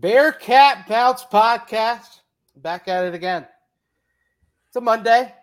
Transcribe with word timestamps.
Bearcat 0.00 0.88
Bounce 0.88 1.26
Podcast. 1.26 2.20
Back 2.56 2.88
at 2.88 3.04
it 3.04 3.12
again. 3.12 3.46
It's 4.66 4.76
a 4.76 4.80
Monday. 4.80 5.34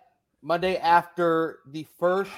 Monday 0.41 0.77
after 0.77 1.59
the 1.67 1.85
first 1.99 2.31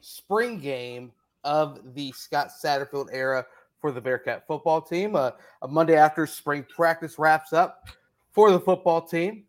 spring 0.00 0.60
game 0.60 1.10
of 1.42 1.80
the 1.96 2.12
Scott 2.12 2.50
Satterfield 2.62 3.08
era 3.10 3.44
for 3.80 3.90
the 3.90 4.00
Bearcat 4.00 4.46
football 4.46 4.80
team. 4.80 5.16
Uh, 5.16 5.32
a 5.62 5.68
Monday 5.68 5.96
after 5.96 6.28
spring 6.28 6.64
practice 6.68 7.18
wraps 7.18 7.52
up 7.52 7.88
for 8.30 8.52
the 8.52 8.60
football 8.60 9.02
team. 9.02 9.42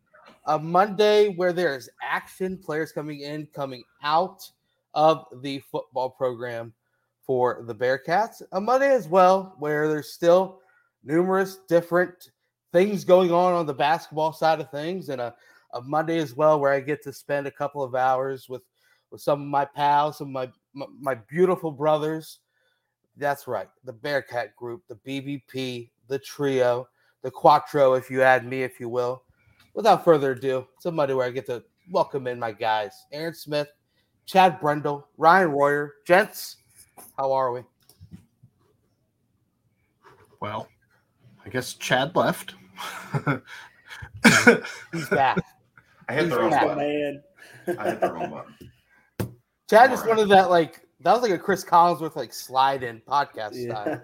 A 0.48 0.58
Monday 0.58 1.30
where 1.30 1.54
there's 1.54 1.90
action, 2.02 2.58
players 2.58 2.92
coming 2.92 3.20
in, 3.20 3.48
coming 3.54 3.84
out 4.02 4.50
of 4.96 5.28
the 5.44 5.60
football 5.72 6.10
program 6.10 6.74
for 7.22 7.64
the 7.68 7.76
Bearcats. 7.76 8.42
A 8.52 8.60
Monday 8.60 8.92
as 8.96 9.08
well 9.08 9.54
where 9.60 9.88
there's 9.88 10.12
still 10.12 10.62
numerous 11.06 11.60
different 11.68 12.32
things 12.74 13.06
going 13.06 13.32
on 13.32 13.54
on 13.54 13.66
the 13.66 13.74
basketball 13.74 14.34
side 14.34 14.60
of 14.60 14.70
things, 14.72 15.10
and 15.10 15.22
a, 15.22 15.34
a 15.74 15.82
Monday 15.82 16.18
as 16.18 16.36
well 16.36 16.60
where 16.60 16.74
I 16.74 16.82
get 16.82 17.02
to 17.04 17.14
spend 17.14 17.48
a 17.48 17.52
couple 17.52 17.84
of 17.84 17.96
hours 17.96 18.50
with 18.50 18.64
with 19.12 19.22
some 19.22 19.42
of 19.42 19.48
my 19.48 19.64
pals, 19.64 20.18
some 20.18 20.36
of 20.36 20.50
my 20.74 20.86
my, 21.00 21.16
beautiful 21.16 21.72
brothers. 21.72 22.40
That's 23.18 23.48
right, 23.48 23.70
the 23.86 23.94
Bearcat 23.94 24.56
group, 24.58 24.84
the 24.90 24.96
BBP, 24.96 25.90
the 26.10 26.20
trio, 26.20 26.88
the 27.22 27.32
Quattro, 27.32 27.94
if 27.94 28.12
you 28.12 28.22
add 28.22 28.46
me, 28.46 28.64
if 28.64 28.80
you 28.80 28.90
will. 28.90 29.24
Without 29.74 30.04
further 30.04 30.32
ado, 30.32 30.68
it's 30.76 30.86
a 30.86 30.92
Monday 30.92 31.14
where 31.14 31.26
I 31.26 31.32
get 31.32 31.46
to 31.46 31.64
welcome 31.90 32.28
in 32.28 32.40
my 32.40 32.52
guys, 32.52 33.06
Aaron 33.14 33.34
Smith, 33.34 33.70
Chad 34.26 34.60
Brendel, 34.60 35.08
Ryan 35.18 35.52
Royer, 35.52 35.94
gents. 36.06 36.58
How 37.18 37.32
are 37.32 37.52
we? 37.54 37.62
Well, 40.42 40.68
I 41.46 41.50
guess 41.50 41.74
Chad 41.76 42.16
left. 42.16 42.56
He's 44.92 45.10
back. 45.10 45.38
I 46.10 46.14
hit 46.14 46.24
He's 46.24 46.32
the 46.34 46.40
wrong 46.40 46.50
back. 46.50 46.64
button. 46.68 46.78
man. 46.78 47.24
I 47.80 47.90
hit 47.92 48.02
the 48.02 48.12
wrong 48.14 48.30
button. 48.32 49.36
Chad 49.70 49.90
just 49.90 50.04
All 50.04 50.10
right. 50.10 50.18
wanted 50.18 50.30
that 50.30 50.50
like 50.50 50.82
that 51.02 51.14
was 51.14 51.22
like 51.22 51.32
a 51.32 51.38
Chris 51.38 51.64
Collinsworth 51.64 52.16
like 52.16 52.34
slide 52.34 52.84
in 52.84 53.02
podcast 53.02 53.54
style. 53.56 54.02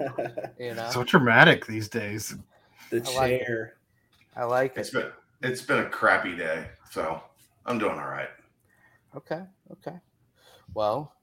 You 0.59 0.75
know, 0.75 0.89
so 0.91 1.03
dramatic 1.03 1.65
these 1.65 1.87
days. 1.89 2.35
the 2.89 2.97
I 2.97 3.15
like 3.15 3.39
chair. 3.41 3.73
I 4.35 4.43
like 4.45 4.77
It's 4.77 4.89
it. 4.89 4.93
been 4.93 5.11
it's 5.51 5.61
been 5.61 5.79
a 5.79 5.89
crappy 5.89 6.35
day, 6.35 6.67
so 6.91 7.21
I'm 7.65 7.77
doing 7.79 7.93
all 7.97 8.07
right. 8.09 8.29
Okay, 9.15 9.41
okay. 9.71 9.97
Well, 10.73 11.13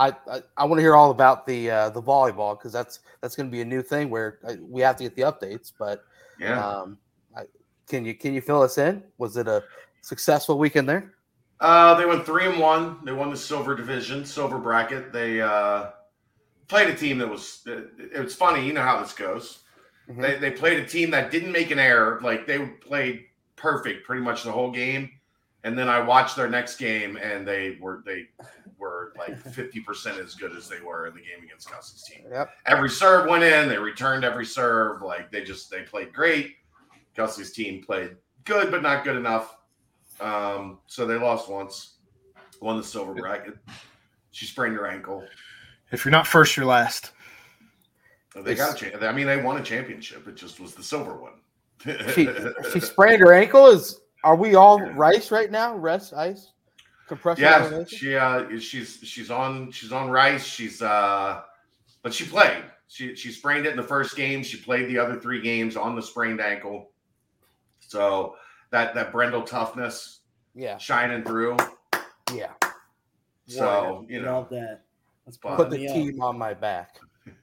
I 0.00 0.08
I, 0.28 0.42
I 0.56 0.64
want 0.64 0.78
to 0.78 0.82
hear 0.82 0.96
all 0.96 1.10
about 1.10 1.46
the 1.46 1.70
uh, 1.70 1.90
the 1.90 2.02
volleyball 2.02 2.58
because 2.58 2.72
that's 2.72 3.00
that's 3.20 3.36
going 3.36 3.48
to 3.48 3.52
be 3.52 3.60
a 3.60 3.64
new 3.64 3.82
thing 3.82 4.10
where 4.10 4.38
uh, 4.44 4.54
we 4.60 4.80
have 4.80 4.96
to 4.96 5.04
get 5.04 5.14
the 5.14 5.22
updates. 5.22 5.72
But 5.78 6.02
Yeah. 6.40 6.66
um, 6.66 6.98
I, 7.36 7.42
can 7.86 8.04
you 8.04 8.14
can 8.14 8.34
you 8.34 8.40
fill 8.40 8.62
us 8.62 8.78
in? 8.78 9.02
Was 9.18 9.36
it 9.36 9.46
a 9.46 9.62
successful 10.00 10.58
weekend 10.58 10.88
there? 10.88 11.14
Uh, 11.60 11.94
they 11.94 12.06
went 12.06 12.24
three 12.24 12.46
and 12.46 12.58
one. 12.58 13.04
They 13.04 13.12
won 13.12 13.30
the 13.30 13.36
silver 13.36 13.76
division, 13.76 14.24
silver 14.24 14.58
bracket. 14.58 15.12
They 15.12 15.42
uh, 15.42 15.90
played 16.68 16.88
a 16.88 16.96
team 16.96 17.18
that 17.18 17.28
was. 17.28 17.60
It, 17.66 17.90
it 18.14 18.24
was 18.24 18.34
funny. 18.34 18.66
You 18.66 18.72
know 18.72 18.82
how 18.82 19.00
this 19.00 19.12
goes. 19.12 19.60
Mhm. 20.10 20.22
They, 20.22 20.38
they 20.38 20.50
played 20.50 20.78
a 20.78 20.86
team 20.86 21.10
that 21.10 21.30
didn't 21.30 21.52
make 21.52 21.70
an 21.70 21.78
error. 21.78 22.18
Like 22.22 22.46
they 22.46 22.58
played 22.58 23.26
perfect 23.56 24.06
pretty 24.06 24.22
much 24.22 24.42
the 24.44 24.52
whole 24.52 24.70
game. 24.70 25.10
And 25.64 25.78
then 25.78 25.88
I 25.88 26.00
watched 26.00 26.36
their 26.36 26.48
next 26.48 26.76
game, 26.76 27.16
and 27.16 27.46
they 27.46 27.76
were 27.80 28.02
they 28.06 28.28
were 28.78 29.12
like 29.18 29.38
fifty 29.52 29.80
percent 29.80 30.18
as 30.18 30.34
good 30.34 30.56
as 30.56 30.68
they 30.68 30.80
were 30.80 31.06
in 31.06 31.14
the 31.14 31.20
game 31.20 31.44
against 31.44 31.70
Gus's 31.70 32.02
team. 32.02 32.24
Yep. 32.30 32.50
Every 32.66 32.88
serve 32.88 33.28
went 33.28 33.44
in. 33.44 33.68
They 33.68 33.78
returned 33.78 34.24
every 34.24 34.46
serve. 34.46 35.02
Like 35.02 35.30
they 35.30 35.42
just 35.42 35.70
they 35.70 35.82
played 35.82 36.12
great. 36.12 36.56
Gus's 37.14 37.52
team 37.52 37.82
played 37.82 38.16
good, 38.44 38.70
but 38.70 38.82
not 38.82 39.04
good 39.04 39.16
enough. 39.16 39.58
Um, 40.20 40.78
so 40.86 41.06
they 41.06 41.16
lost 41.16 41.50
once. 41.50 41.96
Won 42.60 42.76
the 42.76 42.84
silver 42.84 43.14
bracket. 43.14 43.54
She 44.32 44.46
sprained 44.46 44.76
her 44.76 44.86
ankle. 44.86 45.24
If 45.92 46.04
you're 46.04 46.12
not 46.12 46.26
first, 46.26 46.56
you're 46.56 46.66
last. 46.66 47.12
They 48.34 48.54
got 48.54 48.74
a 48.74 48.78
chance. 48.78 49.02
I 49.02 49.12
mean, 49.12 49.26
they 49.26 49.42
won 49.42 49.56
a 49.56 49.62
championship. 49.62 50.28
It 50.28 50.36
just 50.36 50.60
was 50.60 50.74
the 50.74 50.82
silver 50.82 51.16
one. 51.16 51.32
She 52.14 52.28
she 52.72 52.80
sprained 52.80 53.20
her 53.20 53.32
ankle. 53.32 53.66
Is 53.68 54.00
are 54.24 54.36
we 54.36 54.54
all 54.54 54.80
rice 54.92 55.30
right 55.30 55.50
now? 55.50 55.76
Rest 55.76 56.12
ice 56.14 56.52
compression. 57.08 57.44
yeah, 57.44 57.56
elevation? 57.56 57.98
she 57.98 58.16
uh, 58.16 58.58
she's 58.58 58.98
she's 59.02 59.30
on 59.30 59.70
she's 59.70 59.92
on 59.92 60.10
rice. 60.10 60.44
She's 60.46 60.80
uh, 60.82 61.42
but 62.02 62.14
she 62.14 62.24
played. 62.24 62.64
She 62.88 63.14
she 63.14 63.30
sprained 63.30 63.66
it 63.66 63.70
in 63.70 63.76
the 63.76 63.82
first 63.82 64.16
game. 64.16 64.42
She 64.42 64.56
played 64.56 64.88
the 64.88 64.98
other 64.98 65.20
three 65.20 65.40
games 65.40 65.76
on 65.76 65.94
the 65.94 66.02
sprained 66.02 66.40
ankle. 66.40 66.90
So 67.80 68.36
that 68.70 68.94
that 68.94 69.12
Brendel 69.12 69.42
toughness 69.42 70.20
yeah 70.54 70.78
shining 70.78 71.24
through. 71.24 71.56
yeah. 72.34 72.52
So 73.46 74.06
you 74.08 74.22
know 74.22 74.38
Love 74.40 74.48
that. 74.50 74.82
Let's 75.26 75.36
Put 75.36 75.56
Put 75.56 75.70
the 75.70 75.78
me 75.78 75.88
team 75.88 76.22
on 76.22 76.38
my 76.38 76.54
back. 76.54 76.96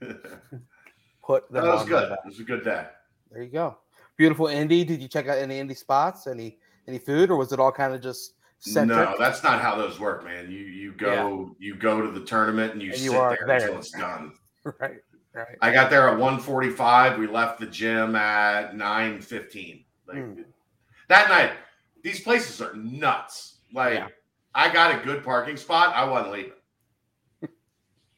Put 1.22 1.50
them 1.52 1.66
was 1.66 1.82
on 1.82 1.86
good. 1.86 2.08
back. 2.10 2.18
It 2.24 2.28
was 2.28 2.40
a 2.40 2.44
good 2.44 2.64
day. 2.64 2.86
There 3.30 3.42
you 3.42 3.50
go. 3.50 3.76
Beautiful 4.16 4.46
Indy. 4.48 4.84
Did 4.84 5.00
you 5.00 5.08
check 5.08 5.28
out 5.28 5.38
any 5.38 5.58
Indy 5.58 5.74
spots? 5.74 6.26
Any 6.26 6.58
any 6.88 6.98
food, 6.98 7.30
or 7.30 7.36
was 7.36 7.52
it 7.52 7.60
all 7.60 7.70
kind 7.70 7.94
of 7.94 8.00
just 8.00 8.34
centric? 8.58 9.10
No, 9.10 9.14
that's 9.18 9.42
not 9.44 9.60
how 9.60 9.76
those 9.76 10.00
work, 10.00 10.24
man. 10.24 10.50
You 10.50 10.58
you 10.60 10.92
go 10.92 11.54
you 11.58 11.76
go 11.76 12.00
to 12.00 12.10
the 12.10 12.24
tournament 12.24 12.72
and 12.72 12.82
you 12.82 12.90
And 12.90 12.98
sit 12.98 13.04
you 13.04 13.18
are 13.18 13.36
there, 13.36 13.46
there. 13.46 13.66
until 13.66 13.78
it's 13.78 13.90
done. 13.90 14.32
right, 14.80 14.96
right. 15.34 15.56
I 15.60 15.72
got 15.72 15.90
there 15.90 16.08
at 16.08 16.18
1:45. 16.18 17.18
We 17.18 17.26
left 17.26 17.60
the 17.60 17.66
gym 17.66 18.16
at 18.16 18.74
9:15. 18.74 19.84
Like 20.08 20.16
Hmm. 20.16 20.42
that 21.08 21.28
night, 21.28 21.52
these 22.02 22.20
places 22.20 22.60
are 22.62 22.74
nuts. 22.74 23.58
Like 23.72 23.94
Yeah. 23.94 24.08
I 24.54 24.72
got 24.72 24.98
a 24.98 25.04
good 25.04 25.22
parking 25.22 25.56
spot. 25.58 25.94
I 25.94 26.04
wasn't 26.08 26.32
leaving. 26.32 26.52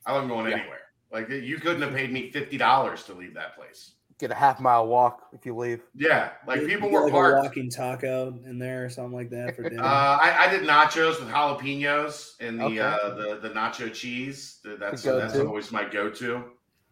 I 0.06 0.12
wasn't 0.12 0.30
going 0.30 0.48
Yeah. 0.48 0.58
anywhere. 0.58 0.78
Like 1.12 1.28
you 1.28 1.58
couldn't 1.58 1.82
have 1.82 1.92
paid 1.94 2.12
me 2.12 2.30
fifty 2.30 2.56
dollars 2.56 3.02
to 3.04 3.14
leave 3.14 3.34
that 3.34 3.56
place. 3.56 3.96
Get 4.20 4.30
a 4.30 4.34
half 4.34 4.60
mile 4.60 4.86
walk 4.86 5.28
if 5.32 5.46
you 5.46 5.56
leave. 5.56 5.80
Yeah, 5.96 6.32
like 6.46 6.60
people 6.66 6.88
you 6.88 6.92
get 6.92 6.92
were 6.92 7.02
like 7.04 7.12
parked. 7.12 7.38
a 7.38 7.42
walking 7.48 7.70
taco 7.70 8.38
in 8.44 8.58
there 8.58 8.84
or 8.84 8.90
something 8.90 9.14
like 9.14 9.30
that 9.30 9.56
for 9.56 9.62
dinner. 9.70 9.82
Uh, 9.82 9.86
I, 10.20 10.44
I 10.46 10.50
did 10.50 10.60
nachos 10.68 11.18
with 11.18 11.30
jalapenos 11.30 12.34
and 12.38 12.60
the 12.60 12.64
Okay. 12.64 12.78
uh, 12.80 13.14
the 13.14 13.38
the 13.40 13.48
nacho 13.48 13.90
cheese. 13.92 14.58
That's 14.62 15.02
The 15.02 15.12
that's 15.12 15.38
always 15.38 15.72
my 15.72 15.88
go-to 15.88 16.44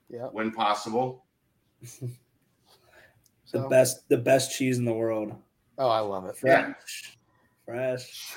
Yeah. 0.08 0.28
when 0.32 0.52
possible. 0.52 1.26
the 2.00 2.08
So, 3.44 3.68
best, 3.68 4.08
the 4.08 4.16
best 4.16 4.56
cheese 4.56 4.78
in 4.78 4.86
the 4.86 4.92
world. 4.94 5.34
oh, 5.76 5.88
I 5.88 6.00
love 6.00 6.24
it. 6.26 6.36
Fresh, 6.38 7.18
fresh. 7.66 8.36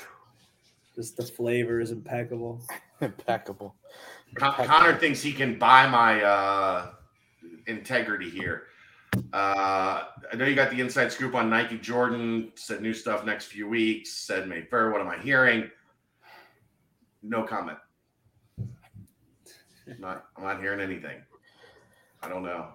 Just 0.94 1.16
the 1.16 1.24
flavor 1.24 1.80
is 1.80 1.90
impeccable. 1.92 2.60
Impeccable. 3.00 3.74
Con- 4.34 4.50
Impeccable. 4.50 4.68
Connor 4.74 4.98
thinks 4.98 5.22
he 5.22 5.32
can 5.32 5.58
buy 5.58 5.86
my 5.88 6.22
uh, 6.22 6.90
integrity 7.66 8.28
here. 8.28 8.64
Uh, 9.32 10.04
I 10.32 10.36
know 10.36 10.44
you 10.46 10.54
got 10.54 10.70
the 10.70 10.80
inside 10.80 11.12
scoop 11.12 11.34
on 11.34 11.50
Nike 11.50 11.78
Jordan. 11.78 12.52
Said 12.54 12.80
new 12.80 12.94
stuff 12.94 13.24
next 13.24 13.46
few 13.46 13.68
weeks. 13.68 14.10
Said 14.10 14.48
May 14.48 14.62
fair. 14.62 14.90
What 14.90 15.00
am 15.00 15.08
I 15.08 15.18
hearing? 15.18 15.70
No 17.22 17.42
comment. 17.42 17.78
Not. 19.98 20.24
I'm 20.36 20.44
not 20.44 20.60
hearing 20.60 20.80
anything. 20.80 21.20
I 22.22 22.28
don't 22.28 22.42
know. 22.42 22.68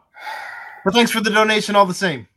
But 0.83 0.93
thanks 0.93 1.11
for 1.11 1.21
the 1.21 1.29
donation, 1.29 1.75
all 1.75 1.85
the 1.85 1.93
same. 1.93 2.27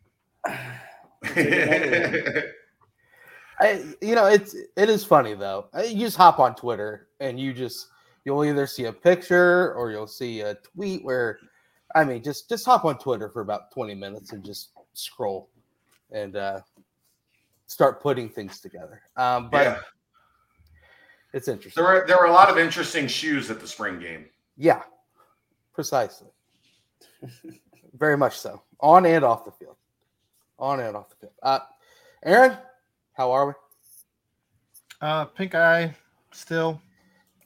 I, 3.63 3.85
you 4.01 4.15
know, 4.15 4.27
it's 4.27 4.55
it 4.77 4.89
is 4.89 5.05
funny 5.05 5.35
though. 5.35 5.67
You 5.85 6.01
just 6.01 6.17
hop 6.17 6.39
on 6.39 6.55
Twitter 6.55 7.09
and 7.21 7.39
you 7.39 7.53
just 7.53 7.89
you'll 8.25 8.45
either 8.45 8.67
see 8.67 8.87
a 8.87 8.93
picture 8.93 9.75
or 9.75 9.91
you'll 9.91 10.07
see 10.07 10.41
a 10.41 10.55
tweet 10.55 11.05
where, 11.05 11.39
I 11.95 12.05
mean, 12.05 12.23
just 12.23 12.49
just 12.49 12.65
hop 12.65 12.85
on 12.85 12.99
Twitter 12.99 13.29
for 13.29 13.41
about 13.41 13.71
twenty 13.71 13.95
minutes 13.95 14.33
and 14.33 14.45
just 14.45 14.71
scroll 14.95 15.49
and 16.13 16.37
uh, 16.37 16.61
start 17.67 18.03
putting 18.03 18.29
things 18.29 18.61
together. 18.61 19.03
Um, 19.17 19.51
but 19.51 19.65
yeah, 19.65 19.79
it's 21.33 21.49
interesting. 21.49 21.83
there 21.83 21.93
were 21.93 22.05
there 22.07 22.19
were 22.19 22.27
a 22.27 22.33
lot 22.33 22.51
of 22.51 22.59
interesting 22.59 23.07
shoes 23.07 23.51
at 23.51 23.61
the 23.61 23.67
spring 23.67 23.99
game. 23.99 24.27
Yeah, 24.57 24.83
precisely. 25.73 26.29
Very 27.99 28.17
much 28.17 28.39
so, 28.39 28.63
on 28.81 29.05
and 29.07 29.25
off 29.25 29.45
the 29.45 29.53
field, 29.53 29.77
on 30.59 30.81
and 30.81 30.97
off 30.97 31.11
the 31.11 31.17
field. 31.17 31.33
Uh, 31.43 31.61
Aaron, 32.25 32.57
how 33.15 33.31
are 33.33 33.49
we? 33.49 33.53
Uh, 35.01 35.25
pink 35.25 35.55
eye, 35.55 35.95
still 36.33 36.81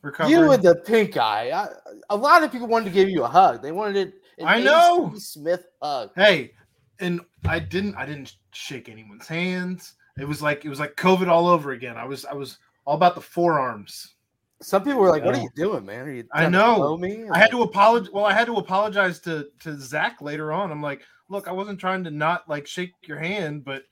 recovering. 0.02 0.36
You 0.36 0.52
and 0.52 0.62
the 0.62 0.76
pink 0.76 1.16
eye. 1.16 1.50
I, 1.50 1.68
a 2.10 2.16
lot 2.16 2.42
of 2.42 2.52
people 2.52 2.66
wanted 2.66 2.86
to 2.86 2.90
give 2.90 3.08
you 3.08 3.24
a 3.24 3.28
hug. 3.28 3.62
They 3.62 3.72
wanted 3.72 3.96
it. 3.96 4.14
An 4.38 4.46
I 4.46 4.56
A.C. 4.56 4.64
know. 4.64 5.12
Smith 5.16 5.66
hug. 5.82 6.10
hey, 6.16 6.52
and 7.00 7.20
I 7.46 7.58
didn't. 7.58 7.94
I 7.96 8.06
didn't 8.06 8.36
shake 8.52 8.88
anyone's 8.88 9.26
hands. 9.26 9.94
It 10.18 10.26
was 10.26 10.40
like 10.42 10.64
it 10.64 10.68
was 10.68 10.80
like 10.80 10.96
COVID 10.96 11.28
all 11.28 11.48
over 11.48 11.72
again. 11.72 11.96
I 11.96 12.04
was 12.04 12.24
I 12.24 12.34
was 12.34 12.58
all 12.84 12.94
about 12.94 13.14
the 13.14 13.20
forearms. 13.20 14.14
Some 14.62 14.84
people 14.84 15.00
were 15.00 15.10
like, 15.10 15.24
"What 15.24 15.36
are 15.36 15.42
you 15.42 15.50
doing, 15.56 15.84
man? 15.84 16.06
Are 16.06 16.12
you 16.12 16.24
I 16.32 16.42
trying 16.42 16.52
to 16.52 16.58
know. 16.58 16.74
blow 16.76 16.96
me?" 16.96 17.28
I 17.30 17.38
had 17.38 17.50
to 17.50 17.62
apologize. 17.62 18.12
Well, 18.12 18.24
I 18.24 18.32
had 18.32 18.46
to 18.46 18.56
apologize 18.56 19.18
to 19.20 19.48
to 19.60 19.76
Zach 19.78 20.22
later 20.22 20.52
on. 20.52 20.70
I'm 20.70 20.80
like, 20.82 21.02
look, 21.28 21.48
I 21.48 21.52
wasn't 21.52 21.80
trying 21.80 22.04
to 22.04 22.10
not 22.10 22.48
like 22.48 22.66
shake 22.66 22.92
your 23.02 23.18
hand, 23.18 23.64
but 23.64 23.82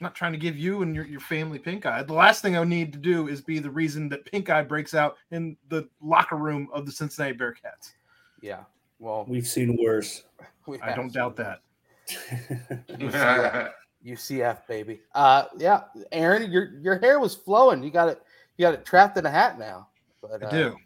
I'm 0.00 0.04
not 0.04 0.14
trying 0.14 0.32
to 0.32 0.38
give 0.38 0.56
you 0.56 0.82
and 0.82 0.94
your, 0.94 1.06
your 1.06 1.20
family 1.20 1.58
pink 1.58 1.86
eye. 1.86 2.02
The 2.02 2.12
last 2.12 2.42
thing 2.42 2.56
I 2.56 2.64
need 2.64 2.92
to 2.92 2.98
do 2.98 3.28
is 3.28 3.40
be 3.40 3.58
the 3.58 3.70
reason 3.70 4.08
that 4.10 4.24
pink 4.26 4.50
eye 4.50 4.62
breaks 4.62 4.94
out 4.94 5.16
in 5.30 5.56
the 5.68 5.88
locker 6.00 6.36
room 6.36 6.68
of 6.72 6.86
the 6.86 6.92
Cincinnati 6.92 7.36
Bearcats. 7.36 7.92
Yeah. 8.40 8.64
Well, 9.02 9.24
We've 9.26 9.46
seen 9.46 9.76
worse. 9.82 10.22
we 10.66 10.80
I 10.80 10.94
don't 10.94 11.12
doubt 11.12 11.34
that. 11.36 11.60
UCF, 12.88 13.70
UCF 14.06 14.66
baby. 14.68 15.00
Uh, 15.12 15.46
yeah, 15.58 15.82
Aaron, 16.12 16.50
your 16.52 16.78
your 16.80 16.98
hair 16.98 17.18
was 17.18 17.34
flowing. 17.34 17.82
You 17.82 17.90
got 17.90 18.08
it. 18.08 18.22
You 18.56 18.64
got 18.64 18.74
it 18.74 18.84
trapped 18.84 19.16
in 19.18 19.26
a 19.26 19.30
hat 19.30 19.58
now. 19.58 19.88
But 20.20 20.44
I 20.44 20.46
uh, 20.46 20.50
do. 20.50 20.76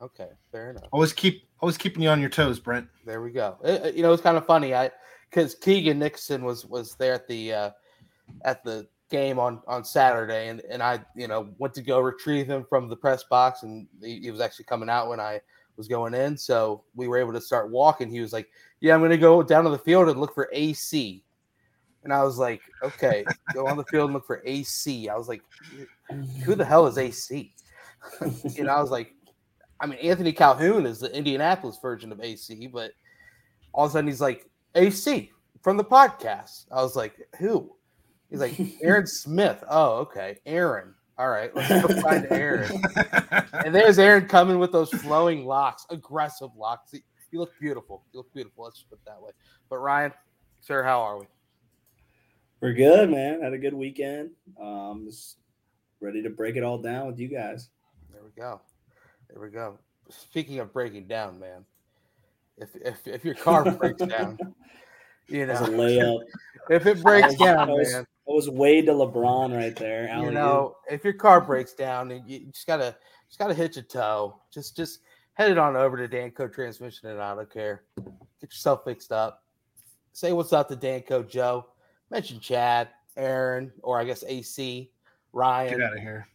Okay, 0.00 0.28
fair 0.50 0.70
enough. 0.70 0.84
Always 0.92 1.12
keep 1.12 1.46
always 1.60 1.76
keeping 1.76 2.02
you 2.02 2.08
on 2.08 2.20
your 2.20 2.30
toes, 2.30 2.58
Brent. 2.58 2.88
There 3.04 3.20
we 3.20 3.32
go. 3.32 3.58
It- 3.62 3.84
it- 3.84 3.94
you 3.96 4.02
know, 4.02 4.12
it's 4.14 4.22
kind 4.22 4.38
of 4.38 4.46
funny. 4.46 4.74
I 4.74 4.90
because 5.28 5.54
Keegan 5.54 5.98
Nixon 5.98 6.44
was 6.44 6.64
was 6.64 6.94
there 6.94 7.12
at 7.12 7.28
the 7.28 7.52
uh, 7.52 7.70
at 8.46 8.64
the 8.64 8.88
game 9.10 9.38
on 9.38 9.60
on 9.66 9.84
Saturday, 9.84 10.48
and 10.48 10.62
and 10.70 10.82
I 10.82 11.00
you 11.14 11.28
know 11.28 11.50
went 11.58 11.74
to 11.74 11.82
go 11.82 12.00
retrieve 12.00 12.46
him 12.46 12.64
from 12.66 12.88
the 12.88 12.96
press 12.96 13.24
box, 13.24 13.62
and 13.62 13.86
he, 14.02 14.20
he 14.20 14.30
was 14.30 14.40
actually 14.40 14.64
coming 14.66 14.88
out 14.88 15.08
when 15.10 15.20
I 15.20 15.40
was 15.78 15.88
going 15.88 16.12
in, 16.12 16.36
so 16.36 16.84
we 16.94 17.08
were 17.08 17.16
able 17.16 17.32
to 17.32 17.40
start 17.40 17.70
walking. 17.70 18.10
He 18.10 18.20
was 18.20 18.34
like, 18.34 18.48
"Yeah, 18.80 18.94
I'm 18.94 19.00
going 19.00 19.10
to 19.10 19.16
go 19.16 19.42
down 19.42 19.64
to 19.64 19.70
the 19.70 19.78
field 19.78 20.08
and 20.08 20.20
look 20.20 20.34
for 20.34 20.50
AC." 20.52 21.24
And 22.04 22.12
I 22.12 22.22
was 22.22 22.38
like, 22.38 22.62
okay, 22.82 23.24
go 23.52 23.66
on 23.66 23.76
the 23.76 23.84
field 23.84 24.06
and 24.06 24.14
look 24.14 24.26
for 24.26 24.42
AC. 24.46 25.08
I 25.08 25.16
was 25.16 25.28
like, 25.28 25.42
who 26.44 26.54
the 26.54 26.64
hell 26.64 26.86
is 26.86 26.96
AC? 26.96 27.52
and 28.20 28.70
I 28.70 28.80
was 28.80 28.90
like, 28.90 29.14
I 29.80 29.86
mean, 29.86 29.98
Anthony 29.98 30.32
Calhoun 30.32 30.86
is 30.86 31.00
the 31.00 31.14
Indianapolis 31.14 31.78
version 31.80 32.10
of 32.10 32.20
AC, 32.20 32.68
but 32.68 32.92
all 33.72 33.84
of 33.84 33.90
a 33.90 33.92
sudden 33.92 34.08
he's 34.08 34.20
like, 34.20 34.48
AC 34.74 35.30
from 35.62 35.76
the 35.76 35.84
podcast. 35.84 36.66
I 36.72 36.82
was 36.82 36.96
like, 36.96 37.14
who? 37.38 37.76
He's 38.30 38.40
like, 38.40 38.58
Aaron 38.82 39.06
Smith. 39.06 39.62
Oh, 39.68 39.96
okay. 39.98 40.38
Aaron. 40.46 40.94
All 41.18 41.28
right. 41.28 41.54
Let's 41.54 41.68
go 41.86 42.00
find 42.00 42.26
Aaron. 42.30 42.80
And 43.64 43.74
there's 43.74 43.98
Aaron 43.98 44.26
coming 44.26 44.58
with 44.58 44.70
those 44.72 44.88
flowing 44.90 45.44
locks, 45.44 45.84
aggressive 45.90 46.50
locks. 46.56 46.92
You 46.92 47.00
you 47.32 47.40
look 47.40 47.50
beautiful. 47.60 48.04
You 48.12 48.20
look 48.20 48.32
beautiful. 48.32 48.64
Let's 48.64 48.76
just 48.78 48.88
put 48.88 48.98
it 49.00 49.04
that 49.06 49.20
way. 49.20 49.32
But 49.68 49.78
Ryan, 49.78 50.12
sir, 50.60 50.82
how 50.82 51.00
are 51.00 51.18
we? 51.18 51.26
We're 52.60 52.72
good, 52.72 53.10
man. 53.10 53.42
Had 53.42 53.52
a 53.52 53.58
good 53.58 53.74
weekend. 53.74 54.30
Um, 54.60 55.04
just 55.06 55.36
ready 56.00 56.22
to 56.22 56.30
break 56.30 56.56
it 56.56 56.62
all 56.62 56.78
down 56.78 57.06
with 57.08 57.18
you 57.18 57.28
guys. 57.28 57.68
There 58.12 58.22
we 58.22 58.30
go. 58.40 58.60
There 59.28 59.42
we 59.42 59.50
go. 59.50 59.78
Speaking 60.08 60.60
of 60.60 60.72
breaking 60.72 61.06
down, 61.08 61.38
man, 61.38 61.64
if 62.56 62.70
if, 62.76 63.06
if 63.06 63.24
your 63.24 63.34
car 63.34 63.70
breaks 63.70 64.02
down, 64.02 64.38
you 65.28 65.46
That 65.46 65.68
a 65.68 65.70
know, 65.70 65.78
layup. 65.78 66.20
if 66.70 66.86
it 66.86 67.02
breaks 67.02 67.34
down, 67.34 67.66
that 67.68 67.74
was- 67.76 67.92
man, 67.92 68.02
That 68.02 68.07
was 68.34 68.48
Wade 68.48 68.86
to 68.86 68.92
LeBron 68.92 69.56
right 69.56 69.74
there. 69.76 70.04
you 70.04 70.08
alley-oop. 70.08 70.34
know, 70.34 70.76
if 70.90 71.04
your 71.04 71.14
car 71.14 71.40
breaks 71.40 71.72
down, 71.72 72.10
and 72.10 72.28
you 72.28 72.46
just 72.52 72.66
gotta 72.66 72.96
just 73.28 73.38
gotta 73.38 73.54
hitch 73.54 73.76
a 73.76 73.82
tow. 73.82 74.40
Just 74.52 74.76
just 74.76 75.00
head 75.34 75.50
it 75.50 75.58
on 75.58 75.76
over 75.76 75.96
to 75.96 76.08
Danco 76.08 76.52
Transmission 76.52 77.10
and 77.10 77.20
Auto 77.20 77.44
Care. 77.44 77.84
Get 77.96 78.50
yourself 78.52 78.84
fixed 78.84 79.12
up. 79.12 79.44
Say 80.12 80.32
what's 80.32 80.52
up 80.52 80.68
to 80.68 80.76
Danco 80.76 81.28
Joe. 81.28 81.66
Mention 82.10 82.40
Chad, 82.40 82.88
Aaron, 83.16 83.70
or 83.82 84.00
I 84.00 84.04
guess 84.04 84.24
AC, 84.26 84.90
Ryan. 85.32 85.78
Get 85.78 85.82
out 85.82 85.96
of 85.96 86.02
here. 86.02 86.26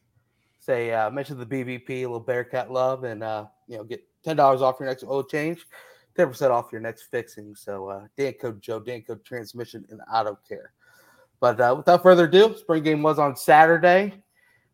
say 0.59 0.91
uh, 0.93 1.09
mention 1.09 1.37
the 1.37 1.45
BBP, 1.45 1.89
a 1.89 2.01
little 2.01 2.19
Bearcat 2.19 2.71
love, 2.71 3.03
and 3.03 3.23
uh, 3.23 3.45
you 3.67 3.77
know 3.77 3.83
get 3.83 4.03
ten 4.23 4.35
dollars 4.35 4.61
off 4.61 4.77
your 4.79 4.87
next 4.87 5.03
oil 5.03 5.23
change, 5.23 5.65
ten 6.15 6.27
percent 6.27 6.51
off 6.51 6.71
your 6.71 6.81
next 6.81 7.03
fixing. 7.03 7.55
So 7.55 7.89
uh, 7.89 8.07
Danco 8.17 8.59
Joe, 8.59 8.79
Danco 8.79 9.21
Transmission, 9.23 9.85
and 9.89 9.99
Auto 10.11 10.37
Care. 10.47 10.73
But 11.43 11.59
uh, 11.59 11.73
without 11.75 12.01
further 12.01 12.23
ado, 12.23 12.55
spring 12.55 12.83
game 12.83 13.03
was 13.03 13.19
on 13.19 13.35
Saturday. 13.35 14.13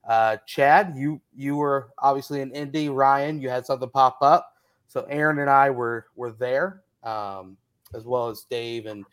Uh, 0.08 0.38
Chad, 0.46 0.94
you 0.96 1.20
you 1.36 1.56
were 1.56 1.90
obviously 1.98 2.42
in 2.42 2.52
Indy. 2.52 2.90
Ryan, 2.90 3.42
you 3.42 3.50
had 3.50 3.66
something 3.66 3.90
pop 3.90 4.20
up. 4.22 4.54
So 4.88 5.08
Aaron 5.10 5.40
and 5.40 5.50
I 5.50 5.72
were 5.72 6.06
were 6.16 6.32
there, 6.32 6.84
um, 7.02 7.58
as 7.96 8.06
well 8.06 8.28
as 8.28 8.46
Dave 8.52 8.86
and 8.86 9.04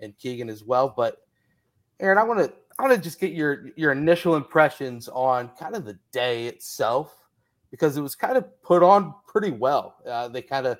and 0.00 0.16
Keegan 0.16 0.48
as 0.48 0.64
well. 0.64 0.94
But 0.96 1.18
Aaron, 2.00 2.16
I 2.16 2.22
want 2.22 2.40
to 2.40 2.50
I 2.78 2.82
want 2.82 2.94
to 2.94 2.98
just 2.98 3.20
get 3.20 3.32
your 3.32 3.68
your 3.76 3.92
initial 3.92 4.34
impressions 4.34 5.10
on 5.10 5.50
kind 5.60 5.76
of 5.76 5.84
the 5.84 5.98
day 6.12 6.46
itself 6.46 7.14
because 7.70 7.98
it 7.98 8.00
was 8.00 8.14
kind 8.14 8.38
of 8.38 8.62
put 8.62 8.82
on 8.82 9.14
pretty 9.26 9.50
well. 9.50 9.96
Uh, 10.08 10.28
they 10.28 10.40
kind 10.40 10.66
of, 10.66 10.78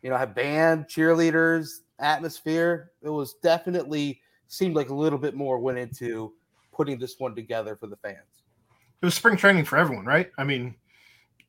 you 0.00 0.08
know, 0.08 0.16
had 0.16 0.34
band, 0.34 0.86
cheerleaders, 0.86 1.80
atmosphere. 1.98 2.92
It 3.02 3.10
was 3.10 3.34
definitely 3.42 4.22
seemed 4.48 4.76
like 4.76 4.90
a 4.90 4.94
little 4.94 5.18
bit 5.18 5.34
more 5.34 5.58
went 5.58 5.78
into 5.78 6.32
putting 6.72 6.98
this 6.98 7.18
one 7.18 7.34
together 7.34 7.76
for 7.76 7.86
the 7.86 7.96
fans. 7.96 8.42
It 9.00 9.04
was 9.04 9.14
spring 9.14 9.36
training 9.36 9.64
for 9.64 9.76
everyone, 9.76 10.04
right? 10.04 10.30
I 10.38 10.44
mean, 10.44 10.74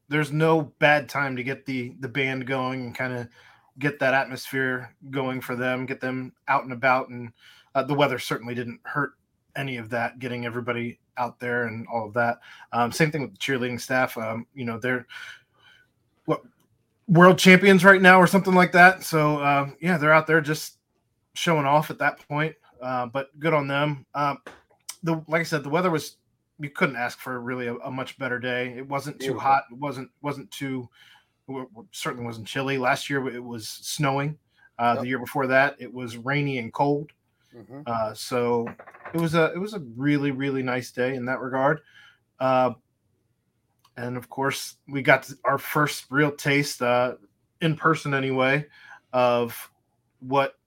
there's 0.09 0.31
no 0.31 0.73
bad 0.79 1.09
time 1.09 1.35
to 1.35 1.43
get 1.43 1.65
the 1.65 1.95
the 1.99 2.07
band 2.07 2.45
going 2.45 2.81
and 2.81 2.95
kind 2.95 3.13
of 3.13 3.27
get 3.79 3.99
that 3.99 4.13
atmosphere 4.13 4.95
going 5.09 5.41
for 5.41 5.55
them, 5.55 5.85
get 5.85 5.99
them 5.99 6.33
out 6.47 6.63
and 6.63 6.73
about. 6.73 7.09
And 7.09 7.31
uh, 7.73 7.83
the 7.83 7.93
weather 7.93 8.19
certainly 8.19 8.55
didn't 8.55 8.79
hurt 8.83 9.13
any 9.55 9.77
of 9.77 9.89
that, 9.89 10.19
getting 10.19 10.45
everybody 10.45 10.99
out 11.17 11.39
there 11.39 11.65
and 11.67 11.87
all 11.91 12.07
of 12.07 12.13
that. 12.13 12.39
Um, 12.71 12.91
same 12.91 13.11
thing 13.11 13.21
with 13.21 13.31
the 13.31 13.37
cheerleading 13.37 13.79
staff. 13.79 14.17
Um, 14.17 14.45
you 14.53 14.65
know, 14.65 14.77
they're 14.77 15.05
what 16.25 16.41
world 17.07 17.37
champions 17.37 17.83
right 17.83 18.01
now 18.01 18.19
or 18.19 18.27
something 18.27 18.53
like 18.53 18.71
that. 18.73 19.03
So 19.03 19.43
um, 19.43 19.75
yeah, 19.81 19.97
they're 19.97 20.13
out 20.13 20.27
there 20.27 20.41
just 20.41 20.77
showing 21.33 21.65
off 21.65 21.89
at 21.89 21.99
that 21.99 22.25
point. 22.27 22.55
Uh, 22.81 23.05
but 23.07 23.37
good 23.39 23.53
on 23.53 23.67
them. 23.67 24.05
Um, 24.13 24.39
the 25.03 25.23
like 25.27 25.41
I 25.41 25.43
said, 25.43 25.63
the 25.63 25.69
weather 25.69 25.91
was 25.91 26.17
you 26.59 26.69
couldn't 26.69 26.95
ask 26.95 27.19
for 27.19 27.39
really 27.39 27.67
a, 27.67 27.75
a 27.75 27.91
much 27.91 28.17
better 28.17 28.39
day. 28.39 28.73
It 28.77 28.87
wasn't 28.87 29.19
too 29.19 29.37
hot. 29.37 29.63
It 29.71 29.77
wasn't 29.77 30.09
wasn't 30.21 30.49
too 30.51 30.89
certainly 31.91 32.25
wasn't 32.25 32.47
chilly. 32.47 32.77
Last 32.77 33.09
year 33.09 33.27
it 33.27 33.43
was 33.43 33.67
snowing. 33.67 34.37
Uh, 34.77 34.93
Yep. 34.95 35.01
The 35.03 35.07
year 35.07 35.19
before 35.19 35.47
that 35.47 35.75
it 35.79 35.93
was 35.93 36.17
rainy 36.17 36.57
and 36.57 36.73
cold. 36.73 37.11
Mhm. 37.55 37.87
Uh, 37.87 38.13
so 38.13 38.67
it 39.13 39.21
was 39.21 39.35
a 39.35 39.53
it 39.53 39.57
was 39.57 39.73
a 39.73 39.79
really 39.95 40.31
really 40.31 40.63
nice 40.63 40.91
day 40.91 41.15
in 41.15 41.25
that 41.25 41.39
regard. 41.39 41.81
Uh, 42.39 42.73
and 43.97 44.17
of 44.17 44.29
course 44.29 44.75
we 44.87 45.01
got 45.01 45.31
our 45.45 45.57
first 45.57 46.05
real 46.09 46.31
taste 46.31 46.81
uh, 46.81 47.15
in 47.61 47.75
person 47.77 48.13
anyway 48.13 48.65
of 49.13 49.71
what 50.19 50.57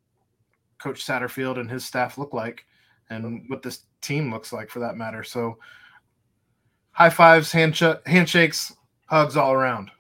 Coach 0.79 1.05
Satterfield 1.07 1.59
and 1.59 1.71
his 1.71 1.85
staff 1.85 2.19
look 2.19 2.33
like, 2.35 2.65
and 3.11 3.45
what 3.49 3.63
this 3.63 3.81
team 4.01 4.33
looks 4.33 4.53
like 4.53 4.71
for 4.71 4.79
that 4.81 4.97
matter. 4.97 5.23
So 5.25 5.59
high 6.93 7.11
fives, 7.11 7.53
handsh- 7.53 8.07
handshakes, 8.07 8.73
hugs 9.07 9.37
all 9.37 9.53
around, 9.53 9.91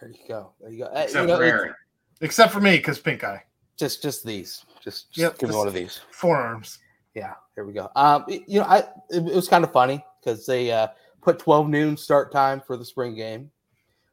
There 0.00 0.10
you 0.10 0.16
go. 0.28 0.52
There 0.60 0.70
you 0.70 0.78
go. 0.84 0.90
Uh, 0.90 0.98
you 0.98 1.04
Except 1.04 1.28
know, 1.28 1.36
for 1.36 1.44
Aaron. 1.44 1.74
except 2.20 2.52
for 2.52 2.60
me 2.60 2.76
because 2.76 2.98
pink 2.98 3.24
eye, 3.24 3.42
Just 3.76 4.02
just 4.02 4.24
these. 4.24 4.64
Just, 4.82 5.10
just 5.12 5.18
Yep, 5.18 5.38
give 5.38 5.48
me 5.48 5.52
just- 5.52 5.58
one 5.58 5.68
of 5.68 5.74
these. 5.74 6.00
forearms. 6.10 6.78
Yeah, 7.14 7.34
here 7.56 7.64
we 7.64 7.72
go. 7.72 7.90
Um, 7.96 8.24
you 8.28 8.60
know, 8.60 8.66
I 8.66 8.78
it, 9.10 9.26
it 9.26 9.34
was 9.34 9.48
kind 9.48 9.64
of 9.64 9.72
funny 9.72 10.02
because 10.22 10.46
they 10.46 10.70
uh, 10.70 10.88
put 11.22 11.38
12 11.40 11.68
noon 11.68 11.96
start 11.96 12.30
time 12.32 12.62
for 12.64 12.76
the 12.76 12.84
spring 12.84 13.14
game, 13.16 13.50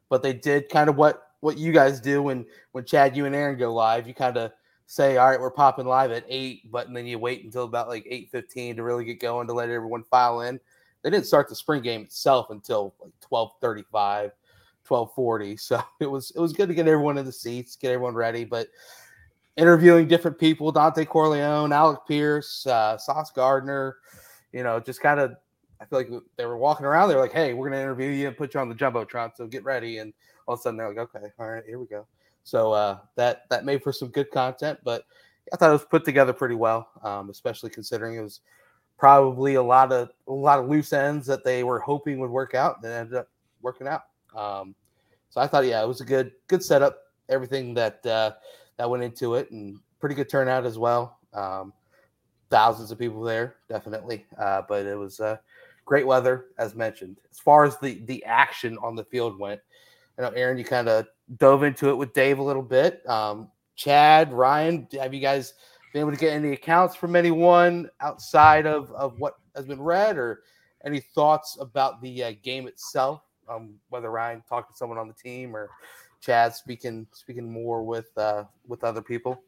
but 0.08 0.20
they 0.22 0.32
did 0.32 0.68
kind 0.68 0.90
of 0.90 0.96
what 0.96 1.22
what 1.40 1.56
you 1.56 1.70
guys 1.72 2.00
do 2.00 2.22
when 2.24 2.44
when 2.72 2.84
Chad, 2.84 3.16
you 3.16 3.24
and 3.26 3.34
Aaron 3.36 3.56
go 3.56 3.72
live. 3.72 4.08
You 4.08 4.14
kind 4.14 4.36
of 4.36 4.50
say, 4.88 5.18
"All 5.18 5.28
right, 5.28 5.40
we're 5.40 5.50
popping 5.50 5.86
live 5.86 6.10
at 6.10 6.24
eight, 6.28 6.70
but 6.72 6.92
then 6.92 7.06
you 7.06 7.18
wait 7.18 7.44
until 7.44 7.64
about 7.64 7.88
like 7.88 8.06
8:15 8.10 8.76
to 8.76 8.82
really 8.82 9.04
get 9.04 9.20
going 9.20 9.46
to 9.46 9.52
let 9.52 9.68
everyone 9.68 10.02
file 10.02 10.40
in. 10.40 10.58
They 11.02 11.10
didn't 11.10 11.26
start 11.26 11.48
the 11.48 11.54
spring 11.54 11.82
game 11.82 12.02
itself 12.02 12.50
until 12.50 12.94
like 13.00 13.12
12:35, 13.20 14.32
12:40. 14.88 15.56
So 15.60 15.82
it 16.00 16.10
was 16.10 16.32
it 16.32 16.40
was 16.40 16.54
good 16.54 16.68
to 16.68 16.74
get 16.74 16.88
everyone 16.88 17.18
in 17.18 17.26
the 17.26 17.32
seats, 17.32 17.76
get 17.76 17.92
everyone 17.92 18.14
ready, 18.14 18.44
but 18.44 18.68
interviewing 19.58 20.08
different 20.08 20.38
people 20.38 20.72
Dontay 20.72 21.06
Corleone, 21.06 21.72
Alec 21.72 22.00
Pierce, 22.08 22.66
uh, 22.66 22.96
Sauce 22.96 23.30
Gardner, 23.30 23.96
you 24.52 24.62
know, 24.62 24.80
just 24.80 25.02
kind 25.02 25.20
of, 25.20 25.32
I 25.80 25.84
feel 25.84 25.98
like 25.98 26.10
they 26.36 26.46
were 26.46 26.56
walking 26.56 26.86
around. 26.86 27.08
They 27.08 27.16
were 27.16 27.20
like, 27.20 27.32
hey, 27.32 27.52
we're 27.52 27.68
going 27.68 27.78
to 27.78 27.82
interview 27.82 28.08
you 28.08 28.28
and 28.28 28.36
put 28.36 28.54
you 28.54 28.60
on 28.60 28.68
the 28.68 28.74
Jumbotron. 28.74 29.32
So 29.36 29.46
get 29.46 29.64
ready. 29.64 29.98
And 29.98 30.14
all 30.46 30.54
of 30.54 30.60
a 30.60 30.62
sudden 30.62 30.78
they're 30.78 30.88
like, 30.88 30.98
okay, 31.14 31.26
all 31.38 31.50
right, 31.50 31.64
here 31.66 31.78
we 31.78 31.86
go. 31.86 32.06
So 32.48 32.72
uh, 32.72 33.00
that, 33.16 33.42
that 33.50 33.66
made 33.66 33.82
for 33.82 33.92
some 33.92 34.08
good 34.08 34.30
content, 34.30 34.78
but 34.82 35.04
I 35.52 35.56
thought 35.56 35.68
it 35.68 35.74
was 35.74 35.84
put 35.84 36.06
together 36.06 36.32
pretty 36.32 36.54
well, 36.54 36.88
um, 37.02 37.28
especially 37.28 37.68
considering 37.68 38.16
it 38.16 38.22
was 38.22 38.40
probably 38.96 39.56
a 39.56 39.62
lot 39.62 39.92
of, 39.92 40.08
a 40.28 40.32
lot 40.32 40.58
of 40.58 40.66
loose 40.66 40.94
ends 40.94 41.26
that 41.26 41.44
they 41.44 41.62
were 41.62 41.78
hoping 41.78 42.18
would 42.20 42.30
work 42.30 42.54
out 42.54 42.80
that 42.80 42.92
ended 42.92 43.16
up 43.16 43.28
working 43.60 43.86
out. 43.86 44.04
Um, 44.34 44.74
so 45.28 45.42
I 45.42 45.46
thought, 45.46 45.66
yeah, 45.66 45.82
it 45.82 45.86
was 45.86 46.00
a 46.00 46.06
good, 46.06 46.32
good 46.46 46.64
setup. 46.64 46.98
Everything 47.28 47.74
that, 47.74 48.04
uh, 48.06 48.32
that 48.78 48.88
went 48.88 49.02
into 49.02 49.34
it 49.34 49.50
and 49.50 49.78
pretty 50.00 50.14
good 50.14 50.30
turnout 50.30 50.64
as 50.64 50.78
well. 50.78 51.18
Um, 51.34 51.74
thousands 52.48 52.90
of 52.90 52.98
people 52.98 53.20
there, 53.20 53.56
definitely. 53.68 54.24
Uh, 54.40 54.62
but 54.66 54.86
it 54.86 54.96
was 54.96 55.20
uh, 55.20 55.36
great 55.84 56.06
weather, 56.06 56.46
as 56.56 56.74
mentioned. 56.74 57.18
As 57.30 57.38
far 57.38 57.66
as 57.66 57.76
the 57.76 58.02
the 58.06 58.24
action 58.24 58.78
on 58.82 58.96
the 58.96 59.04
field 59.04 59.38
went, 59.38 59.60
I 60.18 60.22
know 60.22 60.30
Aaron, 60.30 60.56
you 60.56 60.64
kind 60.64 60.88
of 60.88 61.06
dove 61.36 61.62
into 61.62 61.88
it 61.90 61.96
with 61.96 62.12
Dave 62.12 62.38
a 62.38 62.42
little 62.42 62.62
bit. 62.62 63.08
Um, 63.08 63.50
Chad, 63.76 64.32
Ryan, 64.32 64.88
have 65.00 65.12
you 65.14 65.20
guys 65.20 65.54
been 65.92 66.00
able 66.00 66.10
to 66.12 66.16
get 66.16 66.32
any 66.32 66.52
accounts 66.52 66.96
from 66.96 67.14
anyone 67.16 67.88
outside 68.00 68.66
of, 68.66 68.90
of 68.92 69.18
what 69.18 69.34
has 69.54 69.66
been 69.66 69.80
read 69.80 70.16
or 70.16 70.42
any 70.84 71.00
thoughts 71.00 71.56
about 71.60 72.00
the 72.02 72.24
uh, 72.24 72.32
game 72.42 72.66
itself? 72.66 73.22
Um, 73.48 73.74
whether 73.88 74.10
Ryan 74.10 74.42
talked 74.48 74.72
to 74.72 74.76
someone 74.76 74.98
on 74.98 75.08
the 75.08 75.14
team 75.14 75.56
or 75.56 75.70
Chad 76.20 76.54
speaking 76.54 77.06
speaking 77.12 77.50
more 77.50 77.82
with 77.82 78.10
uh, 78.16 78.44
with 78.66 78.84
other 78.84 79.00
people. 79.00 79.40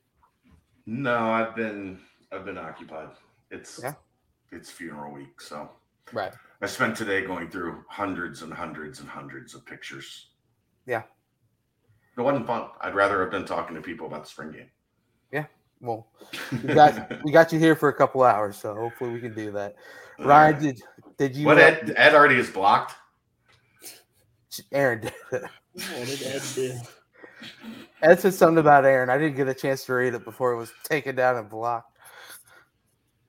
No, 0.86 1.30
I've 1.30 1.54
been 1.54 1.98
I've 2.32 2.44
been 2.44 2.56
occupied. 2.58 3.10
It's 3.50 3.80
Yeah. 3.82 3.94
it's 4.52 4.70
funeral 4.70 5.12
week, 5.12 5.40
so 5.40 5.68
Right. 6.12 6.32
I 6.62 6.66
spent 6.66 6.96
today 6.96 7.24
going 7.26 7.50
through 7.50 7.84
hundreds 7.88 8.42
and 8.42 8.52
hundreds 8.52 9.00
and 9.00 9.08
hundreds 9.08 9.54
of 9.54 9.64
pictures. 9.66 10.30
Yeah. 10.86 11.02
It 12.20 12.24
wasn't 12.24 12.46
fun. 12.46 12.68
I'd 12.82 12.94
rather 12.94 13.20
have 13.22 13.30
been 13.30 13.46
talking 13.46 13.74
to 13.74 13.80
people 13.82 14.06
about 14.06 14.24
the 14.24 14.28
spring 14.28 14.52
game. 14.52 14.70
Yeah. 15.32 15.46
Well, 15.80 16.06
we 16.52 16.74
got 16.74 17.24
we 17.24 17.32
got 17.32 17.50
you 17.50 17.58
here 17.58 17.74
for 17.74 17.88
a 17.88 17.94
couple 17.94 18.22
hours, 18.22 18.58
so 18.58 18.74
hopefully 18.74 19.10
we 19.10 19.20
can 19.20 19.34
do 19.34 19.50
that. 19.52 19.74
Ryan, 20.18 20.62
did 20.62 20.82
did 21.16 21.34
you? 21.34 21.46
what 21.46 21.56
uh, 21.56 21.62
Ed, 21.62 21.94
Ed 21.96 22.14
already 22.14 22.34
is 22.36 22.50
blocked. 22.50 22.94
Aaron 24.72 25.00
did. 25.00 25.12
What 25.72 26.06
did 26.08 26.22
Ed 26.24 26.42
do? 26.54 26.74
Ed 28.02 28.20
said 28.20 28.34
something 28.34 28.58
about 28.58 28.84
Aaron. 28.84 29.08
I 29.08 29.16
didn't 29.16 29.36
get 29.36 29.48
a 29.48 29.54
chance 29.54 29.84
to 29.86 29.94
read 29.94 30.14
it 30.14 30.24
before 30.24 30.52
it 30.52 30.56
was 30.56 30.72
taken 30.84 31.14
down 31.14 31.36
and 31.36 31.48
blocked. 31.48 31.96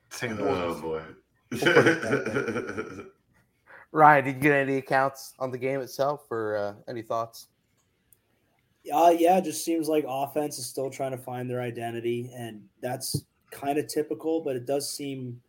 Taking 0.09 0.37
the 0.37 0.49
Oh 0.49 0.67
ones. 0.69 0.81
boy. 0.81 1.01
Ryan, 3.93 4.25
did 4.25 4.35
you 4.35 4.41
get 4.41 4.53
any 4.53 4.77
accounts 4.77 5.33
on 5.37 5.51
the 5.51 5.57
game 5.57 5.81
itself 5.81 6.25
or 6.31 6.57
uh, 6.57 6.73
any 6.89 7.03
thoughts? 7.03 7.47
Uh, 8.91 9.13
yeah, 9.17 9.37
it 9.37 9.43
just 9.43 9.63
seems 9.63 9.87
like 9.87 10.05
offense 10.07 10.57
is 10.57 10.65
still 10.65 10.89
trying 10.89 11.11
to 11.11 11.17
find 11.17 11.49
their 11.49 11.61
identity, 11.61 12.31
and 12.35 12.63
that's 12.81 13.25
kind 13.51 13.77
of 13.77 13.87
typical. 13.87 14.41
But 14.41 14.55
it 14.55 14.65
does 14.65 14.95
seem 14.95 15.41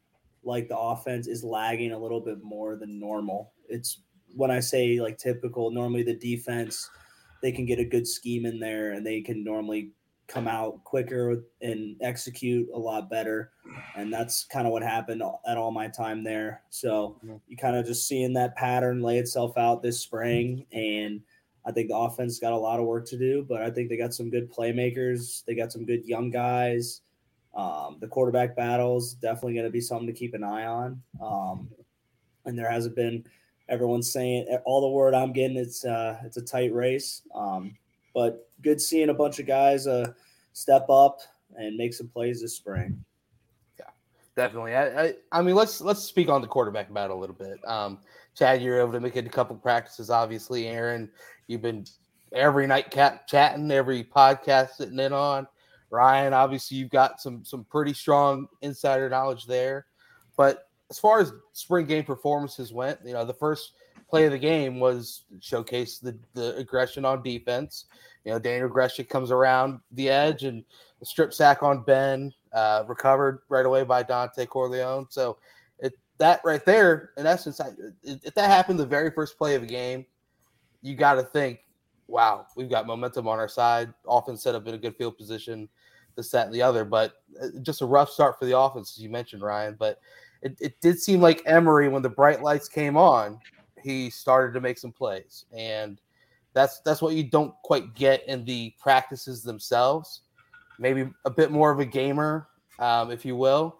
like 0.44 0.68
the 0.68 0.78
offense 0.78 1.28
is 1.28 1.44
lagging 1.44 1.92
a 1.92 1.98
little 1.98 2.20
bit 2.20 2.42
more 2.42 2.76
than 2.76 2.98
normal. 3.00 3.52
It's 3.68 4.00
when 4.34 4.50
I 4.50 4.60
say 4.60 5.00
like 5.00 5.18
typical. 5.18 5.70
Normally, 5.70 6.02
the 6.02 6.14
defense 6.14 6.90
they 7.42 7.52
can 7.52 7.66
get 7.66 7.78
a 7.80 7.84
good 7.84 8.06
scheme 8.06 8.46
in 8.46 8.60
there, 8.60 8.92
and 8.92 9.04
they 9.06 9.20
can 9.20 9.42
normally 9.42 9.92
come 10.28 10.48
out 10.48 10.82
quicker 10.84 11.44
and 11.60 11.96
execute 12.00 12.68
a 12.74 12.78
lot 12.78 13.10
better. 13.10 13.52
And 13.96 14.12
that's 14.12 14.44
kind 14.44 14.66
of 14.66 14.72
what 14.72 14.82
happened 14.82 15.22
at 15.46 15.56
all 15.58 15.70
my 15.70 15.88
time 15.88 16.24
there. 16.24 16.62
So 16.70 17.18
you 17.48 17.56
kind 17.56 17.76
of 17.76 17.84
just 17.84 18.08
seeing 18.08 18.32
that 18.34 18.56
pattern 18.56 19.02
lay 19.02 19.18
itself 19.18 19.58
out 19.58 19.82
this 19.82 20.00
spring 20.00 20.64
and 20.72 21.20
I 21.64 21.72
think 21.72 21.88
the 21.88 21.96
offense 21.96 22.38
got 22.38 22.52
a 22.52 22.56
lot 22.56 22.80
of 22.80 22.86
work 22.86 23.06
to 23.06 23.18
do, 23.18 23.44
but 23.48 23.62
I 23.62 23.70
think 23.70 23.88
they 23.88 23.96
got 23.96 24.14
some 24.14 24.30
good 24.30 24.52
playmakers. 24.52 25.44
They 25.44 25.54
got 25.54 25.72
some 25.72 25.84
good 25.84 26.04
young 26.04 26.30
guys. 26.30 27.02
Um, 27.54 27.98
the 28.00 28.08
quarterback 28.08 28.56
battles 28.56 29.14
definitely 29.14 29.54
going 29.54 29.66
to 29.66 29.70
be 29.70 29.80
something 29.80 30.06
to 30.06 30.12
keep 30.12 30.34
an 30.34 30.42
eye 30.42 30.66
on. 30.66 31.02
Um, 31.20 31.68
and 32.44 32.58
there 32.58 32.70
hasn't 32.70 32.96
been 32.96 33.24
everyone's 33.68 34.12
saying 34.12 34.46
all 34.64 34.80
the 34.80 34.88
word 34.88 35.14
I'm 35.14 35.32
getting. 35.32 35.56
It's 35.56 35.84
uh, 35.84 36.18
it's 36.24 36.36
a 36.36 36.42
tight 36.42 36.72
race, 36.72 37.22
um, 37.34 37.76
but 38.14 38.48
good 38.62 38.80
seeing 38.80 39.10
a 39.10 39.14
bunch 39.14 39.38
of 39.38 39.46
guys 39.46 39.86
uh, 39.86 40.12
step 40.52 40.88
up 40.90 41.20
and 41.56 41.76
make 41.76 41.94
some 41.94 42.08
plays 42.08 42.40
this 42.40 42.56
spring. 42.56 43.04
Yeah, 43.78 43.86
Definitely. 44.34 44.74
I, 44.74 45.04
I, 45.04 45.14
I 45.30 45.42
mean, 45.42 45.54
let's 45.54 45.80
let's 45.80 46.02
speak 46.02 46.28
on 46.28 46.40
the 46.40 46.48
quarterback 46.48 46.92
battle 46.92 47.18
a 47.18 47.20
little 47.20 47.36
bit. 47.36 47.58
Um, 47.66 47.98
Chad, 48.34 48.62
you're 48.62 48.80
able 48.80 48.92
to 48.92 49.00
make 49.00 49.16
it 49.16 49.26
a 49.26 49.30
couple 49.30 49.56
practices. 49.56 50.10
Obviously, 50.10 50.66
Aaron, 50.66 51.10
you've 51.52 51.62
been 51.62 51.84
every 52.32 52.66
night 52.66 52.90
cat 52.90 53.28
chatting, 53.28 53.70
every 53.70 54.02
podcast 54.02 54.70
sitting 54.70 54.98
in 54.98 55.12
on. 55.12 55.46
Ryan, 55.90 56.32
obviously, 56.32 56.78
you've 56.78 56.90
got 56.90 57.20
some 57.20 57.44
some 57.44 57.64
pretty 57.64 57.92
strong 57.92 58.48
insider 58.62 59.08
knowledge 59.08 59.46
there. 59.46 59.86
But 60.36 60.68
as 60.90 60.98
far 60.98 61.20
as 61.20 61.32
spring 61.52 61.86
game 61.86 62.04
performances 62.04 62.72
went, 62.72 62.98
you 63.04 63.12
know, 63.12 63.24
the 63.24 63.34
first 63.34 63.72
play 64.08 64.24
of 64.24 64.32
the 64.32 64.38
game 64.38 64.80
was 64.80 65.24
showcase 65.40 65.98
the 65.98 66.18
the 66.34 66.56
aggression 66.56 67.04
on 67.04 67.22
defense. 67.22 67.84
You 68.24 68.32
know, 68.32 68.38
Daniel 68.38 68.70
Grzesiak 68.70 69.08
comes 69.08 69.30
around 69.30 69.80
the 69.92 70.08
edge 70.08 70.44
and 70.44 70.64
strip 71.02 71.34
sack 71.34 71.62
on 71.62 71.82
Ben, 71.82 72.32
uh, 72.52 72.84
recovered 72.86 73.40
right 73.48 73.66
away 73.66 73.84
by 73.84 74.02
Dontay 74.02 74.48
Corleone. 74.48 75.06
So 75.10 75.38
it 75.78 75.92
that 76.18 76.40
right 76.44 76.64
there, 76.64 77.10
in 77.18 77.26
essence, 77.26 77.60
I, 77.60 77.70
if 78.02 78.34
that 78.34 78.50
happened 78.50 78.78
the 78.78 78.86
very 78.86 79.10
first 79.10 79.36
play 79.36 79.54
of 79.54 79.60
the 79.60 79.66
game, 79.66 80.06
you 80.82 80.96
got 80.96 81.14
to 81.14 81.22
think, 81.22 81.60
wow, 82.08 82.46
we've 82.56 82.70
got 82.70 82.86
momentum 82.86 83.26
on 83.28 83.38
our 83.38 83.48
side. 83.48 83.92
Offense 84.06 84.42
set 84.42 84.54
up 84.54 84.66
in 84.66 84.74
a 84.74 84.78
good 84.78 84.96
field 84.96 85.16
position, 85.16 85.68
this, 86.16 86.30
that, 86.30 86.46
and 86.46 86.54
the 86.54 86.62
other. 86.62 86.84
But 86.84 87.14
uh, 87.40 87.48
just 87.62 87.82
a 87.82 87.86
rough 87.86 88.10
start 88.10 88.38
for 88.38 88.44
the 88.44 88.58
offense, 88.58 88.96
as 88.96 89.02
you 89.02 89.08
mentioned, 89.08 89.42
Ryan. 89.42 89.76
But 89.78 89.98
it, 90.42 90.56
it 90.60 90.80
did 90.80 91.00
seem 91.00 91.20
like 91.20 91.42
Emory, 91.46 91.88
when 91.88 92.02
the 92.02 92.10
bright 92.10 92.42
lights 92.42 92.68
came 92.68 92.96
on, 92.96 93.38
he 93.82 94.10
started 94.10 94.52
to 94.54 94.60
make 94.60 94.78
some 94.78 94.92
plays, 94.92 95.44
and 95.52 96.00
that's 96.52 96.80
that's 96.80 97.02
what 97.02 97.14
you 97.14 97.24
don't 97.24 97.54
quite 97.62 97.94
get 97.94 98.26
in 98.28 98.44
the 98.44 98.74
practices 98.78 99.42
themselves. 99.42 100.22
Maybe 100.78 101.08
a 101.24 101.30
bit 101.30 101.50
more 101.50 101.70
of 101.70 101.80
a 101.80 101.84
gamer, 101.84 102.48
um, 102.78 103.10
if 103.10 103.24
you 103.24 103.36
will. 103.36 103.78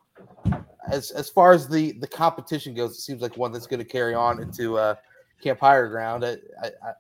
As 0.90 1.10
as 1.12 1.28
far 1.28 1.52
as 1.52 1.68
the 1.68 1.92
the 1.92 2.06
competition 2.06 2.74
goes, 2.74 2.92
it 2.92 3.00
seems 3.00 3.22
like 3.22 3.36
one 3.36 3.52
that's 3.52 3.66
going 3.66 3.78
to 3.78 3.84
carry 3.84 4.14
on 4.14 4.42
into 4.42 4.78
uh, 4.78 4.94
Camp 5.42 5.60
Higher 5.60 5.88
Ground. 5.88 6.24
I, 6.24 6.36
I, 6.62 6.66
I, 6.66 6.92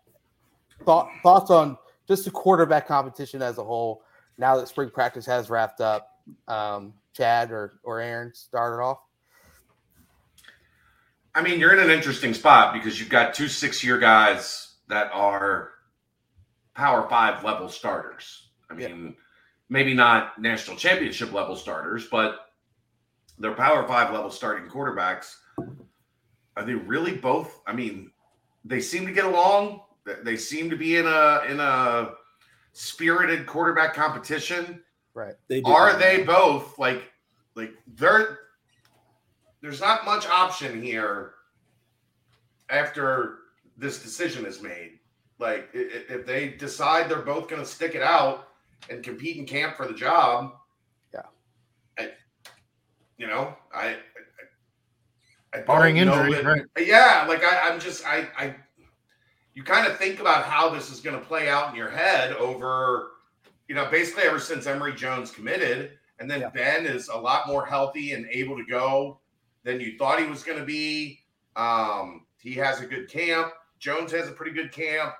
thought 0.84 1.08
thoughts 1.22 1.50
on 1.50 1.78
just 2.08 2.24
the 2.24 2.30
quarterback 2.30 2.88
competition 2.88 3.40
as 3.40 3.58
a 3.58 3.64
whole. 3.64 4.02
Now 4.38 4.56
that 4.56 4.68
spring 4.68 4.90
practice 4.90 5.24
has 5.26 5.48
wrapped 5.48 5.80
up, 5.80 6.08
um, 6.48 6.94
Chad 7.14 7.50
or 7.52 7.78
or 7.84 8.00
Aaron 8.00 8.34
started 8.34 8.82
off. 8.82 8.98
I 11.34 11.42
mean, 11.42 11.60
you're 11.60 11.72
in 11.72 11.78
an 11.78 11.90
interesting 11.90 12.34
spot 12.34 12.74
because 12.74 12.98
you've 13.00 13.08
got 13.08 13.32
two 13.32 13.48
six 13.48 13.82
year 13.82 13.98
guys 13.98 14.74
that 14.88 15.10
are 15.12 15.70
power 16.74 17.08
five 17.08 17.44
level 17.44 17.68
starters. 17.68 18.50
I 18.70 18.76
Yeah. 18.76 18.88
mean, 18.88 19.16
maybe 19.68 19.94
not 19.94 20.38
national 20.40 20.76
championship 20.76 21.32
level 21.32 21.56
starters, 21.56 22.08
but 22.08 22.52
they're 23.38 23.54
power 23.54 23.86
five 23.86 24.12
level 24.12 24.30
starting 24.30 24.68
quarterbacks. 24.68 25.36
Are 26.56 26.64
they 26.64 26.74
really 26.74 27.16
both? 27.16 27.60
I 27.66 27.72
mean, 27.72 28.11
they 28.64 28.80
seem 28.80 29.06
to 29.06 29.12
get 29.12 29.24
along. 29.24 29.82
They- 30.04 30.36
seem 30.36 30.68
to 30.70 30.76
be 30.76 30.96
in 30.96 31.06
a 31.06 31.42
in 31.48 31.60
a 31.60 32.14
spirited 32.72 33.46
quarterback 33.46 33.94
competition. 33.94 34.82
Right. 35.14 35.34
They 35.48 35.60
do 35.60 35.70
Are 35.70 35.96
they 35.98 36.22
both 36.24 36.78
like 36.78 37.12
like 37.54 37.72
they're 37.86 38.38
there's 39.60 39.80
not 39.80 40.04
much 40.04 40.26
option 40.26 40.82
here 40.82 41.34
after 42.68 43.38
this 43.76 44.02
decision 44.02 44.44
is 44.46 44.60
made. 44.60 44.98
Like 45.38 45.68
if 45.72 46.26
they 46.26 46.48
decide 46.50 47.08
they're 47.08 47.22
both 47.22 47.48
going 47.48 47.62
to 47.62 47.66
stick 47.68 47.94
it 47.94 48.02
out 48.02 48.48
and 48.90 49.02
compete 49.04 49.36
in 49.36 49.46
camp 49.46 49.76
for 49.76 49.86
the 49.86 49.94
job, 49.94 50.54
Yeah. 51.14 51.22
I, 51.98 52.10
you 53.18 53.26
know, 53.28 53.54
I, 53.72 53.84
I, 53.86 53.94
I 53.94 53.96
don't 53.96 53.98
Barring 55.66 55.98
injury, 55.98 56.32
that- 56.34 56.44
right? 56.44 56.64
yeah, 56.78 57.24
like 57.28 57.44
I, 57.44 57.68
I'm 57.70 57.78
just 57.78 58.06
I 58.06 58.28
I 58.38 58.56
you 59.54 59.62
kind 59.62 59.86
of 59.86 59.98
think 59.98 60.18
about 60.20 60.44
how 60.44 60.70
this 60.70 60.90
is 60.90 61.00
going 61.00 61.18
to 61.18 61.24
play 61.24 61.48
out 61.48 61.68
in 61.70 61.76
your 61.76 61.90
head 61.90 62.32
over, 62.34 63.10
you 63.68 63.74
know, 63.74 63.86
basically 63.90 64.22
ever 64.22 64.38
since 64.40 64.66
Emory 64.66 64.94
Jones 64.94 65.30
committed, 65.30 65.92
and 66.18 66.30
then 66.30 66.40
Yeah. 66.40 66.48
Ben 66.48 66.86
is 66.86 67.08
a 67.08 67.16
lot 67.16 67.46
more 67.46 67.66
healthy 67.66 68.12
and 68.12 68.26
able 68.30 68.56
to 68.56 68.64
go 68.64 69.20
than 69.62 69.78
you 69.78 69.98
thought 69.98 70.18
he 70.18 70.26
was 70.26 70.42
going 70.42 70.58
to 70.58 70.64
be. 70.64 71.20
Um, 71.56 72.24
he 72.38 72.54
has 72.54 72.80
a 72.80 72.86
good 72.86 73.10
camp. 73.10 73.52
Jones 73.78 74.10
has 74.12 74.26
a 74.26 74.32
pretty 74.32 74.52
good 74.52 74.72
camp. 74.72 75.14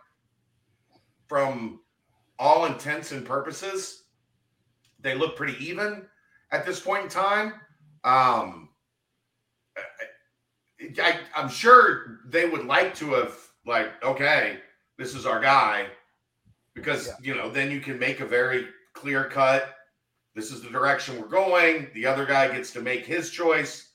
From 1.28 1.80
all 2.38 2.64
intents 2.66 3.12
and 3.12 3.24
purposes, 3.26 4.04
they 5.00 5.14
look 5.14 5.36
pretty 5.36 5.62
even 5.64 6.06
at 6.52 6.64
this 6.64 6.80
point 6.80 7.04
in 7.04 7.08
time. 7.10 7.52
Um, 8.04 8.70
I, 11.02 11.18
I'm 11.34 11.48
sure 11.48 12.20
they 12.26 12.48
would 12.48 12.64
like 12.66 12.94
to 12.96 13.12
have 13.14 13.36
like, 13.66 14.02
okay, 14.04 14.58
this 14.98 15.14
is 15.14 15.26
our 15.26 15.40
guy, 15.40 15.86
because 16.74 17.08
Yeah. 17.08 17.14
you 17.22 17.34
know 17.34 17.50
then 17.50 17.70
you 17.70 17.80
can 17.80 17.98
make 17.98 18.20
a 18.20 18.26
very 18.26 18.68
clear 18.94 19.24
cut. 19.24 19.76
This 20.34 20.50
is 20.50 20.62
the 20.62 20.70
direction 20.70 21.20
we're 21.20 21.28
going. 21.28 21.88
The 21.94 22.06
other 22.06 22.24
guy 22.24 22.48
gets 22.50 22.70
to 22.72 22.80
make 22.80 23.04
his 23.04 23.30
choice 23.30 23.90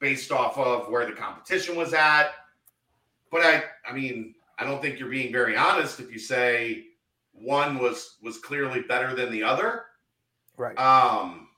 based 0.00 0.32
off 0.32 0.56
of 0.58 0.88
where 0.88 1.04
the 1.06 1.12
competition 1.12 1.76
was 1.76 1.92
at. 1.94 2.32
But 3.30 3.42
I, 3.42 3.62
I 3.88 3.92
mean, 3.92 4.34
I 4.58 4.64
don't 4.64 4.80
think 4.82 4.98
you're 4.98 5.08
being 5.10 5.32
very 5.32 5.56
honest 5.56 6.00
if 6.00 6.10
you 6.10 6.18
say 6.18 6.84
one 7.32 7.78
was 7.78 8.16
was 8.22 8.38
clearly 8.38 8.80
better 8.82 9.14
than 9.14 9.30
the 9.30 9.42
other. 9.42 9.84
Right. 10.56 10.78
Um, 10.78 11.48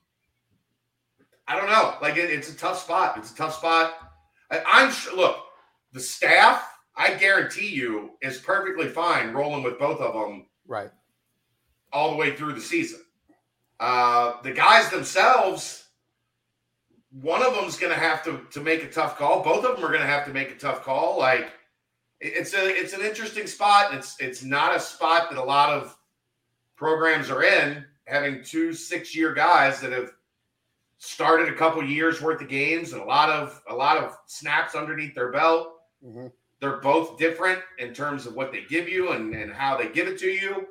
I 1.46 1.56
don't 1.56 1.68
know. 1.68 1.96
Like 2.00 2.16
it, 2.16 2.30
it's 2.30 2.50
a 2.52 2.56
tough 2.56 2.80
spot. 2.80 3.16
It's 3.18 3.32
a 3.32 3.36
tough 3.36 3.54
spot. 3.56 4.03
I'm 4.66 4.90
sure. 4.92 5.16
Look, 5.16 5.36
the 5.92 6.00
staff, 6.00 6.66
I 6.96 7.14
guarantee 7.14 7.68
you, 7.68 8.10
is 8.22 8.38
perfectly 8.38 8.88
fine 8.88 9.32
rolling 9.32 9.62
with 9.62 9.78
both 9.78 10.00
of 10.00 10.12
them 10.14 10.46
Right. 10.66 10.90
all 11.92 12.10
the 12.10 12.16
way 12.16 12.34
through 12.36 12.52
the 12.54 12.60
season. 12.60 13.00
Uh, 13.80 14.40
the 14.42 14.52
guys 14.52 14.90
themselves, 14.90 15.88
one 17.10 17.42
of 17.42 17.54
them's 17.54 17.76
going 17.78 17.92
to 17.92 17.98
have 17.98 18.24
to 18.24 18.40
to 18.52 18.60
make 18.60 18.82
a 18.82 18.90
tough 18.90 19.16
call. 19.18 19.42
Both 19.42 19.64
of 19.64 19.76
them 19.76 19.84
are 19.84 19.88
going 19.88 20.00
to 20.00 20.06
have 20.06 20.24
to 20.26 20.32
make 20.32 20.50
a 20.50 20.56
tough 20.56 20.82
call. 20.82 21.18
Like 21.18 21.52
it's 22.20 22.54
a 22.54 22.66
it's 22.68 22.92
an 22.92 23.02
interesting 23.02 23.46
spot. 23.46 23.94
It's 23.94 24.16
it's 24.20 24.42
not 24.42 24.74
a 24.74 24.80
spot 24.80 25.30
that 25.30 25.38
a 25.38 25.42
lot 25.44 25.70
of 25.70 25.96
programs 26.76 27.30
are 27.30 27.42
in. 27.42 27.84
Having 28.06 28.44
two 28.44 28.72
six 28.72 29.14
year 29.16 29.32
guys 29.32 29.80
that 29.80 29.92
have 29.92 30.12
started 31.04 31.48
a 31.48 31.54
couple 31.54 31.82
years 31.84 32.20
worth 32.22 32.40
of 32.40 32.48
games 32.48 32.92
and 32.92 33.02
a 33.02 33.04
lot 33.04 33.28
of 33.30 33.60
a 33.68 33.74
lot 33.74 33.96
of 33.98 34.16
snaps 34.26 34.74
underneath 34.74 35.14
their 35.14 35.30
belt 35.30 35.68
Mhm. 36.04 36.32
they're 36.60 36.78
both 36.78 37.18
different 37.18 37.60
in 37.78 37.92
terms 37.94 38.26
of 38.26 38.34
what 38.34 38.52
they 38.52 38.62
give 38.68 38.88
you 38.88 39.12
and, 39.12 39.34
and 39.34 39.52
how 39.52 39.76
they 39.76 39.88
give 39.88 40.06
it 40.08 40.18
to 40.18 40.28
you. 40.28 40.66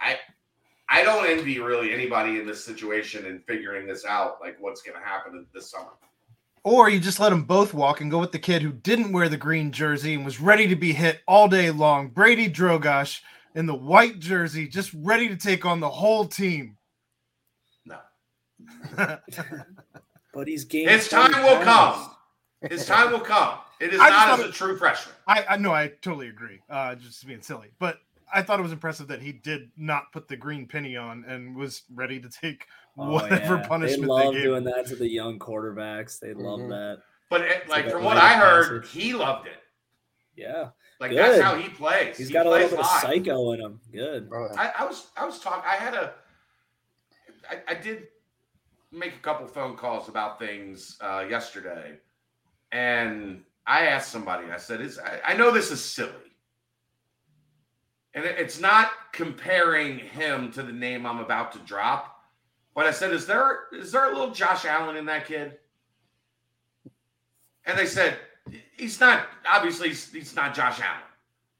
I 0.00 0.18
I 0.88 1.02
don't 1.02 1.26
envy 1.26 1.58
really 1.58 1.92
anybody 1.92 2.38
in 2.38 2.46
this 2.46 2.64
situation 2.64 3.26
and 3.26 3.44
figuring 3.44 3.86
this 3.86 4.04
out, 4.04 4.40
like 4.40 4.56
what's 4.60 4.82
going 4.82 4.96
to 4.98 5.04
happen 5.04 5.46
this 5.52 5.70
summer. 5.70 5.90
Or 6.62 6.88
you 6.88 7.00
just 7.00 7.18
let 7.20 7.30
them 7.30 7.42
both 7.44 7.74
walk 7.74 8.00
and 8.00 8.10
go 8.10 8.18
with 8.18 8.32
the 8.32 8.38
kid 8.38 8.62
who 8.62 8.70
didn't 8.72 9.12
wear 9.12 9.28
the 9.28 9.36
green 9.36 9.72
jersey 9.72 10.14
and 10.14 10.24
was 10.24 10.40
ready 10.40 10.66
to 10.68 10.76
be 10.76 10.92
hit 10.92 11.22
all 11.26 11.48
day 11.48 11.70
long. 11.70 12.08
Brady 12.08 12.48
Drogosz 12.48 13.20
in 13.54 13.66
the 13.66 13.74
white 13.74 14.18
jersey, 14.20 14.68
just 14.68 14.92
ready 14.94 15.28
to 15.28 15.36
take 15.36 15.64
on 15.64 15.80
the 15.80 15.90
whole 15.90 16.24
team. 16.26 16.76
No, 18.96 19.18
But 20.34 20.48
he's 20.48 20.64
gained. 20.64 20.90
His 20.90 21.08
time 21.08 21.32
will 21.42 21.62
pounds. 21.62 22.06
come. 22.62 22.70
His 22.70 22.84
time 22.86 23.10
will 23.12 23.20
come. 23.20 23.58
It 23.80 23.94
is 23.94 24.00
I 24.00 24.10
not 24.10 24.38
as 24.38 24.40
it- 24.40 24.50
a 24.50 24.52
true 24.52 24.76
freshman. 24.76 25.14
I, 25.26 25.44
I 25.50 25.56
know 25.56 25.72
I 25.72 25.88
totally 26.02 26.28
agree. 26.28 26.60
Uh, 26.68 26.94
just 26.94 27.26
being 27.26 27.42
silly, 27.42 27.68
but 27.78 27.98
I 28.32 28.42
thought 28.42 28.58
it 28.58 28.62
was 28.62 28.72
impressive 28.72 29.08
that 29.08 29.22
he 29.22 29.32
did 29.32 29.70
not 29.76 30.12
put 30.12 30.28
the 30.28 30.36
green 30.36 30.66
penny 30.66 30.96
on 30.96 31.24
and 31.26 31.54
was 31.56 31.82
ready 31.94 32.20
to 32.20 32.28
take 32.28 32.66
Oh, 32.98 33.12
whatever 33.12 33.56
yeah. 33.56 33.66
punishment 33.68 34.00
They 34.02 34.06
they, 34.06 34.24
love 34.24 34.32
gave. 34.34 34.42
doing 34.42 34.58
him. 34.58 34.64
that 34.64 34.86
to 34.86 34.96
the 34.96 35.08
young 35.08 35.38
quarterbacks. 35.38 36.18
They 36.18 36.32
love 36.34 36.60
Mhm. 36.60 36.68
that. 36.70 37.02
But 37.28 37.42
it, 37.42 37.68
like 37.68 37.84
like 37.84 37.92
from 37.92 38.04
what 38.04 38.16
I 38.16 38.34
heard, 38.34 38.82
passage. 38.84 39.02
he 39.02 39.12
loved 39.14 39.46
it. 39.48 39.58
Yeah, 40.34 40.68
Like 41.00 41.10
Good. 41.10 41.18
that's 41.18 41.40
how 41.42 41.54
he 41.56 41.68
plays. 41.68 42.16
he's 42.18 42.28
He 42.28 42.32
got 42.34 42.46
a 42.46 42.50
little 42.50 42.68
plays 42.68 42.70
bit 42.78 42.80
of 42.80 43.00
psycho 43.00 43.52
in 43.52 43.60
him. 43.60 43.80
Good. 43.92 44.28
Oh. 44.32 44.48
I, 44.56 44.72
I 44.80 44.84
was 44.86 45.08
I 45.16 45.24
was 45.26 45.38
talking. 45.40 45.62
I 45.66 45.76
had 45.76 45.94
a. 45.94 46.12
I, 47.50 47.58
I 47.68 47.74
did 47.74 48.08
make 48.96 49.14
a 49.14 49.18
couple 49.20 49.46
phone 49.46 49.76
calls 49.76 50.08
about 50.08 50.38
things 50.38 50.96
uh, 51.00 51.24
yesterday, 51.28 51.98
and 52.72 53.42
I 53.66 53.86
asked 53.86 54.10
somebody. 54.10 54.50
I 54.50 54.56
said, 54.56 54.80
"Is 54.80 54.98
I, 54.98 55.20
I 55.32 55.36
know 55.36 55.50
this 55.50 55.70
is 55.70 55.84
silly, 55.84 56.10
and 58.14 58.24
it- 58.24 58.38
it's 58.38 58.58
not 58.58 58.90
comparing 59.12 59.98
him 59.98 60.50
to 60.52 60.62
the 60.62 60.72
name 60.72 61.06
I'm 61.06 61.18
about 61.18 61.52
to 61.52 61.58
drop, 61.60 62.22
but 62.74 62.86
I 62.86 62.90
said, 62.90 63.12
is 63.12 63.26
there 63.26 63.66
is 63.72 63.92
there 63.92 64.06
a 64.06 64.12
little 64.12 64.32
Josh 64.32 64.64
Allen 64.64 64.96
in 64.96 65.06
that 65.06 65.26
kid?" 65.26 65.58
And 67.64 67.78
they 67.78 67.86
said, 67.86 68.16
"He's 68.76 68.98
not. 69.00 69.26
Obviously, 69.48 69.88
he's, 69.88 70.10
he's 70.12 70.36
not 70.36 70.54
Josh 70.54 70.80
Allen, 70.80 71.00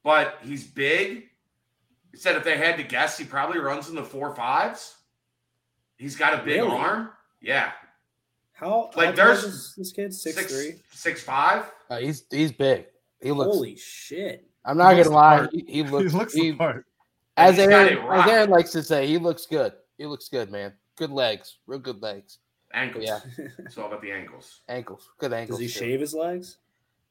but 0.03 0.39
he's 0.41 0.65
big." 0.65 1.25
He 2.11 2.17
said 2.17 2.35
if 2.35 2.43
they 2.43 2.57
had 2.57 2.77
to 2.77 2.83
guess, 2.83 3.17
he 3.17 3.25
probably 3.25 3.59
runs 3.59 3.89
in 3.89 3.95
the 3.95 4.03
four 4.03 4.33
fives. 4.33 4.95
He's 5.97 6.15
got 6.15 6.33
a 6.33 6.43
big 6.43 6.61
Really? 6.61 6.71
arm. 6.77 7.09
Yeah. 7.41 7.71
How 8.53 8.89
Like, 8.95 9.09
how 9.09 9.15
there's 9.15 9.43
is 9.43 9.73
this 9.77 9.91
kid? 9.91 10.13
Six, 10.13 10.35
six 10.35 10.53
three. 10.53 10.75
six 10.91 11.21
five. 11.23 11.71
Uh, 11.89 11.97
he's 11.97 12.23
he's 12.31 12.51
big. 12.51 12.85
He 13.21 13.31
looks. 13.31 13.55
Holy 13.55 13.75
shit! 13.75 14.47
I'm 14.65 14.77
not 14.77 14.95
gonna 14.95 15.09
lie. 15.09 15.35
the 15.35 15.41
part. 15.43 15.53
He, 15.53 15.59
he 15.67 15.73
He 15.73 15.83
looks. 15.83 16.13
looks 16.13 16.33
he- 16.33 16.51
the 16.51 16.57
part. 16.57 16.85
as 17.37 17.59
Aaron, 17.59 17.97
as. 18.11 18.27
Aaron 18.29 18.49
likes 18.49 18.71
to 18.71 18.81
say, 18.83 19.05
he 19.07 19.17
looks 19.19 19.45
good. 19.45 19.73
He 19.97 20.05
looks 20.07 20.27
good, 20.29 20.51
man. 20.51 20.73
Good 20.95 21.11
legs, 21.11 21.57
real 21.67 21.79
good 21.79 22.01
legs, 22.01 22.39
Ankles. 22.73 23.05
Yeah. 23.05 23.19
It's 23.59 23.77
all 23.77 23.85
about 23.87 24.01
the 24.01 24.11
ankles. 24.11 24.61
ankles, 24.67 25.07
good 25.19 25.31
ankles. 25.33 25.59
Does 25.59 25.67
he 25.73 25.79
too. 25.79 25.85
shave 25.85 25.99
his 25.99 26.13
legs? 26.15 26.57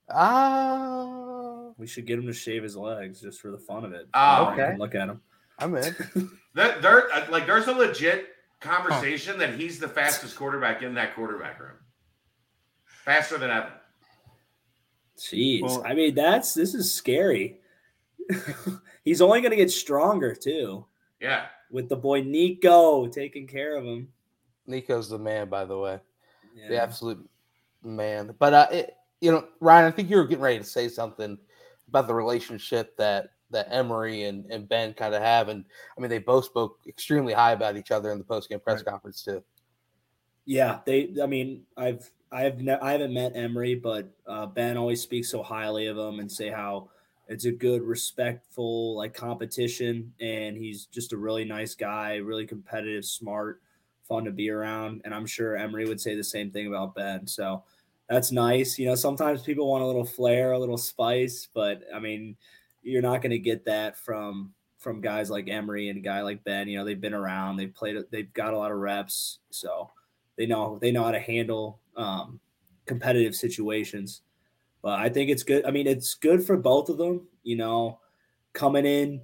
Ah, 0.09 1.71
We 1.79 1.87
should 1.87 2.07
get 2.07 2.19
him 2.19 2.27
to 2.27 2.33
shave 2.33 2.63
his 2.63 2.77
legs 2.77 3.21
just 3.21 3.41
for 3.41 3.51
the 3.51 3.59
fun 3.59 3.85
of 3.85 3.93
it. 3.93 4.09
Oh, 4.15 4.37
So 4.47 4.51
we 4.51 4.57
can 4.57 4.65
okay. 4.71 4.79
Look 4.79 4.95
at 4.95 5.09
him. 5.09 5.21
I'm 5.59 5.75
in. 5.77 5.95
There, 6.55 6.81
there, 6.81 7.13
uh, 7.13 7.27
like, 7.31 7.47
there's 7.47 7.67
a 7.67 7.73
legit 7.73 8.29
conversation 8.61 9.39
that 9.39 9.55
he's 9.55 9.79
the 9.79 9.89
fastest 9.89 10.37
quarterback 10.37 10.83
in 10.83 10.95
that 10.95 11.15
quarterback 11.15 11.61
room. 11.61 11.77
Faster 12.85 13.39
than 13.39 13.51
Evan. 13.51 13.71
Jeez, 15.19 15.63
Well- 15.63 15.83
I 15.87 15.95
mean 15.95 16.15
that's 16.15 16.55
this 16.55 16.75
is 16.75 16.93
scary. 16.93 17.61
He's 19.05 19.21
only 19.23 19.41
going 19.41 19.53
to 19.53 19.57
get 19.57 19.71
stronger 19.71 20.35
too 20.35 20.85
Yeah. 21.21 21.47
with 21.71 21.89
the 21.89 21.95
boy 21.97 22.23
Nico 22.23 23.07
taking 23.07 23.47
care 23.47 23.77
of 23.77 23.85
him. 23.85 24.09
Nico's 24.67 25.09
the 25.09 25.19
man, 25.19 25.49
by 25.49 25.65
the 25.65 25.79
way. 25.79 26.01
Yeah. 26.57 26.69
the 26.69 26.83
absolute 26.83 27.25
man. 27.85 28.35
But 28.39 28.53
uh, 28.55 28.67
it, 28.73 28.97
you 29.21 29.31
know, 29.31 29.47
Ryan, 29.61 29.87
I 29.87 29.91
think 29.93 30.11
you 30.11 30.17
were 30.17 30.27
getting 30.27 30.43
ready 30.43 30.59
to 30.59 30.65
say 30.65 30.89
something 30.89 31.39
about 31.89 32.09
the 32.09 32.15
relationship 32.15 32.97
that 32.97 33.31
that 33.51 33.69
Emory 33.71 34.25
and, 34.25 34.47
and 34.51 34.69
Ben 34.69 34.95
kind 34.95 35.15
of 35.15 35.23
have, 35.23 35.49
and 35.49 35.65
I 35.97 36.01
mean, 36.01 36.11
they 36.11 36.19
both 36.19 36.45
spoke 36.47 36.81
extremely 36.87 37.33
high 37.33 37.53
about 37.53 37.77
each 37.77 37.91
other 37.91 38.11
in 38.13 38.19
the 38.19 38.25
post 38.25 38.49
game 38.49 38.61
press 38.61 38.83
Right. 38.83 38.87
conference 38.87 39.23
too. 39.23 39.45
Yeah, 40.45 40.81
they. 40.87 41.15
I 41.23 41.27
mean, 41.27 41.67
I've 41.77 42.11
I've 42.31 42.61
ne- 42.61 42.79
I 42.81 42.93
haven't 42.93 43.15
met 43.15 43.37
Emory, 43.37 43.75
but 43.75 44.11
uh, 44.27 44.47
Ben 44.47 44.77
always 44.77 45.03
speaks 45.03 45.31
so 45.31 45.43
highly 45.43 45.87
of 45.87 45.99
him 45.99 46.21
and 46.21 46.31
say 46.31 46.51
how 46.51 46.91
it's 47.29 47.45
a 47.47 47.53
good, 47.53 47.83
respectful 47.83 48.97
like 48.97 49.13
competition, 49.15 50.13
and 50.21 50.57
he's 50.57 50.87
just 50.87 51.13
a 51.13 51.17
really 51.17 51.45
nice 51.45 51.75
guy, 51.75 52.17
really 52.17 52.47
competitive, 52.47 53.05
smart, 53.05 53.61
fun 54.07 54.25
to 54.25 54.31
be 54.31 54.51
around. 54.51 55.03
And 55.05 55.13
I'm 55.15 55.27
sure 55.27 55.57
Emory 55.57 55.87
would 55.87 56.01
say 56.01 56.15
the 56.15 56.23
same 56.25 56.51
thing 56.53 56.69
about 56.69 56.95
Ben. 56.95 57.27
So 57.27 57.65
that's 58.09 58.31
nice. 58.31 58.79
You 58.79 58.87
know, 58.87 58.95
sometimes 58.95 59.43
people 59.43 59.69
want 59.69 59.83
a 59.83 59.87
little 59.87 60.05
flair, 60.05 60.53
a 60.53 60.59
little 60.59 60.79
spice, 60.79 61.49
but 61.53 61.83
I 61.93 61.99
mean, 61.99 62.37
you're 62.87 63.03
not 63.03 63.21
going 63.21 63.33
to 63.33 63.39
get 63.39 63.65
that 63.65 63.99
from 63.99 64.53
from 64.79 65.01
guys 65.01 65.31
like 65.31 65.49
Emory 65.49 65.89
and 65.89 65.99
a 65.99 66.03
guy 66.03 66.23
like 66.23 66.45
Ben. 66.45 66.69
You 66.69 66.79
know, 66.79 66.85
they've 66.85 67.01
been 67.01 67.15
around, 67.15 67.57
they've 67.57 67.75
played, 67.75 67.97
they've 68.13 68.33
got 68.33 68.55
a 68.55 68.59
lot 68.59 68.71
of 68.71 68.79
reps, 68.79 69.41
so 69.51 69.91
they 70.37 70.47
know 70.47 70.79
they 70.81 70.93
know 70.93 71.03
how 71.03 71.11
to 71.11 71.19
handle 71.19 71.81
um, 71.97 72.39
competitive 72.87 73.35
situations. 73.35 74.23
But 74.83 75.01
I 75.01 75.09
think 75.09 75.31
it's 75.31 75.43
good. 75.43 75.67
I 75.67 75.73
mean, 75.73 75.89
it's 75.89 76.15
good 76.15 76.45
for 76.45 76.57
both 76.57 76.89
of 76.89 76.99
them. 76.99 77.27
You 77.43 77.57
know, 77.57 77.99
coming 78.53 78.87
in, 78.87 79.21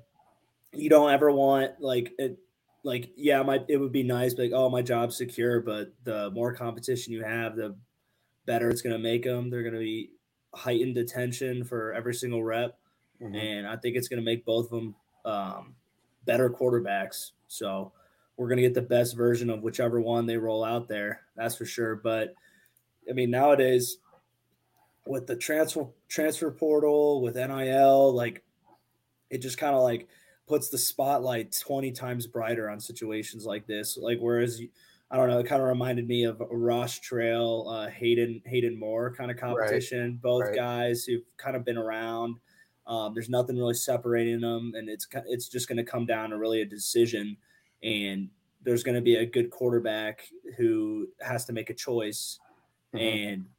you 0.73 0.91
don't 0.91 1.13
ever 1.13 1.31
want 1.31 1.81
like 1.81 2.13
it. 2.19 2.39
Like, 2.85 3.13
yeah, 3.17 3.45
my 3.45 3.61
it 3.69 3.77
would 3.77 3.93
be 3.93 4.03
nice, 4.03 4.37
like, 4.37 4.51
oh, 4.53 4.69
my 4.69 4.83
job's 4.83 5.17
secure. 5.17 5.61
But 5.61 5.93
the 6.03 6.33
more 6.33 6.53
competition 6.53 7.13
you 7.13 7.23
have, 7.23 7.55
the 7.55 7.77
better 8.45 8.69
it's 8.71 8.83
going 8.83 8.97
to 8.97 8.99
make 8.99 9.23
them. 9.23 9.51
They're 9.51 9.63
going 9.63 9.75
to 9.75 9.79
be 9.79 10.11
heightened 10.53 10.97
attention 10.97 11.63
for 11.63 11.93
every 11.93 12.13
single 12.13 12.43
rep 12.43 12.77
and 13.23 13.67
I 13.67 13.77
think 13.77 13.97
it's 13.97 14.09
going 14.09 14.21
to 14.21 14.25
make 14.25 14.45
both 14.45 14.67
of 14.67 14.71
them 14.71 14.95
um, 15.25 15.75
better 16.25 16.51
quarterbacks. 16.51 17.31
So 17.49 17.93
we're 18.37 18.49
going 18.49 18.59
to 18.59 18.63
get 18.63 18.75
the 18.75 18.83
best 18.83 19.17
version 19.17 19.51
of 19.51 19.63
whichever 19.63 20.01
one 20.01 20.27
they 20.27 20.37
roll 20.37 20.65
out 20.65 20.89
there. 20.89 21.21
That's 21.37 21.57
for 21.57 21.65
sure. 21.65 21.97
But 21.97 22.35
I 23.09 23.13
mean, 23.13 23.31
nowadays 23.31 23.99
with 25.07 25.27
the 25.27 25.37
transfer 25.37 25.89
transfer 26.09 26.51
portal 26.51 27.23
with 27.23 27.37
NIL, 27.37 28.15
like 28.15 28.43
it 29.31 29.39
just 29.39 29.59
kind 29.59 29.75
of 29.75 29.83
like 29.83 30.09
puts 30.47 30.69
the 30.69 30.79
spotlight 30.79 31.57
20 31.59 31.93
times 31.93 32.27
brighter 32.27 32.69
on 32.69 32.81
situations 32.81 33.47
like 33.47 33.67
this. 33.67 33.97
Like, 33.97 34.19
whereas 34.21 34.61
I 35.11 35.17
don't 35.17 35.29
know, 35.29 35.39
it 35.39 35.47
kind 35.47 35.63
of 35.63 35.69
reminded 35.69 36.07
me 36.07 36.25
of 36.25 36.43
Ross 36.51 36.99
Trail, 36.99 37.67
uh, 37.69 37.89
Hayden, 37.89 38.43
Hayden 38.47 38.79
Moore 38.79 39.15
kind 39.15 39.31
of 39.31 39.37
competition. 39.37 40.19
Both 40.23 40.45
right. 40.45 40.55
guys 40.55 41.05
who've 41.05 41.25
kind 41.37 41.57
of 41.57 41.65
been 41.65 41.79
around. 41.79 42.37
Um, 42.87 43.15
there's 43.15 43.29
nothing 43.29 43.57
really 43.57 43.75
separating 43.75 44.41
them, 44.41 44.73
and 44.77 44.89
it's 44.89 45.07
it's 45.27 45.49
just 45.49 45.69
going 45.69 45.77
to 45.79 45.85
come 45.85 46.07
down 46.07 46.31
to 46.31 46.39
really 46.39 46.63
a 46.63 46.67
decision. 46.67 47.37
And 47.83 48.31
there's 48.63 48.83
going 48.83 48.95
to 48.97 49.01
be 49.01 49.17
a 49.17 49.27
good 49.27 49.51
quarterback 49.51 50.29
who 50.57 51.09
has 51.21 51.45
to 51.47 51.53
make 51.53 51.71
a 51.71 51.75
choice, 51.75 52.39
Mhm. 52.95 53.01
and 53.01 53.51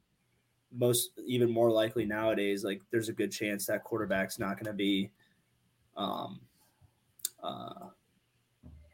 most 0.72 1.10
even 1.26 1.50
more 1.50 1.70
likely 1.70 2.04
nowadays, 2.06 2.64
like 2.64 2.82
there's 2.90 3.08
a 3.08 3.12
good 3.12 3.30
chance 3.32 3.66
that 3.66 3.84
quarterback's 3.84 4.38
not 4.38 4.56
going 4.56 4.66
to 4.66 4.72
be, 4.74 5.10
um, 5.96 6.40
uh, 7.42 7.90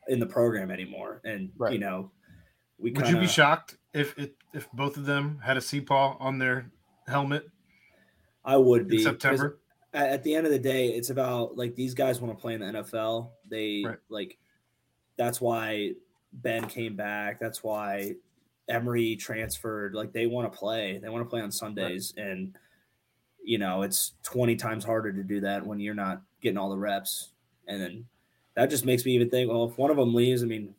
in 0.08 0.18
the 0.18 0.26
program 0.26 0.70
anymore. 0.70 1.20
And 1.24 1.52
Right. 1.56 1.72
you 1.74 1.78
know, 1.78 2.12
we 2.78 2.90
Would 2.90 3.04
kinda, 3.04 3.10
you 3.10 3.20
be 3.20 3.26
shocked 3.28 3.78
if 3.92 4.18
it 4.18 4.36
if 4.52 4.70
both 4.72 4.96
of 4.96 5.06
them 5.06 5.38
had 5.40 5.56
a 5.56 5.60
CPAW 5.60 6.16
on 6.20 6.38
their 6.38 6.70
helmet 7.06 7.46
I 8.44 8.56
would 8.56 8.92
in 8.92 8.98
September? 8.98 9.60
At, 9.92 10.11
at 10.11 10.22
the 10.22 10.35
end 10.35 10.46
of 10.46 10.53
the 10.53 10.59
day, 10.59 10.88
it's 10.88 11.11
about 11.11 11.57
like 11.57 11.74
these 11.74 11.94
guys 11.94 12.20
want 12.20 12.37
to 12.37 12.40
play 12.40 12.55
in 12.55 12.61
the 12.61 12.66
NFL. 12.66 13.31
They 13.48 13.83
Right. 13.85 13.98
like 14.09 14.38
that's 15.16 15.40
why 15.40 15.92
Ben 16.33 16.66
came 16.66 16.96
back. 16.96 17.40
That's 17.40 17.62
why 17.62 18.14
Emory 18.68 19.16
transferred. 19.16 19.94
Like 19.94 20.12
they 20.12 20.26
want 20.26 20.50
to 20.53 20.57
play. 20.59 20.98
They 20.98 21.09
want 21.09 21.24
to 21.24 21.29
play 21.29 21.40
on 21.40 21.50
Sundays, 21.50 22.14
and 22.16 22.57
you 23.42 23.59
know, 23.59 23.83
it's 23.83 24.12
20 24.22 24.55
times 24.57 24.85
harder 24.85 25.12
to 25.12 25.22
do 25.22 25.40
that 25.40 25.66
when 25.66 25.81
you're 25.81 25.94
not 25.94 26.20
getting 26.42 26.59
all 26.59 26.68
the 26.70 26.76
reps. 26.76 27.33
And 27.66 27.81
then 27.81 28.05
that 28.55 28.68
just 28.70 28.85
makes 28.85 29.05
me 29.07 29.12
even 29.12 29.31
think, 29.31 29.50
well, 29.50 29.64
if 29.64 29.79
one 29.79 29.90
of 29.90 29.96
them 29.96 30.12
leaves, 30.14 30.42
I 30.42 30.46
mean, 30.46 30.74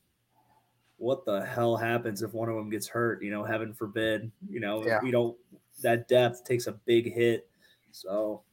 what 0.97 1.25
the 1.25 1.43
hell 1.43 1.75
happens 1.75 2.21
if 2.21 2.33
one 2.33 2.49
of 2.49 2.55
them 2.55 2.69
gets 2.69 2.87
hurt? 2.87 3.23
You 3.23 3.31
know, 3.31 3.43
heaven 3.43 3.73
forbid. 3.73 4.31
You 4.47 4.59
know, 4.59 4.85
Yeah. 4.85 4.99
we 5.01 5.09
don't 5.11 5.35
that 5.81 6.07
depth 6.07 6.43
takes 6.45 6.67
a 6.67 6.73
big 6.73 7.11
hit. 7.11 7.49
So 7.91 8.43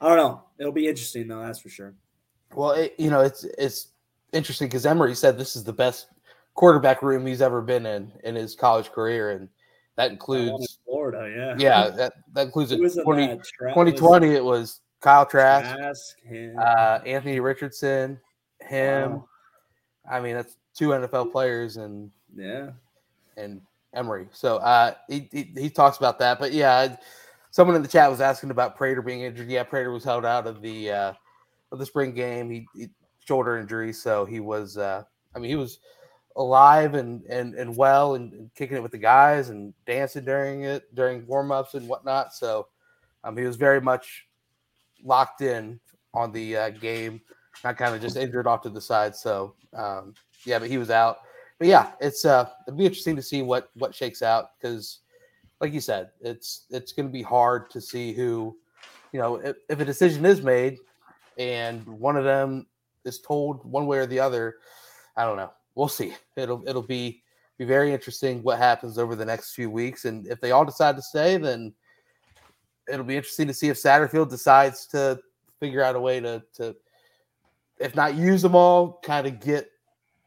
I 0.00 0.08
don't 0.08 0.16
know. 0.16 0.42
It'll 0.58 0.72
be 0.72 0.88
interesting 0.88 1.28
though, 1.28 1.40
that's 1.40 1.58
for 1.58 1.68
sure. 1.68 1.94
Well, 2.54 2.72
it, 2.72 2.94
you 2.98 3.10
know, 3.10 3.20
it's 3.20 3.44
it's 3.58 3.88
interesting 4.32 4.68
because 4.68 4.86
Emory 4.86 5.14
said 5.14 5.38
this 5.38 5.56
is 5.56 5.64
the 5.64 5.72
best 5.72 6.08
quarterback 6.54 7.02
room 7.02 7.26
he's 7.26 7.42
ever 7.42 7.60
been 7.60 7.86
in 7.86 8.12
in 8.24 8.34
his 8.34 8.54
college 8.54 8.90
career, 8.90 9.30
and 9.30 9.48
that 9.96 10.04
That 10.04 10.04
one 10.04 10.08
in 10.08 10.12
includes 10.12 10.78
Florida, 10.84 11.32
yeah. 11.34 11.54
yeah, 11.58 11.90
that 11.90 12.12
that 12.32 12.46
includes 12.46 12.72
it. 12.72 12.76
20, 12.76 13.26
that? 13.26 13.44
Tra- 13.44 13.70
2020 13.70 14.34
it 14.34 14.44
was 14.44 14.80
Kyle 15.00 15.26
Trask, 15.26 15.76
Trask, 15.76 16.16
uh, 16.58 17.00
Anthony 17.06 17.40
Richardson, 17.40 18.20
him. 18.60 19.12
Wow. 19.12 19.28
I 20.10 20.20
mean, 20.20 20.36
that's 20.36 20.56
two 20.74 20.88
NFL 20.88 21.32
players 21.32 21.78
and 21.78 22.10
yeah. 22.36 22.70
and 23.36 23.60
Emory. 23.94 24.28
So 24.32 24.58
uh, 24.58 24.94
he, 25.08 25.28
he 25.32 25.50
he 25.56 25.70
talks 25.70 25.96
about 25.96 26.18
that. 26.18 26.38
But 26.38 26.52
yeah, 26.52 26.96
someone 27.56 27.74
in 27.74 27.80
the 27.80 27.88
chat 27.88 28.10
was 28.10 28.20
asking 28.20 28.50
about 28.50 28.76
Prater 28.76 29.00
being 29.00 29.22
injured. 29.22 29.48
Yeah, 29.48 29.62
Prater 29.62 29.90
was 29.90 30.04
held 30.04 30.26
out 30.26 30.46
of 30.46 30.60
the 30.60 30.90
uh, 30.90 31.12
of 31.72 31.78
the 31.78 31.86
spring 31.86 32.12
game. 32.12 32.50
He, 32.50 32.66
he 32.76 32.90
shoulder 33.26 33.56
injury, 33.56 33.94
so 33.94 34.26
he 34.26 34.40
was. 34.40 34.76
Uh, 34.76 35.04
I 35.34 35.38
mean, 35.38 35.48
he 35.48 35.56
was 35.56 35.78
alive 36.36 36.94
and 36.94 37.22
and 37.24 37.54
and 37.54 37.74
well 37.74 38.14
and, 38.14 38.34
and 38.34 38.54
kicking 38.54 38.76
it 38.76 38.82
with 38.82 38.92
the 38.92 38.98
guys 38.98 39.48
and 39.48 39.72
dancing 39.86 40.26
during 40.26 40.64
it 40.64 40.94
during 40.94 41.26
warm 41.26 41.50
ups 41.50 41.72
and 41.72 41.88
whatnot. 41.88 42.34
So 42.34 42.68
um, 43.24 43.38
he 43.38 43.44
was 43.44 43.56
very 43.56 43.80
much 43.80 44.26
locked 45.02 45.40
in 45.40 45.80
on 46.12 46.32
the 46.32 46.56
uh, 46.58 46.70
game, 46.70 47.22
not 47.64 47.78
kind 47.78 47.94
of 47.94 48.02
just 48.02 48.18
injured 48.18 48.46
off 48.46 48.60
to 48.64 48.68
the 48.68 48.82
side. 48.82 49.16
So 49.16 49.54
um, 49.72 50.12
yeah, 50.44 50.58
but 50.58 50.68
he 50.68 50.76
was 50.76 50.90
out 50.90 51.20
but 51.58 51.68
yeah, 51.68 51.92
it's 52.00 52.24
uh 52.24 52.48
it'll 52.66 52.76
be 52.76 52.84
interesting 52.84 53.16
to 53.16 53.22
see 53.22 53.42
what 53.42 53.70
what 53.74 53.94
shakes 53.94 54.22
out 54.22 54.50
because, 54.60 55.00
like 55.60 55.72
you 55.72 55.80
said, 55.80 56.10
it's 56.20 56.66
it's 56.70 56.92
going 56.92 57.06
to 57.06 57.12
be 57.12 57.22
hard 57.22 57.70
to 57.70 57.80
see 57.80 58.12
who, 58.12 58.56
you 59.12 59.20
know, 59.20 59.36
if, 59.36 59.56
if 59.68 59.80
a 59.80 59.84
decision 59.84 60.24
is 60.26 60.42
made, 60.42 60.78
and 61.38 61.86
one 61.86 62.16
of 62.16 62.24
them 62.24 62.66
is 63.04 63.20
told 63.20 63.64
one 63.64 63.86
way 63.86 63.98
or 63.98 64.06
the 64.06 64.20
other. 64.20 64.56
I 65.16 65.24
don't 65.24 65.36
know. 65.36 65.52
We'll 65.74 65.88
see. 65.88 66.14
It'll 66.36 66.66
it'll 66.68 66.82
be 66.82 67.22
be 67.58 67.64
very 67.64 67.92
interesting 67.92 68.42
what 68.42 68.58
happens 68.58 68.98
over 68.98 69.16
the 69.16 69.24
next 69.24 69.54
few 69.54 69.70
weeks, 69.70 70.04
and 70.04 70.26
if 70.26 70.40
they 70.40 70.50
all 70.50 70.64
decide 70.64 70.96
to 70.96 71.02
stay, 71.02 71.38
then 71.38 71.72
it'll 72.88 73.04
be 73.04 73.16
interesting 73.16 73.46
to 73.46 73.54
see 73.54 73.68
if 73.68 73.76
Satterfield 73.76 74.28
decides 74.28 74.86
to 74.88 75.18
figure 75.58 75.82
out 75.82 75.96
a 75.96 76.00
way 76.00 76.20
to 76.20 76.42
to, 76.54 76.76
if 77.78 77.94
not 77.94 78.14
use 78.14 78.42
them 78.42 78.54
all, 78.54 79.00
kind 79.02 79.26
of 79.26 79.40
get 79.40 79.70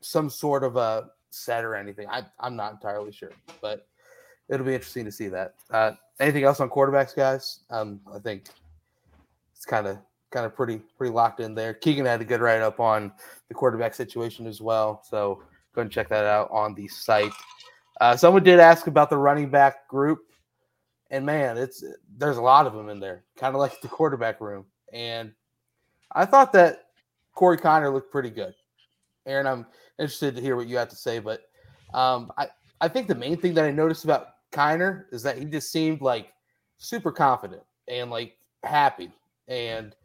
some 0.01 0.29
sort 0.29 0.63
of 0.63 0.75
a 0.75 1.09
set 1.29 1.63
or 1.63 1.75
anything. 1.75 2.07
I, 2.09 2.25
I'm 2.39 2.55
not 2.55 2.71
entirely 2.71 3.11
sure, 3.11 3.31
but 3.61 3.88
it'll 4.49 4.65
be 4.65 4.73
interesting 4.73 5.05
to 5.05 5.11
see 5.11 5.27
that. 5.29 5.53
Uh, 5.69 5.91
anything 6.19 6.43
else 6.43 6.59
on 6.59 6.69
quarterbacks, 6.69 7.15
guys? 7.15 7.59
Um, 7.69 8.01
I 8.13 8.19
think 8.19 8.45
it's 9.55 9.65
kind 9.65 9.87
of 9.87 9.97
kind 10.31 10.45
of 10.45 10.55
pretty 10.55 10.79
pretty 10.97 11.13
locked 11.13 11.39
in 11.39 11.55
there. 11.55 11.73
Keegan 11.73 12.05
had 12.05 12.21
a 12.21 12.25
good 12.25 12.41
write 12.41 12.61
up 12.61 12.79
on 12.79 13.11
the 13.47 13.53
quarterback 13.53 13.93
situation 13.93 14.47
as 14.47 14.61
well, 14.61 15.03
so 15.07 15.41
go 15.73 15.81
and 15.81 15.91
check 15.91 16.09
that 16.09 16.25
out 16.25 16.49
on 16.51 16.73
the 16.75 16.87
site. 16.87 17.31
Uh, 18.01 18.15
someone 18.15 18.43
did 18.43 18.59
ask 18.59 18.87
about 18.87 19.09
the 19.09 19.17
running 19.17 19.49
back 19.49 19.87
group, 19.87 20.19
and 21.11 21.25
man, 21.25 21.57
it's 21.57 21.83
there's 22.17 22.37
a 22.37 22.41
lot 22.41 22.65
of 22.65 22.73
them 22.73 22.89
in 22.89 22.99
there, 22.99 23.23
kind 23.37 23.55
of 23.55 23.59
like 23.59 23.79
the 23.81 23.87
quarterback 23.87 24.41
room. 24.41 24.65
And 24.91 25.31
I 26.11 26.25
thought 26.25 26.51
that 26.53 26.85
Corey 27.33 27.57
Kiner 27.57 27.93
looked 27.93 28.11
pretty 28.11 28.29
good. 28.31 28.53
Aaron, 29.25 29.45
I'm 29.45 29.65
interested 29.99 30.35
to 30.35 30.41
hear 30.41 30.55
what 30.55 30.67
you 30.67 30.77
have 30.77 30.89
to 30.89 30.95
say, 30.95 31.19
but 31.19 31.41
um, 31.93 32.31
I 32.37 32.47
I 32.81 32.87
think 32.87 33.07
the 33.07 33.15
main 33.15 33.37
thing 33.37 33.53
that 33.55 33.65
I 33.65 33.71
noticed 33.71 34.05
about 34.05 34.27
Kiner 34.51 35.05
is 35.11 35.23
that 35.23 35.37
he 35.37 35.45
just 35.45 35.71
seemed 35.71 36.01
like 36.01 36.29
super 36.77 37.11
confident 37.11 37.61
and 37.87 38.09
like 38.09 38.37
happy 38.63 39.11
and 39.47 39.95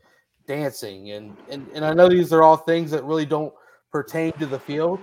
dancing 0.46 1.12
and 1.12 1.36
and 1.48 1.66
and 1.74 1.84
I 1.84 1.94
know 1.94 2.08
these 2.08 2.32
are 2.32 2.42
all 2.42 2.56
things 2.56 2.90
that 2.90 3.04
really 3.04 3.26
don't 3.26 3.52
pertain 3.90 4.32
to 4.32 4.46
the 4.46 4.58
field, 4.58 5.00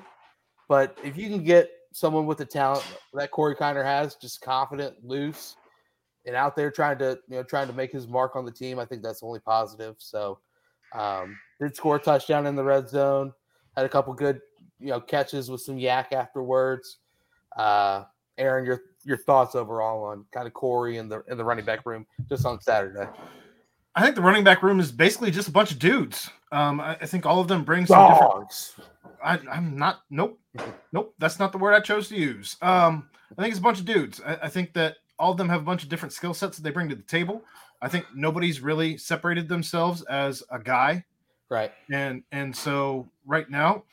but 0.68 0.98
if 1.04 1.18
you 1.18 1.30
can 1.30 1.44
get 1.44 1.70
someone 1.94 2.26
with 2.26 2.38
the 2.38 2.46
talent 2.46 2.84
that 3.14 3.32
Corey 3.32 3.56
Kiner 3.56 3.84
has, 3.84 4.16
just 4.16 4.42
confident, 4.42 4.96
loose, 5.04 5.56
and 6.26 6.36
out 6.36 6.56
there 6.56 6.70
trying 6.70 6.98
to 7.00 7.20
you 7.28 7.38
know 7.38 7.44
trying 7.44 7.68
to 7.68 7.74
make 7.74 7.92
his 7.92 8.08
mark 8.08 8.36
on 8.36 8.46
the 8.46 8.52
team, 8.52 8.80
I 8.80 8.86
think 8.86 9.02
that's 9.02 9.24
only 9.24 9.40
positive. 9.40 9.96
So 9.98 10.40
um, 10.94 11.38
did 11.60 11.76
score 11.76 11.96
a 11.96 12.00
touchdown 12.00 12.46
in 12.46 12.56
the 12.56 12.64
red 12.64 12.90
zone, 12.90 13.34
had 13.76 13.86
a 13.86 13.90
couple 13.90 14.14
good 14.14 14.42
you 14.80 14.88
know 14.88 15.00
catches 15.00 15.50
with 15.50 15.62
some 15.62 15.78
YAC 15.78 16.12
afterwards. 16.14 16.98
Uh, 17.58 18.04
Aaron, 18.38 18.66
your 18.66 18.82
your 19.04 19.18
thoughts 19.18 19.56
overall 19.56 20.04
on 20.06 20.26
kind 20.34 20.48
of 20.48 20.54
Corey 20.54 20.98
and 20.98 21.12
the 21.12 21.24
in 21.30 21.38
the 21.38 21.44
running 21.44 21.66
back 21.66 21.86
room 21.86 22.06
just 22.30 22.46
on 22.46 22.62
Saturday? 22.62 23.08
I 23.96 24.02
think 24.04 24.16
the 24.16 24.22
running 24.22 24.44
back 24.44 24.64
room 24.64 24.80
is 24.80 24.92
basically 24.92 25.32
just 25.32 25.48
a 25.50 25.52
bunch 25.52 25.72
of 25.72 25.80
dudes. 25.80 26.30
Um, 26.52 26.80
I, 26.80 26.96
I 27.02 27.06
think 27.06 27.26
all 27.26 27.40
of 27.42 27.48
them 27.48 27.64
bring 27.64 27.86
some 27.86 28.10
different. 28.12 28.32
Dogs. 28.32 28.76
I, 29.24 29.40
I'm 29.52 29.78
not. 29.78 30.02
Nope, 30.10 30.40
nope. 30.94 31.14
That's 31.20 31.40
not 31.40 31.52
the 31.52 31.58
word 31.58 31.74
I 31.74 31.80
chose 31.82 32.08
to 32.10 32.16
use. 32.16 32.58
Um, 32.62 33.10
I 33.38 33.42
think 33.42 33.52
it's 33.52 33.60
a 33.60 33.64
bunch 33.64 33.80
of 33.80 33.86
dudes. 33.86 34.22
I, 34.26 34.36
I 34.44 34.50
think 34.50 34.74
that 34.74 34.98
all 35.20 35.32
of 35.32 35.38
them 35.38 35.50
have 35.50 35.62
a 35.62 35.66
bunch 35.66 35.84
of 35.84 35.90
different 35.90 36.14
skill 36.14 36.34
sets 36.34 36.58
that 36.58 36.64
they 36.64 36.72
bring 36.72 36.90
to 36.90 36.96
the 36.96 37.04
table. 37.04 37.44
I 37.82 37.88
think 37.90 38.06
nobody's 38.16 38.62
really 38.62 38.98
separated 38.98 39.48
themselves 39.50 40.04
as 40.04 40.44
a 40.52 40.60
guy, 40.60 41.04
Right. 41.50 41.72
and 41.92 42.24
and 42.32 42.56
so 42.56 43.10
right 43.26 43.50
now, 43.50 43.84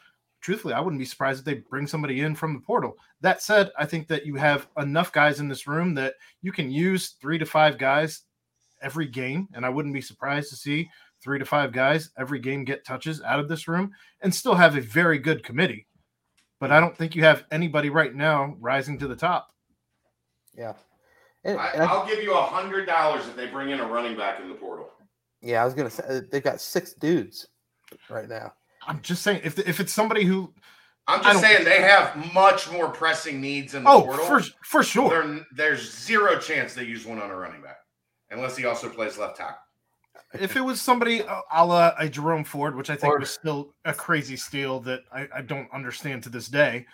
truthfully, 0.40 0.74
I 0.74 0.80
wouldn't 0.80 1.00
be 1.00 1.06
surprised 1.06 1.40
if 1.40 1.44
they 1.44 1.54
bring 1.54 1.86
somebody 1.86 2.20
in 2.20 2.34
from 2.34 2.54
the 2.54 2.60
portal. 2.60 2.96
That 3.20 3.42
said, 3.42 3.70
I 3.76 3.84
think 3.84 4.06
that 4.08 4.24
you 4.26 4.36
have 4.36 4.68
enough 4.76 5.10
guys 5.12 5.40
in 5.40 5.48
this 5.48 5.66
room 5.66 5.94
that 5.94 6.14
you 6.40 6.52
can 6.52 6.70
use 6.70 7.16
three 7.20 7.38
to 7.38 7.46
five 7.46 7.76
guys 7.78 8.22
every 8.80 9.06
game, 9.06 9.48
and 9.54 9.66
I 9.66 9.68
wouldn't 9.70 9.94
be 9.94 10.00
surprised 10.00 10.50
to 10.50 10.56
see 10.56 10.88
three 11.20 11.38
to 11.40 11.44
five 11.44 11.72
guys 11.72 12.10
every 12.16 12.38
game 12.38 12.64
get 12.64 12.84
touches 12.86 13.20
out 13.22 13.40
of 13.40 13.48
this 13.48 13.66
room 13.66 13.90
and 14.20 14.32
still 14.32 14.54
have 14.54 14.76
a 14.76 14.80
very 14.80 15.18
good 15.18 15.42
committee. 15.42 15.86
But 16.60 16.70
I 16.70 16.78
don't 16.78 16.96
think 16.96 17.16
you 17.16 17.24
have 17.24 17.44
anybody 17.50 17.90
right 17.90 18.14
now 18.14 18.56
rising 18.60 18.98
to 18.98 19.08
the 19.08 19.16
top. 19.16 19.48
Yeah. 20.54 20.74
And, 21.44 21.58
I, 21.58 21.68
and 21.70 21.82
I- 21.82 21.86
I'll 21.86 22.06
give 22.06 22.22
you 22.22 22.36
a 22.36 22.42
hundred 22.42 22.86
dollars 22.86 23.26
if 23.26 23.34
they 23.36 23.46
bring 23.46 23.70
in 23.70 23.80
a 23.80 23.86
running 23.86 24.16
back 24.16 24.40
in 24.40 24.48
the 24.48 24.54
portal. 24.54 24.90
yeah, 25.40 25.62
I 25.62 25.64
was 25.64 25.74
gonna 25.74 25.90
say 25.90 26.04
uh, 26.08 26.20
they've 26.30 26.42
got 26.42 26.60
six 26.60 26.94
dudes 26.94 27.46
right 28.08 28.28
now. 28.28 28.52
I'm 28.86 29.00
just 29.02 29.22
saying, 29.22 29.40
if 29.44 29.58
if 29.58 29.80
it's 29.80 29.92
somebody 29.92 30.24
who, 30.24 30.52
I'm 31.08 31.22
just 31.22 31.40
saying 31.40 31.64
they 31.64 31.80
have 31.80 32.32
much 32.34 32.70
more 32.70 32.90
pressing 32.90 33.40
needs 33.40 33.74
in 33.74 33.84
the 33.84 33.90
oh, 33.90 34.02
portal. 34.02 34.24
for 34.26 34.40
for 34.62 34.82
sure, 34.82 35.08
There- 35.26 35.46
there's 35.52 35.90
zero 36.04 36.38
chance 36.38 36.74
they 36.74 36.84
use 36.84 37.06
one 37.06 37.18
on 37.20 37.30
a 37.30 37.36
running 37.36 37.62
back, 37.62 37.78
unless 38.30 38.56
he 38.56 38.66
also 38.66 38.88
plays 38.90 39.16
left 39.18 39.36
tackle. 39.38 39.58
if 40.34 40.56
it 40.56 40.60
was 40.60 40.80
somebody 40.82 41.20
a 41.20 41.64
la 41.64 41.92
a 41.98 42.08
Jerome 42.08 42.44
Ford, 42.44 42.76
which 42.76 42.90
I 42.90 42.96
think 42.96 43.14
Or- 43.14 43.18
was 43.20 43.30
still 43.30 43.74
a 43.86 43.94
crazy 43.94 44.36
steal 44.36 44.80
that 44.80 45.00
I, 45.10 45.26
I 45.36 45.40
don't 45.42 45.72
understand 45.72 46.22
to 46.24 46.28
this 46.28 46.48
day, 46.48 46.86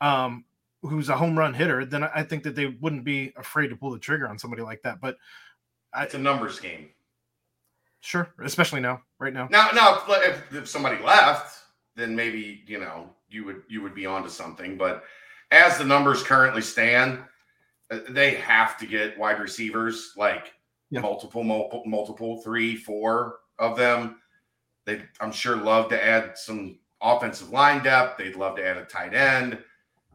um, 0.00 0.44
who's 0.82 1.08
a 1.08 1.16
home 1.16 1.38
run 1.38 1.54
hitter, 1.54 1.84
then 1.84 2.02
I 2.02 2.10
I 2.16 2.22
think 2.24 2.42
that 2.42 2.56
they 2.56 2.66
wouldn't 2.66 3.04
be 3.04 3.32
afraid 3.36 3.68
to 3.68 3.76
pull 3.76 3.92
the 3.92 3.98
trigger 4.00 4.28
on 4.28 4.38
somebody 4.38 4.62
like 4.62 4.82
that. 4.82 5.00
But 5.00 5.16
I, 5.94 6.04
It's 6.04 6.14
a 6.14 6.18
numbers 6.18 6.58
game. 6.58 6.90
sure, 8.00 8.32
especially 8.42 8.80
now, 8.80 9.02
right 9.20 9.32
now. 9.32 9.46
Now, 9.50 9.70
now, 9.72 10.02
if, 10.08 10.52
if 10.54 10.68
somebody 10.68 11.00
left, 11.04 11.56
then 11.96 12.16
maybe 12.16 12.64
you 12.66 12.80
know 12.80 13.10
you 13.30 13.44
would 13.44 13.62
you 13.68 13.82
would 13.82 13.94
be 13.94 14.06
onto 14.06 14.28
something. 14.28 14.76
But 14.76 15.04
as 15.50 15.78
the 15.78 15.84
numbers 15.84 16.22
currently 16.22 16.62
stand, 16.62 17.20
uh, 17.90 18.00
they 18.08 18.34
have 18.34 18.76
to 18.78 18.86
get 18.86 19.18
wide 19.18 19.40
receivers 19.40 20.12
like 20.16 20.52
Yeah. 20.90 21.00
multiple, 21.00 21.42
multiple, 21.44 21.82
multiple, 21.86 22.42
three, 22.42 22.76
four 22.76 23.40
of 23.58 23.76
them. 23.76 24.20
They, 24.84 25.02
I'm 25.20 25.32
sure, 25.32 25.56
love 25.56 25.88
to 25.90 26.04
add 26.04 26.36
some 26.36 26.78
offensive 27.00 27.50
line 27.50 27.82
depth. 27.82 28.18
They'd 28.18 28.36
love 28.36 28.56
to 28.56 28.66
add 28.66 28.76
a 28.76 28.84
tight 28.84 29.14
end. 29.14 29.62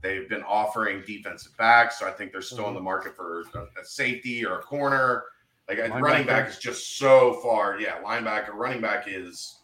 They've 0.01 0.29
been 0.29 0.43
offering 0.43 1.03
defensive 1.05 1.55
backs, 1.57 1.99
so 1.99 2.07
I 2.07 2.11
think 2.11 2.31
they're 2.31 2.41
still 2.41 2.67
in 2.67 2.73
the 2.75 2.81
market 2.81 3.15
for 3.15 3.41
a, 3.41 3.81
a 3.81 3.83
safety 3.85 4.45
or 4.45 4.59
a 4.59 4.61
corner. 4.61 5.23
Like 5.67 5.79
a 5.79 5.89
running 5.89 6.27
back 6.27 6.47
is 6.47 6.59
just 6.59 6.97
so 6.97 7.39
far. 7.41 7.79
Yeah, 7.79 8.01
linebacker, 8.03 8.53
running 8.53 8.81
back 8.81 9.05
is 9.07 9.61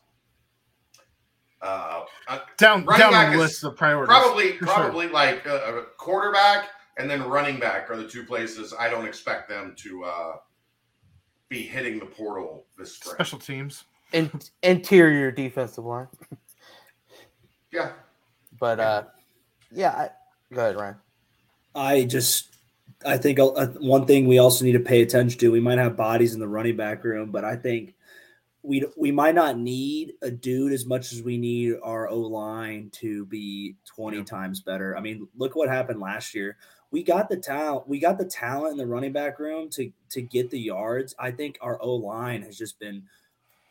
uh, 1.62 2.04
uh, 2.28 2.40
Down 2.58 2.86
down 2.86 3.32
the 3.32 3.38
list 3.38 3.64
of 3.64 3.76
priorities. 3.76 4.10
probably 4.10 4.52
for 4.58 4.66
sure. 4.66 4.76
probably 4.76 5.08
like 5.08 5.46
a, 5.46 5.78
a 5.80 5.84
quarterback 5.98 6.70
and 6.98 7.10
then 7.10 7.24
running 7.24 7.60
back 7.60 7.90
are 7.90 7.98
the 7.98 8.08
two 8.08 8.24
places 8.24 8.74
I 8.78 8.90
don't 8.90 9.06
expect 9.06 9.48
them 9.50 9.74
to 9.78 10.04
uh, 10.04 10.34
be 11.50 11.62
hitting 11.62 12.00
the 12.00 12.06
portal 12.06 12.66
this 12.78 12.96
spring. 12.96 13.16
special 13.16 13.40
teams. 13.40 13.84
In, 14.14 14.30
interior 14.64 15.32
defensive 15.32 15.86
line, 15.86 16.08
Yeah, 17.72 17.92
but 18.60 18.80
uh, 18.82 19.04
yeah. 19.72 19.92
I, 19.92 20.10
go 20.54 20.62
ahead, 20.62 20.76
Ryan. 20.76 20.96
I 21.74 22.04
just 22.04 22.58
I 23.06 23.16
think 23.18 23.40
uh, 23.40 23.68
one 23.80 24.06
thing 24.06 24.28
we 24.28 24.38
also 24.40 24.66
need 24.66 24.74
to 24.74 24.80
pay 24.82 25.02
attention 25.02 25.40
to. 25.40 25.52
We 25.52 25.62
might 25.62 25.78
have 25.78 25.96
bodies 25.96 26.34
in 26.34 26.42
the 26.42 26.48
running 26.50 26.76
back 26.76 27.06
room, 27.06 27.32
but 27.32 27.46
I 27.46 27.56
think 27.56 27.94
we 28.64 28.86
we 28.96 29.12
might 29.12 29.36
not 29.36 29.58
need 29.58 30.14
a 30.22 30.30
dude 30.30 30.72
as 30.74 30.86
much 30.86 31.14
as 31.14 31.24
we 31.24 31.38
need 31.38 31.76
our 31.84 32.08
O 32.08 32.20
line 32.20 32.90
to 32.94 33.26
be 33.26 33.76
twenty 33.86 34.18
yeah. 34.18 34.24
times 34.24 34.62
better. 34.62 34.96
I 34.96 35.02
mean, 35.02 35.28
look 35.36 35.56
what 35.56 35.70
happened 35.70 36.00
last 36.00 36.36
year. 36.36 36.58
We 36.92 37.04
got 37.04 37.30
the 37.30 37.38
talent. 37.38 37.88
We 37.88 38.00
got 38.00 38.18
the 38.18 38.26
talent 38.26 38.74
in 38.74 38.78
the 38.78 38.86
running 38.86 39.14
back 39.14 39.40
room 39.40 39.70
to 39.72 39.92
to 40.10 40.22
get 40.22 40.52
the 40.52 40.60
yards. 40.60 41.16
I 41.18 41.32
think 41.32 41.58
our 41.62 41.82
O 41.82 41.96
line 41.96 42.44
has 42.44 42.58
just 42.58 42.80
been 42.80 43.04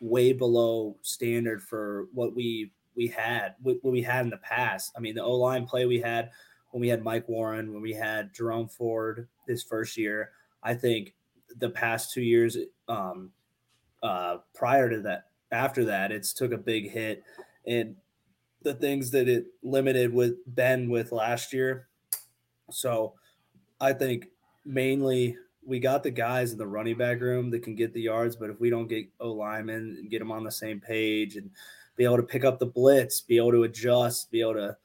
way 0.00 0.32
below 0.32 0.96
standard 1.02 1.62
for 1.62 2.06
what 2.12 2.34
we 2.34 2.72
we 2.96 3.06
had 3.06 3.54
what 3.62 3.84
we 3.84 4.02
had 4.02 4.24
in 4.24 4.30
the 4.30 4.38
past. 4.38 4.92
I 4.96 5.00
mean, 5.00 5.14
the 5.14 5.22
O 5.22 5.34
line 5.34 5.66
play 5.66 5.86
we 5.86 6.00
had 6.00 6.30
when 6.70 6.80
we 6.80 6.88
had 6.88 7.04
Mike 7.04 7.28
Warren, 7.28 7.72
when 7.72 7.82
we 7.82 7.92
had 7.92 8.34
Jerome 8.34 8.68
Ford 8.68 9.28
this 9.46 9.62
first 9.62 9.96
year. 9.96 10.30
I 10.62 10.74
think 10.74 11.14
the 11.58 11.70
past 11.70 12.12
two 12.12 12.22
years, 12.22 12.56
um, 12.88 13.30
uh, 14.02 14.38
prior 14.54 14.88
to 14.90 15.00
that, 15.02 15.26
after 15.52 15.84
that, 15.86 16.12
it's 16.12 16.32
took 16.32 16.52
a 16.52 16.58
big 16.58 16.90
hit, 16.90 17.22
and 17.66 17.96
the 18.62 18.74
things 18.74 19.10
that 19.10 19.28
it 19.28 19.46
limited 19.62 20.12
with 20.12 20.34
Ben 20.46 20.90
with 20.90 21.12
last 21.12 21.52
year. 21.52 21.88
So, 22.70 23.14
I 23.80 23.92
think 23.92 24.26
mainly 24.64 25.36
we 25.64 25.78
got 25.78 26.02
the 26.02 26.10
guys 26.10 26.52
in 26.52 26.58
the 26.58 26.66
running 26.66 26.96
back 26.96 27.20
room 27.20 27.50
that 27.50 27.62
can 27.62 27.74
get 27.74 27.92
the 27.92 28.02
yards, 28.02 28.36
but 28.36 28.50
if 28.50 28.60
we 28.60 28.70
don't 28.70 28.88
get 28.88 29.08
O 29.20 29.32
linemen 29.32 29.96
and 29.98 30.10
get 30.10 30.18
them 30.18 30.32
on 30.32 30.44
the 30.44 30.50
same 30.50 30.80
page 30.80 31.36
and 31.36 31.50
be 31.96 32.04
able 32.04 32.16
to 32.16 32.22
pick 32.22 32.44
up 32.44 32.58
the 32.58 32.66
blitz, 32.66 33.20
be 33.20 33.36
able 33.36 33.52
to 33.52 33.64
adjust, 33.64 34.30
be 34.30 34.40
able 34.40 34.54
to, 34.54 34.76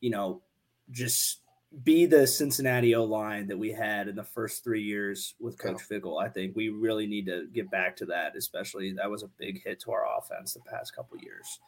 you 0.00 0.10
know, 0.10 0.42
just 0.90 1.40
be 1.84 2.06
the 2.06 2.26
Cincinnati 2.26 2.94
O 2.94 3.04
line 3.04 3.46
that 3.48 3.58
we 3.58 3.70
had 3.70 4.08
in 4.08 4.16
the 4.16 4.24
first 4.24 4.64
three 4.64 4.82
years 4.82 5.34
with 5.40 5.58
Coach 5.58 5.82
yeah. 5.90 5.98
Fickell. 5.98 6.22
I 6.22 6.28
think 6.28 6.56
we 6.56 6.68
really 6.68 7.06
need 7.06 7.26
to 7.26 7.46
get 7.52 7.70
back 7.70 7.96
to 7.96 8.06
that, 8.06 8.36
especially 8.36 8.92
that 8.92 9.10
was 9.10 9.22
a 9.22 9.28
big 9.38 9.62
hit 9.62 9.80
to 9.80 9.92
our 9.92 10.04
offense 10.18 10.54
the 10.54 10.60
past 10.60 10.94
couple 10.94 11.18
years. 11.18 11.60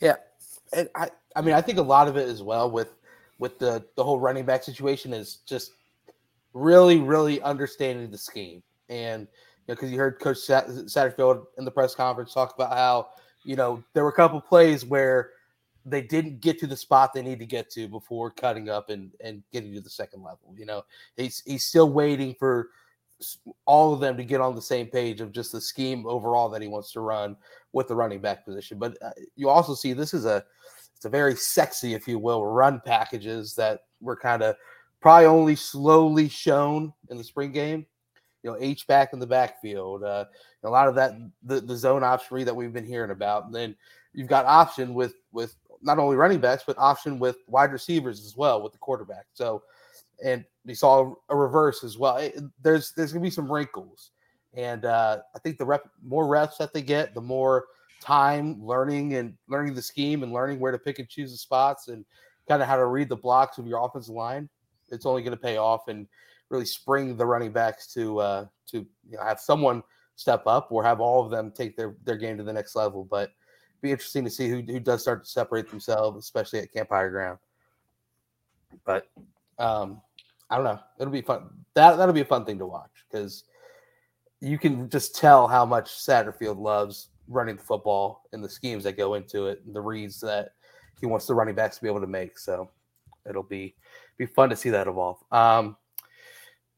Yeah. 0.00 0.16
And 0.72 0.88
I, 0.94 1.10
I 1.36 1.42
mean, 1.42 1.54
I 1.54 1.60
think 1.60 1.78
a 1.78 1.82
lot 1.82 2.08
of 2.08 2.16
it 2.16 2.28
as 2.28 2.42
well 2.42 2.70
with 2.70 2.94
with 3.38 3.58
the 3.58 3.84
the 3.96 4.04
whole 4.04 4.18
running 4.18 4.44
back 4.44 4.62
situation 4.62 5.12
is 5.12 5.36
just 5.46 5.72
really, 6.54 6.98
really 6.98 7.40
understanding 7.42 8.10
the 8.10 8.18
scheme. 8.18 8.62
And 8.88 9.22
you 9.22 9.28
know, 9.68 9.74
because 9.74 9.90
you 9.90 9.98
heard 9.98 10.18
Coach 10.18 10.38
Satterfield 10.38 11.44
in 11.58 11.64
the 11.64 11.70
press 11.70 11.94
conference 11.94 12.32
talk 12.32 12.54
about 12.54 12.72
how 12.72 13.08
you 13.44 13.56
know 13.56 13.82
there 13.92 14.04
were 14.04 14.10
a 14.10 14.14
couple 14.14 14.40
plays 14.40 14.84
where 14.84 15.30
they 15.84 16.02
didn't 16.02 16.40
get 16.40 16.58
to 16.60 16.66
the 16.66 16.76
spot 16.76 17.12
they 17.12 17.22
need 17.22 17.38
to 17.40 17.46
get 17.46 17.70
to 17.70 17.88
before 17.88 18.30
cutting 18.30 18.68
up 18.68 18.90
and 18.90 19.12
and 19.20 19.42
getting 19.52 19.74
to 19.74 19.80
the 19.80 19.90
second 19.90 20.22
level. 20.22 20.54
You 20.56 20.66
know, 20.66 20.84
he's 21.16 21.42
he's 21.46 21.64
still 21.64 21.90
waiting 21.90 22.34
for 22.38 22.70
all 23.66 23.94
of 23.94 24.00
them 24.00 24.16
to 24.16 24.24
get 24.24 24.40
on 24.40 24.54
the 24.54 24.62
same 24.62 24.86
page 24.86 25.20
of 25.20 25.32
just 25.32 25.52
the 25.52 25.60
scheme 25.60 26.06
overall 26.06 26.48
that 26.48 26.62
he 26.62 26.68
wants 26.68 26.92
to 26.92 27.00
run 27.00 27.36
with 27.72 27.88
the 27.88 27.94
running 27.94 28.20
back 28.20 28.44
position. 28.44 28.78
But 28.78 28.96
uh, 29.02 29.10
you 29.36 29.48
also 29.48 29.74
see 29.74 29.92
this 29.92 30.14
is 30.14 30.24
a 30.24 30.44
it's 30.96 31.04
a 31.04 31.10
very 31.10 31.34
sexy, 31.34 31.94
if 31.94 32.06
you 32.06 32.18
will, 32.18 32.46
run 32.46 32.80
packages 32.84 33.54
that 33.56 33.80
were 34.00 34.16
kind 34.16 34.42
of 34.42 34.56
probably 35.00 35.26
only 35.26 35.56
slowly 35.56 36.28
shown 36.28 36.92
in 37.10 37.16
the 37.16 37.24
spring 37.24 37.52
game. 37.52 37.86
You 38.42 38.50
know, 38.50 38.56
H 38.60 38.86
back 38.86 39.12
in 39.12 39.18
the 39.18 39.26
backfield, 39.26 40.02
uh, 40.02 40.24
a 40.64 40.70
lot 40.70 40.88
of 40.88 40.94
that 40.96 41.12
the, 41.42 41.60
the 41.60 41.76
zone 41.76 42.02
option 42.02 42.44
that 42.44 42.54
we've 42.54 42.72
been 42.72 42.86
hearing 42.86 43.10
about. 43.10 43.46
And 43.46 43.54
then 43.54 43.76
you've 44.12 44.28
got 44.28 44.46
option 44.46 44.94
with 44.94 45.14
with 45.32 45.56
not 45.82 45.98
only 45.98 46.16
running 46.16 46.40
backs, 46.40 46.64
but 46.66 46.76
option 46.78 47.18
with 47.18 47.36
wide 47.46 47.72
receivers 47.72 48.24
as 48.24 48.36
well 48.36 48.62
with 48.62 48.72
the 48.72 48.78
quarterback. 48.78 49.26
So, 49.34 49.62
and 50.24 50.44
we 50.64 50.74
saw 50.74 51.14
a 51.28 51.36
reverse 51.36 51.84
as 51.84 51.98
well. 51.98 52.16
It, 52.16 52.36
there's 52.62 52.92
there's 52.92 53.12
gonna 53.12 53.22
be 53.22 53.30
some 53.30 53.50
wrinkles, 53.50 54.10
and 54.54 54.84
uh, 54.84 55.18
I 55.34 55.38
think 55.40 55.58
the 55.58 55.64
rep 55.64 55.88
more 56.04 56.26
reps 56.26 56.58
that 56.58 56.72
they 56.72 56.82
get, 56.82 57.14
the 57.14 57.20
more 57.20 57.66
time 58.00 58.60
learning 58.60 59.14
and 59.14 59.34
learning 59.48 59.74
the 59.74 59.82
scheme 59.82 60.22
and 60.22 60.32
learning 60.32 60.58
where 60.58 60.72
to 60.72 60.78
pick 60.78 60.98
and 60.98 61.08
choose 61.08 61.30
the 61.30 61.38
spots 61.38 61.88
and 61.88 62.04
kind 62.48 62.60
of 62.60 62.68
how 62.68 62.76
to 62.76 62.86
read 62.86 63.08
the 63.08 63.16
blocks 63.16 63.58
of 63.58 63.66
your 63.66 63.84
offensive 63.84 64.14
line. 64.14 64.48
It's 64.90 65.06
only 65.06 65.22
going 65.22 65.36
to 65.36 65.42
pay 65.42 65.56
off 65.56 65.86
and 65.88 66.06
really 66.50 66.64
spring 66.66 67.16
the 67.16 67.24
running 67.24 67.52
backs 67.52 67.92
to 67.94 68.18
uh, 68.18 68.46
to 68.68 68.78
you 69.08 69.16
know, 69.16 69.22
have 69.22 69.40
someone 69.40 69.82
step 70.16 70.46
up 70.46 70.70
or 70.70 70.84
have 70.84 71.00
all 71.00 71.24
of 71.24 71.30
them 71.30 71.52
take 71.54 71.76
their 71.76 71.96
their 72.04 72.16
game 72.16 72.36
to 72.36 72.44
the 72.44 72.52
next 72.52 72.74
level. 72.74 73.04
But 73.04 73.30
be 73.82 73.90
interesting 73.90 74.24
to 74.24 74.30
see 74.30 74.48
who, 74.48 74.62
who 74.62 74.80
does 74.80 75.02
start 75.02 75.24
to 75.24 75.30
separate 75.30 75.68
themselves, 75.68 76.18
especially 76.18 76.60
at 76.60 76.72
Camp 76.72 76.88
Higher 76.90 77.10
Ground. 77.10 77.38
But 78.86 79.08
um, 79.58 80.00
I 80.48 80.56
don't 80.56 80.64
know. 80.64 80.80
It'll 80.98 81.12
be 81.12 81.20
fun. 81.20 81.50
That 81.74 81.96
that'll 81.96 82.14
be 82.14 82.20
a 82.20 82.24
fun 82.24 82.44
thing 82.44 82.58
to 82.58 82.66
watch 82.66 82.90
because 83.10 83.44
you 84.40 84.58
can 84.58 84.88
just 84.88 85.16
tell 85.16 85.46
how 85.46 85.66
much 85.66 85.90
Satterfield 85.90 86.58
loves 86.58 87.08
running 87.28 87.56
the 87.56 87.62
football 87.62 88.22
and 88.32 88.42
the 88.42 88.48
schemes 88.48 88.84
that 88.84 88.96
go 88.96 89.14
into 89.14 89.46
it, 89.46 89.62
and 89.66 89.74
the 89.74 89.80
reads 89.80 90.20
that 90.20 90.50
he 91.00 91.06
wants 91.06 91.26
the 91.26 91.34
running 91.34 91.54
backs 91.54 91.76
to 91.76 91.82
be 91.82 91.88
able 91.88 92.00
to 92.00 92.06
make. 92.06 92.38
So 92.38 92.70
it'll 93.28 93.42
be 93.42 93.74
be 94.16 94.26
fun 94.26 94.48
to 94.50 94.56
see 94.56 94.70
that 94.70 94.86
evolve. 94.86 95.18
Um, 95.32 95.76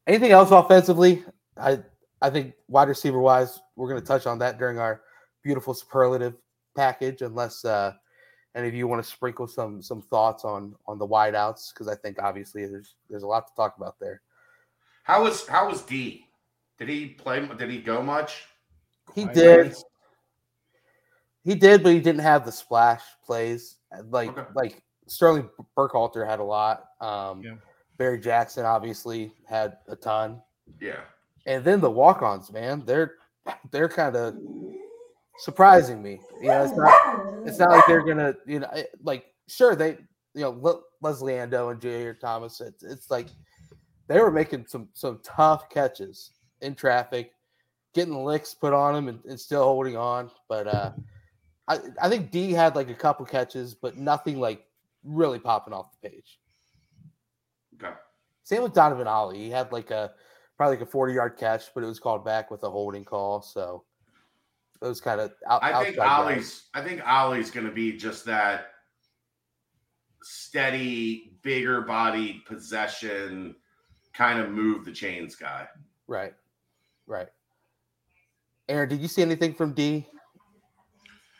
anything 0.07 0.33
else 0.33 0.51
offensively? 0.51 1.23
I 1.57 1.81
I 2.23 2.31
think 2.31 2.55
wide 2.69 2.89
receiver 2.89 3.21
wise, 3.21 3.61
we're 3.77 3.89
going 3.89 4.01
to 4.01 4.07
touch 4.07 4.27
on 4.27 4.39
that 4.39 4.59
during 4.59 4.79
our 4.79 5.03
beautiful 5.43 5.75
superlative 5.75 6.35
package, 6.75 7.23
unless 7.23 7.65
uh, 7.65 7.93
any 8.55 8.69
of 8.69 8.75
you 8.75 8.87
want 8.87 9.05
to 9.05 9.09
sprinkle 9.11 9.47
some 9.47 9.83
some 9.83 10.03
thoughts 10.03 10.45
on 10.45 10.75
on 10.87 10.99
the 10.99 11.07
wideouts, 11.07 11.73
because 11.73 11.89
I 11.89 11.95
think 11.95 12.23
obviously 12.23 12.67
there's 12.67 12.95
there's 13.09 13.23
a 13.23 13.27
lot 13.27 13.47
to 13.49 13.55
talk 13.55 13.77
about 13.77 13.99
there. 14.01 14.21
How 15.05 15.23
was 15.23 15.47
how 15.47 15.69
was 15.69 15.83
D? 15.83 16.27
Did 16.79 16.89
he 16.89 17.07
play? 17.07 17.47
Did 17.59 17.71
he 17.71 17.79
go 17.79 18.03
much? 18.03 18.47
He 19.15 19.25
did. 19.27 19.75
He 21.45 21.55
did, 21.55 21.83
but 21.83 21.93
he 21.93 22.01
didn't 22.01 22.23
have 22.23 22.45
the 22.45 22.53
splash 22.53 23.03
plays. 23.25 23.77
Like 24.09 24.31
okay. 24.31 24.49
like 24.55 24.83
Sterling 25.07 25.51
Burkhalter 25.77 26.27
had 26.27 26.41
a 26.41 26.45
lot. 26.45 26.85
Um, 27.01 27.43
yeah. 27.43 27.55
Barry 27.97 28.19
Jackson 28.19 28.65
obviously 28.65 29.33
had 29.47 29.77
a 29.89 29.95
ton. 29.95 30.41
Yeah. 30.81 31.01
And 31.47 31.63
then 31.63 31.81
the 31.81 31.91
walk-ons, 31.91 32.51
man, 32.51 32.83
they're 32.87 33.17
they're 33.71 33.89
kind 33.89 34.17
of 34.17 34.37
surprising 35.39 36.03
me. 36.03 36.21
You 36.41 36.49
know, 36.49 36.65
it's 36.65 36.77
not 36.77 37.47
it's 37.47 37.59
not 37.59 37.71
like 37.71 37.85
they're 37.87 38.03
gonna, 38.07 38.35
you 38.47 38.61
know, 38.61 38.71
like 39.03 39.27
sure 39.49 39.75
they, 39.75 39.99
you 40.35 40.43
know, 40.43 40.83
Leslie 41.01 41.35
Ando 41.35 41.71
and 41.71 41.81
J.R. 41.81 42.15
Thomas. 42.15 42.61
It's, 42.61 42.83
it's 42.83 43.11
like 43.11 43.29
they 44.09 44.21
were 44.21 44.31
making 44.31 44.67
some 44.67 44.89
some 44.93 45.21
tough 45.23 45.69
catches 45.71 46.33
in 46.61 46.75
traffic, 46.75 47.33
getting 47.95 48.25
licks 48.25 48.55
put 48.55 48.73
on 48.73 48.95
them 48.95 49.09
and, 49.09 49.25
and 49.25 49.39
still 49.39 49.65
holding 49.65 49.97
on. 49.97 50.31
But 50.49 50.67
uh, 50.67 50.93
I 51.69 51.79
I 52.01 52.09
think 52.09 52.31
D 52.31 52.53
had 52.53 52.77
like 52.77 52.91
a 52.91 52.95
couple 52.95 53.25
catches, 53.27 53.75
but 53.75 53.97
nothing 53.97 54.41
like 54.41 54.67
really 55.05 55.39
popping 55.39 55.75
off 55.75 55.93
the 55.93 56.09
page. 56.09 56.41
Okay. 57.75 57.95
Same 58.45 58.63
with 58.63 58.75
Donovan 58.75 59.07
Ollie. 59.07 59.39
He 59.39 59.51
had 59.51 59.73
like 59.73 59.91
a 59.91 60.13
probably 60.57 60.77
like 60.77 60.87
a 60.87 60.91
40 60.91 61.15
yard 61.15 61.37
catch, 61.37 61.75
but 61.75 61.83
it 61.83 61.87
was 61.87 61.99
called 61.99 62.25
back 62.25 62.51
with 62.51 62.63
a 62.63 62.71
holding 62.71 63.05
call. 63.05 63.43
So 63.43 63.85
those 64.81 65.01
kind 65.01 65.21
of 65.21 65.33
out, 65.49 65.63
I 65.63 65.85
think 65.85 65.99
Ollie's 65.99 66.37
guys. 66.37 66.63
I 66.75 66.87
think 66.87 67.07
Ollie's 67.07 67.51
going 67.51 67.67
to 67.67 67.73
be 67.73 67.97
just 67.97 68.25
that 68.27 68.67
steady, 70.23 71.37
bigger 71.43 71.83
body 71.83 72.43
possession 72.47 73.55
kind 74.13 74.39
of 74.39 74.51
move 74.51 74.85
the 74.85 74.93
chains 74.93 75.37
guy. 75.37 75.67
Right. 76.07 76.35
Right. 77.07 77.29
Aaron, 78.69 78.89
did 78.89 79.01
you 79.01 79.09
see 79.09 79.23
anything 79.23 79.55
from 79.55 79.75
D? 79.75 80.07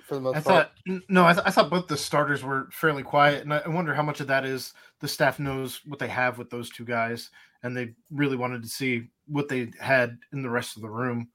For 0.05 0.17
the 0.17 0.21
most 0.21 0.37
I 0.37 0.41
part? 0.41 0.71
thought 0.87 1.01
no, 1.09 1.25
I, 1.25 1.33
th- 1.33 1.47
I 1.47 1.51
thought 1.51 1.71
both 1.71 1.87
the 1.87 1.97
starters 1.97 2.43
were 2.43 2.69
fairly 2.73 3.03
quiet, 3.03 3.43
and 3.43 3.55
I 3.55 3.67
wonder 3.67 3.95
how 3.95 4.03
much 4.03 4.21
of 4.21 4.27
that 4.27 4.45
is 4.45 4.75
the 5.01 5.09
staff 5.09 5.39
knows 5.39 5.81
what 5.87 5.99
they 5.99 6.09
have 6.09 6.37
with 6.37 6.51
those 6.51 6.69
two 6.69 6.85
guys, 6.85 7.31
and 7.63 7.75
they 7.75 7.95
really 8.11 8.37
wanted 8.37 8.63
to 8.63 8.69
see 8.69 9.09
what 9.27 9.49
they 9.49 9.71
had 9.81 10.19
in 10.35 10.43
the 10.43 10.51
rest 10.51 10.77
of 10.77 10.83
the 10.83 10.91
room. 10.91 11.29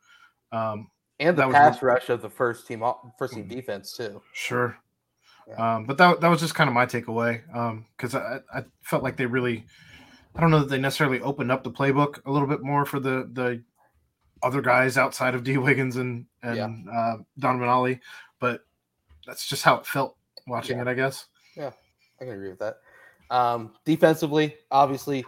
Um, 0.51 0.91
and 1.19 1.37
the 1.37 1.49
pass 1.49 1.81
rush 1.81 2.09
of 2.09 2.21
the 2.21 2.29
first 2.29 2.67
team, 2.67 2.83
first 3.17 3.33
team 3.33 3.43
mm-hmm. 3.43 3.55
defense 3.55 3.95
too. 3.95 4.21
Sure. 4.33 4.77
Yeah. 5.47 5.75
Um, 5.75 5.85
but 5.85 5.97
that, 5.97 6.21
that 6.21 6.27
was 6.27 6.39
just 6.39 6.55
kind 6.55 6.67
of 6.67 6.73
my 6.73 6.85
takeaway 6.85 7.41
because 7.97 8.15
um, 8.15 8.41
I, 8.53 8.59
I 8.59 8.63
felt 8.83 9.03
like 9.03 9.17
they 9.17 9.25
really, 9.25 9.65
I 10.35 10.41
don't 10.41 10.51
know 10.51 10.59
that 10.59 10.69
they 10.69 10.79
necessarily 10.79 11.21
opened 11.21 11.51
up 11.51 11.63
the 11.63 11.71
playbook 11.71 12.25
a 12.25 12.31
little 12.31 12.47
bit 12.47 12.61
more 12.61 12.85
for 12.85 12.99
the 12.99 13.29
the 13.33 13.63
other 14.41 14.61
guys 14.61 14.97
outside 14.97 15.35
of 15.35 15.43
D 15.45 15.57
Wiggins 15.57 15.97
and 15.97 16.25
and 16.43 16.85
yeah. 16.85 16.91
uh, 16.91 17.17
Donovan 17.39 17.67
Ollie, 17.67 17.99
but 18.39 18.61
that's 19.25 19.47
just 19.47 19.63
how 19.63 19.75
it 19.75 19.85
felt 19.85 20.15
watching 20.47 20.77
yeah. 20.77 20.83
it, 20.83 20.87
I 20.87 20.93
guess. 20.93 21.25
Yeah, 21.55 21.71
I 22.21 22.25
can 22.25 22.33
agree 22.33 22.49
with 22.49 22.59
that. 22.59 22.77
Um, 23.31 23.73
defensively, 23.85 24.55
obviously, 24.71 25.25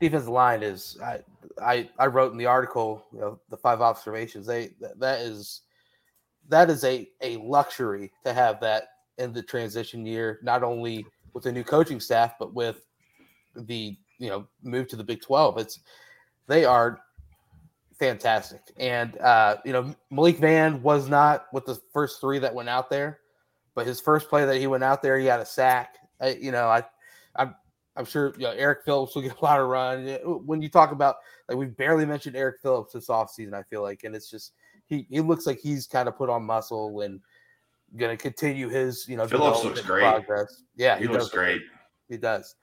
defensive 0.00 0.28
line 0.28 0.62
is 0.62 0.98
I, 1.02 1.20
I 1.62 1.88
I 1.98 2.06
wrote 2.06 2.32
in 2.32 2.38
the 2.38 2.46
article, 2.46 3.04
you 3.12 3.20
know, 3.20 3.40
the 3.50 3.56
five 3.56 3.80
observations. 3.80 4.46
They 4.46 4.70
that 4.98 5.20
is 5.20 5.62
that 6.48 6.70
is 6.70 6.84
a 6.84 7.08
a 7.22 7.36
luxury 7.36 8.12
to 8.24 8.32
have 8.32 8.60
that 8.60 8.88
in 9.18 9.32
the 9.32 9.42
transition 9.42 10.06
year, 10.06 10.38
not 10.42 10.62
only 10.62 11.04
with 11.34 11.44
the 11.44 11.52
new 11.52 11.64
coaching 11.64 12.00
staff, 12.00 12.34
but 12.38 12.54
with 12.54 12.86
the 13.54 13.96
you 14.18 14.28
know 14.28 14.46
move 14.62 14.88
to 14.88 14.96
the 14.96 15.04
Big 15.04 15.20
Twelve. 15.22 15.58
It's 15.58 15.80
they 16.46 16.64
are 16.64 17.00
fantastic, 17.98 18.62
and 18.76 19.18
uh, 19.18 19.56
you 19.64 19.72
know 19.72 19.94
Malik 20.10 20.38
Vann 20.38 20.82
was 20.82 21.08
not 21.08 21.46
with 21.52 21.66
the 21.66 21.80
first 21.92 22.20
three 22.20 22.38
that 22.38 22.54
went 22.54 22.68
out 22.68 22.90
there, 22.90 23.20
but 23.74 23.86
his 23.86 24.00
first 24.00 24.28
play 24.28 24.44
that 24.44 24.56
he 24.56 24.66
went 24.66 24.84
out 24.84 25.02
there, 25.02 25.18
he 25.18 25.26
had 25.26 25.40
a 25.40 25.46
sack. 25.46 25.96
I, 26.20 26.30
you 26.30 26.50
know, 26.50 26.68
I, 26.68 26.82
I'm 27.36 27.54
I'm 27.98 28.04
sure 28.04 28.32
you 28.38 28.44
know, 28.44 28.52
Eric 28.52 28.84
Phillips 28.84 29.14
will 29.14 29.22
get 29.28 29.38
a 29.38 29.44
lot 29.44 29.60
of 29.60 29.68
run. 29.68 30.06
When 30.46 30.62
you 30.62 30.68
talk 30.68 30.92
about 30.92 31.16
like 31.48 31.58
we 31.58 31.66
barely 31.66 32.06
mentioned 32.06 32.36
Eric 32.36 32.60
Phillips 32.62 32.92
this 32.92 33.08
offseason, 33.08 33.52
I 33.52 33.64
feel 33.64 33.82
like, 33.82 34.04
and 34.04 34.14
it's 34.14 34.30
just 34.30 34.52
he 34.86 35.06
he 35.10 35.20
looks 35.20 35.46
like 35.46 35.58
he's 35.58 35.86
kind 35.86 36.08
of 36.08 36.16
put 36.16 36.30
on 36.30 36.44
muscle 36.44 37.00
and 37.02 37.20
going 37.96 38.16
to 38.16 38.22
continue 38.22 38.68
his 38.68 39.06
you 39.08 39.16
know 39.16 39.26
Phillips 39.26 39.64
looks 39.64 39.80
great. 39.82 40.02
Progress. 40.02 40.62
Yeah, 40.76 40.96
he, 40.96 41.06
he 41.06 41.08
looks 41.08 41.28
great. 41.28 41.62
He 42.08 42.16
does, 42.16 42.54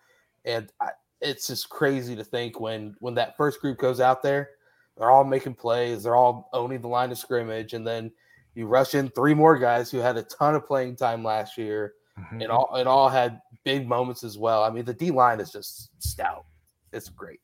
and 0.45 0.71
I, 0.79 0.89
it's 1.21 1.47
just 1.47 1.69
crazy 1.69 2.15
to 2.15 2.23
think 2.23 2.59
when 2.59 2.95
when 2.99 3.13
that 3.15 3.35
first 3.37 3.59
group 3.59 3.77
goes 3.77 3.99
out 3.99 4.23
there, 4.23 4.49
they're 4.97 5.11
all 5.11 5.23
making 5.23 5.55
plays, 5.55 6.03
they're 6.03 6.15
all 6.15 6.49
owning 6.53 6.81
the 6.81 6.87
line 6.87 7.11
of 7.11 7.17
scrimmage, 7.17 7.73
and 7.73 7.85
then 7.85 8.11
you 8.53 8.67
rush 8.67 8.95
in 8.95 9.09
three 9.09 9.33
more 9.33 9.57
guys 9.57 9.91
who 9.91 9.97
had 9.97 10.17
a 10.17 10.23
ton 10.23 10.55
of 10.55 10.65
playing 10.65 10.95
time 10.95 11.23
last 11.23 11.57
year, 11.57 11.93
mm-hmm. 12.19 12.41
and 12.41 12.51
all 12.51 12.75
it 12.75 12.87
all 12.87 13.09
had 13.09 13.41
big 13.63 13.87
moments 13.87 14.23
as 14.23 14.37
well. 14.37 14.63
I 14.63 14.69
mean, 14.69 14.85
the 14.85 14.93
D 14.93 15.11
line 15.11 15.39
is 15.39 15.51
just 15.51 15.89
stout. 16.01 16.45
It's 16.91 17.09
great. 17.09 17.39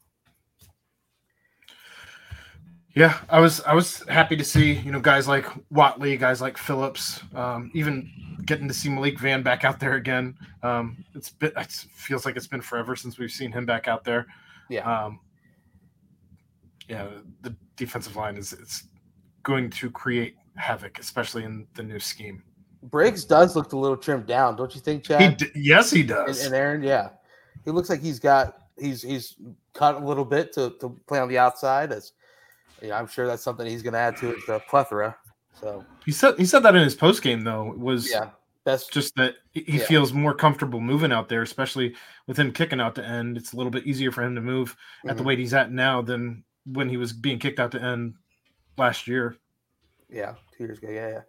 Yeah, 2.94 3.20
I 3.30 3.40
was 3.40 3.62
I 3.62 3.74
was 3.74 4.04
happy 4.10 4.36
to 4.36 4.44
see 4.44 4.74
you 4.74 4.92
know 4.92 5.00
guys 5.00 5.28
like 5.28 5.46
Watley, 5.70 6.18
guys 6.18 6.42
like 6.42 6.58
Phillips, 6.58 7.22
um, 7.34 7.72
even 7.74 8.10
getting 8.46 8.68
to 8.68 8.74
see 8.74 8.90
Malik 8.90 9.18
Vann 9.20 9.44
back 9.44 9.64
out 9.64 9.80
there 9.80 9.96
again. 9.96 10.36
Um, 10.62 11.04
it's 11.16 11.30
been 11.30 11.54
it 11.56 11.72
feels 11.72 12.26
like 12.26 12.36
it's 12.36 12.48
been 12.48 12.62
forever 12.62 12.96
since 12.96 13.18
we've 13.18 13.32
seen 13.32 13.52
him 13.52 13.66
back 13.66 13.88
out 13.88 14.04
there. 14.04 14.26
Yeah, 14.70 15.06
um, 15.06 15.20
yeah. 16.90 17.08
The 17.44 17.56
defensive 17.78 18.18
line 18.18 18.36
is 18.36 18.52
it's 18.52 18.88
going 19.44 19.70
to 19.70 19.90
create 19.90 20.36
havoc, 20.56 21.00
especially 21.00 21.46
in 21.46 21.68
the 21.76 21.84
new 21.84 22.00
scheme. 22.00 22.44
Briggs 22.84 23.26
does 23.26 23.56
look 23.56 23.74
a 23.74 23.78
little 23.78 23.98
trimmed 23.98 24.26
down, 24.26 24.56
don't 24.56 24.74
you 24.74 24.82
think, 24.82 25.04
Chad? 25.04 25.22
He 25.22 25.46
d- 25.46 25.52
yes, 25.56 25.92
he 25.92 26.04
does. 26.04 26.40
And, 26.40 26.48
and 26.48 26.56
Aaron, 26.56 26.84
yeah, 26.84 27.10
he 27.64 27.72
looks 27.72 27.90
like 27.90 28.02
he's 28.02 28.20
got 28.20 28.58
he's 28.78 29.02
he's 29.02 29.36
cut 29.74 29.96
a 29.96 30.06
little 30.06 30.26
bit 30.26 30.52
to, 30.54 30.72
to 30.80 30.90
play 31.08 31.20
on 31.20 31.30
the 31.30 31.38
outside 31.38 31.92
as 31.92 32.14
yeah, 32.82 32.98
I'm 32.98 33.08
sure 33.08 33.28
that's 33.28 33.44
something 33.44 33.68
he's 33.68 33.84
going 33.84 33.94
to 33.94 34.00
add 34.00 34.18
to 34.18 34.34
his 34.34 34.50
uh, 34.50 34.60
plethora. 34.68 35.16
So 35.60 35.86
he 36.06 36.12
said 36.12 36.36
he 36.38 36.46
said 36.46 36.64
that 36.64 36.76
in 36.76 36.84
his 36.84 36.96
post 36.96 37.22
game 37.22 37.44
though 37.44 37.74
was 37.78 38.10
yeah 38.10 38.30
that's 38.64 38.88
just 38.88 39.16
that 39.16 39.36
he 39.54 39.64
yeah. 39.68 39.86
feels 39.86 40.14
more 40.14 40.34
comfortable 40.34 40.80
moving 40.80 41.12
out 41.12 41.30
there, 41.30 41.42
especially 41.42 41.96
with 42.28 42.38
him 42.38 42.52
kicking 42.52 42.80
out 42.80 42.96
to 42.96 43.06
end. 43.06 43.38
It's 43.38 43.54
a 43.54 43.58
little 43.58 43.72
bit 43.72 43.88
easier 43.88 44.12
for 44.12 44.24
him 44.24 44.36
to 44.36 44.42
move 44.42 44.72
mm-hmm. 44.72 45.10
at 45.10 45.18
the 45.18 45.22
mm-hmm. 45.22 45.28
weight 45.28 45.40
he's 45.40 45.54
at 45.54 45.72
now 45.72 46.02
than 46.02 46.44
when 46.66 46.88
he 46.88 46.98
was 46.98 47.12
being 47.12 47.40
kicked 47.40 47.60
out 47.60 47.72
to 47.72 47.82
end 47.82 48.14
last 48.78 49.08
year. 49.08 49.36
Yeah, 50.10 50.36
two 50.56 50.66
years 50.66 50.78
ago. 50.78 50.90
Yeah, 50.90 51.10
yeah. 51.10 51.22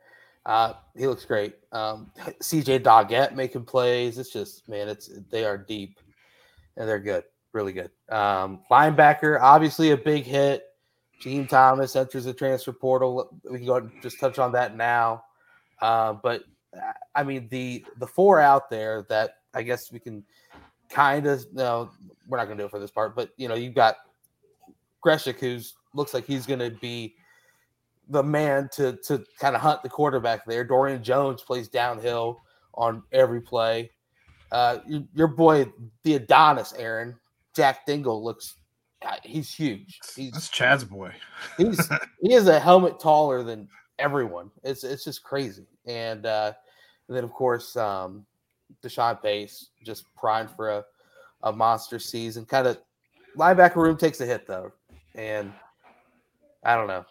Uh, 0.44 0.74
he 0.96 1.06
looks 1.06 1.24
great. 1.24 1.54
Um, 1.70 2.10
CJ 2.18 2.80
Doggett 2.80 3.34
making 3.34 3.64
plays. 3.64 4.18
It's 4.18 4.32
just 4.32 4.68
man, 4.68 4.88
it's 4.88 5.10
they 5.30 5.44
are 5.44 5.56
deep 5.56 6.00
and 6.76 6.88
they're 6.88 6.98
good, 6.98 7.24
really 7.52 7.72
good. 7.72 7.90
Um, 8.08 8.62
linebacker, 8.70 9.38
obviously 9.40 9.90
a 9.90 9.96
big 9.96 10.24
hit. 10.24 10.64
Jaheim 11.22 11.48
Thomas 11.48 11.94
enters 11.94 12.24
the 12.24 12.34
transfer 12.34 12.72
portal. 12.72 13.38
We 13.48 13.58
can 13.58 13.66
go 13.66 13.76
and 13.76 13.92
just 14.02 14.18
touch 14.18 14.38
on 14.40 14.52
that 14.52 14.76
now. 14.76 15.24
Uh, 15.80 16.14
but 16.14 16.42
I 17.14 17.22
mean, 17.22 17.48
the 17.50 17.84
the 17.98 18.06
four 18.06 18.40
out 18.40 18.68
there 18.70 19.06
that 19.08 19.36
I 19.54 19.62
guess 19.62 19.92
we 19.92 20.00
can 20.00 20.24
kind 20.88 21.26
of 21.26 21.44
no, 21.52 21.90
we're 22.26 22.38
not 22.38 22.46
going 22.46 22.56
to 22.58 22.62
do 22.62 22.66
it 22.66 22.70
for 22.70 22.80
this 22.80 22.90
part, 22.90 23.14
but 23.14 23.30
you 23.36 23.48
know, 23.48 23.54
you've 23.54 23.74
got 23.74 23.96
Grzesiak, 25.04 25.38
who's 25.38 25.74
looks 25.94 26.14
like 26.14 26.26
he's 26.26 26.46
going 26.46 26.58
to 26.58 26.70
be 26.70 27.14
the 28.12 28.22
man 28.22 28.68
to 28.74 28.96
to 29.04 29.24
kind 29.38 29.56
of 29.56 29.62
hunt 29.62 29.82
the 29.82 29.88
quarterback 29.88 30.44
there. 30.46 30.64
Dorian 30.64 31.02
Jones 31.02 31.42
plays 31.42 31.68
downhill 31.68 32.40
on 32.74 33.02
every 33.12 33.40
play. 33.40 33.90
Uh, 34.50 34.78
your, 34.86 35.02
your 35.14 35.28
boy, 35.28 35.66
the 36.04 36.14
Adonis, 36.14 36.74
Aaron 36.74 37.16
Jack 37.54 37.86
Dingle 37.86 38.22
looks 38.22 38.56
he's 39.24 39.52
huge. 39.52 39.98
He's, 40.14 40.32
That's 40.32 40.48
Chad's 40.48 40.84
boy. 40.84 41.12
he's 41.56 41.88
he 42.20 42.34
is 42.34 42.46
a 42.46 42.58
helmet 42.58 43.00
taller 43.00 43.42
than 43.42 43.68
everyone. 43.98 44.50
It's 44.62 44.84
it's 44.84 45.04
just 45.04 45.22
crazy. 45.22 45.66
And, 45.86 46.26
uh, 46.26 46.52
and 47.08 47.16
then 47.16 47.24
of 47.24 47.32
course 47.32 47.76
um, 47.76 48.24
Deshaun 48.82 49.20
Pace 49.22 49.70
just 49.84 50.04
primed 50.14 50.50
for 50.50 50.70
a, 50.70 50.84
a 51.42 51.52
monster 51.52 51.98
season. 51.98 52.44
Kind 52.44 52.66
of 52.66 52.78
linebacker 53.36 53.76
room 53.76 53.96
takes 53.96 54.20
a 54.20 54.26
hit 54.26 54.46
though, 54.46 54.72
and 55.14 55.52
I 56.64 56.76
don't 56.76 56.86
know. 56.86 57.04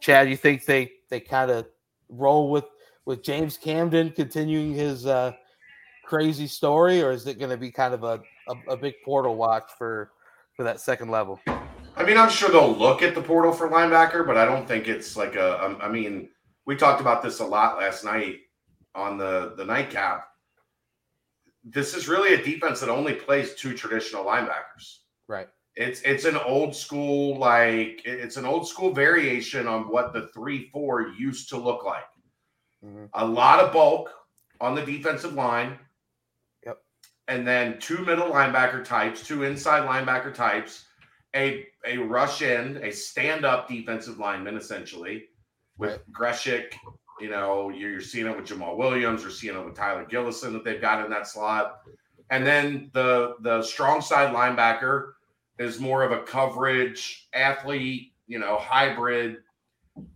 Chad, 0.00 0.28
you 0.28 0.36
think 0.36 0.64
they 0.64 0.92
they 1.10 1.20
kind 1.20 1.50
of 1.50 1.66
roll 2.08 2.50
with 2.50 2.64
with 3.04 3.22
James 3.22 3.56
Camden 3.56 4.10
continuing 4.10 4.74
his 4.74 5.06
uh, 5.06 5.32
crazy 6.04 6.46
story, 6.46 7.02
or 7.02 7.10
is 7.10 7.26
it 7.26 7.38
going 7.38 7.50
to 7.50 7.56
be 7.56 7.70
kind 7.70 7.94
of 7.94 8.04
a, 8.04 8.20
a, 8.48 8.72
a 8.72 8.76
big 8.76 8.94
portal 9.04 9.36
watch 9.36 9.70
for 9.76 10.10
for 10.54 10.62
that 10.64 10.80
second 10.80 11.10
level? 11.10 11.40
I 11.46 12.04
mean, 12.04 12.16
I'm 12.16 12.30
sure 12.30 12.50
they'll 12.50 12.76
look 12.76 13.02
at 13.02 13.14
the 13.14 13.22
portal 13.22 13.52
for 13.52 13.68
linebacker, 13.68 14.26
but 14.26 14.36
I 14.36 14.44
don't 14.44 14.66
think 14.66 14.88
it's 14.88 15.16
like 15.16 15.36
a. 15.36 15.64
Um, 15.64 15.92
mean, 15.92 16.28
we 16.64 16.76
talked 16.76 17.00
about 17.00 17.22
this 17.22 17.40
a 17.40 17.44
lot 17.44 17.78
last 17.78 18.04
night 18.04 18.40
on 18.94 19.18
the 19.18 19.54
the 19.56 19.64
nightcap. 19.64 20.28
This 21.64 21.94
is 21.94 22.08
really 22.08 22.34
a 22.34 22.42
defense 22.42 22.80
that 22.80 22.88
only 22.88 23.14
plays 23.14 23.54
two 23.54 23.74
traditional 23.74 24.24
linebackers. 24.24 24.98
Right. 25.26 25.48
It's 25.78 26.02
it's 26.02 26.24
an 26.24 26.36
old 26.36 26.74
school 26.74 27.38
like 27.38 28.02
it's 28.04 28.36
an 28.36 28.44
old 28.44 28.66
school 28.66 28.92
variation 28.92 29.68
on 29.68 29.82
what 29.88 30.12
the 30.12 30.26
three 30.34 30.68
four 30.72 31.12
used 31.16 31.48
to 31.50 31.56
look 31.56 31.84
like. 31.84 32.02
Mm-hmm. 32.84 33.04
A 33.14 33.24
lot 33.24 33.60
of 33.60 33.72
bulk 33.72 34.10
on 34.60 34.74
the 34.74 34.84
defensive 34.84 35.34
line 35.34 35.78
Yep. 36.66 36.78
and 37.28 37.46
then 37.46 37.78
two 37.78 37.98
middle 37.98 38.28
linebacker 38.28 38.84
types, 38.84 39.24
two 39.24 39.44
inside 39.44 39.88
linebacker 39.88 40.34
types, 40.34 40.84
a 41.36 41.64
a 41.86 41.96
rush 41.96 42.42
in, 42.42 42.78
a 42.82 42.90
stand 42.90 43.44
up 43.44 43.68
defensive 43.68 44.18
lineman 44.18 44.56
essentially 44.56 45.26
with 45.76 46.02
Grzesiak. 46.10 46.72
You 47.20 47.30
know, 47.30 47.70
you're, 47.70 47.92
you're 47.92 48.00
seeing 48.00 48.26
it 48.26 48.36
with 48.36 48.46
Jamal 48.46 48.76
Williams, 48.76 49.22
you're 49.22 49.30
seeing 49.30 49.56
it 49.56 49.64
with 49.64 49.76
Tyler 49.76 50.04
Gillison 50.04 50.52
that 50.54 50.64
they've 50.64 50.80
got 50.80 51.04
in 51.04 51.10
that 51.12 51.28
slot, 51.28 51.82
and 52.30 52.44
then 52.44 52.90
the 52.94 53.36
the 53.42 53.62
strong 53.62 54.00
side 54.00 54.34
linebacker 54.34 55.12
is 55.58 55.80
more 55.80 56.02
of 56.02 56.12
a 56.12 56.22
coverage 56.22 57.28
athlete, 57.32 58.12
you 58.26 58.38
know, 58.38 58.58
hybrid 58.58 59.38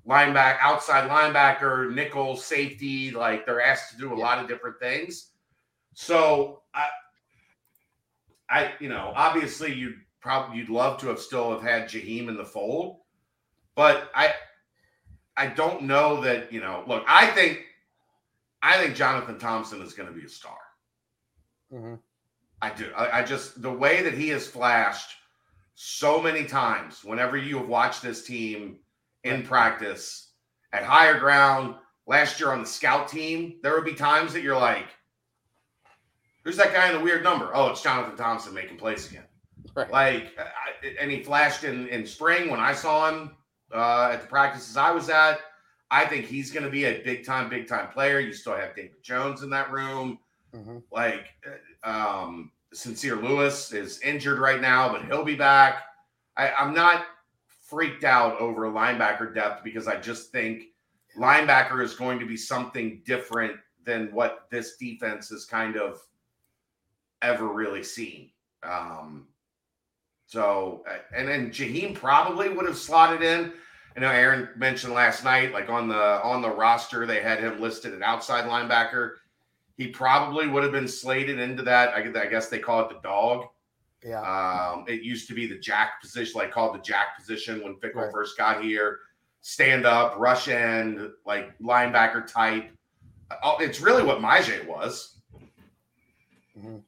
linebacker, 0.07 0.59
outside 0.61 1.11
linebacker, 1.11 1.93
nickel, 1.95 2.37
safety. 2.37 3.11
Like 3.11 3.47
they're 3.47 3.61
asked 3.63 3.93
to 3.93 3.99
do 3.99 4.13
a 4.13 4.17
yeah. 4.17 4.23
lot 4.23 4.39
of 4.39 4.49
different 4.49 4.79
things. 4.79 5.31
So 5.95 6.63
I, 6.75 6.87
I, 8.49 8.73
you 8.81 8.89
know, 8.89 9.13
obviously 9.15 9.73
you'd 9.73 9.97
probably 10.21 10.59
you'd 10.59 10.69
love 10.69 10.99
to 11.01 11.09
have 11.09 11.19
still 11.19 11.51
have 11.51 11.63
had 11.63 11.89
Jaheim 11.89 12.29
in 12.29 12.37
the 12.37 12.45
fold, 12.45 12.99
but 13.75 14.11
I, 14.15 14.35
I 15.37 15.49
don't 15.49 15.83
know 15.83 16.21
that 16.21 16.53
you 16.53 16.61
know. 16.61 16.85
Look, 16.87 17.05
I 17.09 17.27
think, 17.29 17.63
I 18.61 18.77
think 18.77 18.95
Jonathan 18.95 19.39
Thompson 19.39 19.81
is 19.81 19.95
going 19.95 20.09
to 20.09 20.15
be 20.15 20.27
a 20.27 20.29
star. 20.29 20.59
Mm-hmm. 21.73 21.95
I 22.61 22.71
do. 22.71 22.91
I, 22.97 23.21
I 23.21 23.23
just 23.23 23.63
the 23.63 23.73
way 23.73 24.03
that 24.03 24.15
he 24.15 24.29
has 24.29 24.47
flashed 24.47 25.17
so 25.75 26.21
many 26.21 26.45
times. 26.45 27.05
Whenever 27.05 27.37
you 27.37 27.59
have 27.59 27.69
watched 27.69 28.03
this 28.03 28.25
team 28.25 28.79
in 29.25 29.43
practice 29.43 30.33
at 30.73 30.85
higher 30.85 31.19
ground 31.19 31.77
last 32.07 32.41
year 32.41 32.53
on 32.53 32.61
the 32.61 32.67
scout 32.67 33.09
team, 33.09 33.57
there 33.63 33.75
would 33.75 33.85
be 33.85 33.95
times 33.95 34.33
that 34.33 34.43
you're 34.43 34.57
like 34.57 34.87
Who's 36.45 36.57
that 36.57 36.73
guy 36.73 36.89
in 36.89 36.95
the 36.95 37.01
weird 37.01 37.23
number? 37.23 37.51
Oh, 37.55 37.69
it's 37.69 37.83
Jonathan 37.83 38.17
Thompson 38.17 38.53
making 38.53 38.77
plays 38.77 39.09
again. 39.09 39.25
Right. 39.75 39.91
Like, 39.91 40.37
I, 40.39 40.95
and 41.01 41.11
he 41.11 41.23
flashed 41.23 41.65
in 41.65 41.89
in 41.89 42.05
spring 42.05 42.51
when 42.51 42.61
I 42.61 42.75
saw 42.75 43.09
him 43.09 43.37
uh, 43.73 44.11
at 44.13 44.23
the 44.23 44.27
practices 44.27 44.77
I 44.77 44.91
was 44.91 45.09
at. 45.09 45.41
I 45.91 46.05
think 46.05 46.27
he's 46.27 46.51
going 46.51 46.65
to 46.65 46.71
be 46.71 46.85
a 46.85 47.03
big 47.03 47.25
time, 47.25 47.49
big 47.49 47.69
time 47.69 47.89
player. 47.89 48.19
You 48.19 48.33
still 48.33 48.57
have 48.57 48.75
David 48.75 49.03
Jones 49.03 49.43
in 49.43 49.51
that 49.51 49.71
room. 49.71 50.19
Mm-hmm. 50.55 50.79
Like, 50.91 51.27
uh, 51.85 51.89
um, 51.89 52.51
Sincere 52.73 53.17
Lewis 53.17 53.73
is 53.73 54.01
injured 54.01 54.39
right 54.39 54.61
now, 54.61 54.91
but 54.93 55.05
he'll 55.05 55.25
be 55.25 55.35
back. 55.35 55.85
I, 56.37 56.51
I'm 56.53 56.75
not 56.75 57.05
freaked 57.69 58.05
out 58.05 58.39
over 58.39 58.63
linebacker 58.63 59.35
depth 59.35 59.65
because 59.65 59.89
I 59.89 59.97
just 59.97 60.31
think 60.33 60.65
linebacker 61.17 61.83
is 61.83 61.95
going 61.95 62.19
to 62.19 62.27
be 62.27 62.37
something 62.37 63.03
different 63.05 63.57
than 63.85 64.09
what 64.13 64.47
this 64.51 64.77
defense 64.77 65.31
is 65.31 65.45
kind 65.45 65.77
of 65.77 66.01
ever 67.23 67.49
really 67.49 67.83
seen. 67.83 68.31
Um, 68.63 69.27
so, 70.27 70.85
and 71.15 71.29
then 71.29 71.51
Jaheim 71.51 71.95
probably 71.95 72.49
would 72.49 72.67
have 72.67 72.79
slotted 72.79 73.23
in. 73.23 73.53
I 73.97 74.01
know 74.01 74.09
Aaron 74.09 74.49
mentioned 74.57 74.95
last 74.95 75.25
night, 75.25 75.53
like 75.53 75.69
on 75.69 75.89
the 75.89 76.23
on 76.23 76.41
the 76.41 76.49
roster, 76.49 77.05
they 77.05 77.23
had 77.23 77.41
him 77.41 77.61
listed 77.61 77.93
an 77.93 78.03
outside 78.03 78.45
linebacker. 78.47 79.17
He 79.77 79.89
probably 79.89 80.47
would 80.49 80.63
have 80.63 80.73
been 80.73 80.89
slated 80.89 81.39
into 81.39 81.63
that. 81.63 81.95
I 81.95 82.03
guess 82.27 82.49
they 82.49 82.59
call 82.59 82.81
it 82.81 82.89
the 82.91 83.01
dog 83.03 83.47
Yeah. 84.05 84.21
Um, 84.21 84.85
it 84.89 85.03
used 85.03 85.29
to 85.29 85.35
be 85.35 85.47
the 85.47 85.59
jack 85.59 86.01
position, 86.01 86.39
like 86.39 86.51
called 86.51 86.75
the 86.75 86.81
jack 86.83 87.17
position 87.17 87.63
when 87.63 87.77
Fickell 87.77 87.95
Right. 88.05 88.13
first 88.13 88.37
got 88.37 88.63
here. 88.63 88.99
Stand 89.43 89.87
up, 89.87 90.17
rush 90.19 90.49
end, 90.49 91.11
like 91.25 91.57
linebacker 91.59 92.27
type. 92.27 92.71
Oh, 93.43 93.57
it's 93.61 93.81
really 93.81 94.03
what 94.03 94.21
Maje 94.21 94.65
was 94.67 95.21
Mhm. 96.59 96.83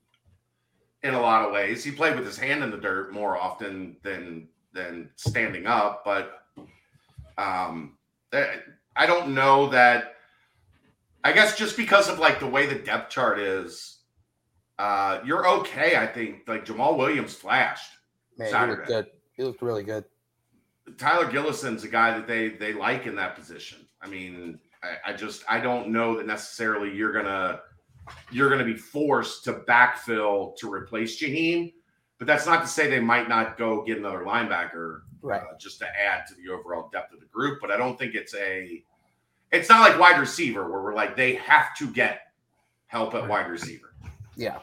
in 1.03 1.14
a 1.14 1.20
lot 1.20 1.45
of 1.47 1.53
ways. 1.53 1.82
He 1.85 1.91
played 1.91 2.16
with 2.16 2.26
his 2.26 2.37
hand 2.39 2.62
in 2.62 2.70
the 2.70 2.76
dirt 2.78 3.12
more 3.12 3.37
often 3.37 3.97
than 4.03 4.49
than 4.72 5.09
standing 5.14 5.66
up, 5.68 6.05
but 6.05 6.47
um, 7.39 7.97
I 8.97 9.07
don't 9.07 9.32
know 9.35 9.68
that. 9.68 10.14
I 11.25 11.33
guess 11.33 11.57
just 11.57 11.77
because 11.77 12.09
of 12.09 12.18
like 12.18 12.39
the 12.39 12.47
way 12.47 12.66
the 12.66 12.75
depth 12.75 13.11
chart 13.11 13.39
is, 13.41 13.99
uh, 14.79 15.20
you're 15.25 15.49
okay. 15.61 15.97
I 15.97 16.07
think 16.07 16.43
like 16.47 16.64
Jamal 16.64 16.97
Williams 16.97 17.35
flashed. 17.35 17.91
Man, 18.37 18.49
he 18.49 18.53
Saturday. 18.53 18.77
looked 18.77 18.89
good. 18.89 19.07
He 19.33 19.43
looked 19.43 19.62
really 19.62 19.83
good. 19.85 20.05
Tyler 20.99 21.31
Gillison's 21.31 21.83
a 21.85 21.89
guy 21.89 22.12
that 22.12 22.27
they 22.27 22.51
they 22.51 22.72
like 22.75 23.07
in 23.07 23.16
that 23.16 23.35
position. 23.37 23.87
I 24.03 24.09
mean, 24.09 24.59
I, 24.83 25.12
I 25.12 25.12
just 25.14 25.43
I 25.49 25.61
don't 25.61 25.89
know 25.89 26.16
that 26.18 26.27
necessarily 26.27 26.95
you're 26.95 27.12
gonna 27.12 27.61
you're 28.31 28.51
gonna 28.51 28.64
be 28.64 28.77
forced 28.77 29.45
to 29.45 29.55
backfill 29.55 30.57
to 30.59 30.70
replace 30.70 31.22
Jaheim, 31.22 31.72
but 32.18 32.27
that's 32.27 32.45
not 32.45 32.61
to 32.61 32.68
say 32.68 32.91
they 32.91 33.01
might 33.01 33.31
not 33.31 33.57
go 33.57 33.83
get 33.83 33.97
another 33.99 34.25
linebacker 34.27 35.01
Right. 35.22 35.41
uh, 35.41 35.57
just 35.59 35.79
to 35.79 35.87
add 35.87 36.27
to 36.27 36.35
the 36.35 36.53
overall 36.53 36.91
depth 36.93 37.14
of 37.14 37.20
the 37.20 37.27
group. 37.27 37.61
But 37.62 37.70
I 37.70 37.79
don't 37.79 37.99
think 37.99 38.14
it's 38.14 38.35
a 38.35 38.85
it's 39.55 39.68
not 39.68 39.88
like 39.88 39.98
wide 39.98 40.18
receiver 40.18 40.68
where 40.70 40.82
we're 40.82 40.94
like 40.94 41.16
they 41.16 41.34
have 41.36 41.74
to 41.76 41.90
get 41.92 42.20
help 42.86 43.14
at 43.14 43.26
wide 43.28 43.48
receiver. 43.48 43.94
Yeah. 44.36 44.59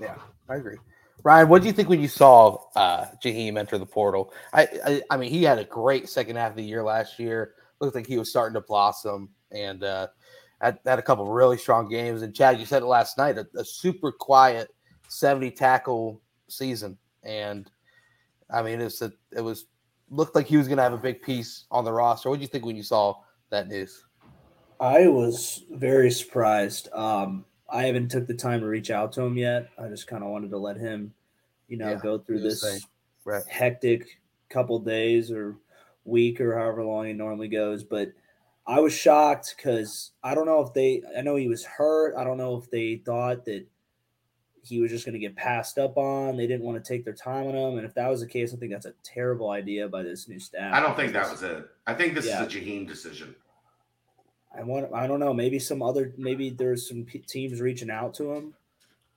Yeah. 0.00 0.16
I 0.48 0.56
agree. 0.56 0.76
Ryan, 1.22 1.48
what 1.48 1.62
do 1.62 1.68
you 1.68 1.72
think 1.72 1.88
when 1.88 2.00
you 2.00 2.08
saw 2.08 2.58
uh 2.76 3.06
Jaheim 3.22 3.58
enter 3.58 3.78
the 3.78 3.86
portal? 3.86 4.32
I, 4.52 4.68
I 4.84 5.02
I 5.10 5.16
mean 5.16 5.30
he 5.30 5.42
had 5.42 5.58
a 5.58 5.64
great 5.64 6.08
second 6.08 6.36
half 6.36 6.50
of 6.50 6.56
the 6.56 6.64
year 6.64 6.82
last 6.82 7.18
year. 7.18 7.54
Looked 7.80 7.94
like 7.94 8.06
he 8.06 8.18
was 8.18 8.30
starting 8.30 8.54
to 8.54 8.60
blossom 8.60 9.30
and 9.50 9.82
uh 9.82 10.08
had, 10.60 10.78
had 10.84 10.98
a 10.98 11.02
couple 11.02 11.26
really 11.26 11.58
strong 11.58 11.88
games. 11.88 12.22
And 12.22 12.34
Chad, 12.34 12.58
you 12.58 12.66
said 12.66 12.82
it 12.82 12.86
last 12.86 13.18
night, 13.18 13.36
a, 13.38 13.46
a 13.56 13.64
super 13.64 14.12
quiet 14.12 14.74
70 15.08 15.50
tackle 15.52 16.20
season. 16.48 16.98
And 17.22 17.70
I 18.50 18.62
mean 18.62 18.80
it's 18.80 19.00
a, 19.00 19.12
it 19.32 19.40
was 19.40 19.66
looked 20.10 20.34
like 20.34 20.46
he 20.46 20.58
was 20.58 20.68
gonna 20.68 20.82
have 20.82 20.92
a 20.92 20.98
big 20.98 21.22
piece 21.22 21.64
on 21.70 21.84
the 21.84 21.92
roster. 21.92 22.28
What 22.28 22.36
do 22.36 22.42
you 22.42 22.48
think 22.48 22.66
when 22.66 22.76
you 22.76 22.82
saw 22.82 23.14
that 23.50 23.68
news? 23.68 24.04
I 24.80 25.06
was 25.08 25.64
very 25.70 26.10
surprised. 26.10 26.88
Um, 26.92 27.44
I 27.68 27.84
haven't 27.84 28.10
took 28.10 28.26
the 28.26 28.34
time 28.34 28.60
to 28.60 28.66
reach 28.66 28.90
out 28.90 29.12
to 29.12 29.22
him 29.22 29.36
yet. 29.36 29.68
I 29.78 29.88
just 29.88 30.06
kind 30.06 30.22
of 30.22 30.30
wanted 30.30 30.50
to 30.50 30.58
let 30.58 30.76
him, 30.76 31.12
you 31.68 31.76
know, 31.76 31.90
Yeah, 31.90 32.00
go 32.02 32.18
through 32.18 32.40
this. 32.40 32.86
Right. 33.26 33.42
hectic 33.48 34.20
couple 34.50 34.78
days 34.78 35.30
or 35.30 35.56
week 36.04 36.40
or 36.40 36.56
however 36.58 36.84
long 36.84 37.06
he 37.06 37.12
normally 37.14 37.48
goes. 37.48 37.82
But 37.82 38.12
I 38.66 38.80
was 38.80 38.92
shocked 38.92 39.54
because 39.56 40.12
I 40.22 40.34
don't 40.34 40.46
know 40.46 40.60
if 40.60 40.72
they. 40.74 41.02
I 41.16 41.22
know 41.22 41.36
he 41.36 41.48
was 41.48 41.64
hurt. 41.64 42.14
I 42.16 42.24
don't 42.24 42.36
know 42.36 42.56
if 42.56 42.70
they 42.70 42.96
thought 42.96 43.44
that 43.46 43.66
he 44.62 44.80
was 44.80 44.90
just 44.90 45.04
going 45.06 45.14
to 45.14 45.18
get 45.18 45.36
passed 45.36 45.78
up 45.78 45.96
on. 45.96 46.36
They 46.36 46.46
didn't 46.46 46.64
want 46.64 46.82
to 46.82 46.86
take 46.86 47.04
their 47.04 47.14
time 47.14 47.46
on 47.46 47.54
him. 47.54 47.76
And 47.78 47.86
if 47.86 47.94
that 47.94 48.08
was 48.08 48.20
the 48.20 48.26
case, 48.26 48.52
I 48.54 48.56
think 48.56 48.72
that's 48.72 48.86
a 48.86 48.94
terrible 49.02 49.50
idea 49.50 49.88
by 49.88 50.02
this 50.02 50.28
new 50.28 50.38
staff. 50.38 50.72
I 50.74 50.80
don't 50.80 50.96
think 50.96 51.12
that 51.14 51.30
was 51.30 51.42
it. 51.42 51.66
I 51.86 51.94
think 51.94 52.14
this 52.14 52.26
Yeah. 52.26 52.44
is 52.44 52.54
a 52.54 52.58
Jaheim 52.58 52.86
decision. 52.86 53.34
I 54.56 54.62
want. 54.62 54.92
I 54.94 55.06
don't 55.06 55.20
know. 55.20 55.34
Maybe 55.34 55.58
some 55.58 55.82
other. 55.82 56.12
Maybe 56.16 56.50
there's 56.50 56.88
some 56.88 57.04
p- 57.04 57.18
teams 57.18 57.60
reaching 57.60 57.90
out 57.90 58.14
to 58.14 58.32
him, 58.32 58.54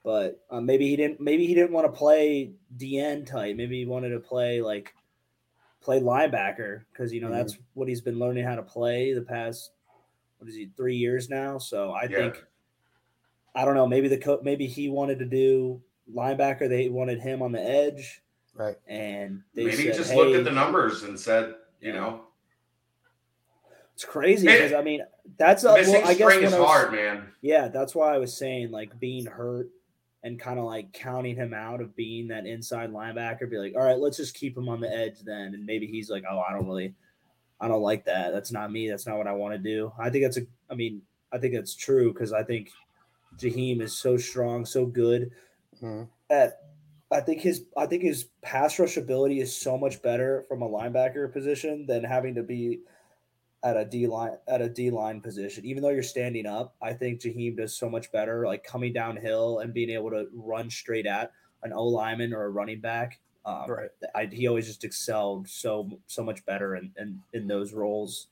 but 0.04 0.44
uh, 0.50 0.62
maybe 0.62 0.88
he 0.88 0.96
didn't. 0.96 1.20
Maybe 1.20 1.46
he 1.46 1.54
didn't 1.54 1.72
want 1.74 1.86
to 1.86 1.98
play 1.98 2.52
DN 2.78 3.26
type. 3.26 3.56
Maybe 3.56 3.80
he 3.80 3.86
wanted 3.86 4.10
to 4.10 4.20
play 4.20 4.62
like 4.62 4.94
play 5.82 6.00
linebacker 6.00 6.82
because 6.92 7.14
you 7.14 7.22
know 7.22 7.28
Mm-hmm. 7.28 7.36
Mhm. 7.36 7.38
that's 7.40 7.58
what 7.76 7.88
he's 7.88 8.02
been 8.02 8.20
learning 8.20 8.46
how 8.46 8.56
to 8.56 8.64
play 8.64 9.14
the 9.14 9.22
past. 9.22 9.72
What 10.40 10.50
is 10.50 10.56
he? 10.56 10.70
Three 10.78 10.96
years 10.96 11.30
now. 11.30 11.58
So 11.58 11.92
I 11.92 12.04
Yeah. 12.04 12.18
think. 12.18 12.44
I 13.56 13.66
don't 13.66 13.74
know. 13.76 13.88
Maybe 13.88 14.08
the 14.08 14.18
co- 14.20 14.40
maybe 14.44 14.68
he 14.68 14.88
wanted 14.90 15.18
to 15.20 15.26
do 15.26 15.82
linebacker. 16.14 16.70
They 16.70 16.90
wanted 16.90 17.20
him 17.20 17.42
on 17.42 17.52
the 17.52 17.62
edge, 17.62 18.22
Right. 18.54 18.76
and 18.88 19.42
they 19.56 19.66
Maybe 19.66 19.78
he 19.84 19.92
just 19.92 20.12
hey, 20.12 20.16
looked 20.18 20.36
at 20.36 20.44
the 20.44 20.52
numbers 20.52 21.02
and 21.04 21.20
said, 21.20 21.56
you 21.82 21.92
know, 21.92 22.27
It's 23.98 24.06
crazy 24.06 24.46
because 24.46 24.74
I 24.74 24.84
mean 24.84 25.02
that's 25.40 25.64
a, 25.64 25.74
missing 25.74 25.96
well, 25.96 26.08
I 26.08 26.14
guess 26.14 26.30
spring 26.32 26.44
is 26.46 26.54
I 26.54 26.60
was- 26.60 26.70
hard, 26.70 26.92
man. 26.92 27.30
Yeah, 27.42 27.68
that's 27.68 27.96
why 27.96 28.14
I 28.14 28.20
was 28.20 28.32
saying 28.38 28.70
like 28.70 29.00
being 29.00 29.26
hurt 29.26 29.72
and 30.22 30.40
kind 30.40 30.60
of 30.60 30.66
like 30.66 30.94
counting 30.94 31.36
him 31.36 31.52
out 31.52 31.82
of 31.82 31.96
being 31.96 32.28
that 32.28 32.46
inside 32.46 32.92
linebacker. 32.94 33.50
Be 33.50 33.58
like, 33.58 33.74
all 33.76 33.84
right, 33.84 33.98
let's 33.98 34.18
just 34.18 34.36
keep 34.36 34.56
him 34.56 34.70
on 34.70 34.82
the 34.82 34.88
edge 34.96 35.22
then, 35.22 35.56
and 35.56 35.66
maybe 35.66 35.88
he's 35.88 36.12
like, 36.12 36.26
oh, 36.30 36.38
I 36.48 36.54
don't 36.54 36.68
really, 36.68 36.94
I 37.60 37.68
don't 37.68 37.82
like 37.82 38.06
that. 38.06 38.34
That's 38.34 38.52
not 38.52 38.72
me. 38.72 38.88
That's 38.88 39.08
not 39.08 39.18
what 39.18 39.26
I 39.26 39.32
want 39.32 39.56
to 39.56 39.58
do. 39.58 39.92
I 39.98 40.12
think 40.12 40.26
that's 40.26 40.38
a. 40.38 40.42
I 40.70 40.76
mean, 40.76 41.02
I 41.32 41.40
think 41.40 41.56
that's 41.56 41.74
true 41.74 42.14
because 42.14 42.34
I 42.34 42.44
think 42.44 42.70
Jaheim 43.40 43.82
is 43.82 43.98
so 43.98 44.16
strong, 44.16 44.64
so 44.64 44.86
good 44.86 45.32
Mhm. 45.82 46.08
at. 46.30 46.60
I 47.10 47.20
think 47.22 47.42
his 47.42 47.64
I 47.76 47.88
think 47.88 48.04
his 48.04 48.26
pass 48.44 48.78
rush 48.78 48.98
ability 48.98 49.40
is 49.40 49.58
so 49.60 49.76
much 49.76 50.04
better 50.04 50.46
from 50.48 50.62
a 50.62 50.70
linebacker 50.70 51.34
position 51.34 51.88
than 51.88 52.04
having 52.04 52.36
to 52.36 52.44
be 52.44 52.82
at 53.64 53.76
a 53.78 53.86
D 53.86 54.08
line 54.08 54.38
at 54.48 54.62
a 54.62 54.70
D 54.70 54.90
line 54.92 55.22
position. 55.22 55.66
Even 55.66 55.82
though 55.84 55.90
you're 55.90 56.04
standing 56.04 56.46
up, 56.46 56.76
I 56.82 56.94
think 56.94 57.22
Jaheim 57.22 57.58
does 57.58 57.76
so 57.76 57.90
much 57.90 58.12
better, 58.12 58.46
like 58.46 58.64
coming 58.64 58.94
downhill 58.94 59.60
and 59.60 59.74
being 59.74 59.90
able 59.90 60.12
to 60.12 60.28
run 60.34 60.70
straight 60.70 61.06
at 61.08 61.32
an 61.64 61.74
O 61.74 61.84
lineman 61.86 62.34
or 62.34 62.44
a 62.44 62.50
running 62.50 62.80
back. 62.82 63.20
Um, 63.46 63.70
Right. 63.70 63.90
I, 64.14 64.26
he 64.26 64.48
always 64.48 64.68
just 64.68 64.84
excelled 64.84 65.48
so 65.48 65.90
so 66.08 66.24
much 66.24 66.46
better 66.46 66.76
in 66.76 66.92
in, 66.98 67.20
in 67.34 67.48
those 67.48 67.74
roles. 67.74 68.28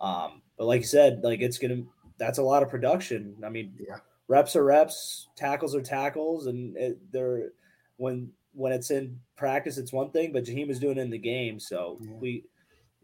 Um, 0.00 0.42
but 0.56 0.66
like 0.66 0.80
you 0.82 0.86
said, 0.86 1.22
like 1.24 1.40
it's 1.40 1.58
gonna 1.58 1.82
that's 2.18 2.38
a 2.38 2.42
lot 2.42 2.62
of 2.62 2.68
production. 2.68 3.36
I 3.44 3.48
mean, 3.48 3.74
Yeah. 3.78 3.98
reps 4.28 4.54
are 4.56 4.64
reps, 4.64 5.28
tackles 5.36 5.74
are 5.74 5.82
tackles, 5.82 6.46
and 6.46 6.76
it, 6.76 6.98
they're 7.12 7.52
when 7.96 8.30
when 8.52 8.72
it's 8.72 8.90
in 8.90 9.18
practice, 9.36 9.78
it's 9.78 9.92
one 9.92 10.10
thing, 10.10 10.32
but 10.32 10.44
Jaheim 10.44 10.70
is 10.70 10.78
doing 10.80 10.98
it 10.98 11.02
in 11.02 11.10
the 11.10 11.18
game. 11.18 11.58
So 11.60 11.98
Yeah. 12.02 12.12
we, 12.14 12.44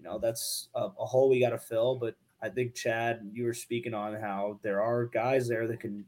know, 0.07 0.19
that's 0.19 0.69
a, 0.75 0.89
a 0.99 1.07
hole 1.07 1.29
we 1.29 1.41
got 1.41 1.51
to 1.51 1.59
fill. 1.59 1.97
But 1.97 2.15
I 2.43 2.49
think 2.49 2.75
Chad, 2.75 3.29
you 3.33 3.45
were 3.45 3.55
speaking 3.55 3.95
on 3.95 4.15
how 4.15 4.59
there 4.63 4.83
are 4.83 5.07
guys 5.07 5.49
there 5.49 5.67
that 5.67 5.81
can 5.81 6.05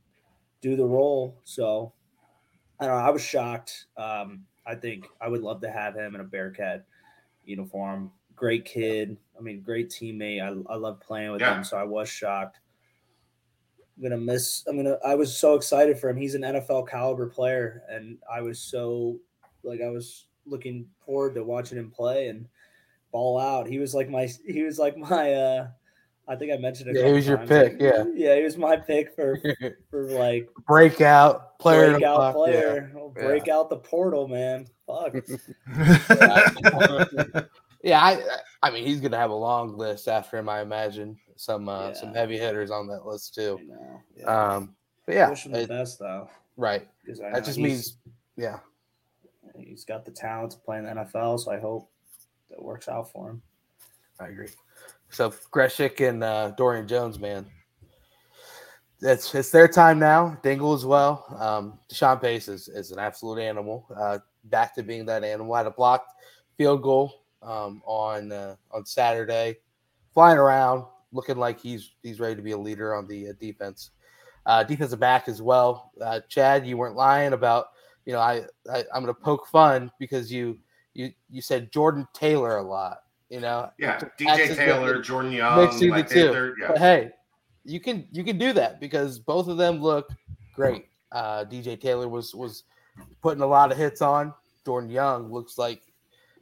do 0.61 0.77
the 0.77 0.85
role. 0.85 1.41
So 1.45 1.93
I 2.81 2.87
don't 2.87 2.97
know. 2.97 3.03
I 3.03 3.11
was 3.11 3.23
shocked. 3.25 3.87
Um, 3.97 4.45
I 4.67 4.75
think 4.75 5.07
I 5.21 5.29
would 5.29 5.43
love 5.43 5.61
to 5.63 5.71
have 5.71 5.95
him 5.95 6.15
in 6.15 6.21
a 6.21 6.25
Bearcat 6.25 6.85
uniform. 7.45 8.13
Great 8.37 8.65
kid. 8.65 9.17
I 9.37 9.41
mean, 9.41 9.63
great 9.63 9.89
teammate. 9.91 10.43
I, 10.43 10.73
I 10.73 10.77
love 10.77 11.01
playing 11.01 11.33
with 11.33 11.41
Yeah. 11.41 11.57
him. 11.57 11.65
So 11.65 11.77
I 11.77 11.85
was 11.85 12.09
shocked. 12.09 12.61
I'm 13.97 14.03
gonna 14.05 14.17
miss. 14.17 14.65
I'm 14.69 14.77
gonna. 14.77 14.99
I 15.05 15.17
was 15.17 15.37
so 15.37 15.55
excited 15.55 15.99
for 15.99 16.09
him. 16.09 16.17
He's 16.17 16.37
an 16.37 16.43
NFL 16.43 16.89
caliber 16.89 17.27
player, 17.27 17.83
and 17.91 18.19
I 18.33 18.43
was 18.43 18.61
so 18.61 19.19
like 19.65 19.81
I 19.81 19.89
was 19.89 20.27
looking 20.47 20.87
forward 21.05 21.35
to 21.35 21.43
watching 21.43 21.79
him 21.79 21.91
play 21.91 22.29
and 22.29 22.47
ball 23.13 23.39
out. 23.39 23.67
He 23.67 23.79
was 23.79 23.95
like 23.95 24.09
my. 24.09 24.29
He 24.47 24.63
was 24.63 24.79
like 24.79 24.97
my. 24.97 25.33
uh 25.33 25.69
I 26.31 26.37
think 26.37 26.53
I 26.53 26.59
mentioned 26.59 26.91
it. 26.91 26.97
a 26.97 26.99
Yeah, 26.99 26.99
he 26.99 27.03
couple 27.07 27.15
was 27.17 27.27
your 27.27 27.37
times. 27.39 27.49
pick, 27.49 27.77
yeah. 27.81 28.05
yeah, 28.15 28.37
he 28.37 28.43
was 28.43 28.59
my 28.59 28.77
pick 28.77 29.15
for 29.15 29.41
for 29.91 30.11
like 30.11 30.49
breakout 30.67 31.59
player. 31.59 31.87
to 31.87 31.93
breakout 31.93 32.35
block, 32.35 32.49
yeah. 32.49 32.53
player. 32.53 32.93
Oh, 32.99 33.09
break 33.09 33.49
out 33.49 33.71
the 33.71 33.79
portal, 33.79 34.29
man. 34.29 34.67
Fuck. 34.87 35.15
Yeah, 37.83 38.01
I 38.03 38.21
I 38.61 38.71
mean 38.73 38.85
he's 38.85 39.01
gonna 39.01 39.17
have 39.17 39.31
a 39.31 39.35
long 39.35 39.77
list 39.79 40.09
after 40.09 40.37
him. 40.37 40.49
I 40.49 40.63
imagine 40.63 41.17
some 41.37 41.69
uh, 41.69 41.95
some 41.95 42.13
heavy 42.13 42.37
hitters 42.37 42.73
on 42.73 42.89
that 42.89 43.07
list 43.07 43.35
too. 43.37 43.61
Yeah. 44.17 44.25
Um, 44.25 44.75
but 45.07 45.15
yeah, 45.15 45.31
Wish 45.31 45.47
him 45.47 45.53
the 45.53 45.65
best 45.67 46.01
though, 46.01 46.29
right. 46.57 46.87
because 47.05 47.21
That 47.21 47.45
just 47.45 47.57
means 47.59 47.99
yeah, 48.37 48.59
he's 49.57 49.85
got 49.85 50.05
the 50.05 50.11
talent 50.11 50.53
to 50.53 50.59
play 50.59 50.79
in 50.79 50.85
the 50.87 50.91
NFL. 50.91 51.39
So 51.39 51.53
I 51.53 51.61
hope 51.61 51.89
that 52.51 52.63
works 52.63 52.89
out 52.89 53.11
for 53.11 53.31
him. 53.31 53.43
I 54.21 54.29
agree. 54.29 54.49
So 55.11 55.31
Grzesiak 55.31 56.07
and 56.07 56.23
uh, 56.23 56.51
Dorian 56.51 56.87
Jones, 56.87 57.19
man, 57.19 57.47
it's 59.01 59.35
it's 59.35 59.51
their 59.51 59.69
time 59.69 59.99
now. 59.99 60.39
Dingle 60.43 60.73
as 60.73 60.85
well. 60.85 61.25
Um, 61.39 61.79
Deshaun 61.89 62.21
Pace 62.21 62.49
is, 62.49 62.69
is 62.69 62.91
an 62.91 62.99
absolute 62.99 63.39
animal. 63.39 63.87
Uh, 63.97 64.19
back 64.45 64.75
to 64.75 64.83
being 64.83 65.07
that 65.07 65.25
animal. 65.25 65.55
Had 65.55 65.67
a 65.67 65.71
blocked 65.71 66.13
field 66.57 66.83
goal 66.83 67.23
um, 67.43 67.83
on 67.87 68.33
uh, 68.33 68.57
on 68.71 68.85
Saturday, 68.85 69.57
flying 70.15 70.39
around, 70.39 70.85
looking 71.13 71.37
like 71.37 71.61
he's 71.61 71.93
he's 72.03 72.21
ready 72.21 72.35
to 72.35 72.43
be 72.43 72.53
a 72.53 72.59
leader 72.59 72.95
on 72.95 73.07
the 73.07 73.29
uh, 73.29 73.33
defense. 73.41 73.91
Uh, 74.47 74.65
defensive 74.65 74.99
back 74.99 75.29
as 75.29 75.43
well. 75.43 75.93
Uh, 76.01 76.21
Chad, 76.29 76.67
you 76.67 76.77
weren't 76.77 76.97
lying 76.97 77.35
about 77.35 77.67
you 78.05 78.13
know 78.13 78.21
I, 78.21 78.43
I 78.73 78.85
I'm 78.95 79.03
going 79.03 79.15
to 79.15 79.21
poke 79.21 79.47
fun 79.47 79.91
because 79.99 80.33
you 80.33 80.59
you 80.99 81.13
you 81.31 81.41
said 81.41 81.73
Jordan 81.73 82.07
Taylor 82.13 82.57
a 82.59 82.63
lot. 82.63 82.99
You 83.31 83.41
know, 83.41 83.71
Yeah, 83.79 84.01
DJ 84.19 84.57
Taylor, 84.57 85.01
Jordan 85.03 85.33
Young, 85.33 85.65
mixing 85.65 85.91
the 85.91 86.03
two. 86.03 86.55
yeah. 86.61 86.69
But 86.69 86.79
hey, 86.79 87.11
you 87.65 87.79
can 87.79 88.07
you 88.11 88.25
can 88.25 88.39
do 88.39 88.53
that 88.55 88.81
because 88.81 89.19
both 89.19 89.49
of 89.49 89.57
them 89.59 89.81
look 89.81 90.11
great. 90.55 90.87
Uh, 91.13 91.45
DJ 91.45 91.81
Taylor 91.81 92.09
was 92.09 92.35
was 92.35 92.65
putting 93.23 93.43
a 93.43 93.47
lot 93.47 93.71
of 93.71 93.79
hits 93.79 94.03
on 94.03 94.35
Jordan 94.69 94.91
Young 94.91 95.33
looks 95.33 95.57
like 95.57 95.81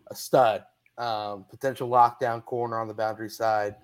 a 0.09 0.15
stud. 0.17 0.65
Um, 0.99 1.45
potential 1.49 1.89
lockdown 1.89 2.45
corner 2.45 2.81
on 2.81 2.89
the 2.89 2.95
boundary 2.95 3.29
side. 3.29 3.77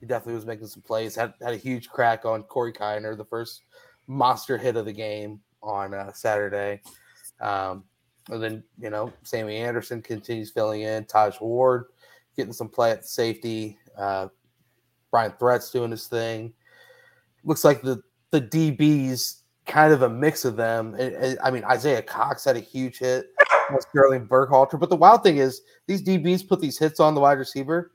He 0.00 0.06
definitely 0.06 0.36
was 0.36 0.46
making 0.46 0.68
some 0.68 0.80
plays. 0.80 1.14
Had 1.14 1.34
had 1.42 1.52
a 1.52 1.58
huge 1.58 1.88
crack 1.90 2.24
on 2.24 2.44
Corey 2.44 2.72
Kiner, 2.72 3.14
the 3.16 3.24
first 3.24 3.62
monster 4.06 4.56
hit 4.56 4.76
of 4.76 4.86
the 4.86 4.92
game 4.92 5.40
on 5.62 5.92
uh, 5.92 6.12
Saturday. 6.12 6.80
Um, 7.40 7.84
and 8.30 8.42
then 8.42 8.62
you 8.78 8.90
know 8.90 9.12
Sammy 9.22 9.56
Anderson 9.56 10.02
continues 10.02 10.50
filling 10.50 10.82
in. 10.82 11.04
Taj 11.04 11.40
Ward 11.40 11.86
getting 12.36 12.52
some 12.52 12.68
play 12.68 12.90
at 12.90 13.04
safety. 13.04 13.78
Uh, 13.96 14.28
Bryon 15.10 15.32
Threats 15.38 15.70
doing 15.70 15.90
his 15.90 16.06
thing. 16.06 16.52
Looks 17.44 17.64
like 17.64 17.82
the 17.82 18.02
the 18.30 18.40
DBs 18.40 19.40
kind 19.66 19.92
of 19.92 20.02
a 20.02 20.08
mix 20.08 20.44
of 20.44 20.56
them. 20.56 20.94
It- 20.96 21.12
it- 21.12 21.38
I 21.42 21.50
mean, 21.50 21.64
Isaiah 21.64 22.02
Cox 22.02 22.44
had 22.44 22.56
a 22.56 22.60
huge 22.60 22.98
hit. 22.98 23.26
Sterling 23.90 24.26
Burkhalter. 24.26 24.78
But 24.78 24.90
the 24.90 24.96
wild 24.96 25.22
thing 25.22 25.36
is, 25.38 25.62
these 25.86 26.02
DBs 26.02 26.46
put 26.48 26.60
these 26.60 26.78
hits 26.78 26.98
on 27.00 27.14
the 27.14 27.20
wide 27.20 27.38
receiver, 27.38 27.92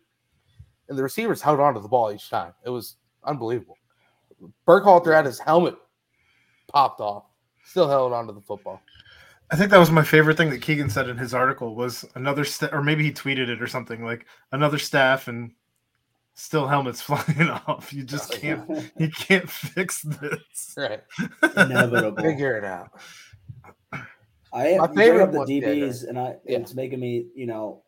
and 0.90 0.98
the 0.98 1.04
receivers 1.04 1.42
held 1.42 1.60
on 1.60 1.74
to 1.74 1.80
the 1.80 1.88
ball 1.88 2.12
each 2.12 2.30
time. 2.30 2.54
It 2.66 2.70
was 2.70 2.96
unbelievable. 3.24 3.78
Burkhalter 4.68 5.14
had 5.14 5.26
his 5.26 5.40
helmet 5.40 5.76
popped 6.68 7.00
off, 7.02 7.26
still 7.66 7.88
held 7.90 8.14
on 8.14 8.28
to 8.28 8.34
the 8.34 8.42
football. 8.42 8.82
I 9.50 9.56
think 9.56 9.72
that 9.72 9.78
was 9.78 9.92
my 9.92 10.04
favorite 10.04 10.36
thing 10.38 10.50
that 10.50 10.62
Keegan 10.62 10.90
said 10.90 11.08
in 11.08 11.18
his 11.18 11.34
article 11.34 11.74
was 11.76 12.04
another 12.16 12.44
sta- 12.44 12.70
or 12.74 12.84
maybe 12.84 13.04
he 13.04 13.12
tweeted 13.12 13.48
it 13.48 13.62
or 13.62 13.68
something 13.68 14.04
like 14.04 14.26
another 14.52 14.78
staff 14.78 15.28
and 15.30 15.52
still 16.34 16.68
helmets 16.68 17.02
flying 17.04 17.50
off. 17.50 17.94
You 17.94 18.04
just 18.04 18.34
oh, 18.36 18.38
can't 18.38 18.92
you 18.98 19.10
can't 19.10 19.50
fix 19.50 20.02
this. 20.02 20.76
Right. 20.78 21.02
Inevitable. 21.56 22.22
Figure 22.22 22.58
it 22.58 22.66
out. 22.66 22.92
I 24.54 24.78
My 24.78 24.88
my 24.88 24.88
favorite 24.88 24.96
favorite 24.96 25.32
the 25.32 25.38
one- 25.40 25.48
yeah, 25.50 25.60
go 25.62 25.68
DBs, 25.68 26.08
and 26.08 26.20
I 26.20 26.36
Yeah. 26.46 26.60
it's 26.60 26.74
making 26.76 27.00
me, 27.00 27.28
you 27.36 27.46
know, 27.48 27.84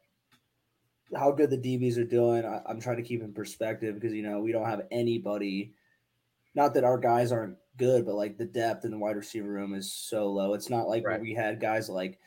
how 1.18 1.32
good 1.32 1.50
the 1.50 1.58
DBs 1.58 1.98
are 1.98 2.04
doing. 2.06 2.46
I, 2.46 2.62
I'm 2.68 2.80
trying 2.80 2.98
to 2.98 3.04
keep 3.04 3.22
in 3.22 3.34
perspective 3.34 3.96
because 3.96 4.14
you 4.14 4.24
know 4.24 4.40
we 4.40 4.52
don't 4.52 4.66
have 4.66 4.84
anybody. 4.92 5.74
Not 6.56 6.74
that 6.74 6.84
our 6.84 6.98
guys 6.98 7.32
aren't 7.32 7.58
good, 7.80 8.06
but 8.06 8.16
like 8.16 8.38
the 8.38 8.46
depth 8.46 8.86
in 8.86 8.92
the 8.92 8.98
wide 8.98 9.16
receiver 9.16 9.50
room 9.50 9.74
is 9.74 9.92
so 9.92 10.32
low. 10.32 10.54
It's 10.54 10.70
not 10.70 10.88
like 10.88 11.06
Right. 11.06 11.20
we 11.20 11.34
had 11.34 11.60
guys 11.60 11.90
like 11.90 12.20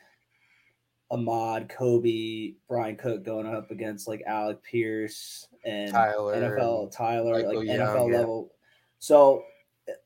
Ahmad, 1.11 1.69
Coby, 1.69 2.55
Bryan 2.67 2.95
Cook 2.95 3.23
going 3.23 3.45
up 3.45 3.71
against 3.71 4.07
like 4.07 4.23
Alec 4.25 4.61
Pierce 4.63 5.47
and 5.63 5.91
Tyler 5.91 6.35
NFL 6.35 6.91
Tyler, 6.91 7.33
Michael 7.33 7.57
like 7.59 7.67
Young, 7.67 7.77
NFL 7.77 8.11
yeah. 8.11 8.17
level. 8.17 8.51
So 8.99 9.43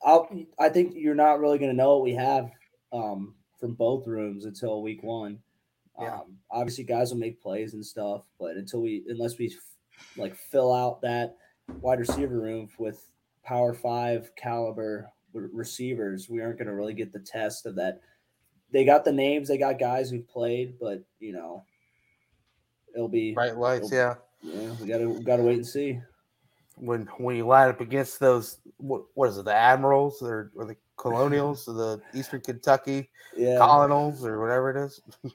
I'll, 0.03 0.29
I 0.59 0.69
think 0.69 0.93
you're 0.95 1.15
not 1.15 1.39
really 1.39 1.57
going 1.57 1.71
to 1.71 1.77
know 1.77 1.95
what 1.95 2.03
we 2.03 2.13
have 2.13 2.51
um, 2.91 3.35
from 3.59 3.73
both 3.73 4.05
rooms 4.07 4.45
until 4.45 4.81
week 4.81 5.01
one. 5.03 5.39
Yeah. 5.99 6.15
Um, 6.19 6.37
obviously, 6.51 6.83
guys 6.83 7.11
will 7.11 7.19
make 7.19 7.41
plays 7.41 7.73
and 7.73 7.85
stuff, 7.85 8.23
but 8.39 8.55
until 8.57 8.81
we, 8.81 9.03
unless 9.07 9.37
we 9.37 9.47
f- 9.47 10.17
like 10.17 10.35
fill 10.35 10.73
out 10.73 11.01
that 11.01 11.37
wide 11.81 11.99
receiver 11.99 12.39
room 12.39 12.69
with 12.77 13.07
power 13.43 13.73
five 13.73 14.29
caliber 14.35 15.09
receivers, 15.33 16.29
we 16.29 16.41
aren't 16.41 16.57
going 16.57 16.67
to 16.67 16.73
really 16.73 16.93
get 16.93 17.11
the 17.11 17.19
test 17.19 17.65
of 17.65 17.75
that. 17.75 18.01
They 18.71 18.83
got 18.83 19.05
the 19.05 19.11
names, 19.11 19.47
they 19.47 19.57
got 19.57 19.79
guys 19.79 20.09
who've 20.09 20.27
played, 20.27 20.77
but 20.79 21.01
you 21.19 21.33
know, 21.33 21.63
it'll 22.93 23.07
be 23.07 23.33
Bright 23.33 23.57
lights, 23.57 23.91
yeah. 23.91 24.15
yeah. 24.41 24.73
We 24.81 24.87
gotta 24.87 25.09
we 25.09 25.23
gotta 25.23 25.43
wait 25.43 25.55
and 25.55 25.65
see. 25.65 26.01
When 26.75 27.07
when 27.17 27.37
you 27.37 27.47
line 27.47 27.69
up 27.69 27.79
against 27.79 28.19
those, 28.19 28.57
what, 28.77 29.03
what 29.13 29.29
is 29.29 29.37
it, 29.37 29.45
the 29.45 29.55
Admirals 29.55 30.21
or, 30.21 30.51
or 30.55 30.65
the 30.65 30.75
Colonials 30.97 31.67
or 31.67 31.73
the 31.73 32.01
Eastern 32.13 32.41
Kentucky 32.41 33.09
Yeah, 33.35 33.57
Colonels 33.57 34.25
or 34.25 34.41
whatever 34.41 34.69
it 34.71 34.85
is? 34.85 35.01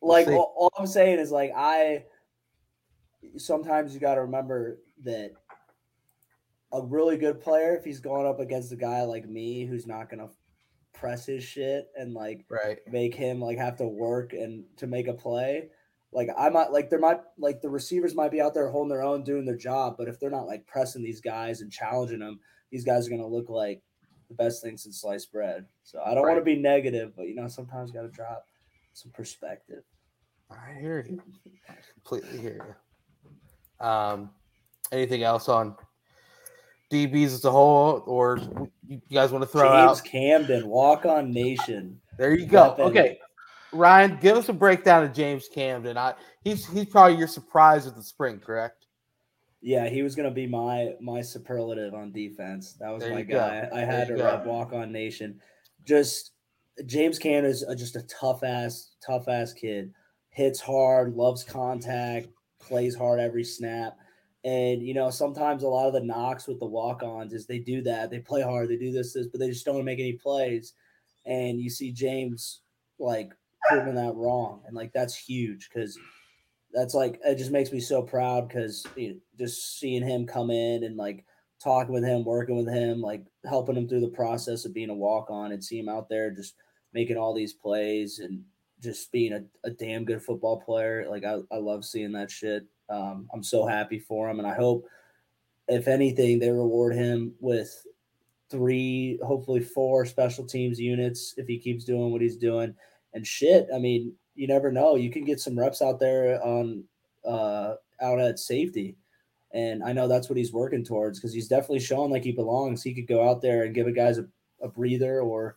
We'll 0.00 0.12
like 0.12 0.28
all, 0.28 0.54
all 0.56 0.72
I'm 0.78 0.86
saying 0.86 1.18
is 1.18 1.32
like 1.32 1.52
I 1.56 2.04
sometimes 3.36 3.94
you 3.94 4.00
got 4.00 4.14
to 4.14 4.22
remember 4.22 4.78
that 5.04 5.32
a 6.72 6.82
really 6.84 7.16
good 7.16 7.40
player 7.40 7.74
if 7.76 7.84
he's 7.84 8.00
going 8.00 8.26
up 8.26 8.40
against 8.40 8.72
a 8.72 8.76
guy 8.76 9.02
like 9.02 9.28
me 9.28 9.64
who's 9.64 9.86
not 9.86 10.10
gonna 10.10 10.28
press 10.92 11.26
his 11.26 11.44
shit 11.44 11.88
and 11.96 12.12
like 12.14 12.44
Right. 12.50 12.78
make 12.90 13.14
him 13.14 13.40
like 13.40 13.58
have 13.58 13.76
to 13.76 13.86
work 13.86 14.32
and 14.32 14.64
to 14.76 14.86
make 14.86 15.08
a 15.08 15.14
play. 15.14 15.70
Like 16.12 16.28
I 16.36 16.48
might 16.48 16.72
like 16.72 16.90
there 16.90 16.98
might 16.98 17.20
like 17.38 17.60
the 17.60 17.68
receivers 17.70 18.14
might 18.14 18.30
be 18.32 18.40
out 18.40 18.54
there 18.54 18.68
holding 18.68 18.88
their 18.90 19.02
own, 19.02 19.22
doing 19.24 19.44
their 19.44 19.56
job, 19.56 19.96
but 19.98 20.08
if 20.08 20.18
they're 20.18 20.30
not 20.30 20.46
like 20.46 20.66
pressing 20.66 21.02
these 21.02 21.20
guys 21.20 21.60
and 21.60 21.70
challenging 21.72 22.18
them, 22.20 22.40
these 22.70 22.84
guys 22.84 23.06
are 23.06 23.10
gonna 23.10 23.26
look 23.26 23.48
like 23.48 23.82
the 24.28 24.34
best 24.34 24.62
thing 24.62 24.76
since 24.76 25.00
sliced 25.00 25.32
bread. 25.32 25.66
So 25.84 26.00
I 26.04 26.12
don't 26.14 26.26
want 26.26 26.38
to 26.38 26.44
be 26.44 26.56
negative, 26.56 27.14
but 27.16 27.28
you 27.28 27.34
know 27.34 27.48
sometimes 27.48 27.88
you 27.90 27.94
got 27.94 28.02
to 28.02 28.08
drop 28.08 28.44
some 28.92 29.10
perspective. 29.12 29.84
I 30.50 30.78
hear 30.78 31.06
you. 31.08 31.22
I 31.68 31.74
completely 31.94 32.38
hear 32.38 32.76
you. 33.80 33.86
Um, 33.86 34.30
anything 34.92 35.22
else 35.22 35.48
on 35.48 35.76
DBs 36.90 37.26
as 37.26 37.44
a 37.44 37.50
whole, 37.50 38.02
or 38.06 38.38
you 38.86 39.00
guys 39.12 39.30
want 39.30 39.42
to 39.42 39.48
throw 39.48 39.62
James 39.68 39.98
out? 39.98 40.04
Camden, 40.04 40.66
walk 40.68 41.04
on 41.06 41.30
nation. 41.30 42.00
There 42.16 42.34
you 42.34 42.46
go. 42.46 42.68
Weapon. 42.70 42.84
Okay, 42.86 43.18
Ryan, 43.72 44.18
give 44.20 44.36
us 44.36 44.48
a 44.48 44.52
breakdown 44.52 45.04
of 45.04 45.12
James 45.12 45.48
Camden. 45.52 45.98
I 45.98 46.14
he's 46.42 46.66
he's 46.66 46.86
probably 46.86 47.16
your 47.18 47.28
surprise 47.28 47.86
of 47.86 47.94
the 47.94 48.02
spring, 48.02 48.38
correct? 48.40 48.86
Yeah, 49.60 49.88
he 49.88 50.02
was 50.02 50.14
gonna 50.14 50.30
be 50.30 50.46
my 50.46 50.94
my 51.00 51.20
superlative 51.20 51.94
on 51.94 52.12
defense. 52.12 52.74
That 52.74 52.90
was 52.90 53.02
There 53.02 53.12
my 53.12 53.18
you 53.20 53.24
go. 53.24 53.38
guy. 53.38 53.68
I 53.72 53.80
had 53.80 54.08
to 54.08 54.16
you 54.16 54.22
rep 54.22 54.44
go. 54.44 54.50
walk 54.50 54.72
on 54.72 54.90
nation. 54.92 55.40
Just 55.84 56.32
James 56.86 57.18
Camden 57.18 57.50
is 57.50 57.64
just 57.76 57.96
a 57.96 58.02
tough 58.02 58.42
ass, 58.44 58.90
tough 59.04 59.28
ass 59.28 59.52
kid. 59.52 59.92
Hits 60.30 60.60
hard, 60.60 61.14
loves 61.14 61.42
contact, 61.42 62.28
plays 62.60 62.94
hard 62.94 63.18
every 63.18 63.42
snap. 63.44 63.96
And 64.44 64.82
you 64.82 64.94
know, 64.94 65.10
sometimes 65.10 65.62
a 65.62 65.68
lot 65.68 65.88
of 65.88 65.92
the 65.92 66.00
knocks 66.00 66.46
with 66.46 66.60
the 66.60 66.66
walk-ons 66.66 67.32
is 67.32 67.46
they 67.46 67.58
do 67.58 67.82
that. 67.82 68.10
They 68.10 68.20
play 68.20 68.42
hard, 68.42 68.68
they 68.68 68.76
do 68.76 68.92
this, 68.92 69.12
this, 69.12 69.26
but 69.26 69.40
they 69.40 69.48
just 69.48 69.66
don't 69.66 69.84
make 69.84 69.98
any 69.98 70.12
plays. 70.12 70.74
And 71.26 71.60
you 71.60 71.70
see 71.70 71.92
James 71.92 72.62
like 72.98 73.32
proving 73.68 73.96
that 73.96 74.14
wrong. 74.14 74.62
And 74.66 74.76
like 74.76 74.92
that's 74.92 75.16
huge 75.16 75.68
because 75.68 75.98
that's 76.72 76.94
like 76.94 77.20
it 77.24 77.36
just 77.36 77.50
makes 77.50 77.72
me 77.72 77.80
so 77.80 78.02
proud 78.02 78.48
because 78.48 78.86
you 78.96 79.08
know, 79.10 79.16
just 79.38 79.78
seeing 79.78 80.06
him 80.06 80.26
come 80.26 80.50
in 80.50 80.84
and 80.84 80.96
like 80.96 81.24
talking 81.62 81.92
with 81.92 82.04
him, 82.04 82.24
working 82.24 82.56
with 82.56 82.72
him, 82.72 83.00
like 83.00 83.24
helping 83.44 83.76
him 83.76 83.88
through 83.88 84.00
the 84.00 84.08
process 84.08 84.64
of 84.64 84.74
being 84.74 84.90
a 84.90 84.94
walk 84.94 85.30
on 85.30 85.52
and 85.52 85.62
see 85.62 85.78
him 85.78 85.88
out 85.88 86.08
there 86.08 86.30
just 86.30 86.54
making 86.92 87.16
all 87.16 87.34
these 87.34 87.52
plays 87.52 88.20
and 88.20 88.42
just 88.80 89.10
being 89.10 89.32
a, 89.32 89.42
a 89.64 89.70
damn 89.70 90.04
good 90.04 90.22
football 90.22 90.60
player. 90.60 91.06
Like 91.08 91.24
I, 91.24 91.38
I 91.50 91.56
love 91.56 91.84
seeing 91.84 92.12
that 92.12 92.30
shit. 92.30 92.64
Um, 92.90 93.28
I'm 93.34 93.42
so 93.42 93.66
happy 93.66 93.98
for 93.98 94.28
him 94.30 94.38
and 94.38 94.48
I 94.48 94.54
hope 94.54 94.86
if 95.68 95.86
anything 95.88 96.38
they 96.38 96.50
reward 96.50 96.94
him 96.94 97.34
with 97.40 97.86
three, 98.50 99.18
hopefully 99.22 99.60
four 99.60 100.06
special 100.06 100.44
teams 100.46 100.80
units 100.80 101.34
if 101.36 101.46
he 101.46 101.58
keeps 101.58 101.84
doing 101.84 102.10
what 102.12 102.22
he's 102.22 102.36
doing. 102.36 102.74
And 103.12 103.26
shit, 103.26 103.68
I 103.74 103.78
mean, 103.78 104.14
you 104.34 104.46
never 104.46 104.72
know. 104.72 104.96
You 104.96 105.10
can 105.10 105.24
get 105.24 105.40
some 105.40 105.58
reps 105.58 105.82
out 105.82 105.98
there 106.00 106.42
on 106.42 106.84
uh 107.26 107.74
out 108.00 108.20
at 108.20 108.38
safety. 108.38 108.96
And 109.52 109.82
I 109.82 109.92
know 109.92 110.08
that's 110.08 110.28
what 110.28 110.38
he's 110.38 110.52
working 110.52 110.84
towards 110.84 111.18
because 111.18 111.32
he's 111.34 111.48
definitely 111.48 111.80
showing 111.80 112.10
like 112.10 112.22
he 112.24 112.32
belongs. 112.32 112.82
He 112.82 112.94
could 112.94 113.06
go 113.08 113.28
out 113.28 113.42
there 113.42 113.64
and 113.64 113.74
give 113.74 113.86
a 113.86 113.92
guys 113.92 114.18
a, 114.18 114.26
a 114.62 114.68
breather 114.68 115.20
or 115.20 115.56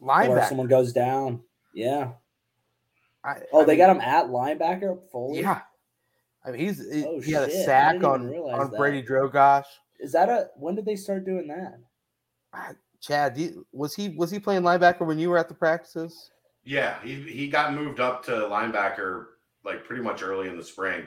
if 0.00 0.08
Linebacker. 0.08 0.48
someone 0.48 0.68
goes 0.68 0.92
down. 0.92 1.42
Yeah. 1.74 2.12
I- 3.24 3.42
Oh, 3.52 3.62
I 3.62 3.64
they 3.64 3.72
mean, 3.72 3.78
got 3.78 3.96
him 3.96 4.00
at 4.00 4.26
linebacker 4.26 4.98
fully. 5.10 5.40
Yeah. 5.40 5.60
I 6.44 6.50
mean, 6.50 6.60
he's 6.60 6.78
he, 6.92 7.04
Oh, 7.04 7.20
he 7.20 7.32
had 7.32 7.48
a 7.48 7.64
sack 7.64 7.96
on 8.02 8.28
on 8.34 8.70
that. 8.70 8.76
Brady 8.76 9.02
Drogosz. 9.02 9.64
Is 9.98 10.12
that 10.12 10.28
a 10.28 10.48
when 10.56 10.74
did 10.74 10.86
they 10.86 10.96
start 10.96 11.24
doing 11.26 11.46
that? 11.48 11.78
Ah, 12.52 12.72
Chad, 13.00 13.34
do 13.34 13.42
you, 13.42 13.66
was 13.72 13.94
he 13.94 14.10
was 14.10 14.30
he 14.30 14.38
playing 14.38 14.62
linebacker 14.62 15.06
when 15.06 15.18
you 15.18 15.30
were 15.30 15.38
at 15.38 15.48
the 15.48 15.54
practices? 15.54 16.30
Yeah, 16.64 17.00
he, 17.02 17.14
he 17.22 17.48
got 17.48 17.74
moved 17.74 18.00
up 18.00 18.24
to 18.26 18.32
linebacker 18.32 19.26
like 19.64 19.84
pretty 19.84 20.02
much 20.02 20.22
early 20.22 20.48
in 20.48 20.56
the 20.56 20.64
spring 20.64 21.06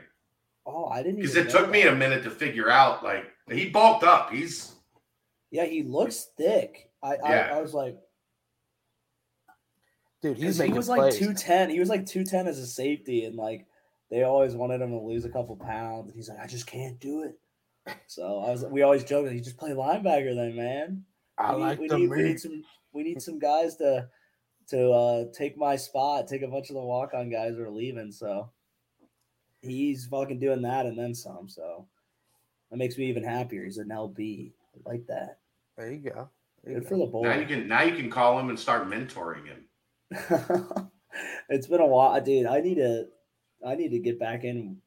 Oh, 0.65 0.85
I 0.85 1.03
didn't 1.03 1.17
because 1.17 1.35
it 1.35 1.45
know 1.47 1.59
took 1.61 1.69
me 1.69 1.83
a 1.83 1.93
minute 1.95 2.23
to 2.23 2.29
figure 2.29 2.69
out. 2.69 3.03
Like 3.03 3.25
he 3.51 3.69
bulked 3.69 4.03
up. 4.03 4.31
He's 4.31 4.73
Yeah, 5.51 5.65
he 5.65 5.83
looks 5.83 6.27
thick. 6.37 6.89
I 7.01 7.15
Yeah. 7.15 7.49
I, 7.51 7.57
I 7.57 7.61
was 7.61 7.73
like, 7.73 7.97
Dude, 10.21 10.37
he's 10.37 10.45
'cause 10.45 10.55
he 10.55 10.61
making 10.61 10.75
was 10.75 10.87
like 10.89 11.13
two 11.13 11.33
ten. 11.33 11.69
He 11.69 11.79
was 11.79 11.89
like 11.89 12.05
two 12.05 12.23
ten 12.23 12.47
as 12.47 12.59
a 12.59 12.65
safety, 12.65 13.25
and 13.25 13.35
like 13.35 13.65
they 14.13 14.21
always 14.21 14.53
wanted 14.53 14.79
him 14.79 14.91
to 14.91 14.99
lose 14.99 15.25
a 15.25 15.29
couple 15.29 15.55
pounds. 15.55 16.07
And 16.07 16.15
he's 16.15 16.29
like, 16.29 16.39
I 16.39 16.45
just 16.45 16.67
can't 16.67 16.99
do 16.99 17.23
it. 17.23 17.39
So 18.05 18.43
I 18.45 18.51
was. 18.51 18.63
We 18.63 18.83
always 18.83 19.03
joke 19.03 19.25
that 19.25 19.33
he 19.33 19.41
just 19.41 19.57
play 19.57 19.71
linebacker 19.71 20.35
then, 20.35 20.55
man. 20.55 21.03
I 21.37 21.55
we 21.55 21.61
like 21.61 21.79
need, 21.79 21.89
the 21.89 21.95
we 21.95 22.01
need, 22.01 22.09
we 22.09 22.23
need 22.23 22.39
some 22.39 22.63
we 22.93 23.03
need 23.03 23.21
some 23.21 23.39
guys 23.39 23.75
to 23.77 24.07
to 24.69 24.91
uh 24.91 25.25
take 25.33 25.57
my 25.57 25.75
spot, 25.75 26.27
take 26.27 26.43
a 26.43 26.47
bunch 26.47 26.69
of 26.69 26.75
the 26.75 26.81
walk 26.81 27.13
on 27.15 27.31
guys 27.31 27.55
who 27.55 27.63
are 27.63 27.71
leaving. 27.71 28.11
So 28.11 28.51
he's 29.61 30.05
fucking 30.05 30.39
doing 30.39 30.61
that 30.61 30.85
and 30.85 30.97
then 30.97 31.15
some. 31.15 31.49
So 31.49 31.87
that 32.69 32.77
makes 32.77 32.97
me 32.97 33.07
even 33.07 33.23
happier. 33.23 33.65
He's 33.65 33.79
an 33.79 33.89
LB. 33.89 34.51
I 34.75 34.89
like 34.89 35.07
that. 35.07 35.39
There 35.75 35.91
you 35.91 35.97
go. 35.97 36.29
There 36.63 36.73
you 36.73 36.79
Good 36.79 36.89
go. 36.89 37.11
for 37.11 37.23
the 37.23 37.29
now 37.29 37.39
you 37.39 37.47
can 37.47 37.67
now 37.67 37.81
you 37.81 37.95
can 37.95 38.11
call 38.11 38.39
him 38.39 38.49
and 38.49 38.59
start 38.59 38.87
mentoring 38.87 39.47
him. 39.47 39.65
it's 41.49 41.67
been 41.67 41.81
a 41.81 41.87
while, 41.87 42.21
dude. 42.21 42.45
I 42.45 42.61
need 42.61 42.75
to, 42.75 43.07
I 43.65 43.75
need 43.75 43.89
to 43.89 43.99
get 43.99 44.19
back 44.19 44.43
in, 44.43 44.57
and 44.57 44.77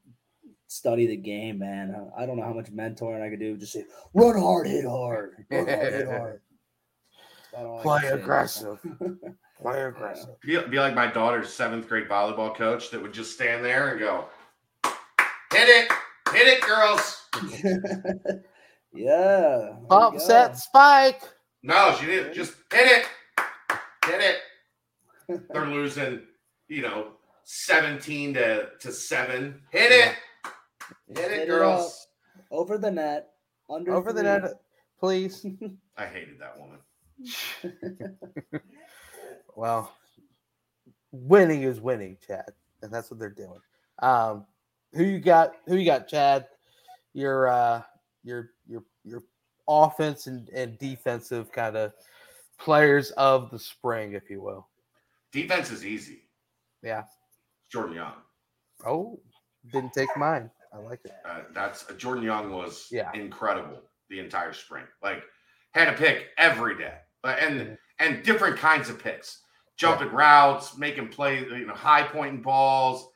study 0.67 1.07
the 1.07 1.17
game, 1.17 1.59
man. 1.59 2.11
I 2.17 2.27
don't 2.27 2.37
know 2.37 2.45
how 2.45 2.53
much 2.53 2.67
mentoring 2.67 3.23
I 3.23 3.31
could 3.31 3.41
do. 3.41 3.57
Just 3.57 3.73
say, 3.73 3.85
run 4.15 4.39
hard, 4.39 4.67
hit 4.67 4.85
hard, 4.85 5.45
run 5.51 5.67
hard, 5.67 5.93
hit 5.93 6.07
hard. 6.11 6.41
That's 7.53 7.63
about 7.63 7.67
all 7.67 7.79
I 7.79 7.83
Play 7.83 8.09
aggressive. 8.11 8.79
Play 9.61 9.85
aggressive. 9.85 10.41
Be, 10.41 10.59
be 10.69 10.79
like 10.79 10.95
my 10.95 11.07
daughter's 11.07 11.53
seventh 11.53 11.89
grade 11.89 12.09
volleyball 12.09 12.55
coach 12.55 12.91
that 12.91 13.01
would 13.01 13.15
just 13.15 13.33
stand 13.33 13.65
there 13.65 13.91
and 13.91 13.99
go, 13.99 14.27
"Hit 15.53 15.69
it, 15.69 15.93
hit 16.33 16.47
it, 16.49 16.61
girls." 16.61 17.29
yeah. 18.93 19.73
there 19.73 19.77
Pump 19.89 20.21
set 20.21 20.59
spike. 20.59 21.23
No, 21.63 21.97
she 21.99 22.07
didn't. 22.07 22.35
Just 22.35 22.55
hit 22.71 22.87
it, 22.87 23.07
hit 24.05 24.21
it. 24.21 25.43
They're 25.51 25.67
losing, 25.67 26.21
you 26.69 26.83
know, 26.83 27.16
seventeen 27.49 28.35
to 28.35 28.71
to 28.81 28.93
seven. 28.93 29.63
Hit 29.71 29.93
it, 29.93 30.15
hit 31.09 31.19
Hit 31.19 31.31
it, 31.33 31.43
it 31.43 31.49
girls. 31.49 32.09
over 32.51 32.77
the 32.77 32.91
net, 32.91 33.29
under 33.71 33.95
Over 33.95 34.13
the 34.13 34.23
net, 34.23 34.43
please. 34.99 35.47
I 35.97 36.07
hated 36.07 36.39
that 36.41 36.59
woman. 36.59 36.79
Well, 39.57 39.91
winning 41.13 41.63
is 41.63 41.81
winning, 41.81 42.19
Chad, 42.27 42.51
and 42.83 42.93
that's 42.93 43.11
what 43.11 43.19
they're 43.19 43.31
doing. 43.31 43.59
Um, 44.01 44.45
who 44.93 45.03
you 45.03 45.19
got? 45.19 45.55
Who 45.67 45.77
you 45.77 45.87
got, 45.87 46.09
Chad? 46.09 46.47
Your 47.15 47.49
uh, 47.49 47.83
your 48.23 48.51
your 48.69 48.85
your 49.03 49.23
offense 49.67 50.27
and, 50.27 50.51
and 50.51 50.79
defensive 50.79 51.51
kind 51.53 51.75
of 51.75 51.95
players 52.59 53.13
of 53.13 53.51
the 53.51 53.59
spring, 53.59 54.13
if 54.13 54.29
you 54.29 54.43
will. 54.43 54.69
Defense 55.33 55.71
is 55.71 55.87
easy. 55.87 56.25
Yeah. 56.83 57.05
Jordan 57.71 57.95
Young. 57.97 58.13
Oh, 58.85 59.21
didn't 59.73 59.93
take 59.93 60.15
mine. 60.17 60.51
I 60.73 60.79
like 60.79 61.01
it. 61.05 61.13
Uh, 61.25 61.43
that's 61.53 61.85
Jordan 61.97 62.23
Young 62.25 62.51
was 62.53 62.89
Yeah. 62.91 63.11
incredible 63.15 63.83
the 64.09 64.21
entire 64.21 64.53
spring. 64.53 64.85
Like 65.03 65.23
had 65.73 65.89
a 65.89 65.93
pick 65.97 66.29
every 66.39 66.77
day, 66.77 66.99
Uh, 67.25 67.37
and 67.41 67.61
Mhm. 67.61 67.79
and 67.99 68.23
different 68.25 68.59
kinds 68.59 68.89
of 68.89 68.99
picks, 69.03 69.43
jumping 69.77 70.11
routes, 70.13 70.77
making 70.77 71.09
plays, 71.09 71.51
you 71.51 71.67
know, 71.67 71.75
high 71.75 72.03
pointing 72.05 72.43
balls, 72.43 73.11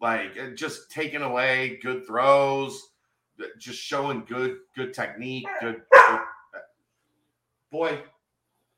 like 0.00 0.36
uh, 0.38 0.48
just 0.50 0.90
taking 0.90 1.22
away 1.22 1.76
good 1.82 2.06
throws, 2.06 2.92
uh, 3.40 3.46
just 3.58 3.78
showing 3.80 4.24
good 4.24 4.58
good 4.74 4.92
technique. 4.94 5.46
Good. 5.60 5.82
good- 5.90 6.20
Boy, 7.70 8.02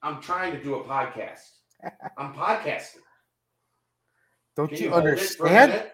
I'm 0.03 0.21
trying 0.21 0.53
to 0.53 0.63
do 0.63 0.75
a 0.77 0.85
podcast. 0.85 1.51
I'm 2.19 2.33
podcasting. 2.35 2.99
Don't 4.57 4.69
Can 4.69 4.79
you, 4.79 4.89
it 4.89 4.93
understand? 4.93 5.91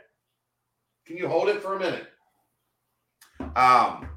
Can 1.06 1.16
you 1.16 1.28
hold 1.28 1.48
it 1.48 1.62
for 1.62 1.76
a 1.76 1.78
minute? 1.78 2.06
Um, 3.56 4.08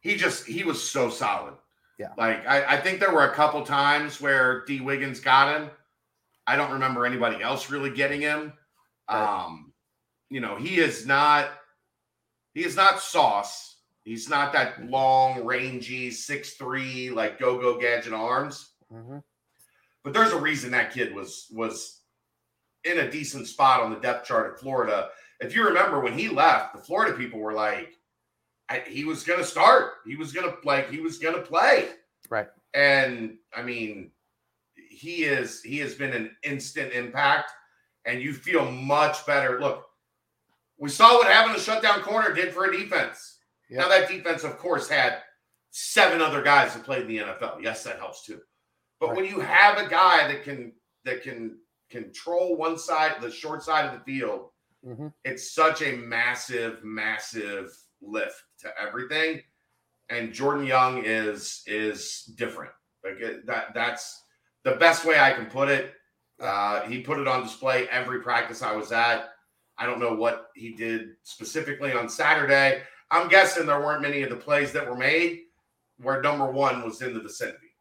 he 0.00 0.16
just 0.16 0.46
he 0.46 0.64
was 0.64 0.82
so 0.82 1.10
solid. 1.10 1.54
Yeah. 1.98 2.12
Like 2.16 2.46
I, 2.46 2.76
I 2.76 2.80
think 2.80 2.98
there 2.98 3.12
were 3.12 3.24
a 3.24 3.34
couple 3.34 3.62
times 3.62 4.20
where 4.20 4.64
Dee 4.64 4.80
Wiggins 4.80 5.20
got 5.20 5.54
him. 5.54 5.70
I 6.46 6.56
don't 6.56 6.72
remember 6.72 7.04
anybody 7.04 7.42
else 7.42 7.70
really 7.70 7.90
getting 7.90 8.22
him. 8.22 8.54
Right. 9.10 9.44
Um, 9.44 9.72
you 10.30 10.40
know, 10.40 10.56
he 10.56 10.78
is 10.78 11.06
not 11.06 11.50
he 12.54 12.64
is 12.64 12.74
not 12.74 13.00
sauce. 13.00 13.76
He's 14.04 14.28
not 14.30 14.52
that 14.54 14.88
long, 14.88 15.44
rangy, 15.44 16.10
six 16.10 16.54
three, 16.54 17.10
like 17.10 17.38
go-go 17.38 17.78
gadget 17.78 18.14
arms 18.14 18.70
Mhm. 18.92 19.22
but 20.02 20.12
there's 20.12 20.32
a 20.32 20.40
reason 20.40 20.72
that 20.72 20.92
kid 20.92 21.14
was 21.14 21.46
was 21.52 21.99
in 22.84 22.98
a 22.98 23.10
decent 23.10 23.46
spot 23.46 23.80
on 23.80 23.90
the 23.92 24.00
depth 24.00 24.26
chart 24.26 24.52
at 24.54 24.60
Florida. 24.60 25.10
If 25.40 25.54
you 25.54 25.64
remember 25.64 26.00
when 26.00 26.18
he 26.18 26.28
left, 26.28 26.74
the 26.74 26.80
Florida 26.82 27.16
people 27.16 27.40
were 27.40 27.52
like, 27.52 27.94
I, 28.68 28.82
he 28.86 29.04
was 29.04 29.24
going 29.24 29.38
to 29.40 29.44
start. 29.44 29.94
He 30.06 30.16
was 30.16 30.32
going 30.32 30.50
to 30.50 30.56
like 30.64 30.90
he 30.90 31.00
was 31.00 31.18
going 31.18 31.34
to 31.34 31.42
play. 31.42 31.88
Right. 32.28 32.48
And 32.74 33.36
I 33.54 33.62
mean, 33.62 34.12
he 34.76 35.24
is 35.24 35.62
he 35.62 35.78
has 35.78 35.94
been 35.94 36.12
an 36.12 36.30
instant 36.44 36.92
impact, 36.92 37.50
and 38.04 38.20
you 38.22 38.32
feel 38.32 38.70
much 38.70 39.26
better. 39.26 39.60
Look, 39.60 39.86
we 40.78 40.88
saw 40.88 41.14
what 41.16 41.26
having 41.26 41.56
a 41.56 41.58
shutdown 41.58 42.00
corner 42.02 42.32
did 42.32 42.52
for 42.52 42.66
a 42.66 42.76
defense. 42.76 43.38
Yeah. 43.68 43.80
Now 43.80 43.88
that 43.88 44.08
defense, 44.08 44.44
of 44.44 44.58
course, 44.58 44.88
had 44.88 45.18
seven 45.70 46.20
other 46.20 46.42
guys 46.42 46.74
that 46.74 46.84
played 46.84 47.02
in 47.02 47.08
the 47.08 47.18
NFL. 47.18 47.62
Yes, 47.62 47.82
that 47.84 47.98
helps 47.98 48.24
too. 48.24 48.40
But 49.00 49.08
Right. 49.08 49.16
when 49.16 49.24
you 49.24 49.40
have 49.40 49.78
a 49.78 49.88
guy 49.88 50.28
that 50.28 50.44
can 50.44 50.72
that 51.04 51.22
can 51.22 51.58
control 51.90 52.56
one 52.56 52.78
side, 52.78 53.20
the 53.20 53.30
short 53.30 53.62
side 53.62 53.86
of 53.86 53.92
the 53.92 54.04
field, 54.04 54.50
Mhm. 54.86 55.12
it's 55.24 55.52
such 55.52 55.82
a 55.82 55.96
massive, 55.96 56.82
massive 56.82 57.76
lift 58.00 58.42
to 58.60 58.80
everything. 58.80 59.42
And 60.08 60.32
Jordan 60.32 60.64
Young 60.66 61.04
is 61.04 61.62
is 61.66 62.24
different. 62.36 62.72
Like 63.04 63.18
that 63.44 63.74
that's 63.74 64.24
the 64.62 64.72
best 64.76 65.04
way 65.04 65.18
I 65.18 65.32
can 65.32 65.46
put 65.46 65.68
it. 65.68 65.94
Uh, 66.40 66.82
he 66.82 67.02
put 67.02 67.18
it 67.18 67.28
on 67.28 67.42
display 67.42 67.88
every 67.88 68.20
practice 68.22 68.62
I 68.62 68.74
was 68.74 68.92
at. 68.92 69.34
I 69.76 69.86
don't 69.86 70.00
know 70.00 70.14
what 70.14 70.50
he 70.54 70.74
did 70.74 71.16
specifically 71.22 71.92
on 71.92 72.08
Saturday. 72.08 72.82
I'm 73.10 73.28
guessing 73.28 73.66
there 73.66 73.80
weren't 73.80 74.02
many 74.02 74.22
of 74.22 74.30
the 74.30 74.36
plays 74.36 74.72
that 74.72 74.88
were 74.88 74.96
made 74.96 75.46
where 75.98 76.22
number 76.22 76.50
one 76.50 76.82
was 76.82 77.02
in 77.02 77.12
the 77.14 77.20
vicinity. 77.20 77.74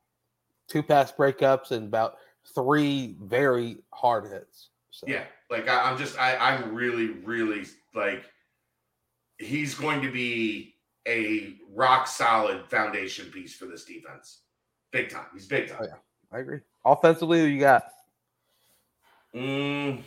Two 0.68 0.84
pass 0.84 1.12
breakups 1.12 1.72
and 1.72 1.88
about 1.88 2.18
three 2.56 3.16
very 3.22 3.78
hard 3.92 4.26
hits. 4.26 4.70
So 4.92 5.08
Yeah, 5.08 5.24
like 5.50 5.68
I, 5.68 5.90
I'm 5.90 5.98
just 5.98 6.20
I, 6.20 6.36
I'm 6.36 6.74
really 6.74 7.08
really 7.08 7.66
like 7.94 8.24
he's 9.38 9.76
going 9.76 10.02
to 10.02 10.12
be 10.12 10.76
a 11.08 11.56
rock 11.74 12.08
solid 12.08 12.66
foundation 12.70 13.32
piece 13.32 13.56
for 13.56 13.66
this 13.66 13.86
defense, 13.86 14.42
big 14.92 15.10
time. 15.10 15.26
He's 15.34 15.48
big 15.48 15.70
time. 15.70 15.78
Oh, 15.82 15.86
yeah. 15.86 15.96
I 16.32 16.40
agree. 16.40 16.60
Offensively, 16.86 17.40
who 17.40 17.46
you 17.46 17.60
got? 17.60 17.86
Mm. 19.34 20.02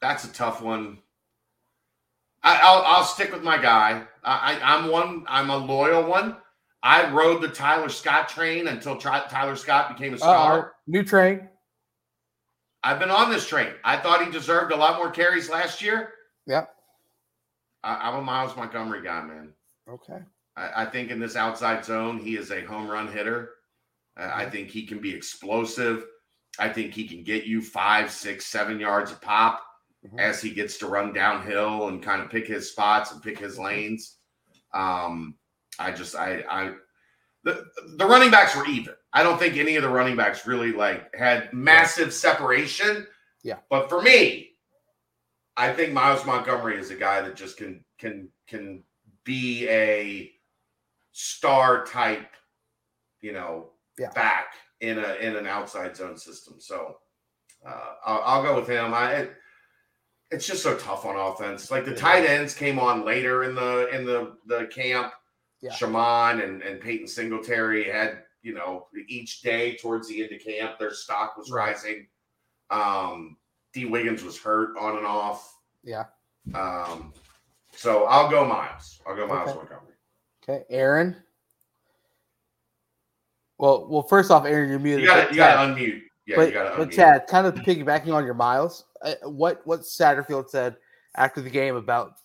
That's 0.00 0.24
a 0.24 0.32
tough 0.32 0.60
one. 0.60 0.98
I, 2.42 2.60
I'll 2.62 2.82
I'll 2.82 3.04
stick 3.04 3.32
with 3.32 3.42
my 3.42 3.56
guy. 3.56 4.02
I, 4.22 4.58
I 4.62 4.76
I'm 4.76 4.90
one. 4.90 5.24
I'm 5.28 5.50
a 5.50 5.56
loyal 5.56 6.04
one. 6.04 6.36
I 6.84 7.10
rode 7.10 7.40
the 7.40 7.48
Tyler 7.48 7.88
Scott 7.88 8.28
train 8.28 8.68
until 8.68 8.96
Tri- 8.96 9.26
Tyler 9.30 9.56
Scott 9.56 9.96
became 9.96 10.12
a 10.14 10.18
star. 10.18 10.58
Uh-oh. 10.60 10.70
New 10.86 11.02
train. 11.02 11.48
I've 12.82 12.98
been 12.98 13.10
on 13.10 13.30
this 13.30 13.48
train. 13.48 13.72
I 13.82 13.96
thought 13.96 14.22
he 14.24 14.30
deserved 14.30 14.70
a 14.70 14.76
lot 14.76 14.98
more 14.98 15.10
carries 15.10 15.48
last 15.48 15.80
year. 15.80 16.10
Yep. 16.46 16.68
I, 17.82 17.94
I'm 18.08 18.16
a 18.16 18.22
Myles 18.22 18.54
Montgomery 18.54 19.02
guy, 19.02 19.22
man. 19.22 19.54
Okay. 19.88 20.18
I, 20.56 20.82
I 20.82 20.86
think 20.86 21.10
in 21.10 21.18
this 21.18 21.36
outside 21.36 21.82
zone, 21.86 22.18
he 22.18 22.36
is 22.36 22.50
a 22.50 22.60
home 22.66 22.86
run 22.86 23.10
hitter. 23.10 23.52
Uh, 24.18 24.30
I 24.32 24.50
think 24.50 24.68
he 24.68 24.84
can 24.86 25.00
be 25.00 25.14
explosive. 25.14 26.04
I 26.58 26.68
think 26.68 26.92
he 26.92 27.08
can 27.08 27.24
get 27.24 27.44
you 27.44 27.62
five, 27.62 28.10
six, 28.10 28.44
seven 28.46 28.78
yards 28.78 29.10
a 29.10 29.16
pop 29.16 29.62
Mhm. 30.06 30.20
as 30.20 30.42
he 30.42 30.50
gets 30.50 30.76
to 30.78 30.86
run 30.86 31.14
downhill 31.14 31.88
and 31.88 32.02
kind 32.02 32.20
of 32.20 32.28
pick 32.30 32.46
his 32.46 32.70
spots 32.70 33.10
and 33.12 33.22
pick 33.22 33.38
his 33.38 33.58
lanes. 33.58 34.18
Um, 34.74 35.34
I 35.78 35.90
just, 35.92 36.14
I, 36.16 36.44
I, 36.50 36.72
the, 37.44 37.64
the 37.96 38.06
running 38.06 38.30
backs 38.30 38.56
were 38.56 38.66
even. 38.66 38.94
I 39.12 39.22
don't 39.22 39.38
think 39.38 39.56
any 39.56 39.76
of 39.76 39.82
the 39.82 39.88
running 39.88 40.16
backs 40.16 40.46
really 40.46 40.72
like 40.72 41.14
had 41.14 41.52
massive 41.52 42.12
separation. 42.12 43.06
Yeah. 43.42 43.58
But 43.70 43.88
for 43.88 44.00
me, 44.02 44.50
I 45.56 45.72
think 45.72 45.92
Myles 45.92 46.24
Montgomery 46.26 46.78
is 46.78 46.90
a 46.90 46.96
guy 46.96 47.20
that 47.20 47.36
just 47.36 47.56
can 47.56 47.84
can 47.98 48.28
can 48.48 48.82
be 49.24 49.68
a 49.68 50.32
star 51.12 51.84
type, 51.84 52.30
you 53.20 53.32
know, 53.32 53.70
Yeah. 53.98 54.10
back 54.14 54.54
in 54.80 54.98
a 54.98 55.14
in 55.20 55.36
an 55.36 55.46
outside 55.46 55.96
zone 55.96 56.16
system. 56.16 56.54
So 56.58 56.96
uh, 57.64 57.92
I'll, 58.04 58.22
I'll 58.24 58.42
go 58.42 58.56
with 58.56 58.68
him. 58.68 58.92
I 58.94 59.12
it, 59.12 59.34
it's 60.30 60.46
just 60.46 60.62
so 60.62 60.76
tough 60.76 61.04
on 61.04 61.14
offense. 61.16 61.70
Like 61.70 61.84
the 61.84 61.94
tight 61.94 62.24
ends 62.24 62.54
came 62.54 62.78
on 62.80 63.04
later 63.04 63.44
in 63.44 63.54
the 63.54 63.88
in 63.94 64.04
the 64.04 64.36
the 64.46 64.66
camp. 64.66 65.12
Yeah. 65.64 65.72
Chamon 65.72 66.42
and 66.42 66.60
and 66.60 66.78
Peyton 66.78 67.08
Singletary 67.08 67.84
had 67.84 68.18
you 68.42 68.52
know 68.52 68.88
each 69.08 69.40
day 69.40 69.76
towards 69.76 70.06
the 70.08 70.22
end 70.22 70.30
of 70.32 70.40
camp 70.44 70.78
their 70.78 70.92
stock 70.92 71.38
was 71.38 71.50
rising. 71.50 72.06
Um, 72.68 73.38
Dee 73.72 73.86
Wiggins 73.86 74.22
was 74.22 74.38
hurt 74.38 74.76
on 74.76 74.98
and 74.98 75.06
off. 75.06 75.56
Yeah. 75.82 76.04
Um, 76.54 77.14
so 77.72 78.04
I'll 78.04 78.30
go 78.30 78.44
Myles. 78.44 79.00
I'll 79.06 79.16
go 79.16 79.26
Myles 79.26 79.48
Okay. 79.48 79.58
Montgomery. 79.58 79.94
Okay. 80.46 80.64
Aaron. 80.68 81.16
Well, 83.56 83.86
well, 83.88 84.02
first 84.02 84.30
off, 84.30 84.44
Aaron, 84.44 84.68
you're 84.68 84.78
muted. 84.78 85.00
You 85.00 85.06
got 85.06 85.28
to 85.28 85.30
you 85.30 85.36
got 85.38 85.54
Chad- 85.54 85.76
to 85.76 85.82
unmute. 85.82 86.02
Yeah, 86.26 86.36
but, 86.36 86.48
you 86.48 86.52
got 86.52 86.72
to 86.72 86.76
but. 86.76 86.92
Chad, 86.92 87.26
kind 87.26 87.46
of 87.46 87.54
piggybacking 87.54 88.12
on 88.12 88.26
your 88.26 88.34
Myles, 88.34 88.84
uh, 89.00 89.14
what 89.22 89.62
what 89.66 89.80
Satterfield 89.80 90.50
said 90.50 90.76
after 91.16 91.40
the 91.40 91.48
game 91.48 91.76
about 91.76 92.16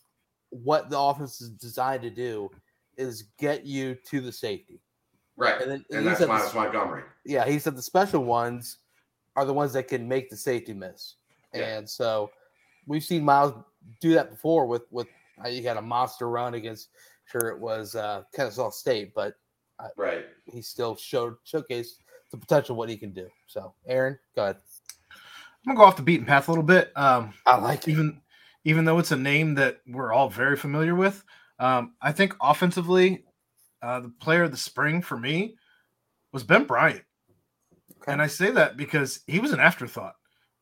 what 0.50 0.90
the 0.90 1.00
offense 1.00 1.40
is 1.40 1.52
designed 1.52 2.02
to 2.02 2.10
do 2.10 2.52
is 3.00 3.24
get 3.40 3.66
you 3.66 3.96
to 4.10 4.22
the 4.22 4.32
safety. 4.32 4.82
Right. 5.38 5.60
And 5.62 5.72
then 5.72 5.86
And 5.92 6.00
he 6.02 6.06
that's 6.06 6.20
said 6.20 6.28
the- 6.28 6.34
minus 6.34 6.54
Montgomery. 6.54 7.04
yeah, 7.26 7.46
he 7.48 7.58
said 7.60 7.76
the 7.76 7.82
special 7.82 8.24
ones 8.26 8.78
are 9.36 9.46
the 9.46 9.54
ones 9.54 9.74
that 9.74 9.88
can 9.88 10.08
make 10.08 10.30
the 10.30 10.36
safety 10.38 10.74
miss. 10.74 11.16
Yeah. 11.54 11.78
And 11.78 11.90
so 11.90 12.30
we've 12.88 13.04
seen 13.04 13.24
Myles 13.24 13.54
do 14.02 14.14
that 14.14 14.30
before 14.30 14.66
with 14.68 14.84
with 14.92 15.08
uh, 15.44 15.48
he 15.48 15.64
had 15.64 15.78
a 15.78 15.82
monster 15.82 16.30
run 16.30 16.54
against 16.56 16.90
sure 17.26 17.48
it 17.50 17.60
was 17.60 17.96
uh 17.96 18.24
Kennesaw 18.36 18.70
State, 18.72 19.14
but 19.16 19.36
Right. 19.96 20.26
he 20.46 20.62
still 20.62 20.96
showed 20.98 21.36
showcased 21.46 22.00
the 22.32 22.38
potential 22.38 22.76
what 22.76 22.90
he 22.90 22.98
can 22.98 23.14
do. 23.14 23.30
So 23.48 23.74
Aaron, 23.88 24.20
go 24.36 24.44
ahead. 24.44 24.58
I'm 25.66 25.74
gonna 25.76 25.78
go 25.78 25.84
off 25.86 25.96
the 25.96 26.02
beaten 26.04 26.26
path 26.26 26.48
a 26.50 26.52
little 26.52 26.64
bit. 26.66 26.92
Um, 26.98 27.34
I 27.46 27.56
like 27.58 27.88
it. 27.88 27.92
even 27.92 28.22
even 28.66 28.84
though 28.84 29.00
it's 29.00 29.12
a 29.12 29.18
name 29.18 29.56
that 29.56 29.80
we're 29.88 30.12
all 30.12 30.30
very 30.30 30.58
familiar 30.58 30.96
with, 30.96 31.24
um, 31.60 31.94
I 32.02 32.12
think 32.12 32.36
offensively, 32.42 33.24
uh, 33.82 34.00
the 34.02 34.10
player 34.10 34.44
of 34.44 34.52
the 34.52 34.58
spring 34.58 35.02
for 35.02 35.18
me 35.18 35.56
was 36.34 36.44
Ben 36.44 36.64
Bryant, 36.66 37.04
Okay. 38.02 38.12
and 38.12 38.22
I 38.22 38.28
say 38.28 38.52
that 38.52 38.78
because 38.78 39.22
he 39.28 39.40
was 39.40 39.52
an 39.52 39.60
afterthought. 39.60 40.16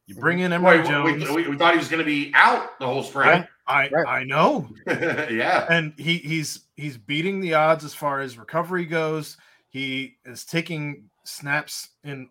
You 0.08 0.16
Mm-hmm. 0.16 0.22
bring 0.22 0.39
in 0.39 0.54
Emory 0.54 0.78
Wait, 0.78 0.84
we, 0.86 0.89
Jones. 0.89 1.30
we, 1.32 1.48
we 1.50 1.58
thought 1.58 1.74
he 1.74 1.78
was 1.80 1.89
going 1.89 2.00
to 2.00 2.06
be 2.06 2.32
out 2.34 2.80
the 2.80 2.86
whole 2.88 3.04
spring. 3.04 3.45
I 3.68 3.89
Right. 3.89 4.08
I 4.08 4.24
know, 4.24 4.70
yeah. 4.88 5.66
and 5.70 5.93
he 5.98 6.18
he's 6.20 6.62
he's 6.76 6.98
beating 6.98 7.41
the 7.41 7.54
odds 7.56 7.84
as 7.84 7.93
far 7.93 8.22
as 8.22 8.38
recovery 8.38 8.86
goes. 8.86 9.36
He 9.68 10.16
is 10.26 10.45
taking 10.45 11.10
snaps 11.26 11.89
in 12.06 12.30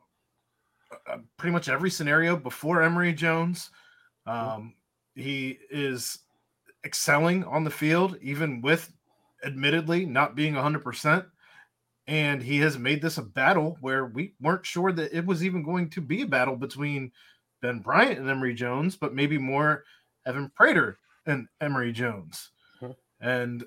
uh, 1.07 1.19
pretty 1.37 1.53
much 1.53 1.69
every 1.69 1.91
scenario 1.91 2.35
before 2.37 2.81
Emory 2.83 3.12
Jones. 3.12 3.69
Um, 4.25 4.73
he 5.14 5.59
is 5.71 6.21
excelling 6.87 7.45
on 7.45 7.64
the 7.64 7.70
field, 7.70 8.16
even 8.22 8.62
with 8.62 8.93
admittedly 9.45 10.07
not 10.07 10.34
being 10.34 10.55
100%. 10.55 11.26
And 12.07 12.43
he 12.43 12.61
has 12.61 12.78
made 12.78 13.03
this 13.03 13.18
a 13.18 13.22
battle 13.22 13.76
where 13.80 14.07
we 14.07 14.34
weren't 14.41 14.64
sure 14.64 14.93
that 14.93 15.12
it 15.12 15.26
was 15.26 15.45
even 15.45 15.64
going 15.64 15.91
to 15.91 16.01
be 16.01 16.22
a 16.22 16.26
battle 16.26 16.57
between 16.57 17.11
Ben 17.61 17.80
Bryant 17.80 18.20
and 18.20 18.30
Emory 18.30 18.55
Jones, 18.55 18.97
but 18.97 19.14
maybe 19.14 19.39
more 19.39 19.84
Evan 20.24 20.51
Prater 20.55 20.99
and 21.26 21.49
Emory 21.61 21.93
Jones. 21.93 22.51
And 23.20 23.64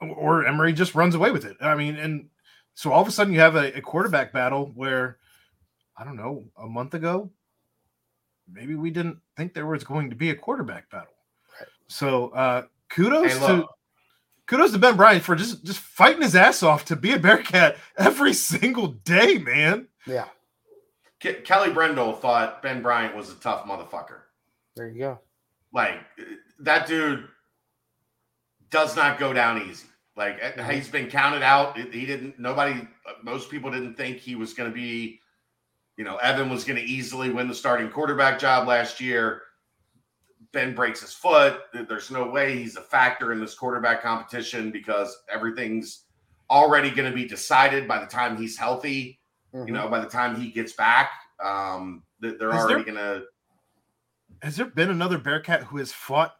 or 0.00 0.44
Emory 0.44 0.72
just 0.72 0.96
runs 0.96 1.14
away 1.14 1.30
with 1.30 1.44
it. 1.44 1.56
I 1.60 1.76
mean, 1.76 1.94
and 1.94 2.28
so 2.74 2.90
all 2.90 3.02
of 3.02 3.08
a 3.08 3.12
sudden 3.12 3.32
you 3.32 3.38
have 3.38 3.54
a, 3.54 3.76
a 3.78 3.80
quarterback 3.80 4.32
battle 4.32 4.72
where 4.74 5.18
I 5.96 6.04
don't 6.04 6.16
know, 6.16 6.44
a 6.56 6.66
month 6.66 6.94
ago, 6.94 7.30
maybe 8.50 8.74
we 8.74 8.90
didn't 8.90 9.18
think 9.36 9.54
there 9.54 9.66
was 9.66 9.84
going 9.84 10.10
to 10.10 10.16
be 10.16 10.30
a 10.30 10.34
quarterback 10.34 10.90
battle. 10.90 11.12
Right. 11.92 11.98
So 11.98 12.28
uh 12.30 12.62
kudos 12.88 13.32
Hey, 13.32 13.46
to 13.46 13.68
kudos 14.46 14.72
to 14.72 14.78
Ben 14.78 14.96
Bryant 14.96 15.22
for 15.24 15.34
just 15.36 15.64
just 15.64 15.78
fighting 15.80 16.22
his 16.22 16.34
ass 16.34 16.62
off 16.62 16.84
to 16.86 16.96
be 16.96 17.12
a 17.12 17.18
Bearcat 17.18 17.76
every 17.96 18.32
single 18.52 18.88
day, 18.88 19.38
man. 19.38 19.88
Yeah, 20.06 20.26
Ke- 21.22 21.44
Kelly 21.44 21.72
Brendel 21.72 22.12
thought 22.14 22.62
Ben 22.62 22.82
Bryant 22.82 23.14
was 23.14 23.30
a 23.30 23.34
tough 23.36 23.64
motherfucker. 23.66 24.20
there 24.76 24.88
you 24.88 24.98
go. 24.98 25.20
Like 25.72 26.00
that 26.60 26.86
dude 26.86 27.28
does 28.70 28.96
not 28.96 29.18
go 29.18 29.32
down 29.32 29.62
easy. 29.68 29.86
Like 30.16 30.40
Mhm. 30.40 30.70
he's 30.72 30.88
been 30.88 31.08
counted 31.08 31.42
out. 31.42 31.78
He 31.78 32.04
didn't. 32.06 32.38
Nobody. 32.38 32.86
Most 33.22 33.50
people 33.50 33.70
didn't 33.70 33.94
think 33.94 34.18
he 34.18 34.34
was 34.34 34.52
going 34.54 34.68
to 34.70 34.74
be. 34.74 35.20
You 35.96 36.04
know, 36.04 36.16
Evan 36.16 36.48
was 36.50 36.64
going 36.64 36.78
to 36.78 36.82
easily 36.84 37.30
win 37.30 37.48
the 37.48 37.54
starting 37.54 37.90
quarterback 37.90 38.38
job 38.38 38.66
last 38.66 39.00
year. 39.00 39.42
Ben 40.52 40.74
breaks 40.74 41.00
his 41.00 41.12
foot. 41.12 41.60
There's 41.72 42.10
no 42.10 42.28
way 42.28 42.58
he's 42.58 42.76
a 42.76 42.82
factor 42.82 43.32
in 43.32 43.40
this 43.40 43.54
quarterback 43.54 44.02
competition 44.02 44.70
because 44.70 45.16
everything's 45.32 46.04
already 46.50 46.90
going 46.90 47.10
to 47.10 47.14
be 47.14 47.26
decided 47.26 47.88
by 47.88 47.98
the 47.98 48.06
time 48.06 48.36
he's 48.36 48.56
healthy. 48.58 49.18
Mhm. 49.54 49.66
You 49.66 49.72
know, 49.72 49.88
by 49.88 50.00
the 50.00 50.08
time 50.08 50.36
he 50.36 50.50
gets 50.50 50.72
back, 50.72 51.12
um, 51.42 52.02
th- 52.20 52.38
they're 52.38 52.50
Is 52.50 52.54
already 52.54 52.84
going 52.84 52.96
to. 52.96 53.24
Has 54.42 54.56
there 54.56 54.66
been 54.66 54.90
another 54.90 55.18
Bearcat 55.18 55.64
who 55.64 55.78
has 55.78 55.92
fought 55.92 56.36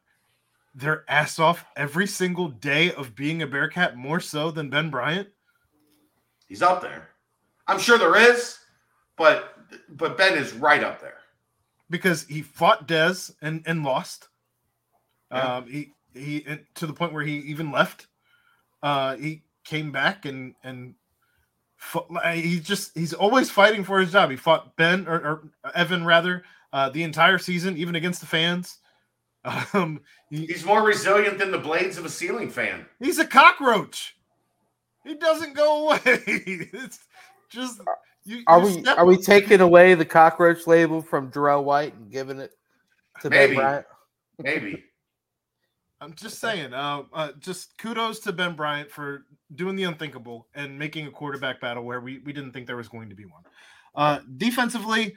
their 0.74 1.04
ass 1.08 1.38
off 1.38 1.64
every 1.76 2.06
single 2.06 2.48
day 2.48 2.92
of 2.92 3.14
being 3.14 3.42
a 3.42 3.46
Bearcat 3.46 3.96
more 3.96 4.20
so 4.20 4.50
than 4.50 4.70
Ben 4.70 4.90
Bryant? 4.90 5.28
He's 6.46 6.62
up 6.62 6.82
there. 6.82 7.10
I'm 7.66 7.78
sure 7.78 7.96
there 7.96 8.16
is, 8.16 8.58
but 9.16 9.56
but 9.88 10.18
Ben 10.18 10.36
is 10.36 10.52
right 10.52 10.82
up 10.82 11.00
there. 11.00 11.22
Because 11.93 12.24
he 12.24 12.43
fought 12.43 12.88
Dez 12.88 13.32
and, 13.43 13.62
and 13.66 13.84
lost. 13.84 14.28
Yeah. 15.30 15.57
Um, 15.57 15.66
he 15.66 15.93
he 16.14 16.45
to 16.74 16.86
the 16.86 16.93
point 16.93 17.12
where 17.12 17.24
he 17.24 17.36
even 17.38 17.70
left. 17.70 18.07
Uh, 18.82 19.16
he 19.16 19.43
came 19.64 19.93
back 19.93 20.24
and 20.24 20.55
and 20.64 20.95
he 22.32 22.61
just 22.61 22.97
he's 22.97 23.12
always 23.12 23.51
fighting 23.51 23.84
for 23.84 24.01
his 24.01 24.12
job. 24.12 24.30
He 24.30 24.36
fought 24.36 24.76
Ben 24.76 25.07
or, 25.07 25.14
or 25.14 25.70
Evan 25.74 26.05
rather 26.05 26.45
uh, 26.72 26.88
the 26.88 27.03
entire 27.03 27.38
season, 27.38 27.76
even 27.76 27.95
against 27.95 28.20
the 28.20 28.26
fans. 28.26 28.78
Um, 29.74 30.03
he, 30.30 30.47
He's 30.47 30.64
more 30.64 30.84
resilient 30.84 31.36
than 31.36 31.51
the 31.51 31.59
blades 31.59 31.99
of 31.99 32.05
a 32.05 32.09
ceiling 32.09 32.49
fan. 32.49 32.86
He's 33.01 33.18
a 33.18 33.26
cockroach. 33.26 34.14
He 35.03 35.16
doesn't 35.16 35.55
go 35.55 35.88
away. 35.88 35.99
it's 36.05 37.01
just 37.51 37.80
you. 38.25 38.43
Are 38.47 38.61
you 38.61 38.66
we 38.66 38.83
step- 38.83 38.99
are 38.99 39.07
we 39.07 39.16
taking 39.16 39.61
away 39.61 39.95
the 39.95 40.05
cockroach 40.05 40.66
label 40.66 41.03
from 41.03 41.31
Darrell 41.31 41.64
White 41.64 41.95
and 41.95 42.11
giving 42.11 42.39
it 42.39 42.53
to 43.20 43.31
Maybe. 43.31 43.55
Ben 43.55 43.57
Bryant? 43.57 43.87
Maybe. 44.39 44.85
I'm 46.01 46.14
just 46.14 46.41
saying. 46.41 46.75
Uh, 46.75 47.03
uh, 47.12 47.29
just 47.39 47.79
kudos 47.79 48.18
to 48.20 48.33
Ben 48.33 48.57
Bryant 48.57 48.91
for 48.91 49.25
doing 49.55 49.77
the 49.77 49.85
unthinkable 49.85 50.49
and 50.55 50.77
making 50.77 51.07
a 51.07 51.11
quarterback 51.11 51.61
battle 51.61 51.85
where 51.85 52.01
we 52.01 52.18
we 52.18 52.33
didn't 52.33 52.53
think 52.53 52.66
there 52.66 52.77
was 52.77 52.89
going 52.89 53.09
to 53.09 53.14
be 53.14 53.25
one. 53.25 53.43
Uh, 53.95 54.20
defensively, 54.37 55.16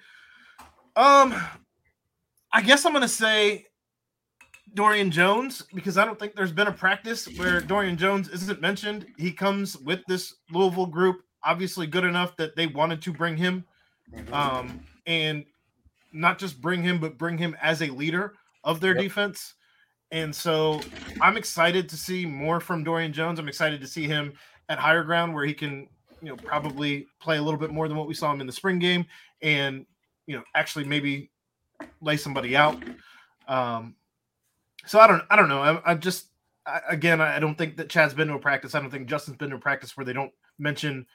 um, 0.96 1.34
I 2.54 2.62
guess 2.62 2.86
I'm 2.86 2.94
gonna 2.94 3.08
say 3.08 3.66
Dorian 4.76 5.10
Jones 5.10 5.64
because 5.74 5.98
I 5.98 6.06
don't 6.06 6.20
think 6.20 6.36
there's 6.36 6.52
been 6.52 6.68
a 6.68 6.72
practice 6.72 7.28
where 7.38 7.62
Dorian 7.62 7.98
Jones 7.98 8.30
isn't 8.30 8.62
mentioned. 8.62 9.08
He 9.18 9.32
comes 9.32 9.76
with 9.78 10.02
this 10.08 10.36
Louisville 10.52 10.86
group, 10.86 11.22
obviously 11.46 11.88
good 11.88 12.04
enough 12.04 12.36
that 12.38 12.56
they 12.56 12.68
wanted 12.68 13.02
to 13.04 13.14
bring 13.14 13.38
him, 13.38 13.66
um, 14.34 14.86
and 15.06 15.46
not 16.12 16.40
just 16.40 16.60
bring 16.60 16.82
him, 16.82 17.00
but 17.00 17.18
bring 17.18 17.38
him 17.38 17.56
as 17.62 17.82
a 17.82 17.88
leader 17.88 18.34
of 18.64 18.80
their 18.80 18.96
Yep. 18.96 19.04
defense. 19.04 19.54
And 20.12 20.34
so 20.36 20.82
I'm 21.22 21.38
excited 21.38 21.90
to 21.90 21.98
see 21.98 22.26
more 22.26 22.60
from 22.60 22.84
Dorian 22.84 23.14
Jones. 23.14 23.40
I'm 23.40 23.48
excited 23.48 23.82
to 23.82 23.88
see 23.88 24.08
him 24.08 24.34
at 24.70 24.80
higher 24.80 25.04
ground 25.04 25.34
where 25.34 25.46
he 25.46 25.54
can, 25.54 25.88
you 26.22 26.30
know, 26.30 26.38
probably 26.38 27.08
play 27.20 27.38
a 27.38 27.42
little 27.42 27.60
bit 27.60 27.72
more 27.72 27.88
than 27.88 27.98
what 27.98 28.08
we 28.08 28.14
saw 28.14 28.32
him 28.32 28.40
in 28.42 28.48
the 28.48 28.54
spring 28.54 28.80
game 28.80 29.06
and, 29.42 29.86
you 30.26 30.36
know, 30.36 30.44
actually 30.56 30.86
maybe 30.86 31.30
lay 32.02 32.18
somebody 32.18 32.56
out. 32.56 32.82
Um, 33.48 33.96
so 34.86 35.00
I 35.00 35.08
don't, 35.08 35.24
I 35.30 35.36
don't 35.36 35.50
know. 35.50 35.62
I'm, 35.62 35.80
I'm 35.86 36.00
just, 36.00 36.28
I, 36.66 36.82
again, 36.90 37.20
I 37.20 37.40
don't 37.40 37.58
think 37.58 37.78
that 37.78 37.90
Chad's 37.90 38.14
been 38.14 38.28
to 38.30 38.36
a 38.36 38.40
practice. 38.40 38.74
I 38.74 38.80
don't 38.80 38.90
think 38.92 39.08
Justin's 39.10 39.38
been 39.38 39.50
to 39.50 39.58
a 39.58 39.60
practice 39.60 39.98
where 39.98 40.06
they 40.06 40.14
don't 40.14 40.32
mention 40.58 41.06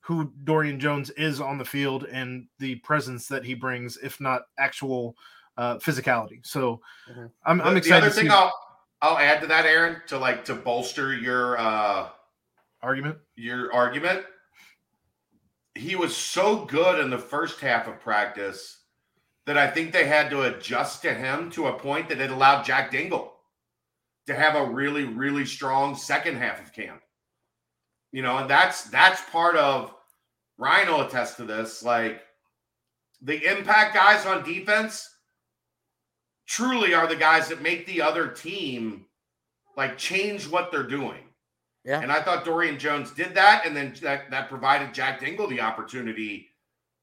who 0.00 0.32
Dorian 0.44 0.80
Jones 0.80 1.10
is 1.10 1.40
on 1.40 1.58
the 1.58 1.64
field 1.64 2.04
and 2.04 2.46
the 2.58 2.76
presence 2.76 3.28
that 3.28 3.44
he 3.44 3.54
brings, 3.54 3.96
if 3.98 4.20
not 4.20 4.42
actual 4.58 5.16
uh, 5.56 5.76
physicality. 5.76 6.44
So 6.46 6.80
Mhm. 7.08 7.30
I'm, 7.44 7.60
I'm 7.60 7.76
excited 7.76 8.02
the 8.02 8.06
other 8.06 8.08
to 8.08 8.14
see 8.14 8.20
thing 8.22 8.30
I'll 8.30 8.52
I'll 9.02 9.18
add 9.18 9.40
to 9.40 9.46
that, 9.46 9.66
Aaron, 9.66 10.02
to 10.08 10.18
like 10.18 10.44
to 10.46 10.54
bolster 10.54 11.14
your 11.14 11.58
uh 11.58 12.08
argument. 12.82 13.18
your 13.36 13.72
argument. 13.72 14.24
He 15.74 15.96
was 15.96 16.16
so 16.16 16.64
good 16.64 16.98
in 17.00 17.10
the 17.10 17.18
first 17.18 17.60
half 17.60 17.86
of 17.88 18.00
practice 18.00 18.78
that 19.46 19.56
I 19.56 19.66
think 19.68 19.92
they 19.92 20.06
had 20.06 20.30
to 20.30 20.42
adjust 20.42 21.02
to 21.02 21.14
him 21.14 21.50
to 21.52 21.68
a 21.68 21.78
point 21.78 22.08
that 22.08 22.20
it 22.20 22.30
allowed 22.30 22.62
Jack 22.64 22.90
Dingle 22.90 23.34
to 24.26 24.34
have 24.34 24.54
a 24.54 24.64
really, 24.64 25.04
really 25.04 25.46
strong 25.46 25.94
second 25.96 26.36
half 26.36 26.60
of 26.60 26.72
camp. 26.72 27.02
You 28.12 28.22
know, 28.22 28.38
and 28.38 28.50
that's 28.50 28.84
that's 28.84 29.22
part 29.30 29.56
of 29.56 29.94
Ryan 30.58 30.88
will 30.88 31.02
attest 31.02 31.36
to 31.36 31.44
this. 31.44 31.82
Like 31.82 32.22
the 33.22 33.44
impact 33.50 33.94
guys 33.94 34.26
on 34.26 34.44
defense 34.44 35.08
truly 36.46 36.94
are 36.94 37.06
the 37.06 37.16
guys 37.16 37.48
that 37.48 37.62
make 37.62 37.86
the 37.86 38.02
other 38.02 38.28
team 38.28 39.06
like 39.76 39.96
change 39.96 40.48
what 40.48 40.70
they're 40.72 40.82
doing. 40.82 41.22
Yeah. 41.84 42.00
And 42.00 42.12
I 42.12 42.20
thought 42.20 42.44
Dorian 42.44 42.78
Jones 42.78 43.10
did 43.12 43.34
that, 43.34 43.64
and 43.64 43.74
then 43.74 43.94
that, 44.02 44.30
that 44.30 44.50
provided 44.50 44.92
Jack 44.92 45.20
Dingle 45.20 45.46
the 45.46 45.60
opportunity 45.60 46.48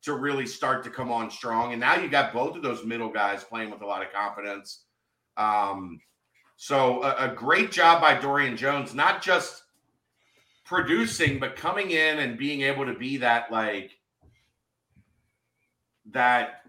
to 0.04 0.14
really 0.14 0.46
start 0.46 0.84
to 0.84 0.90
come 0.90 1.12
on 1.12 1.32
strong. 1.32 1.72
And 1.72 1.80
now 1.80 1.96
you 1.96 2.10
got 2.10 2.32
both 2.32 2.56
of 2.56 2.62
those 2.62 2.86
middle 2.86 3.10
guys 3.10 3.44
playing 3.44 3.72
with 3.72 3.82
a 3.82 3.86
lot 3.86 4.06
of 4.06 4.14
confidence. 4.14 4.84
Um, 5.36 6.00
so 6.58 7.02
a, 7.04 7.32
a 7.32 7.36
great 7.36 7.72
job 7.72 8.02
by 8.02 8.20
Dorian 8.20 8.56
Jones, 8.56 8.94
not 8.94 9.24
just 9.24 9.64
producing, 10.68 11.40
but 11.40 11.56
coming 11.56 11.92
in 11.92 12.20
and 12.20 12.38
being 12.38 12.62
able 12.62 12.86
to 12.86 12.94
be 12.94 13.18
that 13.18 13.50
like 13.52 13.92
that 16.12 16.62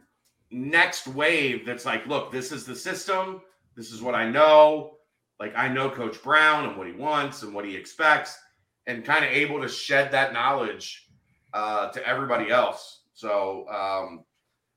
next 0.50 1.08
wave 1.08 1.66
that's 1.66 1.84
like, 1.84 2.06
look, 2.06 2.30
this 2.32 2.52
is 2.52 2.64
the 2.64 2.76
system. 2.76 3.42
This 3.76 3.92
is 3.92 4.00
what 4.00 4.14
I 4.14 4.30
know. 4.30 4.98
Like 5.40 5.52
I 5.56 5.68
know 5.68 5.90
Coach 5.90 6.22
Brown 6.22 6.66
and 6.66 6.76
what 6.76 6.86
he 6.86 6.92
wants 6.92 7.42
and 7.42 7.52
what 7.52 7.64
he 7.64 7.76
expects. 7.76 8.38
and 8.86 9.04
kind 9.04 9.24
of 9.24 9.30
able 9.30 9.60
to 9.60 9.68
shed 9.68 10.10
that 10.12 10.32
knowledge 10.32 11.08
uh, 11.52 11.90
to 11.90 12.08
everybody 12.08 12.50
else. 12.50 13.02
So 13.12 13.66
um, 13.68 14.24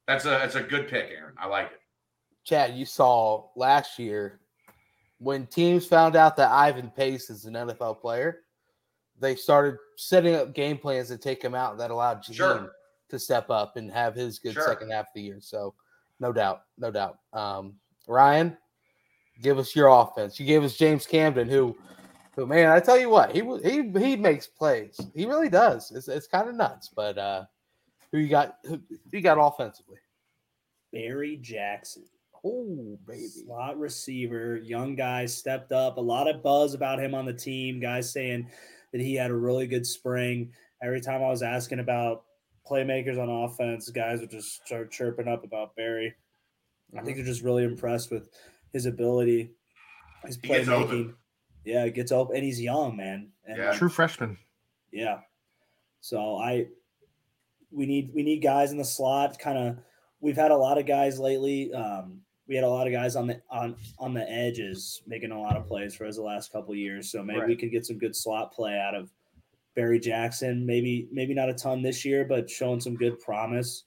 that's 0.08 0.26
a 0.26 0.30
that's 0.30 0.56
a 0.56 0.62
good 0.64 0.90
pick, 0.90 1.12
Aaron. 1.16 1.36
I 1.38 1.48
like 1.48 1.68
it. 1.68 1.80
Chad, 2.44 2.76
you 2.76 2.86
saw 2.86 3.50
last 3.56 4.00
year 4.00 4.40
when 5.20 5.46
teams 5.46 5.86
found 5.86 6.16
out 6.16 6.36
that 6.38 6.50
Ivan 6.52 6.90
Pace 6.90 7.30
is 7.30 7.46
an 7.46 7.54
NFL 7.54 8.02
player, 8.02 8.40
they 9.22 9.36
started 9.36 9.78
setting 9.98 10.36
up 10.36 10.54
game 10.54 10.78
plans 10.78 11.08
to 11.10 11.18
take 11.18 11.42
him 11.44 11.56
out 11.56 11.78
that 11.78 11.92
allowed 11.92 12.24
Jaheim 12.24 12.34
Sure. 12.36 12.72
to 13.10 13.20
step 13.20 13.50
up 13.50 13.78
and 13.78 13.92
have 13.92 14.16
his 14.16 14.40
good 14.40 14.54
Sure. 14.54 14.64
second 14.68 14.92
half 14.92 15.06
of 15.08 15.14
the 15.16 15.22
year. 15.22 15.38
So, 15.40 15.74
no 16.20 16.34
doubt, 16.34 16.64
no 16.78 16.92
doubt. 16.92 17.20
Um, 17.32 17.76
Ryan, 18.08 18.58
give 19.42 19.58
us 19.60 19.76
your 19.76 19.88
offense. 19.88 20.40
You 20.40 20.46
gave 20.46 20.64
us 20.64 20.76
James 20.76 21.06
Camden, 21.06 21.48
who, 21.48 21.78
who 22.36 22.46
man, 22.48 22.70
I 22.72 22.80
tell 22.80 22.98
you 22.98 23.10
what, 23.10 23.32
he 23.32 23.42
wa- 23.42 23.60
he 23.60 23.90
he 24.00 24.16
makes 24.16 24.48
plays. 24.48 25.00
He 25.16 25.26
really 25.26 25.50
does. 25.50 25.92
It's 25.92 26.08
it's 26.08 26.28
kind 26.28 26.50
of 26.50 26.56
nuts. 26.56 26.90
But 26.96 27.18
uh, 27.18 27.46
who 28.12 28.18
you 28.20 28.28
got? 28.28 28.58
Who, 28.66 28.80
who 28.90 28.98
you 29.12 29.22
got 29.22 29.38
offensively? 29.40 29.98
Barry 30.92 31.38
Jackson. 31.38 32.04
Oh, 32.44 32.98
baby. 33.06 33.28
Slot 33.28 33.78
receiver, 33.80 34.58
young 34.58 34.96
guy 34.96 35.28
stepped 35.28 35.72
up. 35.72 35.98
A 35.98 36.02
lot 36.02 36.28
of 36.28 36.42
buzz 36.42 36.74
about 36.74 37.00
him 37.00 37.14
on 37.14 37.26
the 37.26 37.34
team. 37.34 37.80
Guys 37.80 38.12
saying 38.12 38.50
that 38.92 39.02
he 39.02 39.16
had 39.16 39.32
a 39.32 39.36
really 39.36 39.68
good 39.68 39.86
spring. 39.86 40.52
Every 40.82 41.02
time 41.02 41.24
I 41.24 41.30
was 41.30 41.44
asking 41.44 41.80
about 41.80 42.24
playmakers 42.70 43.18
on 43.22 43.30
offense, 43.30 43.90
guys 43.90 44.20
would 44.20 44.32
just 44.32 44.66
start 44.66 44.92
chirping 44.92 45.28
up 45.28 45.44
about 45.44 45.76
Barry. 45.76 46.16
I 46.98 47.02
think 47.02 47.16
they're 47.18 47.26
just 47.26 47.44
really 47.44 47.64
impressed 47.64 48.12
with 48.12 48.30
his 48.74 48.86
ability, 48.86 49.52
his 50.26 50.38
He 50.42 50.50
playmaking. 50.50 51.14
Yeah, 51.64 51.86
it 51.86 51.94
gets 51.94 52.12
open, 52.12 52.36
and 52.36 52.44
he's 52.44 52.60
young, 52.60 52.98
man. 52.98 53.32
And 53.46 53.58
Yeah. 53.58 53.72
True 53.74 53.90
freshman. 53.90 54.38
yeah. 54.92 55.20
So 56.02 56.36
I 56.38 56.68
we 57.72 57.86
need 57.86 58.12
we 58.14 58.24
need 58.24 58.40
guys 58.40 58.72
in 58.72 58.78
the 58.78 58.84
slot. 58.84 59.38
Kind 59.40 59.58
of 59.58 59.78
we've 60.20 60.36
had 60.36 60.52
a 60.52 60.58
lot 60.58 60.78
of 60.80 60.86
guys 60.86 61.20
lately. 61.20 61.72
Um, 61.74 62.22
we 62.52 62.58
had 62.58 62.66
a 62.66 62.70
lot 62.70 62.86
of 62.86 62.92
guys 62.92 63.16
on 63.16 63.28
the 63.28 63.42
on 63.50 63.78
on 63.98 64.14
the 64.14 64.30
edges 64.30 65.04
making 65.08 65.32
a 65.32 65.42
lot 65.42 65.56
of 65.56 65.66
plays 65.66 65.96
for 65.96 66.06
us 66.06 66.18
the 66.18 66.22
last 66.22 66.52
couple 66.52 66.74
of 66.74 66.78
years. 66.78 67.10
So 67.10 67.24
maybe 67.24 67.40
we 67.40 67.46
Right. 67.46 67.58
can 67.58 67.70
get 67.70 67.86
some 67.86 67.98
good 67.98 68.14
slot 68.14 68.52
play 68.52 68.78
out 68.78 68.94
of 68.94 69.10
Barry 69.74 70.02
Jackson. 70.02 70.66
Maybe 70.66 71.08
maybe 71.14 71.34
not 71.34 71.48
a 71.48 71.54
ton 71.54 71.82
this 71.82 72.04
year, 72.04 72.26
but 72.26 72.50
showing 72.50 72.82
some 72.82 72.96
good 72.98 73.22
promise 73.22 73.86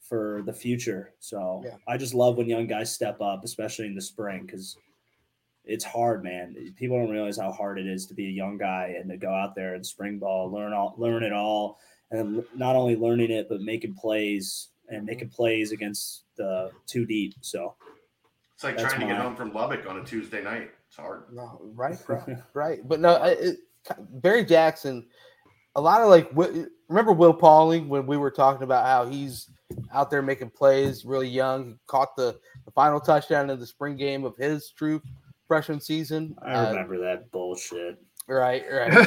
for 0.00 0.42
the 0.46 0.52
future. 0.54 1.12
So 1.18 1.60
Yeah. 1.66 1.76
I 1.86 1.98
just 1.98 2.14
love 2.14 2.38
when 2.38 2.48
young 2.48 2.66
guys 2.66 2.90
step 2.90 3.20
up, 3.20 3.44
especially 3.44 3.84
in 3.84 3.94
the 3.94 4.00
spring, 4.00 4.46
because 4.46 4.78
it's 5.66 5.84
hard, 5.84 6.24
man. 6.24 6.72
People 6.74 6.98
don't 6.98 7.10
realize 7.10 7.36
how 7.36 7.52
hard 7.52 7.78
it 7.78 7.86
is 7.86 8.06
to 8.06 8.14
be 8.14 8.28
a 8.28 8.30
young 8.30 8.56
guy 8.56 8.96
and 8.98 9.10
to 9.10 9.18
go 9.18 9.34
out 9.34 9.54
there 9.54 9.74
and 9.74 9.84
spring 9.84 10.18
ball, 10.18 10.50
learn 10.50 10.72
all, 10.72 10.94
learn 10.96 11.22
it 11.22 11.34
all, 11.34 11.78
and 12.10 12.42
not 12.54 12.76
only 12.76 12.96
learning 12.96 13.30
it 13.30 13.46
but 13.50 13.60
making 13.60 13.92
plays 13.92 14.68
and 14.88 15.04
making 15.04 15.28
mm-hmm. 15.28 15.36
plays 15.36 15.72
against 15.72 16.22
the 16.36 16.70
two 16.86 17.04
deep. 17.04 17.34
So 17.42 17.74
It's 18.56 18.64
like 18.64 18.78
That's 18.78 18.94
trying 18.94 19.06
to 19.06 19.14
get 19.14 19.22
home 19.22 19.36
from 19.36 19.52
Lubbock 19.52 19.86
on 19.86 19.98
a 19.98 20.04
Tuesday 20.04 20.42
night. 20.42 20.70
It's 20.88 20.96
hard. 20.96 21.24
No, 21.30 21.60
right, 21.74 21.98
right, 22.08 22.38
right. 22.54 22.78
But 22.88 23.00
no, 23.00 23.16
I- 23.16 23.36
it, 23.38 23.56
Barry 24.10 24.44
Jackson. 24.44 25.06
A 25.74 25.80
lot 25.80 26.00
of 26.00 26.08
like, 26.08 26.30
remember 26.88 27.12
Will 27.12 27.34
Pauling 27.34 27.86
when 27.90 28.06
we 28.06 28.16
were 28.16 28.30
talking 28.30 28.62
about 28.62 28.86
how 28.86 29.04
he's 29.04 29.50
out 29.92 30.10
there 30.10 30.22
making 30.22 30.48
plays, 30.50 31.04
really 31.04 31.28
young. 31.28 31.66
He 31.66 31.74
caught 31.86 32.16
the, 32.16 32.38
the 32.64 32.70
final 32.70 32.98
touchdown 32.98 33.50
in 33.50 33.60
the 33.60 33.66
spring 33.66 33.94
game 33.94 34.24
of 34.24 34.34
his 34.38 34.70
true 34.70 35.02
freshman 35.46 35.78
season. 35.80 36.34
I 36.40 36.54
Uh, 36.54 36.68
remember 36.70 36.96
that 37.00 37.30
bullshit. 37.30 37.98
right, 38.26 38.64
right. 38.72 39.06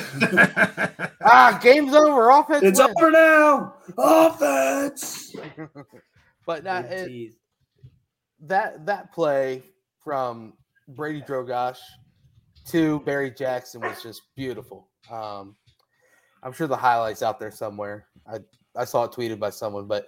ah, 1.26 1.60
game's 1.62 1.96
over. 1.96 2.30
Offense. 2.30 2.64
It's 2.64 2.80
wins. 2.80 2.94
over 3.02 3.10
now. 3.12 3.74
Offense. 3.98 5.36
But 6.46 6.64
not, 6.64 6.90
Big 6.90 6.98
it, 7.00 7.08
teeth. 7.08 7.36
That 8.42 8.86
that 8.86 9.14
play 9.14 9.64
from 10.04 10.54
Brady 10.88 11.22
Drogosz 11.22 11.80
to 12.68 13.00
Barry 13.02 13.32
Jackson 13.32 13.82
was 13.82 14.02
just 14.02 14.22
beautiful. 14.36 14.88
Um, 15.12 15.56
I'm 16.44 16.54
sure 16.54 16.68
the 16.68 16.78
highlights 16.78 17.22
out 17.22 17.40
there 17.40 17.52
somewhere. 17.52 18.08
I 18.32 18.40
I 18.76 18.86
saw 18.86 19.04
it 19.04 19.12
tweeted 19.12 19.40
by 19.40 19.50
someone, 19.50 19.88
but 19.88 20.06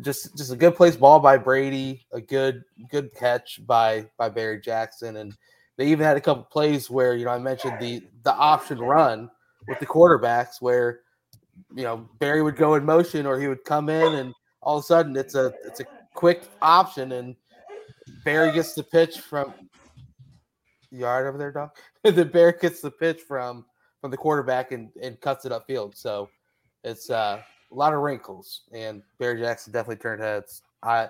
just 0.00 0.36
just 0.36 0.52
a 0.52 0.56
good 0.56 0.74
place 0.74 0.96
ball 0.96 1.20
by 1.20 1.36
Brady, 1.36 2.06
a 2.12 2.20
good 2.20 2.62
good 2.90 3.14
catch 3.14 3.64
by 3.66 4.08
by 4.16 4.28
Barry 4.28 4.60
Jackson, 4.60 5.16
and 5.16 5.34
they 5.76 5.86
even 5.86 6.04
had 6.04 6.16
a 6.16 6.20
couple 6.20 6.44
plays 6.44 6.88
where 6.88 7.14
you 7.14 7.24
know 7.24 7.30
I 7.30 7.38
mentioned 7.38 7.78
the 7.80 8.02
the 8.22 8.34
option 8.34 8.78
run 8.78 9.30
with 9.68 9.78
the 9.80 9.86
quarterbacks 9.86 10.60
where 10.60 11.00
you 11.74 11.82
know 11.82 12.08
Barry 12.18 12.42
would 12.42 12.56
go 12.56 12.74
in 12.74 12.84
motion 12.84 13.26
or 13.26 13.38
he 13.38 13.48
would 13.48 13.64
come 13.64 13.88
in 13.88 14.14
and 14.14 14.34
all 14.62 14.78
of 14.78 14.84
a 14.84 14.86
sudden 14.86 15.16
it's 15.16 15.34
a 15.34 15.52
it's 15.64 15.80
a 15.80 15.84
quick 16.14 16.44
option 16.60 17.12
and 17.12 17.36
Barry 18.24 18.52
gets 18.52 18.74
the 18.74 18.82
pitch 18.82 19.20
from 19.20 19.54
yard 20.92 21.26
over 21.26 21.38
there, 21.38 21.52
dog? 21.52 21.70
the 22.04 22.24
Bear 22.24 22.52
gets 22.52 22.80
the 22.80 22.90
pitch 22.90 23.22
from 23.22 23.64
from 24.00 24.10
the 24.10 24.16
quarterback 24.16 24.72
and, 24.72 24.90
and 25.00 25.20
cuts 25.20 25.44
it 25.44 25.52
upfield. 25.52 25.96
So 25.96 26.28
it's 26.82 27.08
uh, 27.10 27.40
a 27.70 27.74
lot 27.74 27.92
of 27.92 28.00
wrinkles, 28.00 28.62
and 28.72 29.02
Barry 29.18 29.40
Jackson 29.40 29.72
definitely 29.72 30.02
turned 30.02 30.22
heads. 30.22 30.62
I 30.82 31.08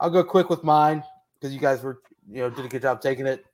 I'll 0.00 0.10
go 0.10 0.24
quick 0.24 0.50
with 0.50 0.64
mine 0.64 1.02
because 1.34 1.54
you 1.54 1.60
guys 1.60 1.82
were 1.82 2.00
you 2.28 2.42
know 2.42 2.50
did 2.50 2.64
a 2.64 2.68
good 2.68 2.82
job 2.82 3.00
taking 3.00 3.26
it. 3.26 3.44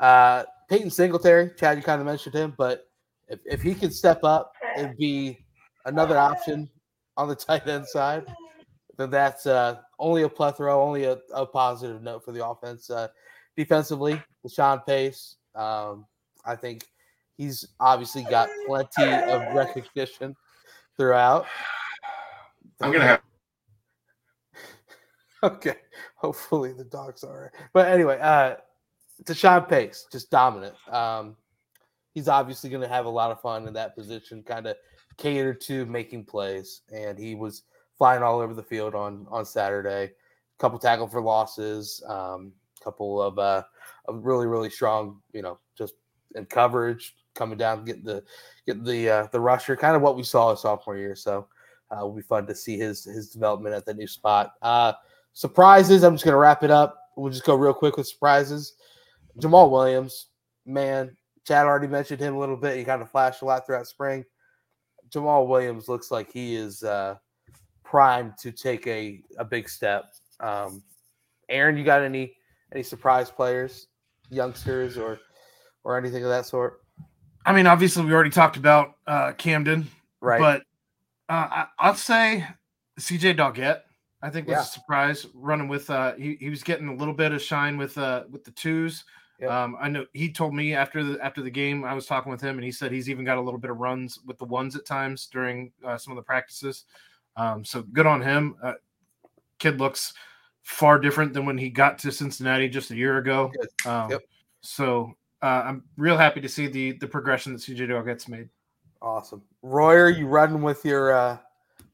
Uh, 0.00 0.44
Peyton 0.68 0.90
Singletary, 0.90 1.50
Chad, 1.58 1.76
you 1.76 1.82
kind 1.82 2.00
of 2.00 2.06
mentioned 2.06 2.34
him, 2.34 2.54
but 2.56 2.84
if, 3.28 3.40
if 3.44 3.62
he 3.62 3.74
can 3.74 3.90
step 3.90 4.22
up 4.22 4.52
and 4.76 4.96
be 4.96 5.38
another 5.86 6.16
option 6.16 6.68
on 7.16 7.28
the 7.28 7.34
tight 7.34 7.66
end 7.66 7.86
side, 7.86 8.24
then 8.96 9.10
that's 9.10 9.46
uh, 9.46 9.78
only 9.98 10.22
a 10.22 10.28
plethora, 10.28 10.76
only 10.76 11.04
a, 11.04 11.18
a 11.34 11.46
positive 11.46 12.02
note 12.02 12.24
for 12.24 12.32
the 12.32 12.46
offense. 12.46 12.90
Uh, 12.90 13.08
defensively, 13.56 14.22
Deshaun 14.46 14.84
Pace, 14.86 15.36
um, 15.54 16.06
I 16.44 16.56
think 16.56 16.84
he's 17.36 17.66
obviously 17.80 18.24
got 18.24 18.48
plenty 18.66 19.04
of 19.04 19.54
recognition 19.54 20.36
throughout. 20.96 21.46
I'm 22.80 22.92
gonna 22.92 23.04
have 23.04 23.22
Okay, 25.42 25.76
hopefully 26.16 26.72
the 26.72 26.84
dog's 26.84 27.22
all 27.22 27.36
right. 27.36 27.50
But 27.72 27.88
anyway, 27.88 28.18
uh, 28.20 28.56
Deshaun 29.24 29.68
Pace, 29.68 30.06
just 30.10 30.30
dominant. 30.30 30.74
Um, 30.92 31.36
he's 32.12 32.28
obviously 32.28 32.70
going 32.70 32.82
to 32.82 32.88
have 32.88 33.06
a 33.06 33.10
lot 33.10 33.30
of 33.30 33.40
fun 33.40 33.68
in 33.68 33.74
that 33.74 33.94
position, 33.94 34.42
kind 34.42 34.66
of 34.66 34.76
cater 35.16 35.54
to 35.54 35.86
making 35.86 36.24
plays, 36.24 36.82
and 36.92 37.18
he 37.18 37.36
was 37.36 37.62
flying 37.98 38.22
all 38.22 38.40
over 38.40 38.54
the 38.54 38.62
field 38.62 38.94
on 38.94 39.26
on 39.30 39.44
Saturday. 39.44 40.04
A 40.04 40.58
Couple 40.58 40.78
tackle 40.78 41.06
for 41.06 41.20
losses, 41.20 42.02
um, 42.08 42.52
couple 42.82 43.20
of 43.20 43.38
uh, 43.38 43.62
really 44.08 44.46
really 44.46 44.70
strong, 44.70 45.20
you 45.32 45.42
know, 45.42 45.58
just 45.76 45.94
in 46.34 46.46
coverage 46.46 47.14
coming 47.34 47.58
down, 47.58 47.84
getting 47.84 48.04
the 48.04 48.22
getting 48.66 48.84
the 48.84 49.08
uh, 49.08 49.26
the 49.32 49.40
rusher, 49.40 49.76
kind 49.76 49.96
of 49.96 50.02
what 50.02 50.16
we 50.16 50.22
saw 50.22 50.50
his 50.50 50.60
sophomore 50.60 50.96
year. 50.96 51.14
So 51.14 51.46
uh, 51.92 51.96
it'll 51.96 52.12
be 52.12 52.22
fun 52.22 52.46
to 52.46 52.54
see 52.54 52.76
his 52.76 53.04
his 53.04 53.30
development 53.30 53.74
at 53.74 53.84
the 53.84 53.94
new 53.94 54.06
spot. 54.06 54.54
Uh, 54.62 54.92
surprises. 55.32 56.02
I'm 56.02 56.14
just 56.14 56.24
gonna 56.24 56.36
wrap 56.36 56.62
it 56.62 56.70
up. 56.70 56.98
We'll 57.16 57.32
just 57.32 57.44
go 57.44 57.54
real 57.54 57.74
quick 57.74 57.96
with 57.96 58.06
surprises. 58.06 58.74
Jamal 59.38 59.70
Williams, 59.70 60.26
man, 60.66 61.16
Chad 61.46 61.66
already 61.66 61.86
mentioned 61.86 62.20
him 62.20 62.34
a 62.34 62.38
little 62.38 62.56
bit. 62.56 62.76
He 62.76 62.84
kind 62.84 63.02
of 63.02 63.10
flashed 63.10 63.42
a 63.42 63.44
lot 63.44 63.64
throughout 63.64 63.86
spring. 63.86 64.24
Jamal 65.10 65.46
Williams 65.46 65.88
looks 65.88 66.10
like 66.10 66.30
he 66.30 66.54
is 66.56 66.82
uh, 66.82 67.16
primed 67.88 68.36
to 68.38 68.52
take 68.52 68.86
a, 68.86 69.22
a 69.38 69.44
big 69.44 69.68
step. 69.68 70.04
Um, 70.40 70.82
Aaron, 71.48 71.76
you 71.76 71.84
got 71.84 72.02
any 72.02 72.34
any 72.72 72.82
surprise 72.82 73.30
players, 73.30 73.86
youngsters, 74.30 74.98
or 74.98 75.18
or 75.84 75.96
anything 75.96 76.22
of 76.22 76.28
that 76.30 76.44
sort? 76.46 76.80
I 77.46 77.52
mean, 77.52 77.66
obviously, 77.66 78.04
we 78.04 78.12
already 78.12 78.30
talked 78.30 78.56
about 78.58 78.96
uh, 79.06 79.32
Camden, 79.32 79.88
Right. 80.20 80.38
but 80.38 80.60
uh, 81.32 81.48
I, 81.50 81.66
I'll 81.78 81.94
say 81.94 82.44
CJ 83.00 83.38
Doggett. 83.38 83.80
I 84.20 84.30
think 84.30 84.48
was 84.48 84.54
Yeah. 84.54 84.60
a 84.62 84.64
surprise 84.64 85.26
running 85.32 85.68
with. 85.68 85.88
Uh, 85.88 86.14
he 86.14 86.36
he 86.40 86.50
was 86.50 86.62
getting 86.62 86.88
a 86.88 86.94
little 86.94 87.14
bit 87.14 87.32
of 87.32 87.40
shine 87.40 87.78
with 87.78 87.96
uh, 87.96 88.24
with 88.30 88.44
the 88.44 88.50
twos. 88.50 89.04
Yep. 89.40 89.50
Um, 89.50 89.76
I 89.80 89.88
know 89.88 90.04
he 90.12 90.32
told 90.32 90.52
me 90.52 90.74
after 90.74 91.02
the 91.04 91.24
after 91.24 91.40
the 91.40 91.50
game. 91.50 91.84
I 91.84 91.94
was 91.94 92.06
talking 92.06 92.30
with 92.30 92.40
him, 92.40 92.56
and 92.56 92.64
he 92.64 92.72
said 92.72 92.90
he's 92.92 93.08
even 93.08 93.24
got 93.24 93.38
a 93.38 93.40
little 93.40 93.60
bit 93.60 93.70
of 93.70 93.78
runs 93.78 94.18
with 94.26 94.36
the 94.38 94.44
ones 94.44 94.74
at 94.76 94.84
times 94.84 95.28
during 95.32 95.72
uh, 95.86 95.96
some 95.96 96.12
of 96.12 96.16
the 96.16 96.22
practices. 96.22 96.84
Um, 97.38 97.64
so 97.64 97.82
good 97.82 98.06
on 98.06 98.20
him. 98.20 98.56
Uh, 98.62 98.74
kid 99.58 99.78
looks 99.78 100.12
far 100.62 100.98
different 100.98 101.32
than 101.32 101.46
when 101.46 101.56
he 101.56 101.70
got 101.70 101.98
to 102.00 102.12
Cincinnati 102.12 102.68
just 102.68 102.90
a 102.90 102.96
year 102.96 103.16
ago. 103.18 103.50
Um, 103.86 104.10
Yep. 104.10 104.20
So 104.60 105.12
uh, 105.40 105.62
I'm 105.64 105.84
real 105.96 106.16
happy 106.18 106.40
to 106.40 106.48
see 106.48 106.66
the 106.66 106.92
the 106.98 107.06
progression 107.06 107.52
that 107.52 107.60
CJ 107.62 107.88
Doggett's 107.88 108.28
made. 108.28 108.48
awesome. 109.00 109.42
Royer, 109.62 110.08
you 110.10 110.26
running 110.26 110.62
with 110.62 110.84
your 110.84 111.12
uh, 111.12 111.38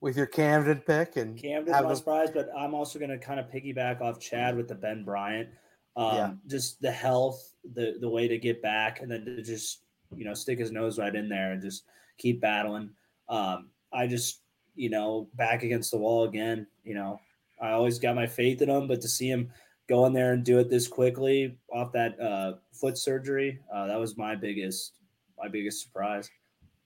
with 0.01 0.17
your 0.17 0.27
Camden 0.27 0.81
pick 0.87 1.17
and 1.17 1.39
Camden's 1.41 1.75
have 1.75 1.85
my 1.85 1.91
them- 1.91 1.97
surprise, 1.97 2.31
but 2.33 2.49
I'm 2.59 2.75
also 2.75 2.99
going 2.99 3.11
to 3.11 3.19
kind 3.19 3.39
of 3.39 3.47
piggyback 3.51 4.01
off 4.01 4.19
Chad 4.19 4.57
with 4.57 4.69
the 4.69 4.75
Ben 4.75 5.05
Bryant. 5.05 5.51
Um, 5.97 6.17
Yeah. 6.17 6.33
Just 6.47 6.81
the 6.81 6.91
health, 6.91 7.55
the 7.75 7.99
the 8.01 8.09
way 8.09 8.27
to 8.29 8.39
get 8.39 8.63
back, 8.63 9.01
and 9.03 9.11
then 9.11 9.25
to 9.27 9.43
just 9.43 9.83
you 10.17 10.25
know 10.25 10.35
stick 10.35 10.59
his 10.59 10.73
nose 10.73 10.99
right 10.99 11.15
in 11.15 11.29
there 11.29 11.53
and 11.53 11.61
just 11.63 11.85
keep 12.19 12.41
battling. 12.41 12.91
Um, 13.29 13.69
I 13.93 14.07
just, 14.07 14.41
you 14.75 14.91
know, 14.91 15.29
back 15.35 15.63
against 15.63 15.91
the 15.91 15.97
wall 15.97 16.25
again. 16.25 16.67
You 16.85 16.95
know, 16.95 17.21
I 17.61 17.71
always 17.71 17.99
got 17.99 18.15
my 18.15 18.27
faith 18.27 18.63
in 18.63 18.69
him, 18.69 18.89
but 18.89 19.01
to 19.03 19.09
see 19.09 19.29
him 19.29 19.51
go 19.89 20.07
in 20.07 20.13
there 20.13 20.33
and 20.33 20.45
do 20.45 20.59
it 20.59 20.71
this 20.71 20.89
quickly 20.89 21.59
off 21.73 21.93
that 21.93 22.19
uh, 22.21 22.55
foot 22.73 22.99
surgery, 22.99 23.61
uh, 23.73 23.87
that 23.87 23.99
was 23.99 24.17
my 24.17 24.35
biggest, 24.35 24.95
my 25.39 25.49
biggest 25.49 25.83
surprise. 25.83 26.31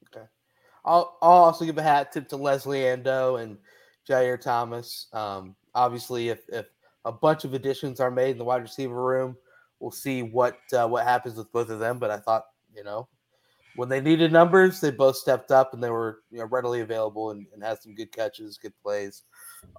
Okay, 0.07 0.27
I'll, 0.85 1.19
I'll 1.23 1.45
also 1.45 1.65
give 1.65 1.79
a 1.79 1.83
hat 1.83 2.13
tip 2.13 2.29
to 2.29 2.37
Leslie 2.37 2.81
Ando 2.81 3.43
and 3.43 3.59
Jair 4.09 4.41
Thomas. 4.41 5.07
Um, 5.13 5.55
obviously, 5.75 6.29
if 6.29 6.49
if 6.49 6.67
a 7.05 7.13
bunch 7.13 7.45
of 7.45 7.55
additions 7.55 8.01
are 8.01 8.11
made 8.11 8.33
in 8.33 8.39
the 8.39 8.45
wide 8.45 8.63
receiver 8.63 9.03
room, 9.03 9.37
we'll 9.81 9.91
see 9.91 10.23
what 10.23 10.59
uh, 10.73 10.87
what 10.87 11.05
happens 11.05 11.37
with 11.37 11.53
both 11.53 11.71
of 11.71 11.79
them. 11.79 11.99
But 11.99 12.11
I 12.11 12.19
thought, 12.19 12.45
you 12.75 12.85
know, 12.85 13.09
when 13.79 13.89
they 13.89 14.01
needed 14.01 14.33
numbers, 14.33 14.81
they 14.81 14.91
both 14.91 15.15
stepped 15.15 15.53
up 15.53 15.73
and 15.73 15.81
they 15.81 15.89
were 15.89 16.23
you 16.33 16.39
know, 16.39 16.47
readily 16.47 16.81
available 16.81 17.31
and, 17.31 17.47
and, 17.55 17.63
had 17.63 17.81
some 17.81 17.95
good 17.95 18.11
catches, 18.11 18.59
good 18.59 18.73
plays 18.83 19.23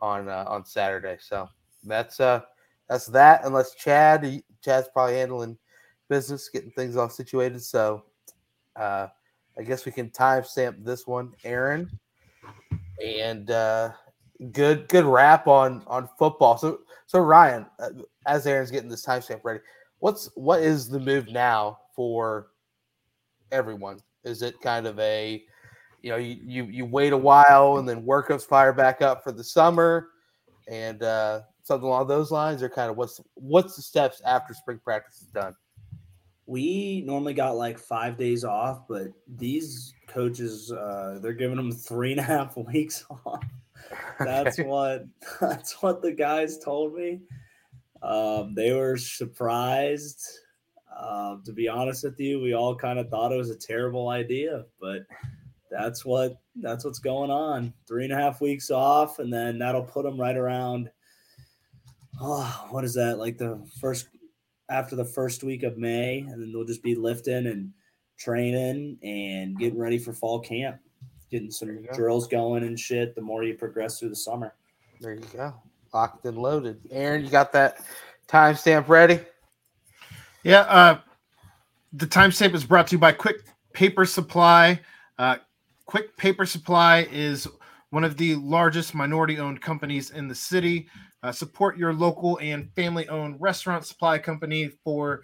on 0.02 0.30
uh, 0.30 0.46
on 0.48 0.64
Saturday. 0.64 1.18
So 1.20 1.50
that's 1.84 2.22
uh 2.22 2.40
that's 2.88 3.08
that. 3.08 3.42
Unless 3.44 3.76
Chad, 3.76 4.42
Chad's 4.64 4.88
probably 4.94 5.16
handling 5.16 5.58
business, 6.08 6.48
getting 6.48 6.72
things 6.72 6.96
all 6.96 7.10
situated. 7.10 7.62
So 7.62 8.06
uh, 8.78 9.08
I 9.58 9.64
guess 9.64 9.86
we 9.86 9.92
can 9.92 10.10
timestamp 10.12 10.86
this 10.86 11.06
one, 11.06 11.34
Aaron, 11.44 11.92
and 13.06 13.52
uh, 13.52 13.92
good 14.54 14.88
good 14.88 15.04
wrap 15.04 15.46
on 15.46 15.84
on 15.88 16.08
football. 16.18 16.58
So 16.58 16.80
so 17.06 17.20
Ryan, 17.20 17.66
uh, 17.80 17.90
as 18.26 18.48
Aaron's 18.48 18.72
getting 18.72 18.90
this 18.90 19.06
timestamp 19.06 19.42
ready, 19.44 19.60
what's 19.98 20.30
what 20.36 20.62
is 20.62 20.88
the 20.88 21.02
move 21.02 21.28
now 21.34 21.80
for 21.94 22.48
everyone? 23.52 24.00
Is 24.24 24.42
it 24.42 24.60
kind 24.62 24.88
of 24.88 25.00
a 25.00 25.44
you 26.02 26.10
know 26.10 26.18
you 26.18 26.38
you, 26.44 26.64
you 26.66 26.86
wait 26.86 27.14
a 27.14 27.18
while 27.18 27.78
and 27.78 27.88
then 27.88 28.04
workouts 28.04 28.44
fire 28.44 28.74
back 28.74 29.02
up 29.02 29.24
for 29.24 29.32
the 29.32 29.44
summer 29.44 30.10
and 30.68 31.02
uh, 31.04 31.42
something 31.64 31.88
along 31.88 32.08
those 32.08 32.32
lines, 32.32 32.62
or 32.64 32.70
kind 32.70 32.90
of 32.90 32.98
what's 32.98 33.20
what's 33.36 33.76
the 33.76 33.82
steps 33.82 34.22
after 34.26 34.54
spring 34.54 34.80
practice 34.84 35.22
is 35.22 35.28
done? 35.28 35.56
We 36.46 37.04
normally 37.06 37.34
got 37.34 37.58
like 37.58 37.78
five 37.78 38.18
days 38.18 38.44
off, 38.44 38.88
but 38.88 39.08
these 39.28 39.94
coaches 40.08 40.72
uh, 40.72 41.20
they're 41.22 41.34
giving 41.34 41.58
them 41.58 41.72
three 41.72 42.12
and 42.12 42.20
a 42.20 42.24
half 42.24 42.58
weeks 42.74 43.06
off. 43.26 43.44
That's 44.20 44.58
what 44.60 45.06
that's 45.42 45.82
what 45.82 46.02
the 46.02 46.12
guys 46.12 46.60
told 46.60 46.94
me. 46.94 47.22
Um, 48.04 48.54
they 48.54 48.74
were 48.74 48.98
surprised 48.98 50.22
uh, 50.96 51.38
to 51.46 51.54
be 51.54 51.68
honest 51.68 52.04
with 52.04 52.20
you, 52.20 52.42
we 52.42 52.54
all 52.54 52.76
kind 52.76 53.00
of 53.00 53.10
thought 53.10 53.32
it 53.32 53.38
was 53.38 53.50
a 53.50 53.56
terrible 53.56 54.10
idea, 54.10 54.66
but 54.82 55.06
that's 55.70 56.04
what 56.04 56.42
that's 56.56 56.84
what's 56.84 57.00
going 57.00 57.30
on. 57.30 57.74
Three 57.88 58.04
and 58.04 58.14
a 58.14 58.18
half 58.18 58.42
weeks 58.42 58.72
off, 58.72 59.20
and 59.20 59.32
then 59.32 59.60
that'll 59.60 59.84
put 59.84 60.04
them 60.04 60.20
right 60.20 60.36
around. 60.36 60.90
Oh, 62.20 62.68
what 62.70 62.84
is 62.84 62.94
that? 62.96 63.18
Like 63.20 63.38
the 63.38 63.66
first 63.80 64.10
after 64.70 64.96
the 64.96 65.06
first 65.06 65.44
week 65.44 65.64
of 65.64 65.78
May, 65.78 66.20
and 66.20 66.42
then 66.42 66.52
they'll 66.52 66.66
just 66.66 66.84
be 66.84 66.96
lifting 66.96 67.48
and 67.48 67.72
training 68.18 68.98
and 69.04 69.58
getting 69.58 69.80
ready 69.80 69.98
for 69.98 70.12
fall 70.12 70.40
camp, 70.40 70.78
getting 71.32 71.52
some 71.52 71.86
drills 71.94 72.28
going 72.28 72.64
and 72.64 72.80
shit. 72.80 73.16
The 73.16 73.22
more 73.22 73.44
you 73.44 73.54
progress 73.54 74.00
through 74.00 74.10
the 74.10 74.16
summer. 74.16 74.56
There 75.00 75.14
you 75.14 75.24
go, 75.34 75.54
locked 75.94 76.26
and 76.26 76.38
loaded. 76.38 76.82
Aaron, 76.92 77.24
you 77.24 77.30
got 77.30 77.54
that 77.54 77.86
timestamp 78.28 78.90
ready? 78.90 79.20
Yeah, 80.44 80.62
uh, 80.62 81.00
the 81.92 82.08
timestamp 82.08 82.54
is 82.54 82.64
brought 82.64 82.88
to 82.88 82.96
you 82.96 83.00
by 83.00 83.12
Quick 83.12 83.42
Paper 83.74 84.06
Supply. 84.06 84.80
Uh, 85.18 85.38
Quick 85.86 86.16
Paper 86.16 86.46
Supply 86.46 87.08
is 87.12 87.48
one 87.90 88.06
of 88.06 88.16
the 88.16 88.36
largest 88.36 88.96
minority 88.96 89.38
owned 89.38 89.62
companies 89.62 90.12
in 90.12 90.28
the 90.28 90.36
city. 90.36 90.88
Uh, 91.24 91.32
support 91.34 91.78
your 91.78 91.94
local 91.94 92.40
and 92.42 92.72
family 92.74 93.08
owned 93.10 93.36
restaurant 93.42 93.86
supply 93.86 94.18
company 94.18 94.70
for 94.86 95.24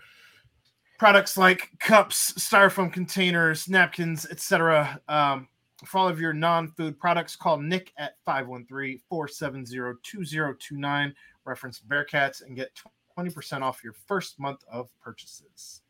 products 0.99 1.37
like 1.37 1.69
cups, 1.79 2.33
styrofoam 2.33 2.91
containers, 2.91 3.69
napkins, 3.69 4.25
etc. 4.29 4.99
Um, 5.07 5.47
for 5.85 5.99
all 5.99 6.09
of 6.09 6.19
your 6.19 6.33
non 6.33 6.69
food 6.71 6.99
products, 6.99 7.37
call 7.37 7.57
Nick 7.57 7.93
at 7.97 8.15
513 8.25 8.99
470 9.09 9.99
2029. 10.03 11.15
Reference 11.45 11.79
Bearcats 11.79 12.41
and 12.41 12.55
get 12.55 12.75
20% 13.17 13.61
off 13.61 13.83
your 13.83 13.93
first 13.93 14.39
month 14.39 14.63
of 14.69 14.89
purchases. 14.99 15.81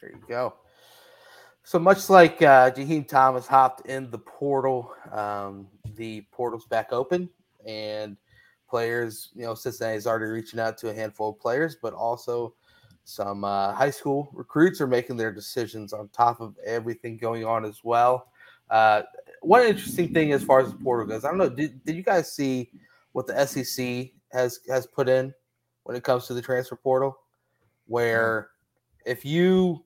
There 0.00 0.10
you 0.10 0.22
go. 0.28 0.54
So 1.64 1.78
much 1.78 2.10
like 2.10 2.42
uh, 2.42 2.70
Jaheim 2.72 3.06
Thomas 3.06 3.46
hopped 3.46 3.86
in 3.86 4.10
the 4.10 4.18
portal, 4.18 4.92
um, 5.12 5.68
the 5.94 6.22
portal's 6.32 6.66
back 6.66 6.92
open, 6.92 7.28
and 7.66 8.16
players, 8.68 9.30
you 9.34 9.42
know, 9.42 9.54
Cincinnati's 9.54 10.06
already 10.06 10.26
reaching 10.26 10.58
out 10.58 10.76
to 10.78 10.90
a 10.90 10.94
handful 10.94 11.30
of 11.30 11.38
players, 11.38 11.76
but 11.80 11.92
also 11.92 12.54
some 13.04 13.44
uh, 13.44 13.72
high 13.72 13.90
school 13.90 14.28
recruits 14.32 14.80
are 14.80 14.86
making 14.86 15.16
their 15.16 15.32
decisions 15.32 15.92
on 15.92 16.08
top 16.08 16.40
of 16.40 16.56
everything 16.64 17.16
going 17.16 17.44
on 17.44 17.64
as 17.64 17.84
well. 17.84 18.32
Uh, 18.70 19.02
one 19.42 19.62
interesting 19.62 20.12
thing 20.12 20.32
as 20.32 20.42
far 20.42 20.60
as 20.60 20.72
the 20.72 20.78
portal 20.78 21.06
goes, 21.06 21.24
I 21.24 21.28
don't 21.28 21.38
know, 21.38 21.48
did, 21.48 21.84
did 21.84 21.94
you 21.94 22.02
guys 22.02 22.32
see 22.32 22.70
what 23.12 23.26
the 23.26 23.46
SEC 23.46 24.10
has 24.32 24.60
has 24.68 24.86
put 24.86 25.08
in 25.08 25.34
when 25.84 25.96
it 25.96 26.04
comes 26.04 26.26
to 26.26 26.34
the 26.34 26.42
transfer 26.42 26.76
portal, 26.76 27.16
where 27.86 28.50
if 29.04 29.24
you 29.24 29.84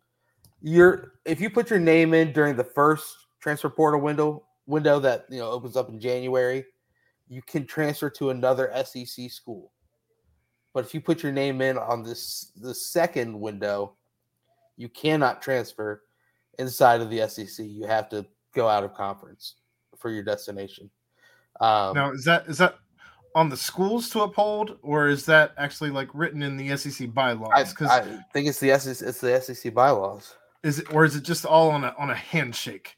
you're 0.60 1.12
if 1.24 1.40
you 1.40 1.50
put 1.50 1.70
your 1.70 1.78
name 1.78 2.14
in 2.14 2.32
during 2.32 2.56
the 2.56 2.64
first 2.64 3.16
transfer 3.40 3.70
portal 3.70 4.00
window 4.00 4.42
window 4.66 4.98
that 5.00 5.26
you 5.30 5.38
know 5.38 5.50
opens 5.50 5.76
up 5.76 5.88
in 5.88 6.00
January, 6.00 6.64
you 7.28 7.42
can 7.42 7.66
transfer 7.66 8.10
to 8.10 8.30
another 8.30 8.72
SEC 8.84 9.30
school. 9.30 9.72
But 10.74 10.84
if 10.84 10.92
you 10.92 11.00
put 11.00 11.22
your 11.22 11.32
name 11.32 11.60
in 11.60 11.78
on 11.78 12.02
this 12.02 12.52
the 12.56 12.74
second 12.74 13.38
window, 13.38 13.94
you 14.76 14.88
cannot 14.88 15.40
transfer 15.40 16.02
inside 16.58 17.00
of 17.00 17.10
the 17.10 17.26
SEC. 17.28 17.64
You 17.66 17.86
have 17.86 18.08
to 18.10 18.26
go 18.54 18.68
out 18.68 18.84
of 18.84 18.94
conference 18.94 19.54
for 19.96 20.10
your 20.10 20.22
destination. 20.22 20.90
Um, 21.60 21.94
now, 21.94 22.12
is 22.12 22.24
that 22.24 22.46
is 22.46 22.58
that 22.58 22.78
on 23.36 23.50
the 23.50 23.56
schools 23.56 24.08
to 24.08 24.22
uphold, 24.22 24.78
or 24.82 25.08
is 25.08 25.26
that 25.26 25.52
actually 25.58 25.90
like 25.90 26.08
written 26.14 26.42
in 26.42 26.56
the 26.56 26.74
SEC 26.74 27.12
bylaws? 27.12 27.70
Because 27.70 27.90
I, 27.90 27.98
I, 27.98 28.24
think 28.32 28.48
it's 28.48 28.58
the 28.58 28.76
SEC, 28.78 29.06
it's 29.06 29.20
the 29.20 29.38
SEC 29.42 29.74
bylaws. 29.74 30.34
Is 30.62 30.78
it, 30.78 30.92
or 30.94 31.04
is 31.04 31.14
it 31.16 31.22
just 31.22 31.44
all 31.44 31.68
on 31.70 31.84
a 31.84 31.94
on 31.98 32.08
a 32.08 32.14
handshake 32.14 32.96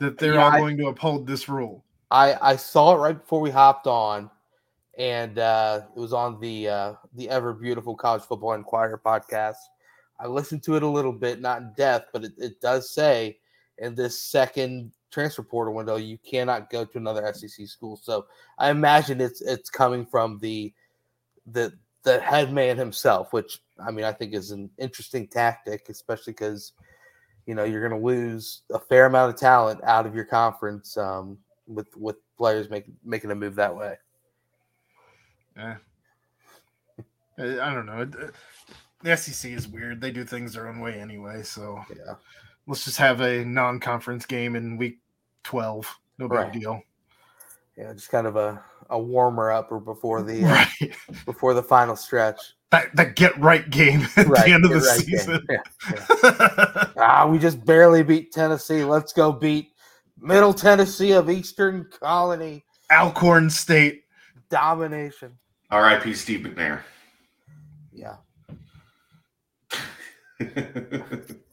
that 0.00 0.18
they're 0.18 0.34
yeah, 0.34 0.44
all 0.44 0.50
I, 0.50 0.58
going 0.58 0.76
to 0.78 0.88
uphold 0.88 1.28
this 1.28 1.48
rule? 1.48 1.84
I 2.10 2.36
I 2.42 2.56
saw 2.56 2.96
it 2.96 2.98
right 2.98 3.16
before 3.16 3.40
we 3.40 3.50
hopped 3.50 3.86
on, 3.86 4.28
and 4.98 5.38
uh, 5.38 5.82
it 5.96 6.00
was 6.00 6.12
on 6.12 6.40
the 6.40 6.68
uh, 6.68 6.92
the 7.14 7.30
ever 7.30 7.52
beautiful 7.52 7.94
College 7.94 8.22
Football 8.22 8.54
Inquirer 8.54 8.98
podcast. 8.98 9.58
I 10.18 10.26
listened 10.26 10.64
to 10.64 10.74
it 10.74 10.82
a 10.82 10.88
little 10.88 11.12
bit, 11.12 11.40
not 11.40 11.62
in 11.62 11.72
depth, 11.76 12.10
but 12.12 12.24
it, 12.24 12.32
it 12.36 12.60
does 12.60 12.90
say 12.90 13.38
in 13.78 13.94
this 13.94 14.20
second 14.20 14.90
transfer 15.10 15.42
portal 15.42 15.74
window, 15.74 15.96
you 15.96 16.18
cannot 16.18 16.70
go 16.70 16.84
to 16.84 16.98
another 16.98 17.32
SEC 17.32 17.66
school. 17.66 17.96
So 17.96 18.26
I 18.58 18.70
imagine 18.70 19.20
it's 19.20 19.40
it's 19.40 19.70
coming 19.70 20.06
from 20.06 20.38
the 20.40 20.72
the 21.46 21.72
the 22.02 22.20
head 22.20 22.52
man 22.52 22.76
himself, 22.76 23.32
which 23.32 23.60
I 23.78 23.90
mean 23.90 24.04
I 24.04 24.12
think 24.12 24.34
is 24.34 24.50
an 24.50 24.70
interesting 24.78 25.26
tactic, 25.26 25.88
especially 25.88 26.32
because 26.32 26.72
you 27.46 27.54
know 27.54 27.64
you're 27.64 27.86
going 27.86 28.00
to 28.00 28.06
lose 28.06 28.62
a 28.72 28.78
fair 28.78 29.06
amount 29.06 29.34
of 29.34 29.40
talent 29.40 29.82
out 29.84 30.06
of 30.06 30.14
your 30.14 30.24
conference 30.24 30.96
um, 30.96 31.38
with 31.66 31.88
with 31.96 32.16
players 32.36 32.70
making 32.70 32.96
making 33.04 33.30
a 33.30 33.34
move 33.34 33.54
that 33.56 33.74
way. 33.74 33.96
Yeah, 35.56 35.76
I 37.38 37.74
don't 37.74 37.86
know. 37.86 38.08
The 39.02 39.16
SEC 39.16 39.52
is 39.52 39.68
weird. 39.68 40.00
They 40.00 40.10
do 40.10 40.24
things 40.24 40.54
their 40.54 40.68
own 40.68 40.80
way 40.80 41.00
anyway. 41.00 41.42
So 41.42 41.80
yeah, 41.96 42.14
let's 42.68 42.84
just 42.84 42.98
have 42.98 43.20
a 43.20 43.44
non-conference 43.44 44.26
game 44.26 44.54
in 44.54 44.76
week 44.76 44.98
12 45.44 45.98
no 46.18 46.28
big 46.28 46.38
right. 46.38 46.52
deal. 46.52 46.82
Yeah 47.76 47.92
just 47.92 48.10
kind 48.10 48.26
of 48.26 48.36
a, 48.36 48.62
a 48.90 48.98
warmer 48.98 49.50
up 49.50 49.70
or 49.72 49.80
before 49.80 50.22
the 50.22 50.44
uh, 50.44 50.48
right. 50.48 50.92
before 51.24 51.54
the 51.54 51.62
final 51.62 51.96
stretch. 51.96 52.40
That, 52.70 52.94
that 52.96 53.16
get 53.16 53.38
right 53.38 53.68
game 53.70 54.06
at 54.16 54.26
right, 54.26 54.44
the 54.44 54.52
end 54.52 54.64
of 54.66 54.70
the 54.70 54.80
right 54.80 55.00
season. 55.00 55.46
Yeah, 55.48 55.56
yeah. 56.86 56.92
ah 56.98 57.26
we 57.26 57.38
just 57.38 57.64
barely 57.64 58.02
beat 58.02 58.32
tennessee. 58.32 58.84
Let's 58.84 59.12
go 59.12 59.32
beat 59.32 59.70
middle 60.18 60.52
tennessee 60.52 61.12
of 61.12 61.30
eastern 61.30 61.88
colony. 61.98 62.64
Alcorn 62.90 63.48
state. 63.48 64.04
Domination. 64.50 65.38
Rip 65.72 66.14
steve 66.16 66.40
mcnair. 66.40 66.80
Yeah 67.92 68.16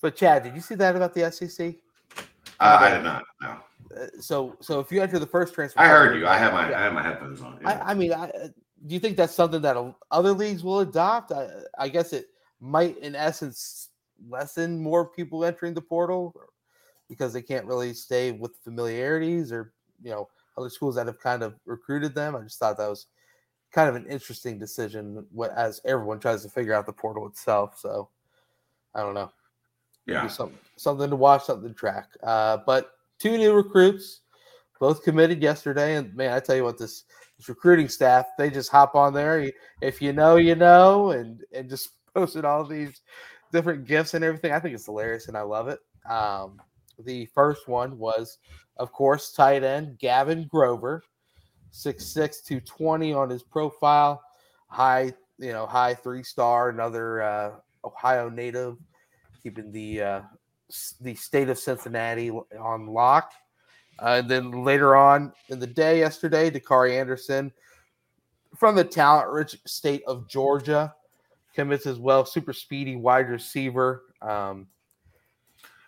but 0.00 0.16
Chad, 0.16 0.42
did 0.42 0.54
you 0.54 0.60
see 0.60 0.74
that 0.76 0.96
about 0.96 1.14
the 1.14 1.30
SEC? 1.30 1.74
Uh, 2.58 2.78
I 2.80 2.90
did 2.90 3.02
not. 3.02 3.24
No. 3.40 3.48
Uh, 3.48 4.06
so, 4.20 4.56
so 4.60 4.80
if 4.80 4.92
you 4.92 5.02
enter 5.02 5.18
the 5.18 5.26
first 5.26 5.54
transfer, 5.54 5.80
I 5.80 5.88
heard 5.88 6.18
you. 6.18 6.26
I 6.26 6.36
have 6.36 6.52
my 6.52 6.70
yeah. 6.70 6.78
I 6.78 6.82
have 6.82 6.92
my 6.92 7.02
headphones 7.02 7.40
on. 7.40 7.58
Yeah. 7.60 7.70
I, 7.70 7.90
I, 7.90 7.94
mean, 7.94 8.12
I, 8.12 8.30
uh, 8.30 8.48
do 8.86 8.94
you 8.94 9.00
think 9.00 9.16
that's 9.16 9.34
something 9.34 9.62
that 9.62 9.76
other 10.10 10.32
leagues 10.32 10.62
will 10.62 10.80
adopt? 10.80 11.32
I, 11.32 11.48
I 11.78 11.88
guess 11.88 12.12
it 12.12 12.26
might, 12.60 12.98
in 12.98 13.14
essence, 13.14 13.88
lessen 14.28 14.80
more 14.82 15.06
people 15.06 15.44
entering 15.44 15.74
the 15.74 15.80
portal. 15.80 16.34
because 17.08 17.32
they 17.32 17.42
can't 17.42 17.66
really 17.66 17.92
stay 17.92 18.30
with 18.30 18.52
familiarities 18.62 19.52
or 19.52 19.72
you 20.02 20.10
know 20.10 20.28
other 20.56 20.70
schools 20.70 20.94
that 20.94 21.06
have 21.06 21.18
kind 21.20 21.42
of 21.42 21.54
recruited 21.66 22.14
them. 22.14 22.36
I 22.36 22.40
just 22.42 22.58
thought 22.58 22.78
that 22.78 22.88
was 22.88 23.06
kind 23.72 23.88
of 23.88 23.96
an 23.96 24.06
interesting 24.06 24.58
decision 24.58 25.26
what 25.32 25.50
as 25.52 25.80
everyone 25.84 26.20
tries 26.20 26.42
to 26.42 26.48
figure 26.48 26.72
out 26.72 26.86
the 26.86 26.92
portal 26.92 27.26
itself. 27.26 27.78
So 27.78 28.08
I 28.94 29.00
don't 29.02 29.14
know. 29.14 29.30
Yeah. 30.10 30.26
Something, 30.26 30.58
something 30.76 31.10
to 31.10 31.16
watch, 31.16 31.44
something 31.44 31.68
to 31.68 31.74
track. 31.74 32.08
Uh, 32.22 32.58
but 32.66 32.92
two 33.18 33.36
new 33.36 33.52
recruits, 33.52 34.20
both 34.78 35.02
committed 35.02 35.42
yesterday. 35.42 35.96
And 35.96 36.14
man, 36.14 36.32
I 36.32 36.40
tell 36.40 36.56
you 36.56 36.64
what, 36.64 36.78
this, 36.78 37.04
this 37.36 37.48
recruiting 37.48 37.88
staff, 37.88 38.26
they 38.38 38.50
just 38.50 38.70
hop 38.70 38.94
on 38.94 39.12
there. 39.12 39.50
If 39.80 40.02
you 40.02 40.12
know, 40.12 40.36
you 40.36 40.54
know, 40.54 41.10
and, 41.10 41.42
and 41.52 41.68
just 41.68 41.90
posted 42.14 42.44
all 42.44 42.64
these 42.64 43.02
different 43.52 43.86
gifts 43.86 44.14
and 44.14 44.24
everything. 44.24 44.52
I 44.52 44.60
think 44.60 44.74
it's 44.74 44.86
hilarious 44.86 45.28
and 45.28 45.36
I 45.36 45.42
love 45.42 45.68
it. 45.68 45.80
Um, 46.08 46.60
the 47.04 47.26
first 47.26 47.68
one 47.68 47.98
was, 47.98 48.38
of 48.76 48.92
course, 48.92 49.32
tight 49.32 49.62
end 49.62 49.98
Gavin 49.98 50.46
Grover, 50.48 51.02
6'6, 51.72 52.14
220 52.44 53.12
on 53.12 53.30
his 53.30 53.42
profile, 53.42 54.22
high, 54.68 55.12
you 55.38 55.52
know, 55.52 55.66
high 55.66 55.94
three 55.94 56.22
star, 56.22 56.70
another 56.70 57.22
uh, 57.22 57.50
Ohio 57.84 58.28
native, 58.28 58.76
keeping 59.42 59.72
the 59.72 60.02
uh, 60.02 60.20
the 61.00 61.14
state 61.14 61.48
of 61.48 61.58
Cincinnati 61.58 62.30
on 62.30 62.86
lock. 62.86 63.32
Uh, 64.00 64.16
and 64.20 64.30
then 64.30 64.64
later 64.64 64.96
on 64.96 65.32
in 65.48 65.58
the 65.58 65.66
day 65.66 65.98
yesterday, 65.98 66.50
Dakari 66.50 66.98
Anderson 66.98 67.52
from 68.56 68.74
the 68.74 68.84
talent 68.84 69.30
rich 69.30 69.56
state 69.66 70.02
of 70.06 70.28
Georgia 70.28 70.94
commits 71.54 71.86
as 71.86 71.98
well. 71.98 72.24
Super 72.24 72.52
speedy 72.52 72.96
wide 72.96 73.28
receiver. 73.28 74.04
Um, 74.22 74.68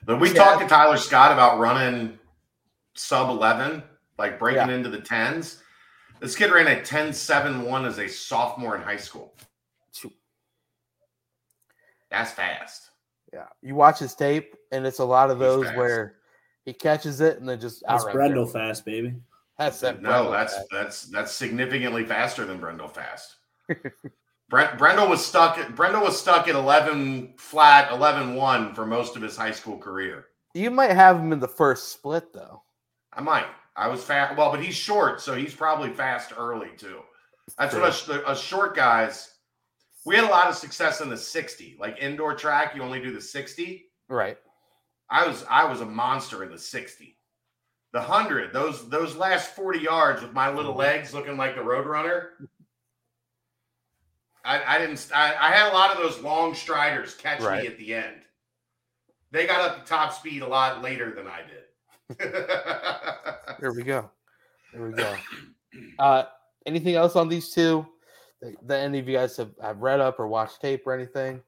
but 0.04 0.20
we 0.20 0.28
yeah. 0.28 0.34
talked 0.34 0.60
to 0.62 0.68
Tyler 0.68 0.96
Scott 0.96 1.32
about 1.32 1.58
running 1.58 2.18
sub 2.94 3.30
11, 3.30 3.82
like 4.18 4.38
breaking 4.38 4.68
yeah. 4.68 4.74
into 4.74 4.90
the 4.90 5.00
tens. 5.00 5.62
This 6.20 6.36
kid 6.36 6.52
ran 6.52 6.66
a 6.66 6.82
10 6.82 7.12
7 7.12 7.62
1 7.62 7.84
as 7.84 7.98
a 7.98 8.08
sophomore 8.08 8.76
in 8.76 8.82
high 8.82 8.96
school. 8.96 9.34
That's 12.12 12.30
fast. 12.30 12.90
Yeah. 13.32 13.46
You 13.62 13.74
watch 13.74 13.98
his 13.98 14.14
tape, 14.14 14.54
and 14.70 14.86
it's 14.86 14.98
a 14.98 15.04
lot 15.04 15.30
of 15.30 15.38
those 15.38 15.66
where 15.74 16.16
he 16.64 16.72
catches 16.72 17.20
it 17.20 17.38
and 17.38 17.48
then 17.48 17.60
just 17.60 17.82
That's 17.86 18.04
Brendel 18.04 18.46
fast, 18.46 18.84
baby. 18.84 19.14
That's 19.58 19.80
that. 19.80 20.02
No, 20.02 20.30
that's 20.30 20.54
fast. 20.54 20.68
that's 20.70 21.02
that's 21.04 21.32
significantly 21.32 22.04
faster 22.04 22.44
than 22.44 22.58
Brendel 22.58 22.88
fast. 22.88 23.36
Brent, 24.48 24.76
Brendel 24.76 25.08
was 25.08 25.24
stuck. 25.24 25.56
At, 25.58 25.74
Brendel 25.74 26.02
was 26.02 26.18
stuck 26.18 26.46
at 26.48 26.54
eleven 26.54 27.32
flat, 27.36 27.88
11-1 27.90 28.74
for 28.74 28.84
most 28.84 29.16
of 29.16 29.22
his 29.22 29.36
high 29.36 29.50
school 29.50 29.78
career. 29.78 30.26
You 30.54 30.70
might 30.70 30.90
have 30.90 31.16
him 31.16 31.32
in 31.32 31.40
the 31.40 31.48
first 31.48 31.92
split, 31.92 32.32
though. 32.34 32.62
I 33.14 33.22
might. 33.22 33.46
I 33.76 33.88
was 33.88 34.04
fast. 34.04 34.36
Well, 34.36 34.50
but 34.50 34.62
he's 34.62 34.74
short, 34.74 35.20
so 35.20 35.34
he's 35.34 35.54
probably 35.54 35.90
fast 35.90 36.32
early 36.36 36.68
too. 36.76 37.00
That's 37.58 37.74
what 37.74 38.08
a, 38.08 38.32
a 38.32 38.36
short 38.36 38.76
guys. 38.76 39.31
We 40.04 40.16
had 40.16 40.24
a 40.24 40.30
lot 40.30 40.48
of 40.48 40.56
success 40.56 41.00
in 41.00 41.08
the 41.08 41.16
sixty, 41.16 41.76
like 41.78 41.98
indoor 42.00 42.34
track. 42.34 42.74
You 42.74 42.82
only 42.82 43.00
do 43.00 43.12
the 43.12 43.20
sixty, 43.20 43.86
right? 44.08 44.36
I 45.08 45.26
was 45.26 45.44
I 45.48 45.64
was 45.64 45.80
a 45.80 45.86
monster 45.86 46.42
in 46.42 46.50
the 46.50 46.58
sixty. 46.58 47.18
The 47.92 48.00
hundred, 48.00 48.52
those 48.52 48.88
those 48.88 49.14
last 49.14 49.54
forty 49.54 49.80
yards 49.80 50.22
with 50.22 50.32
my 50.32 50.50
little 50.50 50.72
mm-hmm. 50.72 50.80
legs 50.80 51.14
looking 51.14 51.36
like 51.36 51.54
the 51.54 51.60
roadrunner. 51.60 52.28
I, 54.44 54.76
I 54.76 54.78
didn't. 54.78 55.08
I, 55.14 55.34
I, 55.38 55.50
had 55.52 55.70
a 55.70 55.74
lot 55.74 55.92
of 55.92 55.98
those 55.98 56.20
long 56.20 56.54
striders 56.54 57.14
catch 57.14 57.40
right. 57.42 57.62
me 57.62 57.68
at 57.68 57.78
the 57.78 57.94
end. 57.94 58.22
They 59.30 59.46
got 59.46 59.60
up 59.60 59.84
to 59.84 59.88
top 59.88 60.12
speed 60.12 60.42
a 60.42 60.46
lot 60.46 60.82
later 60.82 61.12
than 61.12 61.26
I 61.28 61.42
did. 61.42 62.18
there 63.60 63.72
we 63.72 63.84
go. 63.84 64.10
There 64.72 64.82
we 64.82 64.92
go. 64.92 65.14
Uh, 65.98 66.24
anything 66.66 66.96
else 66.96 67.14
on 67.14 67.28
these 67.28 67.50
two 67.50 67.86
that, 68.64 68.80
any 68.80 68.98
of 68.98 69.08
you 69.08 69.16
guys 69.16 69.36
have, 69.36 69.52
have 69.60 69.82
read 69.82 70.00
up 70.00 70.18
or 70.18 70.26
watched 70.26 70.60
tape 70.60 70.86
or 70.86 70.94
anything? 70.94 71.40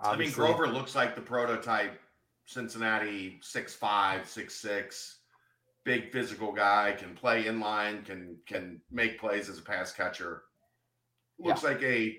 Obviously. 0.00 0.44
I 0.44 0.48
mean, 0.48 0.56
Grover 0.56 0.72
looks 0.72 0.94
like 0.94 1.14
the 1.14 1.20
prototype 1.20 2.00
Cincinnati 2.46 3.38
six 3.42 3.74
five, 3.74 4.28
six 4.28 4.54
six, 4.54 5.18
big 5.84 6.10
physical 6.10 6.52
guy, 6.52 6.94
can 6.98 7.14
play 7.14 7.46
in 7.46 7.60
line, 7.60 8.02
can 8.02 8.36
can 8.46 8.80
make 8.90 9.20
plays 9.20 9.48
as 9.48 9.58
a 9.58 9.62
pass 9.62 9.92
catcher 9.92 10.42
looks 11.42 11.62
yeah. 11.62 11.70
like 11.70 11.82
a 11.82 12.18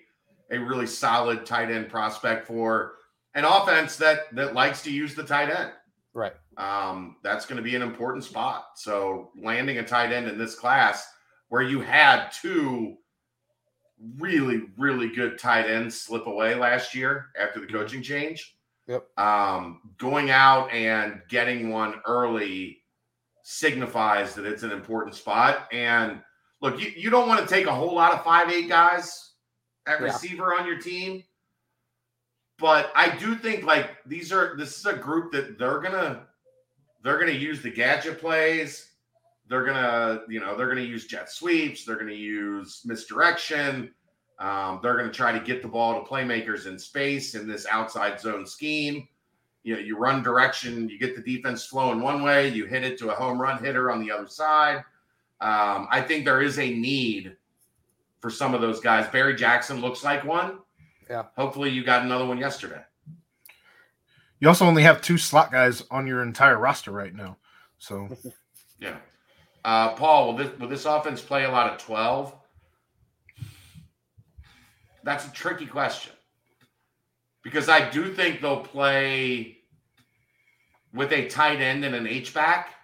a 0.51 0.57
really 0.57 0.87
solid 0.87 1.45
tight 1.45 1.71
end 1.71 1.89
prospect 1.89 2.45
for 2.45 2.95
an 3.35 3.45
offense 3.45 3.95
that 3.97 4.33
that 4.35 4.53
likes 4.53 4.81
to 4.83 4.91
use 4.91 5.15
the 5.15 5.23
tight 5.23 5.49
end. 5.49 5.71
Right. 6.13 6.33
Um, 6.57 7.15
that's 7.23 7.45
going 7.45 7.57
to 7.57 7.63
be 7.63 7.75
an 7.75 7.81
important 7.81 8.25
spot. 8.25 8.71
So 8.75 9.31
landing 9.41 9.77
a 9.77 9.83
tight 9.83 10.11
end 10.11 10.27
in 10.27 10.37
this 10.37 10.55
class 10.55 11.09
where 11.47 11.61
you 11.61 11.79
had 11.79 12.29
two 12.29 12.97
really, 14.17 14.63
really 14.77 15.09
good 15.09 15.37
tight 15.37 15.69
ends 15.69 15.99
slip 15.99 16.27
away 16.27 16.55
last 16.55 16.95
year 16.95 17.27
after 17.39 17.59
the 17.59 17.67
mm-hmm. 17.67 17.77
coaching 17.77 18.01
change. 18.01 18.55
Yep. 18.87 19.07
Um, 19.17 19.81
going 19.97 20.31
out 20.31 20.71
and 20.71 21.21
getting 21.29 21.69
one 21.69 22.01
early 22.05 22.79
signifies 23.43 24.33
that 24.35 24.45
it's 24.45 24.63
an 24.63 24.71
important 24.71 25.15
spot. 25.15 25.67
And 25.71 26.21
look, 26.61 26.79
you, 26.79 26.91
you 26.95 27.09
don't 27.09 27.27
want 27.27 27.41
to 27.41 27.53
take 27.53 27.67
a 27.67 27.73
whole 27.73 27.93
lot 27.93 28.13
of 28.13 28.23
five 28.23 28.51
eight 28.51 28.67
guys 28.67 29.31
at 29.87 29.99
yeah. 29.99 30.07
receiver 30.07 30.57
on 30.57 30.65
your 30.65 30.79
team. 30.79 31.23
But 32.57 32.91
I 32.95 33.15
do 33.15 33.35
think 33.35 33.63
like 33.63 33.97
these 34.05 34.31
are 34.31 34.55
this 34.57 34.77
is 34.77 34.85
a 34.85 34.93
group 34.93 35.31
that 35.31 35.57
they're 35.57 35.79
gonna 35.79 36.27
they're 37.03 37.17
gonna 37.17 37.31
use 37.31 37.61
the 37.61 37.71
gadget 37.71 38.19
plays. 38.19 38.90
They're 39.51 39.65
gonna, 39.65 40.21
you 40.27 40.39
know, 40.39 40.57
they're 40.57 40.69
gonna 40.69 40.81
use 40.81 41.05
jet 41.05 41.29
sweeps, 41.29 41.85
they're 41.85 41.97
gonna 41.97 42.13
use 42.13 42.81
misdirection. 42.85 43.93
Um, 44.41 44.79
they're 44.81 44.97
going 44.97 45.07
to 45.07 45.13
try 45.13 45.31
to 45.31 45.39
get 45.39 45.61
the 45.61 45.67
ball 45.67 46.01
to 46.01 46.09
playmakers 46.09 46.65
in 46.65 46.79
space 46.79 47.35
in 47.35 47.47
this 47.47 47.67
outside 47.69 48.19
zone 48.19 48.47
scheme. 48.47 49.07
You 49.63 49.75
know, 49.75 49.79
you 49.79 49.97
run 49.97 50.23
direction, 50.23 50.89
you 50.89 50.97
get 50.97 51.15
the 51.15 51.21
defense 51.21 51.65
flowing 51.67 52.01
one 52.01 52.23
way, 52.23 52.47
you 52.47 52.65
hit 52.65 52.83
it 52.83 52.97
to 52.99 53.11
a 53.11 53.13
home 53.13 53.39
run 53.39 53.63
hitter 53.63 53.91
on 53.91 54.01
the 54.01 54.11
other 54.11 54.27
side. 54.27 54.77
Um, 55.41 55.87
I 55.91 56.01
think 56.01 56.25
there 56.25 56.41
is 56.41 56.57
a 56.57 56.73
need 56.73 57.37
for 58.19 58.31
some 58.31 58.55
of 58.55 58.61
those 58.61 58.79
guys. 58.79 59.07
Barry 59.09 59.35
Jackson 59.35 59.79
looks 59.79 60.03
like 60.03 60.23
one. 60.23 60.57
Yeah. 61.07 61.25
Hopefully, 61.37 61.69
you 61.69 61.83
got 61.83 62.01
another 62.01 62.25
one 62.25 62.39
yesterday. 62.39 62.81
You 64.39 64.47
also 64.47 64.65
only 64.65 64.81
have 64.81 65.01
two 65.01 65.19
slot 65.19 65.51
guys 65.51 65.83
on 65.91 66.07
your 66.07 66.23
entire 66.23 66.57
roster 66.57 66.91
right 66.91 67.13
now. 67.13 67.37
So, 67.77 68.09
yeah. 68.79 68.97
Uh, 69.63 69.93
Paul, 69.93 70.27
will 70.27 70.37
this, 70.37 70.59
will 70.59 70.67
this 70.67 70.85
offense 70.85 71.21
play 71.21 71.43
a 71.43 71.51
lot 71.51 71.71
of 71.71 71.79
12? 71.79 72.33
That's 75.03 75.27
a 75.27 75.31
tricky 75.31 75.65
question 75.65 76.13
because 77.43 77.69
I 77.69 77.89
do 77.89 78.13
think 78.13 78.41
they'll 78.41 78.61
play 78.61 79.57
with 80.93 81.11
a 81.11 81.27
tight 81.27 81.61
end 81.61 81.85
and 81.85 81.95
an 81.95 82.07
H 82.07 82.33
back. 82.33 82.75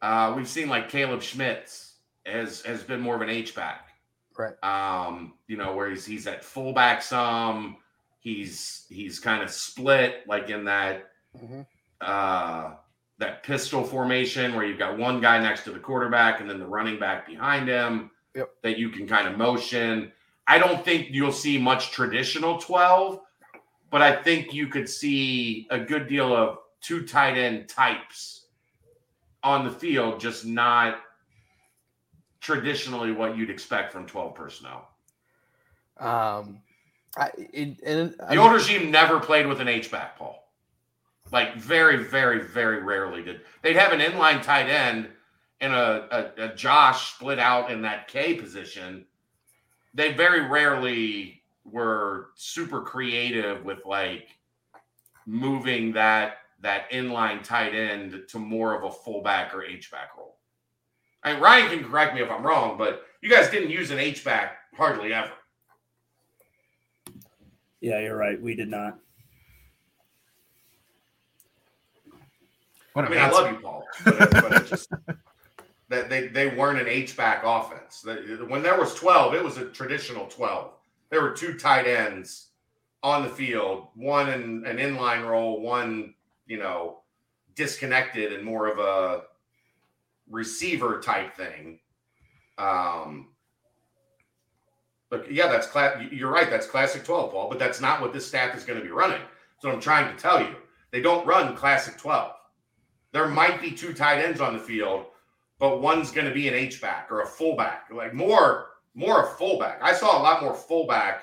Uh, 0.00 0.32
we've 0.36 0.48
seen 0.48 0.68
like 0.68 0.88
Caleb 0.88 1.22
Schmitz 1.22 1.94
has 2.24 2.62
has 2.62 2.82
been 2.82 3.00
more 3.00 3.16
of 3.16 3.22
an 3.22 3.28
H 3.28 3.54
back, 3.54 3.88
right? 4.38 4.54
Um, 4.62 5.34
you 5.46 5.56
know, 5.56 5.74
where 5.74 5.90
he's 5.90 6.06
he's 6.06 6.26
at 6.26 6.44
fullback 6.44 7.02
some. 7.02 7.76
He's 8.20 8.86
he's 8.88 9.18
kind 9.18 9.42
of 9.42 9.50
split 9.50 10.26
like 10.26 10.48
in 10.48 10.64
that 10.64 11.10
mm-hmm. 11.36 11.62
uh, 12.00 12.74
that 13.20 13.42
pistol 13.42 13.84
formation 13.84 14.54
where 14.54 14.64
you've 14.64 14.78
got 14.78 14.98
one 14.98 15.20
guy 15.20 15.38
next 15.38 15.62
to 15.64 15.70
the 15.70 15.78
quarterback 15.78 16.40
and 16.40 16.50
then 16.50 16.58
the 16.58 16.66
running 16.66 16.98
back 16.98 17.26
behind 17.26 17.68
him 17.68 18.10
yep. 18.34 18.50
that 18.62 18.78
you 18.78 18.88
can 18.88 19.06
kind 19.06 19.28
of 19.28 19.36
motion. 19.36 20.10
I 20.48 20.58
don't 20.58 20.84
think 20.84 21.08
you'll 21.10 21.30
see 21.30 21.58
much 21.58 21.92
traditional 21.92 22.58
twelve, 22.58 23.20
but 23.90 24.02
I 24.02 24.16
think 24.16 24.52
you 24.52 24.66
could 24.66 24.88
see 24.88 25.68
a 25.70 25.78
good 25.78 26.08
deal 26.08 26.34
of 26.34 26.58
two 26.80 27.06
tight 27.06 27.36
end 27.36 27.68
types 27.68 28.46
on 29.42 29.64
the 29.64 29.70
field, 29.70 30.18
just 30.18 30.46
not 30.46 31.00
traditionally 32.40 33.12
what 33.12 33.36
you'd 33.36 33.50
expect 33.50 33.92
from 33.92 34.06
12 34.06 34.34
personnel. 34.34 34.88
Um, 35.98 36.60
I, 37.16 37.30
it, 37.36 37.80
and, 37.84 38.14
the 38.30 38.36
old 38.36 38.52
regime 38.52 38.90
never 38.90 39.20
played 39.20 39.46
with 39.46 39.60
an 39.60 39.68
H 39.68 39.90
back, 39.90 40.18
Paul. 40.18 40.49
Like 41.32 41.56
very, 41.56 42.04
very, 42.04 42.42
very 42.42 42.82
rarely 42.82 43.22
did. 43.22 43.42
They'd 43.62 43.76
have 43.76 43.92
an 43.92 44.00
inline 44.00 44.42
tight 44.42 44.68
end 44.68 45.08
and 45.60 45.72
a, 45.72 46.32
a, 46.38 46.44
a 46.46 46.54
Josh 46.54 47.14
split 47.14 47.38
out 47.38 47.70
in 47.70 47.82
that 47.82 48.08
K 48.08 48.34
position. 48.34 49.04
They 49.94 50.12
very 50.12 50.48
rarely 50.48 51.42
were 51.64 52.28
super 52.34 52.80
creative 52.80 53.64
with 53.64 53.84
like 53.84 54.28
moving 55.26 55.92
that 55.92 56.38
that 56.62 56.90
inline 56.90 57.42
tight 57.42 57.74
end 57.74 58.22
to 58.28 58.38
more 58.38 58.76
of 58.76 58.84
a 58.84 58.90
fullback 58.90 59.54
or 59.54 59.64
H 59.64 59.90
back 59.90 60.16
role. 60.16 60.36
And 61.24 61.40
Ryan 61.40 61.70
can 61.70 61.84
correct 61.88 62.14
me 62.14 62.22
if 62.22 62.30
I'm 62.30 62.42
wrong, 62.42 62.76
but 62.76 63.04
you 63.22 63.30
guys 63.30 63.50
didn't 63.50 63.70
use 63.70 63.90
an 63.90 63.98
H 63.98 64.24
back 64.24 64.58
hardly 64.74 65.12
ever. 65.12 65.32
Yeah, 67.80 68.00
you're 68.00 68.16
right. 68.16 68.40
We 68.40 68.54
did 68.54 68.68
not. 68.68 68.98
What 72.92 73.04
I 73.04 73.08
mean, 73.08 73.18
I 73.20 73.30
love 73.30 73.50
you, 73.52 73.58
Paul, 73.58 73.84
but, 74.04 74.14
it- 74.20 74.30
but 74.32 74.52
it 74.52 74.66
just 74.66 74.90
that 75.88 76.08
they 76.08 76.28
they 76.28 76.48
weren't 76.48 76.80
an 76.80 76.88
H 76.88 77.16
back 77.16 77.42
offense. 77.44 78.04
When 78.48 78.62
there 78.62 78.78
was 78.78 78.94
twelve, 78.94 79.34
it 79.34 79.42
was 79.42 79.58
a 79.58 79.66
traditional 79.66 80.26
twelve. 80.26 80.72
There 81.10 81.22
were 81.22 81.32
two 81.32 81.54
tight 81.58 81.86
ends 81.86 82.48
on 83.02 83.22
the 83.22 83.28
field, 83.28 83.88
one 83.94 84.28
in 84.30 84.64
an 84.66 84.76
inline 84.78 85.26
role, 85.28 85.60
one 85.60 86.14
you 86.46 86.58
know 86.58 86.98
disconnected 87.54 88.32
and 88.32 88.44
more 88.44 88.68
of 88.68 88.78
a 88.78 89.22
receiver 90.28 91.00
type 91.00 91.36
thing. 91.36 91.80
Um, 92.58 93.28
look, 95.10 95.26
yeah, 95.30 95.48
that's 95.48 95.66
class. 95.66 96.00
You're 96.10 96.30
right. 96.30 96.50
That's 96.50 96.66
classic 96.66 97.04
twelve, 97.04 97.32
Paul. 97.32 97.48
But 97.48 97.58
that's 97.58 97.80
not 97.80 98.00
what 98.00 98.12
this 98.12 98.26
staff 98.26 98.56
is 98.56 98.64
going 98.64 98.78
to 98.78 98.84
be 98.84 98.92
running. 98.92 99.22
So 99.60 99.70
I'm 99.70 99.80
trying 99.80 100.14
to 100.14 100.20
tell 100.20 100.40
you, 100.40 100.56
they 100.90 101.00
don't 101.00 101.26
run 101.26 101.54
classic 101.56 101.96
twelve. 101.96 102.32
There 103.12 103.28
might 103.28 103.60
be 103.60 103.72
two 103.72 103.92
tight 103.92 104.22
ends 104.22 104.40
on 104.40 104.52
the 104.52 104.58
field, 104.58 105.06
but 105.58 105.80
one's 105.80 106.10
going 106.10 106.26
to 106.26 106.34
be 106.34 106.48
an 106.48 106.54
H 106.54 106.80
back 106.80 107.10
or 107.10 107.22
a 107.22 107.26
fullback, 107.26 107.88
like 107.92 108.14
more 108.14 108.66
more 108.94 109.24
a 109.24 109.26
fullback. 109.36 109.80
I 109.82 109.92
saw 109.92 110.20
a 110.20 110.22
lot 110.22 110.42
more 110.42 110.54
fullback 110.54 111.22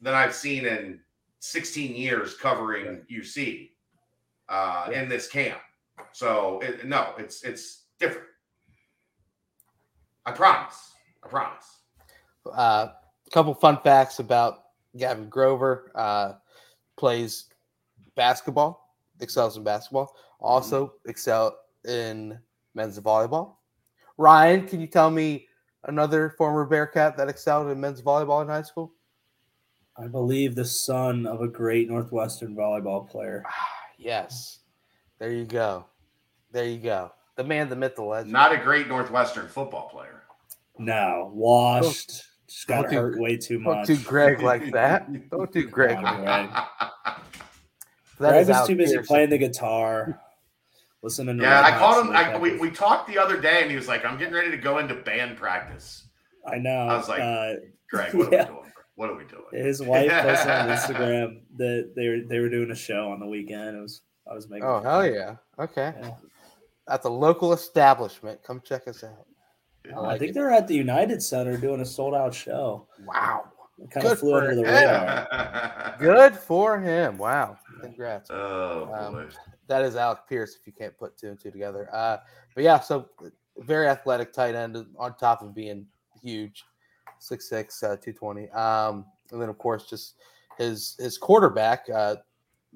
than 0.00 0.14
I've 0.14 0.34
seen 0.34 0.66
in 0.66 1.00
16 1.40 1.94
years 1.94 2.34
covering 2.34 3.02
UC 3.10 3.70
uh, 4.48 4.90
in 4.92 5.08
this 5.08 5.28
camp. 5.28 5.58
So 6.12 6.60
it, 6.62 6.86
no, 6.86 7.14
it's 7.18 7.42
it's 7.44 7.84
different. 7.98 8.28
I 10.26 10.32
promise. 10.32 10.92
I 11.22 11.28
promise. 11.28 11.78
Uh, 12.46 12.88
a 13.26 13.30
couple 13.30 13.54
fun 13.54 13.78
facts 13.82 14.18
about 14.18 14.64
Gavin 14.96 15.28
Grover. 15.28 15.90
Uh, 15.94 16.34
plays 16.96 17.46
basketball, 18.14 18.94
excels 19.20 19.56
in 19.56 19.64
basketball. 19.64 20.14
Also 20.44 20.92
excel 21.06 21.56
in 21.88 22.38
men's 22.74 23.00
volleyball. 23.00 23.54
Ryan, 24.18 24.66
can 24.68 24.78
you 24.80 24.86
tell 24.86 25.10
me 25.10 25.48
another 25.84 26.34
former 26.36 26.66
Bearcat 26.66 27.16
that 27.16 27.28
excelled 27.30 27.70
in 27.70 27.80
men's 27.80 28.02
volleyball 28.02 28.42
in 28.42 28.48
high 28.48 28.62
school? 28.62 28.92
I 29.96 30.06
believe 30.06 30.54
the 30.54 30.64
son 30.64 31.24
of 31.26 31.40
a 31.40 31.48
great 31.48 31.88
Northwestern 31.88 32.54
volleyball 32.54 33.08
player. 33.08 33.42
Ah, 33.46 33.68
yes. 33.96 34.58
There 35.18 35.32
you 35.32 35.46
go. 35.46 35.86
There 36.52 36.66
you 36.66 36.78
go. 36.78 37.12
The 37.36 37.44
man, 37.44 37.70
the 37.70 37.76
myth, 37.76 37.96
the 37.96 38.02
legend. 38.02 38.32
Not 38.32 38.52
a 38.52 38.58
great 38.58 38.86
Northwestern 38.86 39.48
football 39.48 39.88
player. 39.88 40.24
No, 40.78 41.30
washed. 41.32 42.24
Just 42.48 42.66
got 42.66 42.82
Don't 42.82 42.90
do- 42.90 42.96
hurt 42.98 43.18
way 43.20 43.36
too 43.38 43.54
Don't 43.62 43.78
much. 43.78 43.86
do 43.86 43.96
Greg 43.98 44.42
like 44.42 44.70
that. 44.72 45.30
Don't 45.30 45.50
do 45.50 45.66
Greg. 45.66 45.96
Wow. 46.02 46.22
Greg. 46.22 46.50
That 48.20 48.28
Greg 48.30 48.42
is 48.42 48.48
was 48.48 48.66
too 48.68 48.76
busy 48.76 48.98
playing 48.98 49.30
the 49.30 49.38
guitar. 49.38 50.20
Listening 51.04 51.36
to 51.36 51.42
yeah, 51.42 51.56
Red 51.60 51.64
I 51.64 51.70
Hot 51.72 51.78
called 51.78 52.06
him. 52.06 52.12
I, 52.16 52.38
we, 52.38 52.56
we 52.56 52.70
talked 52.70 53.06
the 53.08 53.18
other 53.18 53.38
day, 53.38 53.60
and 53.60 53.70
he 53.70 53.76
was 53.76 53.86
like, 53.86 54.06
"I'm 54.06 54.16
getting 54.18 54.32
ready 54.32 54.50
to 54.50 54.56
go 54.56 54.78
into 54.78 54.94
band 54.94 55.36
practice." 55.36 56.08
I 56.50 56.56
know. 56.56 56.70
I 56.88 56.96
was 56.96 57.08
like, 57.10 57.20
uh, 57.20 57.52
Greg, 57.90 58.14
what 58.14 58.32
Yeah. 58.32 58.44
are 58.44 58.46
we 58.46 58.48
doing? 58.54 58.72
What 58.96 59.10
are 59.10 59.16
we 59.16 59.24
doing? 59.24 59.44
his 59.52 59.82
wife 59.82 60.10
posted 60.10 60.50
on 60.50 60.68
Instagram 60.76 61.40
that 61.58 61.92
they 61.94 62.08
were 62.08 62.20
they 62.26 62.38
were 62.38 62.48
doing 62.48 62.70
a 62.70 62.74
show 62.74 63.10
on 63.10 63.20
the 63.20 63.26
weekend. 63.26 63.76
It 63.76 63.80
was 63.82 64.00
I 64.30 64.34
was 64.34 64.48
making. 64.48 64.64
Oh 64.66 64.80
hell 64.80 65.00
of 65.02 65.06
it. 65.06 65.14
yeah! 65.14 65.36
Okay, 65.58 65.92
Yeah. 66.00 66.10
at 66.88 67.02
the 67.02 67.10
local 67.10 67.52
establishment. 67.52 68.42
Come 68.42 68.62
check 68.64 68.88
us 68.88 69.04
out. 69.04 69.26
I 69.86 69.96
I 69.96 70.00
like 70.00 70.18
think 70.20 70.30
it. 70.30 70.34
they're 70.34 70.50
at 70.52 70.66
the 70.68 70.74
United 70.74 71.22
Center 71.22 71.58
doing 71.58 71.82
a 71.82 71.84
sold 71.84 72.14
out 72.14 72.32
show. 72.34 72.86
Wow, 73.04 73.44
It 73.78 73.90
kind 73.90 74.04
Good 74.04 74.12
of 74.12 74.18
flew 74.20 74.30
for 74.30 74.38
under 74.38 74.54
the 74.54 74.62
him. 74.62 74.74
radar. 74.74 75.96
good 76.00 76.34
for 76.36 76.80
him. 76.80 77.18
Wow, 77.18 77.58
congrats. 77.82 78.30
oh 78.30 78.88
Um, 78.94 79.12
boy. 79.12 79.26
That 79.66 79.82
is 79.82 79.96
Alec 79.96 80.20
Pierce. 80.28 80.56
If 80.60 80.66
you 80.66 80.72
can't 80.72 80.96
put 80.98 81.16
two 81.16 81.28
and 81.28 81.40
two 81.40 81.50
together, 81.50 81.88
uh, 81.92 82.18
but 82.54 82.64
yeah, 82.64 82.80
so 82.80 83.08
very 83.58 83.86
athletic 83.88 84.32
tight 84.32 84.54
end 84.54 84.76
on 84.98 85.16
top 85.16 85.42
of 85.42 85.54
being 85.54 85.86
huge, 86.22 86.64
6'6", 87.20 87.82
uh, 87.82 87.96
220. 87.96 88.50
Um, 88.50 89.06
and 89.30 89.40
then 89.40 89.48
of 89.48 89.58
course 89.58 89.86
just 89.86 90.16
his 90.58 90.96
his 90.98 91.18
quarterback, 91.18 91.86
uh, 91.92 92.16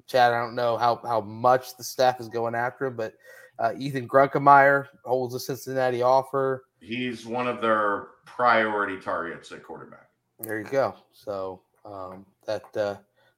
Chad. 0.07 0.33
I 0.33 0.39
don't 0.39 0.55
know 0.55 0.77
how 0.77 1.01
how 1.05 1.21
much 1.21 1.77
the 1.77 1.83
staff 1.83 2.19
is 2.19 2.27
going 2.27 2.55
after 2.55 2.87
him, 2.87 2.95
but 2.95 3.13
uh, 3.59 3.73
Ethan 3.77 4.07
Grunkemeyer 4.07 4.87
holds 5.05 5.35
a 5.35 5.39
Cincinnati 5.39 6.01
offer. 6.01 6.65
He's 6.81 7.25
one 7.25 7.47
of 7.47 7.61
their 7.61 8.07
priority 8.25 8.99
targets 8.99 9.51
at 9.51 9.63
quarterback. 9.63 10.09
There 10.39 10.59
you 10.59 10.65
go. 10.65 10.95
So 11.11 11.61
um, 11.85 12.25
that 12.45 12.63
uh, 12.75 12.95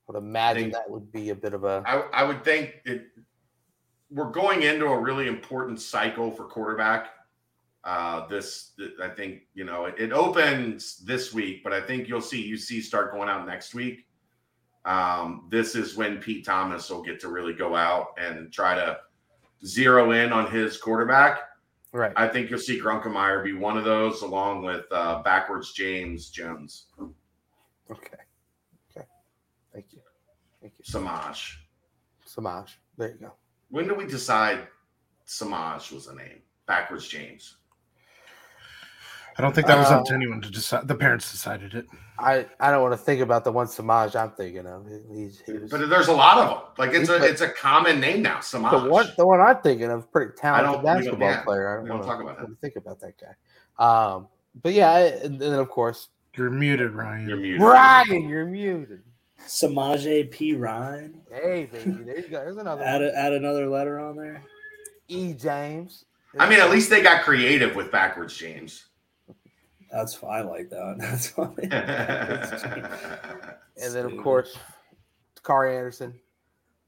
would 0.08 0.18
imagine 0.18 0.64
Think- 0.64 0.74
that 0.74 0.90
would 0.90 1.12
be 1.12 1.30
a 1.30 1.36
bit 1.36 1.54
of 1.54 1.64
a 1.64 1.84
I, 1.86 2.22
I 2.22 2.24
would 2.24 2.44
think 2.44 2.76
it. 2.86 3.08
We're 4.12 4.32
going 4.32 4.64
into 4.64 4.86
a 4.88 5.00
really 5.00 5.28
important 5.28 5.80
cycle 5.80 6.32
for 6.32 6.44
quarterback. 6.44 7.12
Uh, 7.84 8.28
this, 8.28 8.74
I 9.02 9.08
think, 9.10 9.44
you 9.56 9.64
know, 9.64 9.86
it, 9.86 9.96
it 9.98 10.12
opens 10.12 10.98
this 10.98 11.34
week, 11.34 11.64
but 11.64 11.74
I 11.74 11.82
think 11.82 12.08
you'll 12.08 12.22
see 12.22 12.52
UC 12.52 12.84
start 12.84 13.12
going 13.12 13.30
out 13.30 13.48
next 13.48 13.74
week. 13.74 14.06
Um, 14.86 15.48
this 15.50 15.76
is 15.76 15.96
when 15.96 16.18
Pete 16.18 16.46
Thomas 16.46 16.90
will 16.90 17.02
get 17.02 17.20
to 17.22 17.30
really 17.30 17.54
go 17.54 17.76
out 17.76 18.14
and 18.18 18.52
try 18.52 18.76
to 18.76 19.00
zero 19.66 20.12
in 20.12 20.32
on 20.32 20.52
his 20.52 20.78
quarterback. 20.78 21.42
right. 21.92 22.14
I 22.16 22.28
think 22.28 22.50
you'll 22.50 22.60
see 22.60 22.80
Grunkemeyer 22.80 23.44
be 23.44 23.54
one 23.54 23.78
of 23.78 23.84
those, 23.84 24.22
along 24.22 24.64
with 24.64 24.86
uh, 24.92 25.22
backwards 25.24 25.72
James 25.74 26.30
Jones, 26.30 26.88
Okay. 27.92 28.18
Okay. 28.96 29.06
Thank 29.74 29.88
you. 29.92 30.00
Thank 30.62 30.74
you. 30.78 30.86
Samaj. 30.86 31.58
Samaj. 32.26 32.78
There 32.98 33.10
you 33.10 33.16
go. 33.16 33.34
When 33.72 33.88
do 33.88 33.96
we 33.96 34.06
decide 34.06 34.68
Samaj 35.26 35.92
was 35.92 36.06
the 36.08 36.14
name? 36.14 36.42
Backwards 36.68 37.08
James. 37.08 37.58
I 39.38 39.42
don't 39.42 39.56
think 39.56 39.66
that 39.68 39.78
was 39.78 39.88
up 39.88 40.04
to 40.06 40.14
Uh, 40.14 40.16
anyone 40.18 40.42
to 40.42 40.52
decide. 40.52 40.88
The 40.90 40.94
parents 40.96 41.32
decided 41.32 41.74
it. 41.74 41.88
I, 42.20 42.46
I 42.60 42.70
don't 42.70 42.82
want 42.82 42.94
to 42.94 42.98
think 42.98 43.22
about 43.22 43.46
the 43.46 43.52
one 43.52 43.66
Samaj 43.68 44.14
I'm 44.16 44.32
thinking 44.32 44.68
of. 44.68 44.86
He, 44.86 45.22
he's, 45.24 45.40
he 45.46 45.54
was, 45.54 45.72
But 45.72 45.90
there's 45.90 46.10
a 46.10 46.14
lot 46.14 46.38
of 46.38 46.50
them. 46.50 46.60
Like 46.78 46.94
it's 46.94 47.10
a 47.10 47.18
But- 47.18 47.30
it's 47.30 47.42
a 47.42 47.48
common 47.50 48.00
name 48.02 48.22
now. 48.22 48.42
Samaj. 48.42 48.84
the 48.84 48.90
one 48.90 49.08
the 49.18 49.26
one 49.26 49.40
I'm 49.40 49.62
thinking 49.62 49.90
of, 49.90 50.12
pretty 50.12 50.34
I 50.44 50.62
don't- 50.62 50.66
talented 50.66 50.74
don't- 50.74 50.84
basketball 50.84 51.30
yeah, 51.30 51.42
player. 51.44 51.70
I 51.70 51.74
don't 51.76 51.84
we 51.84 51.90
don't 51.90 51.98
want 52.00 52.10
talk 52.10 52.22
about 52.22 52.46
to 52.46 52.56
think 52.62 52.76
about 52.76 53.00
that 53.00 53.14
guy. 53.18 53.84
Um, 53.84 54.28
but 54.62 54.74
yeah, 54.74 54.92
I- 54.92 55.00
and 55.24 55.40
then 55.40 55.54
of 55.54 55.70
course, 55.70 56.10
You're 56.36 56.50
muted, 56.50 56.92
Ryan. 56.92 57.28
You're 57.30 57.38
muted. 57.38 57.62
Ryan, 57.62 58.28
you're 58.30 58.46
muted. 58.46 59.02
Samaje 59.48 60.30
P. 60.32 60.54
Ryan. 60.56 61.22
Hey, 61.32 61.70
baby, 61.72 61.92
there 62.04 62.20
you 62.20 62.28
go. 62.30 62.38
There's 62.44 62.58
another 62.58 62.84
Add 62.84 63.02
one. 63.02 63.10
a, 63.10 63.14
add 63.18 63.34
another 63.34 63.68
letter 63.68 64.00
on 64.00 64.16
there. 64.16 64.44
E. 65.08 65.34
James. 65.34 66.06
I 66.40 66.48
mean, 66.48 66.60
at 66.60 66.70
least 66.72 66.90
they 66.90 67.02
got 67.02 67.24
creative 67.24 67.76
with 67.76 67.92
backwards 67.92 68.36
James. 68.38 68.86
That's 69.92 70.16
fine. 70.16 70.32
I 70.32 70.42
like 70.42 70.70
that. 70.70 70.96
That's 71.00 71.28
funny. 71.30 71.64
and 73.84 73.94
then 73.94 74.06
of 74.06 74.18
course, 74.24 74.56
Kari 75.44 75.76
Anderson, 75.76 76.14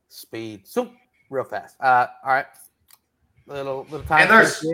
speed, 0.08 0.66
so 0.66 0.90
real 1.30 1.44
fast. 1.44 1.76
Uh, 1.82 2.08
all 2.24 2.32
right, 2.34 2.46
little 3.48 3.86
little 3.90 4.08
time. 4.08 4.22
And 4.22 4.32
there's- 4.32 4.66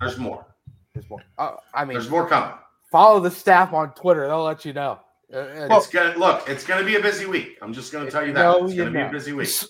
There's 0.00 0.18
more. 0.18 0.46
there's 0.94 1.08
more. 1.10 1.22
Uh, 1.38 1.56
I 1.74 1.84
mean, 1.84 1.94
There's 1.94 2.10
more 2.10 2.28
coming. 2.28 2.54
follow 2.90 3.18
the 3.18 3.30
staff 3.32 3.72
on 3.72 3.92
Twitter; 3.94 4.28
they'll 4.28 4.44
let 4.44 4.64
you 4.64 4.72
know. 4.72 5.00
Uh, 5.32 5.38
and 5.38 5.72
It's 5.72 5.86
gonna 5.88 6.16
look. 6.18 6.48
It's 6.48 6.64
gonna 6.64 6.84
be 6.84 6.96
a 6.96 7.00
busy 7.00 7.26
week. 7.26 7.58
I'm 7.62 7.72
just 7.72 7.92
gonna 7.92 8.10
tell 8.10 8.26
you 8.26 8.32
that. 8.34 8.42
No, 8.42 8.64
it's 8.64 8.74
gonna 8.74 8.90
be 8.90 9.00
a 9.00 9.08
busy 9.10 9.32
week. 9.32 9.48
S- 9.48 9.68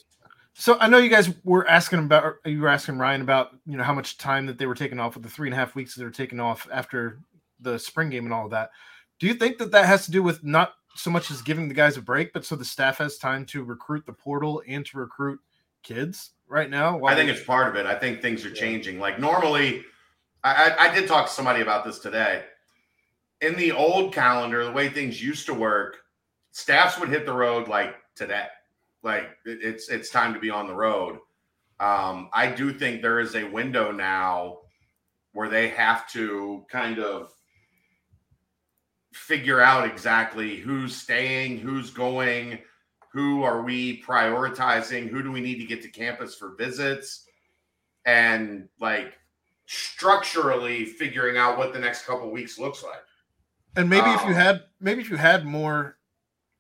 So 0.55 0.77
I 0.81 0.89
know 0.89 0.99
you 0.99 1.09
guys 1.09 1.31
were 1.45 1.67
asking 1.69 2.01
about, 2.01 2.35
you 2.45 2.61
were 2.61 2.69
asking 2.69 2.99
Ryan 2.99 3.23
about, 3.23 3.53
you 3.65 3.77
know, 3.77 3.85
how 3.85 3.95
much 3.95 4.19
time 4.19 4.45
that 4.47 4.59
they 4.59 4.67
were 4.67 4.75
taking 4.75 5.01
off 5.01 5.15
with 5.15 5.23
the 5.23 5.31
three 5.31 5.49
and 5.49 5.55
a 5.55 5.57
half 5.57 5.75
weeks 5.75 5.95
that 5.95 6.01
they 6.01 6.05
were 6.05 6.11
taking 6.11 6.41
off 6.41 6.69
after 6.73 7.21
the 7.61 7.79
spring 7.79 8.11
game 8.11 8.25
and 8.25 8.35
all 8.35 8.45
of 8.45 8.51
that. 8.51 8.71
Do 9.19 9.27
you 9.27 9.35
think 9.35 9.57
that 9.59 9.71
that 9.71 9.87
has 9.87 10.05
to 10.07 10.11
do 10.11 10.23
with 10.23 10.43
not 10.45 10.75
so 10.95 11.11
much 11.11 11.31
as 11.31 11.41
giving 11.41 11.69
the 11.69 11.75
guys 11.75 11.97
a 11.97 12.03
break, 12.03 12.33
but 12.35 12.45
so 12.45 12.55
the 12.57 12.65
staff 12.65 12.99
has 12.99 13.17
time 13.17 13.47
to 13.47 13.63
recruit 13.65 14.05
the 14.05 14.13
portal 14.13 14.63
and 14.69 14.85
to 14.87 14.99
recruit 14.99 15.41
kids 15.83 16.33
right 16.49 16.69
now? 16.69 17.03
I 17.05 17.15
think 17.15 17.31
it's 17.31 17.45
part 17.45 17.69
of 17.69 17.77
it. 17.77 17.87
I 17.87 17.95
think 17.95 18.21
things 18.21 18.45
are 18.45 18.51
changing. 18.53 18.99
Like 18.99 19.19
normally, 19.19 19.85
I, 20.45 20.71
I, 20.73 20.89
I 20.91 20.95
did 20.95 21.09
talk 21.09 21.29
to 21.29 21.33
somebody 21.33 21.63
about 21.63 21.85
this 21.85 21.99
today. 21.99 22.43
In 23.43 23.57
the 23.57 23.73
old 23.73 24.15
calendar, 24.15 24.65
the 24.65 24.73
way 24.73 24.89
things 24.89 25.23
used 25.23 25.47
to 25.47 25.55
work, 25.55 25.99
staffs 26.53 26.99
would 26.99 27.09
hit 27.09 27.27
the 27.27 27.33
road 27.33 27.69
like 27.69 27.97
today. 28.15 28.47
Like 29.03 29.31
it's 29.45 29.89
it's 29.91 30.11
time 30.11 30.33
to 30.33 30.41
be 30.41 30.49
on 30.49 30.69
the 30.69 30.75
road. 30.75 31.19
Um, 31.81 32.31
I 32.33 32.47
do 32.47 32.73
think 32.73 33.03
there 33.03 33.19
is 33.19 33.35
a 33.35 33.51
window 33.51 33.91
now 33.91 34.59
where 35.33 35.49
they 35.49 35.69
have 35.69 36.09
to 36.13 36.65
kind 36.71 37.01
of 37.01 37.33
figure 39.13 39.61
out 39.61 39.87
exactly 39.87 40.57
who's 40.57 40.95
staying, 40.95 41.59
who's 41.59 41.91
going, 41.91 42.61
who 43.13 43.43
are 43.43 43.63
we 43.63 44.01
prioritizing, 44.03 45.09
who 45.09 45.21
do 45.21 45.33
we 45.33 45.41
need 45.41 45.59
to 45.59 45.67
get 45.67 45.83
to 45.83 45.89
campus 45.89 46.37
for 46.37 46.55
visits, 46.55 47.27
and 48.07 48.69
like 48.81 49.15
structurally 49.67 50.85
figuring 50.85 51.37
out 51.37 51.59
what 51.59 51.73
the 51.73 51.79
next 51.79 52.07
couple 52.07 52.31
weeks 52.31 52.59
looks 52.59 52.85
like. 52.85 53.03
And 53.77 53.89
maybe 53.89 54.11
if 54.11 54.21
you 54.23 54.29
Um, 54.29 54.35
had 54.35 54.65
maybe 54.81 55.01
if 55.01 55.11
you 55.11 55.17
had 55.17 55.45
more 55.45 55.99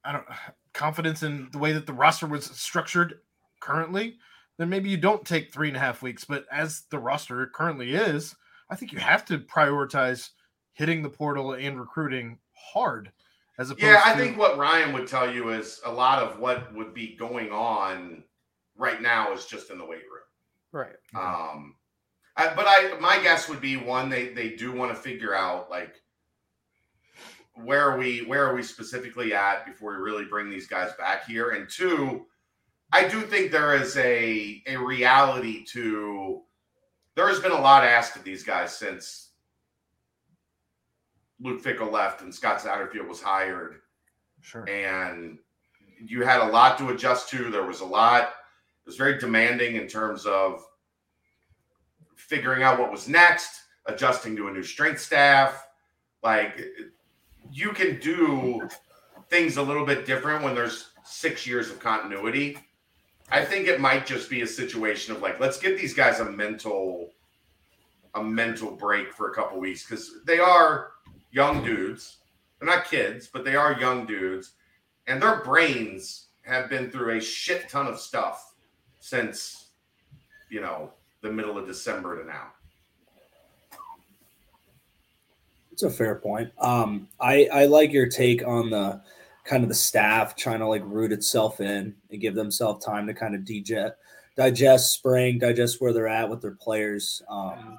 I 0.05 0.12
don't 0.12 0.26
confidence 0.72 1.22
in 1.22 1.51
the 1.52 1.59
way 1.59 1.72
that 1.72 1.86
the 1.86 1.93
roster 1.93 2.26
was 2.26 2.47
structured 2.47 3.20
currently, 3.60 4.16
then 4.59 4.68
maybe 4.68 4.89
you 4.89 4.97
don't 4.97 5.24
take 5.24 5.52
three 5.52 5.68
and 5.68 5.76
a 5.76 5.80
half 5.80 6.02
weeks. 6.02 6.24
But 6.24 6.47
as 6.51 6.84
the 6.90 6.98
roster 6.98 7.47
currently 7.47 7.94
is, 7.94 8.34
I 8.70 8.76
think 8.76 8.93
you 8.93 8.98
have 8.98 9.24
to 9.26 9.39
prioritize 9.39 10.30
hitting 10.72 11.02
the 11.02 11.10
portal 11.10 11.52
and 11.52 11.78
recruiting 11.78 12.39
hard. 12.72 13.12
As 13.59 13.70
opposed 13.70 13.84
yeah, 13.84 14.02
I 14.05 14.14
to, 14.14 14.18
think 14.18 14.39
what 14.39 14.56
Ryan 14.56 14.94
would 14.94 15.06
tell 15.06 15.30
you 15.32 15.51
is 15.51 15.80
a 15.84 15.93
lot 15.93 16.22
of 16.22 16.40
what 16.40 16.74
would 16.74 16.94
be 16.94 17.14
going 17.16 17.52
on 17.52 18.24
right 18.76 19.02
now 19.02 19.32
is 19.34 19.44
just 19.44 19.70
in 19.70 19.76
the 19.76 19.84
weight 19.84 19.98
room. 19.98 20.22
Right. 20.72 20.97
Um, 21.14 21.76
I, 22.34 22.55
but 22.55 22.64
I 22.66 22.98
my 22.98 23.22
guess 23.22 23.51
would 23.51 23.60
be 23.60 23.76
one 23.76 24.09
they 24.09 24.28
they 24.28 24.51
do 24.51 24.72
want 24.72 24.90
to 24.90 25.01
figure 25.01 25.34
out 25.34 25.70
like 25.70 26.02
where 27.55 27.81
are 27.81 27.99
we 27.99 28.20
where 28.20 28.47
are 28.47 28.55
we 28.55 28.62
specifically 28.62 29.35
at 29.35 29.66
before 29.66 29.93
we 29.93 30.03
really 30.03 30.24
bring 30.24 30.51
these 30.51 30.66
guys 30.66 30.93
back 30.99 31.27
here? 31.27 31.51
And 31.51 31.69
two 31.69 32.27
i 32.93 33.09
do 33.09 33.23
think 33.23 33.51
there 33.51 33.74
is 33.74 33.97
a 33.97 34.62
a 34.66 34.77
reality 34.77 35.65
to 35.65 36.43
there 37.15 37.29
has 37.29 37.41
been 37.41 37.53
a 37.53 37.61
lot 37.61 37.85
asked 37.85 38.16
of 38.16 38.24
these 38.24 38.43
guys 38.43 38.77
since 38.77 39.31
Luke 41.41 41.62
Fickell 41.62 41.91
left 41.91 42.23
and 42.23 42.35
scott 42.35 42.61
satterfield 42.61 43.09
was 43.09 43.20
hired. 43.20 43.77
Sure. 44.41 44.69
and 44.69 45.39
you 46.05 46.23
had 46.23 46.41
a 46.41 46.51
lot 46.51 46.77
to 46.79 46.89
adjust 46.89 47.29
to. 47.31 47.49
There 47.51 47.66
was 47.66 47.81
a 47.81 47.85
lot 47.85 48.24
it 48.24 48.89
was 48.89 48.97
very 48.97 49.19
demanding 49.19 49.77
in 49.77 49.87
terms 49.87 50.27
of 50.27 50.65
figuring 52.16 52.62
out 52.65 52.79
what 52.79 52.91
was 52.91 53.09
next 53.09 53.61
adjusting 53.87 54.35
to 54.37 54.49
a 54.49 54.51
new 54.51 54.62
strength 54.62 55.01
staff. 55.01 55.66
Like 56.23 56.61
you 57.53 57.70
can 57.73 58.01
do 58.01 58.66
things 59.29 59.59
a 59.59 59.62
little 59.62 59.85
bit 59.85 60.07
different 60.07 60.43
when 60.43 60.55
there's 60.55 60.91
six 61.05 61.47
years 61.47 61.70
of 61.70 61.79
continuity. 61.79 62.59
I 63.31 63.45
think 63.45 63.69
it 63.69 63.81
might 63.81 64.07
just 64.07 64.31
be 64.31 64.41
a 64.41 64.47
situation 64.47 65.15
of 65.15 65.20
like, 65.20 65.39
let's 65.39 65.59
give 65.59 65.79
these 65.79 65.93
guys 65.93 66.20
a 66.20 66.24
mental, 66.24 67.11
a 68.15 68.23
mental 68.23 68.70
break 68.70 69.12
for 69.12 69.31
a 69.31 69.35
couple 69.35 69.61
weeks 69.61 69.85
because 69.85 70.23
they 70.24 70.39
are 70.39 70.93
young 71.31 71.62
dudes. 71.62 72.19
They're 72.59 72.69
not 72.69 72.87
kids, 72.87 73.29
but 73.31 73.45
they 73.45 73.57
are 73.57 73.79
young 73.79 74.07
dudes, 74.07 74.53
and 75.07 75.20
their 75.20 75.43
brains 75.43 76.29
have 76.43 76.70
been 76.70 76.91
through 76.91 77.16
a 77.16 77.20
shit 77.20 77.69
ton 77.69 77.87
of 77.87 77.99
stuff 77.99 78.55
since, 79.01 79.70
you 80.49 80.61
know, 80.61 80.93
the 81.23 81.31
middle 81.31 81.59
of 81.59 81.66
December 81.66 82.23
to 82.23 82.27
now. 82.27 82.53
It's 85.73 85.82
a 85.82 85.90
fair 85.90 86.16
point. 86.16 86.51
Um, 86.59 87.09
I 87.19 87.49
I 87.53 87.65
like 87.66 87.93
your 87.93 88.07
take 88.07 88.47
on 88.47 88.70
the 88.70 89.01
kind 89.44 89.62
of 89.62 89.69
the 89.69 89.74
staff 89.74 90.36
trying 90.36 90.61
to 90.61 90.66
like 90.66 90.82
root 90.85 91.12
itself 91.12 91.61
in 91.61 91.94
and 92.11 92.20
give 92.20 92.35
themselves 92.35 92.85
time 92.85 93.07
to 93.07 93.15
kind 93.15 93.35
of 93.35 93.44
digest, 93.44 93.94
digest 94.36 94.93
spring, 94.93 95.39
digest 95.39 95.81
where 95.81 95.93
they're 95.93 96.07
at 96.07 96.28
with 96.28 96.40
their 96.43 96.53
players, 96.55 97.23
um, 97.28 97.78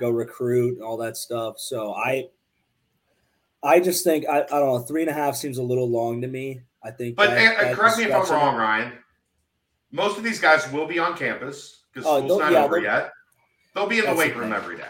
go 0.00 0.10
recruit, 0.10 0.80
all 0.80 0.96
that 0.96 1.16
stuff. 1.16 1.58
So 1.58 1.92
I, 1.94 2.28
I 3.62 3.78
just 3.78 4.02
think 4.04 4.26
I, 4.26 4.40
I 4.40 4.46
don't 4.46 4.66
know 4.66 4.78
three 4.80 5.02
and 5.02 5.10
a 5.10 5.14
half 5.14 5.36
seems 5.36 5.58
a 5.58 5.62
little 5.62 5.88
long 5.88 6.22
to 6.22 6.28
me. 6.28 6.62
I 6.82 6.90
think, 6.92 7.16
but 7.16 7.30
that, 7.30 7.38
and, 7.38 7.68
that 7.70 7.76
correct 7.76 7.98
me 7.98 8.04
if 8.04 8.14
I'm 8.14 8.24
wrong, 8.30 8.56
Ryan. 8.56 8.92
Most 9.92 10.16
of 10.16 10.24
these 10.24 10.40
guys 10.40 10.70
will 10.72 10.86
be 10.86 10.98
on 10.98 11.16
campus 11.16 11.82
because 11.92 12.06
Oh, 12.08 12.18
school's 12.18 12.28
they'll- 12.28 12.38
not 12.38 12.52
yeah, 12.52 12.64
over 12.64 12.78
yet. 12.78 13.12
They'll 13.74 13.86
be 13.86 13.98
in 13.98 14.06
the 14.06 14.14
weight 14.14 14.34
room 14.36 14.52
every 14.52 14.76
day. 14.76 14.88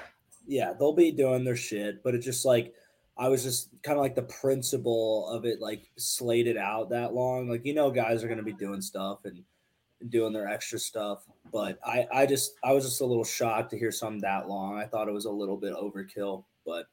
Yeah, 0.48 0.72
they'll 0.72 0.94
be 0.94 1.12
doing 1.12 1.44
their 1.44 1.54
shit, 1.56 2.02
but 2.02 2.14
it's 2.14 2.24
just 2.24 2.44
like 2.44 2.74
I 3.16 3.28
was 3.28 3.42
just 3.44 3.70
kind 3.82 3.98
of 3.98 4.02
like 4.02 4.14
the 4.14 4.22
principle 4.22 5.28
of 5.28 5.44
it, 5.44 5.60
like 5.60 5.90
slated 5.96 6.56
out 6.56 6.90
that 6.90 7.14
long. 7.14 7.48
Like 7.48 7.64
you 7.64 7.74
know, 7.74 7.90
guys 7.90 8.24
are 8.24 8.28
gonna 8.28 8.42
be 8.42 8.52
doing 8.54 8.80
stuff 8.80 9.20
and, 9.24 9.44
doing 10.10 10.32
their 10.32 10.46
extra 10.46 10.78
stuff, 10.78 11.24
but 11.52 11.76
I, 11.84 12.06
I 12.14 12.24
just, 12.24 12.52
I 12.62 12.72
was 12.72 12.84
just 12.84 13.00
a 13.00 13.04
little 13.04 13.24
shocked 13.24 13.70
to 13.70 13.76
hear 13.76 13.90
something 13.90 14.20
that 14.20 14.48
long. 14.48 14.78
I 14.78 14.86
thought 14.86 15.08
it 15.08 15.12
was 15.12 15.24
a 15.24 15.30
little 15.32 15.56
bit 15.56 15.74
overkill, 15.74 16.44
but 16.64 16.86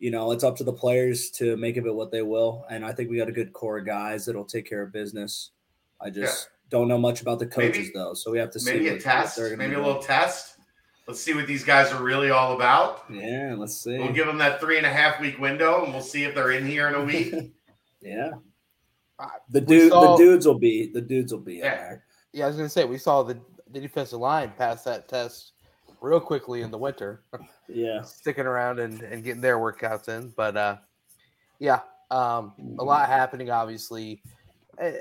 you 0.00 0.10
know, 0.10 0.32
it's 0.32 0.42
up 0.42 0.56
to 0.56 0.64
the 0.64 0.72
players 0.72 1.30
to 1.30 1.56
make 1.56 1.76
of 1.76 1.86
it 1.86 1.94
what 1.94 2.10
they 2.10 2.22
will, 2.22 2.66
and 2.68 2.84
I 2.84 2.90
think 2.92 3.10
we 3.10 3.16
got 3.16 3.28
a 3.28 3.32
good 3.32 3.52
core 3.52 3.78
of 3.78 3.86
guys 3.86 4.26
that'll 4.26 4.44
take 4.44 4.68
care 4.68 4.82
of 4.82 4.92
business. 4.92 5.52
I 6.00 6.10
just 6.10 6.50
don't 6.68 6.88
know 6.88 6.98
much 6.98 7.22
about 7.22 7.38
the 7.38 7.46
coaches 7.46 7.78
Maybe- 7.86 7.92
though, 7.94 8.14
so 8.14 8.32
we 8.32 8.38
have 8.38 8.50
to 8.50 8.58
see. 8.58 8.72
Maybe 8.72 8.88
a 8.88 8.92
what- 8.94 9.02
test, 9.02 9.38
maybe 9.56 9.74
a 9.74 9.78
little 9.78 10.02
test. 10.02 10.55
Let's 11.06 11.20
see 11.20 11.34
what 11.34 11.46
these 11.46 11.64
guys 11.64 11.92
are 11.92 12.02
really 12.02 12.30
all 12.30 12.56
about. 12.56 13.04
Yeah, 13.08 13.54
let's 13.56 13.76
see. 13.80 13.96
We'll 13.98 14.12
give 14.12 14.26
them 14.26 14.38
that 14.38 14.60
three 14.60 14.76
and 14.76 14.86
a 14.86 14.92
half 14.92 15.20
week 15.20 15.38
window, 15.38 15.84
and 15.84 15.92
we'll 15.92 16.02
see 16.02 16.24
if 16.24 16.34
they're 16.34 16.50
in 16.52 16.66
here 16.66 16.88
in 16.88 16.94
a 16.94 17.04
week. 17.04 17.34
Yeah. 18.02 18.32
Uh, 19.18 19.26
The 19.50 19.60
dude, 19.60 19.90
saw- 19.90 20.16
the 20.16 20.22
dudes 20.22 20.46
will 20.46 20.58
be 20.58 20.92
the 20.92 21.00
dudes 21.00 21.32
will 21.32 21.40
be 21.40 21.54
Yeah. 21.56 21.74
there. 21.76 22.04
Yeah, 22.32 22.44
I 22.44 22.48
was 22.48 22.56
gonna 22.56 22.68
say 22.68 22.84
we 22.84 22.98
saw 22.98 23.22
the 23.24 23.40
the 23.72 23.80
defensive 23.80 24.20
line 24.20 24.52
pass 24.56 24.84
that 24.84 25.08
test 25.08 25.52
real 26.00 26.20
quickly 26.20 26.60
in 26.62 26.70
the 26.70 26.78
winter, 26.78 27.24
Yeah. 27.68 28.02
sticking 28.02 28.46
around 28.46 28.78
and, 28.78 29.02
and 29.02 29.24
getting 29.24 29.40
their 29.40 29.56
workouts 29.58 30.08
in. 30.08 30.32
But 30.36 30.56
uh, 30.56 30.76
yeah, 31.58 31.80
um, 32.12 32.52
a 32.78 32.84
lot 32.84 33.08
happening. 33.08 33.50
Obviously, 33.50 34.22
Eh, 34.78 34.92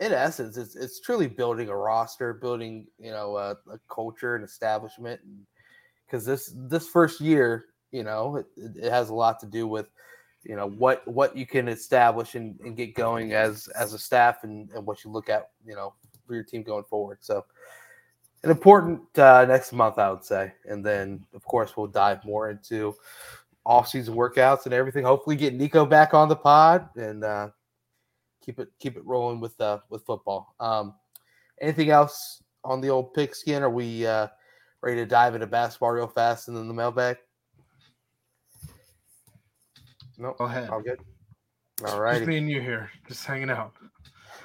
in 0.00 0.12
essence, 0.12 0.56
it's 0.56 0.76
it's 0.76 1.00
truly 1.00 1.26
building 1.26 1.68
a 1.68 1.76
roster, 1.76 2.32
building 2.32 2.86
you 2.98 3.10
know 3.10 3.36
a, 3.36 3.50
a 3.70 3.78
culture 3.90 4.36
and 4.36 4.44
establishment. 4.44 5.20
Because 6.06 6.24
this 6.24 6.52
this 6.54 6.88
first 6.88 7.20
year, 7.20 7.66
you 7.90 8.02
know, 8.02 8.36
it, 8.36 8.46
it 8.56 8.90
has 8.90 9.10
a 9.10 9.14
lot 9.14 9.40
to 9.40 9.46
do 9.46 9.66
with 9.66 9.88
you 10.44 10.56
know 10.56 10.68
what 10.68 11.06
what 11.08 11.36
you 11.36 11.46
can 11.46 11.68
establish 11.68 12.34
and, 12.34 12.58
and 12.60 12.76
get 12.76 12.94
going 12.94 13.32
as 13.32 13.68
as 13.68 13.94
a 13.94 13.98
staff 13.98 14.44
and, 14.44 14.70
and 14.70 14.84
what 14.84 15.02
you 15.04 15.10
look 15.10 15.28
at 15.28 15.50
you 15.66 15.74
know 15.74 15.94
for 16.26 16.34
your 16.34 16.44
team 16.44 16.62
going 16.62 16.84
forward. 16.84 17.18
So 17.20 17.44
an 18.42 18.50
important 18.50 19.00
uh, 19.18 19.46
next 19.46 19.72
month 19.72 19.98
i 19.98 20.10
would 20.10 20.24
say. 20.24 20.52
And 20.66 20.84
then 20.84 21.24
of 21.34 21.44
course 21.44 21.76
we'll 21.76 21.86
dive 21.86 22.24
more 22.24 22.50
into 22.50 22.94
off-season 23.66 24.14
workouts 24.14 24.66
and 24.66 24.74
everything. 24.74 25.04
Hopefully 25.04 25.36
get 25.36 25.54
nico 25.54 25.86
back 25.86 26.12
on 26.12 26.28
the 26.28 26.36
pod 26.36 26.88
and 26.96 27.24
uh, 27.24 27.48
keep 28.44 28.58
it 28.58 28.68
keep 28.78 28.96
it 28.96 29.06
rolling 29.06 29.40
with 29.40 29.58
uh 29.60 29.78
with 29.88 30.04
football. 30.04 30.54
Um 30.60 30.94
anything 31.60 31.90
else 31.90 32.42
on 32.64 32.80
the 32.80 32.88
old 32.88 33.14
pigskin? 33.14 33.62
Are 33.62 33.70
we 33.70 34.06
uh 34.06 34.28
ready 34.84 34.96
to 34.96 35.06
dive 35.06 35.34
into 35.34 35.46
basketball 35.46 35.90
real 35.92 36.06
fast 36.06 36.48
and 36.48 36.56
then 36.56 36.68
the 36.68 36.74
mailbag 36.74 37.16
no 40.18 40.34
Go 40.38 40.44
ahead. 40.44 40.68
all 40.70 40.80
good. 40.80 41.00
All 41.80 41.86
Just 41.88 41.98
righty. 41.98 42.26
me 42.26 42.36
and 42.38 42.48
you 42.48 42.60
here, 42.60 42.88
just 43.08 43.24
hanging 43.26 43.50
out. 43.50 43.72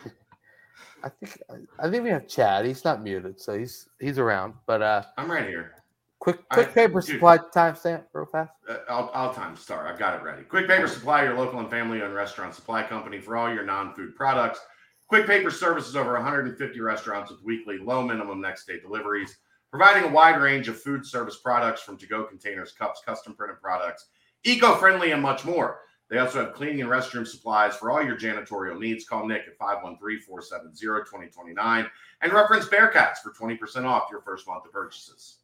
I 1.04 1.10
think 1.10 1.38
I 1.80 1.90
think 1.92 2.04
we 2.04 2.10
have 2.10 2.28
Chad. 2.28 2.66
He's 2.66 2.84
not 2.84 3.04
muted, 3.04 3.40
so 3.40 3.56
he's 3.58 3.88
he's 4.00 4.18
around. 4.18 4.56
But 4.66 4.82
uh, 4.82 5.04
I'm 5.18 5.30
right 5.30 5.48
here. 5.48 5.76
quick 6.18 6.40
I- 6.50 6.56
quick 6.56 6.74
paper 6.74 7.02
dude. 7.02 7.12
supply 7.12 7.38
timestamp 7.38 8.06
real 8.14 8.26
fast. 8.26 8.52
Uh, 8.68 8.78
I'll, 8.90 9.12
I'll 9.14 9.32
time 9.34 9.56
start. 9.56 9.86
I've 9.86 10.00
got 10.00 10.20
it 10.20 10.24
ready. 10.24 10.42
Quick 10.42 10.68
Paper 10.68 10.88
Supply, 10.88 11.24
your 11.24 11.36
local 11.38 11.60
and 11.60 11.70
family 11.70 12.02
owned 12.02 12.16
restaurant 12.16 12.56
supply 12.56 12.82
company 12.82 13.20
for 13.20 13.38
all 13.38 13.54
your 13.54 13.64
non 13.64 13.94
food 13.94 14.16
products. 14.16 14.60
Quick 15.08 15.28
Paper 15.28 15.52
services 15.52 15.96
over 15.96 16.14
150 16.14 16.82
restaurants 16.82 17.30
with 17.30 17.44
weekly 17.44 17.78
low 17.78 18.02
minimum 18.02 18.42
next 18.42 18.66
day 18.66 18.80
deliveries, 18.80 19.38
providing 19.72 20.10
a 20.10 20.14
wide 20.14 20.42
range 20.42 20.68
of 20.68 20.82
food 20.82 21.06
service 21.06 21.38
products 21.38 21.82
from 21.82 21.98
to 21.98 22.08
go 22.08 22.24
containers, 22.24 22.72
cups, 22.72 23.02
custom 23.06 23.34
printed 23.34 23.62
products, 23.62 24.08
eco 24.44 24.76
friendly, 24.76 25.12
and 25.12 25.22
much 25.22 25.46
more. 25.46 25.82
They 26.10 26.18
also 26.18 26.44
have 26.44 26.54
cleaning 26.54 26.82
and 26.82 26.90
restroom 26.90 27.28
supplies 27.28 27.76
for 27.76 27.92
all 27.92 28.04
your 28.04 28.18
janitorial 28.18 28.80
needs. 28.80 29.06
Call 29.06 29.28
Nick 29.28 29.44
at 29.48 29.56
513 29.58 30.22
470 30.26 31.06
2029 31.06 31.88
and 32.22 32.34
reference 32.34 32.66
Bearcats 32.66 33.18
for 33.18 33.32
20% 33.32 33.86
off 33.86 34.10
your 34.10 34.22
first 34.22 34.48
month 34.48 34.66
of 34.66 34.72
purchases. 34.72 35.38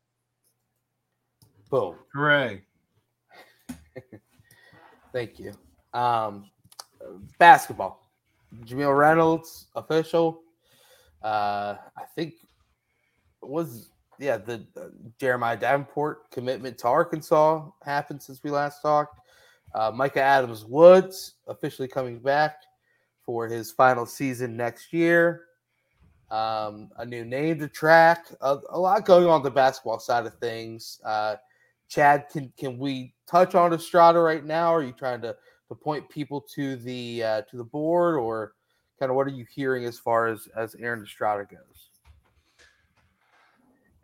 Boom. 1.69 1.95
Hooray! 2.13 2.63
Thank 5.13 5.39
you. 5.39 5.53
Um, 5.93 6.49
basketball. 7.37 8.09
Jameel 8.65 8.97
Reynolds 8.97 9.67
official. 9.75 10.41
Uh, 11.21 11.75
I 11.97 12.03
think 12.15 12.33
was 13.41 13.89
yeah 14.19 14.37
the 14.37 14.65
uh, 14.77 14.87
Jeremiah 15.19 15.57
Davenport 15.57 16.31
commitment 16.31 16.77
to 16.79 16.87
Arkansas 16.87 17.69
happened 17.83 18.21
since 18.21 18.43
we 18.43 18.51
last 18.51 18.81
talked. 18.81 19.19
Uh, 19.73 19.91
Mika 19.91 20.21
Adams-Woods 20.21 21.33
officially 21.47 21.87
coming 21.87 22.19
back 22.19 22.61
for 23.25 23.47
his 23.47 23.71
final 23.71 24.05
season 24.05 24.55
next 24.55 24.93
year. 24.93 25.45
Um, 26.31 26.89
a 26.97 27.05
new 27.05 27.25
name 27.25 27.59
to 27.59 27.67
track. 27.67 28.27
A, 28.41 28.57
a 28.69 28.79
lot 28.79 29.05
going 29.05 29.27
on 29.27 29.43
the 29.43 29.51
basketball 29.51 29.99
side 29.99 30.25
of 30.25 30.37
things. 30.39 30.99
Uh, 31.03 31.35
Chad, 31.87 32.27
can 32.31 32.51
can 32.57 32.77
we 32.77 33.13
touch 33.27 33.53
on 33.53 33.73
Estrada 33.73 34.19
right 34.19 34.43
now? 34.43 34.73
Are 34.73 34.83
you 34.83 34.91
trying 34.91 35.21
to 35.21 35.35
to 35.67 35.75
point 35.75 36.07
people 36.09 36.41
to 36.55 36.75
the 36.77 37.23
uh, 37.23 37.41
to 37.43 37.57
the 37.57 37.63
board, 37.63 38.15
or 38.15 38.53
kind 38.99 39.09
of 39.09 39.15
what 39.15 39.27
are 39.27 39.31
you 39.31 39.45
hearing 39.53 39.85
as 39.85 39.99
far 39.99 40.27
as 40.27 40.47
as 40.55 40.75
Aaron 40.75 41.03
Estrada 41.03 41.45
goes? 41.45 41.74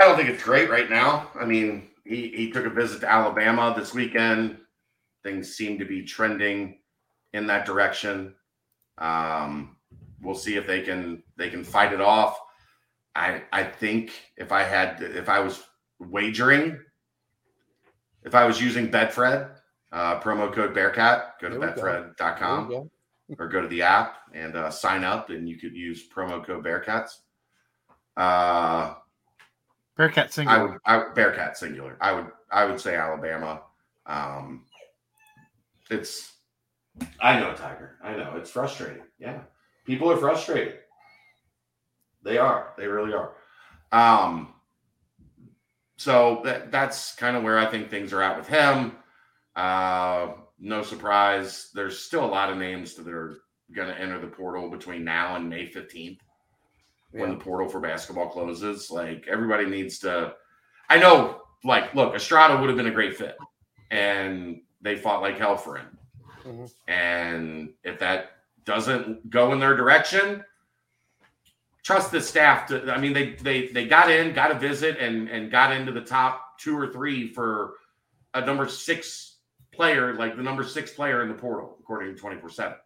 I 0.02 0.06
don't 0.06 0.18
think 0.18 0.30
it's 0.30 0.42
great 0.42 0.68
right 0.68 0.90
now. 0.90 1.30
I 1.40 1.46
mean, 1.46 1.90
he, 2.06 2.30
he 2.30 2.52
took 2.52 2.66
a 2.66 2.72
visit 2.72 3.02
to 3.02 3.12
Alabama 3.12 3.72
this 3.78 3.94
weekend. 3.94 4.58
Things 5.22 5.56
seem 5.56 5.78
to 5.78 5.86
be 5.86 6.02
trending 6.02 6.80
in 7.34 7.46
that 7.46 7.68
direction. 7.68 8.34
Um, 8.98 9.76
we'll 10.20 10.34
see 10.34 10.56
if 10.56 10.66
they 10.66 10.82
can 10.82 11.22
they 11.38 11.52
can 11.52 11.64
fight 11.64 11.94
it 11.94 12.02
off. 12.02 12.40
I 13.14 13.44
I 13.54 13.64
think 13.64 14.12
if 14.38 14.52
I 14.52 14.64
had 14.64 15.04
if 15.04 15.30
I 15.30 15.40
was 15.40 15.62
wagering, 16.00 16.80
if 18.24 18.34
I 18.34 18.46
was 18.46 18.60
using 18.60 18.90
Betfred, 18.90 19.52
uh, 19.92 20.20
promo 20.20 20.52
code 20.52 20.74
Bearcat, 20.74 21.36
go 21.40 21.48
to 21.50 21.60
There 21.60 21.70
we 21.70 21.76
go. 21.76 21.82
Betfred.com 22.18 22.70
go. 22.70 22.90
or 23.38 23.48
go 23.48 23.62
to 23.62 23.68
the 23.68 23.84
app 23.84 24.18
and 24.34 24.56
uh, 24.56 24.72
sign 24.72 25.04
up, 25.04 25.30
and 25.30 25.48
you 25.48 25.58
could 25.60 25.76
use 25.76 26.10
promo 26.10 26.44
code 26.44 26.66
Bearcats. 26.66 27.12
Uh, 28.18 28.96
Bearcat 30.02 30.36
I 30.40 30.64
would 30.64 30.78
I, 30.84 31.14
Bearcat 31.14 31.58
singular. 31.58 31.96
I 32.02 32.12
would 32.14 32.28
I 32.52 32.66
would 32.66 32.80
say 32.80 32.96
Alabama. 32.96 33.62
Um, 34.08 34.66
it's 35.92 36.34
I 37.20 37.40
know 37.40 37.54
Tiger. 37.54 37.98
I 38.04 38.16
know 38.16 38.34
it's 38.36 38.50
frustrating. 38.50 39.04
Yeah, 39.20 39.42
people 39.86 40.12
are 40.12 40.18
frustrated. 40.18 40.80
They 42.24 42.40
are. 42.40 42.74
They 42.80 42.88
really 42.88 43.14
are. 43.14 43.34
Um, 43.92 44.56
so 45.98 46.42
that 46.46 46.72
that's 46.72 47.14
kind 47.14 47.38
of 47.38 47.44
where 47.44 47.60
I 47.60 47.68
think 47.68 47.92
things 47.92 48.12
are 48.12 48.24
at 48.24 48.38
with 48.38 48.48
him. 48.48 48.94
Uh, 49.56 50.30
no 50.60 50.82
surprise. 50.82 51.70
There's 51.76 52.00
still 52.00 52.26
a 52.26 52.34
lot 52.34 52.50
of 52.50 52.58
names 52.58 52.96
that 52.96 53.08
are 53.08 53.38
going 53.72 53.90
to 53.90 54.00
enter 54.00 54.20
the 54.20 54.28
portal 54.28 54.68
between 54.68 55.04
now 55.04 55.36
and 55.36 55.48
May 55.48 55.68
15th 55.68 56.18
when 57.12 57.30
Yeah. 57.32 57.36
the 57.38 57.44
portal 57.44 57.68
for 57.68 57.80
basketball 57.80 58.30
closes. 58.30 58.90
Like 58.92 59.28
everybody 59.28 59.66
needs 59.66 60.00
to. 60.00 60.36
I 60.90 60.98
know, 60.98 61.44
like, 61.64 61.94
look, 61.94 62.16
Estrada 62.16 62.58
would 62.60 62.70
have 62.70 62.78
been 62.78 62.88
a 62.88 62.92
great 62.92 63.16
fit, 63.18 63.38
and 63.92 64.62
they 64.82 64.96
fought 64.96 65.22
like 65.22 65.38
hell 65.38 65.58
for 65.58 65.78
him. 65.78 65.98
Mhm. 66.44 66.74
And 66.88 67.74
if 67.84 68.00
that 68.00 68.32
doesn't 68.66 69.30
go 69.30 69.52
in 69.54 69.60
their 69.60 69.76
direction, 69.76 70.44
trust 71.84 72.12
the 72.12 72.22
staff. 72.22 72.68
To, 72.68 72.92
I 72.92 72.98
mean, 72.98 73.14
they 73.14 73.34
they 73.36 73.68
they 73.68 73.86
got 73.88 74.10
in, 74.10 74.34
got 74.34 74.52
a 74.52 74.56
visit, 74.56 74.98
and 74.98 75.30
and 75.30 75.52
got 75.52 75.72
into 75.72 75.92
the 75.92 76.02
top 76.02 76.60
two 76.60 76.78
or 76.78 76.88
three 76.88 77.32
for 77.34 77.76
a 78.34 78.46
number 78.46 78.68
six 78.68 79.38
player, 79.72 80.14
like 80.16 80.36
the 80.36 80.44
number 80.44 80.64
six 80.64 80.92
player 80.92 81.22
in 81.22 81.28
the 81.28 81.34
portal, 81.36 81.78
according 81.80 82.14
to 82.14 82.20
twenty 82.20 82.40
four 82.40 82.50
seven. 82.50 82.78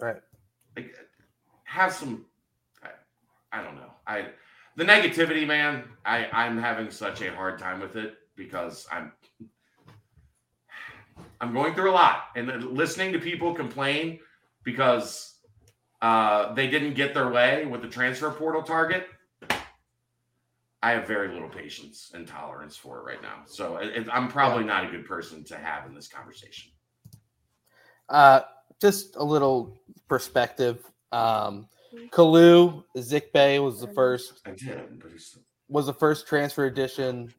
Right. 0.00 0.16
Like, 0.76 0.94
have 1.64 1.92
some. 1.92 2.26
I, 3.54 3.62
don't 3.62 3.76
know. 3.76 3.92
I 4.06 4.26
the 4.76 4.84
negativity, 4.84 5.46
man. 5.46 5.84
I 6.04 6.28
I'm 6.32 6.58
having 6.58 6.90
such 6.90 7.22
a 7.22 7.34
hard 7.34 7.58
time 7.58 7.80
with 7.80 7.96
it 7.96 8.14
because 8.36 8.86
I'm 8.90 9.12
I'm 11.40 11.52
going 11.52 11.74
through 11.74 11.90
a 11.90 11.92
lot 11.92 12.24
and 12.36 12.48
listening 12.64 13.12
to 13.12 13.18
people 13.18 13.54
complain 13.54 14.18
because 14.64 15.34
uh, 16.02 16.52
they 16.54 16.68
didn't 16.68 16.94
get 16.94 17.14
their 17.14 17.30
way 17.30 17.66
with 17.66 17.82
the 17.82 17.88
transfer 17.88 18.30
portal 18.30 18.62
target. 18.62 19.06
I 20.82 20.90
have 20.90 21.06
very 21.06 21.28
little 21.28 21.48
patience 21.48 22.10
and 22.12 22.28
tolerance 22.28 22.76
for 22.76 22.98
it 22.98 23.04
right 23.04 23.22
now. 23.22 23.42
So 23.46 23.76
it- 23.76 24.06
I'm 24.12 24.28
probably 24.28 24.64
not 24.64 24.84
a 24.84 24.88
good 24.88 25.06
person 25.06 25.42
to 25.44 25.56
have 25.56 25.86
in 25.86 25.94
this 25.94 26.08
conversation. 26.08 26.72
Uh, 28.08 28.42
just 28.82 29.16
a 29.16 29.24
little 29.24 29.80
perspective. 30.08 30.84
Um, 31.10 31.68
Kalu 32.10 32.84
Ezikpe 32.96 33.62
was 33.62 33.80
the 33.80 33.88
first 33.88 34.46
was 35.68 35.86
the 35.86 35.94
first 35.94 36.26
transfer 36.26 36.66
edition 36.66 37.32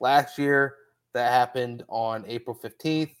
last 0.00 0.38
year 0.38 0.76
that 1.14 1.32
happened 1.32 1.84
on 1.88 2.24
April 2.26 2.56
15th. 2.56 3.14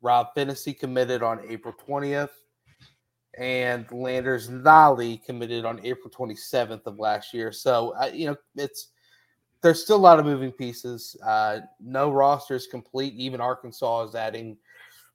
Rob 0.00 0.28
Phinisee 0.36 0.78
committed 0.78 1.22
on 1.22 1.40
April 1.48 1.74
20th. 1.86 2.30
And 3.38 3.90
Landers 3.90 4.50
Nolley 4.50 5.24
committed 5.24 5.64
on 5.64 5.80
April 5.84 6.10
27th 6.10 6.86
of 6.86 6.98
last 6.98 7.32
year. 7.32 7.50
So, 7.50 7.94
uh, 8.00 8.10
you 8.12 8.26
know, 8.26 8.36
it's 8.56 8.88
there's 9.62 9.82
still 9.82 9.96
a 9.96 9.98
lot 9.98 10.18
of 10.18 10.26
moving 10.26 10.52
pieces. 10.52 11.16
Uh, 11.24 11.60
no 11.80 12.10
roster 12.10 12.54
is 12.54 12.66
complete. 12.66 13.14
Even 13.14 13.40
Arkansas 13.40 14.02
is 14.02 14.14
adding 14.14 14.58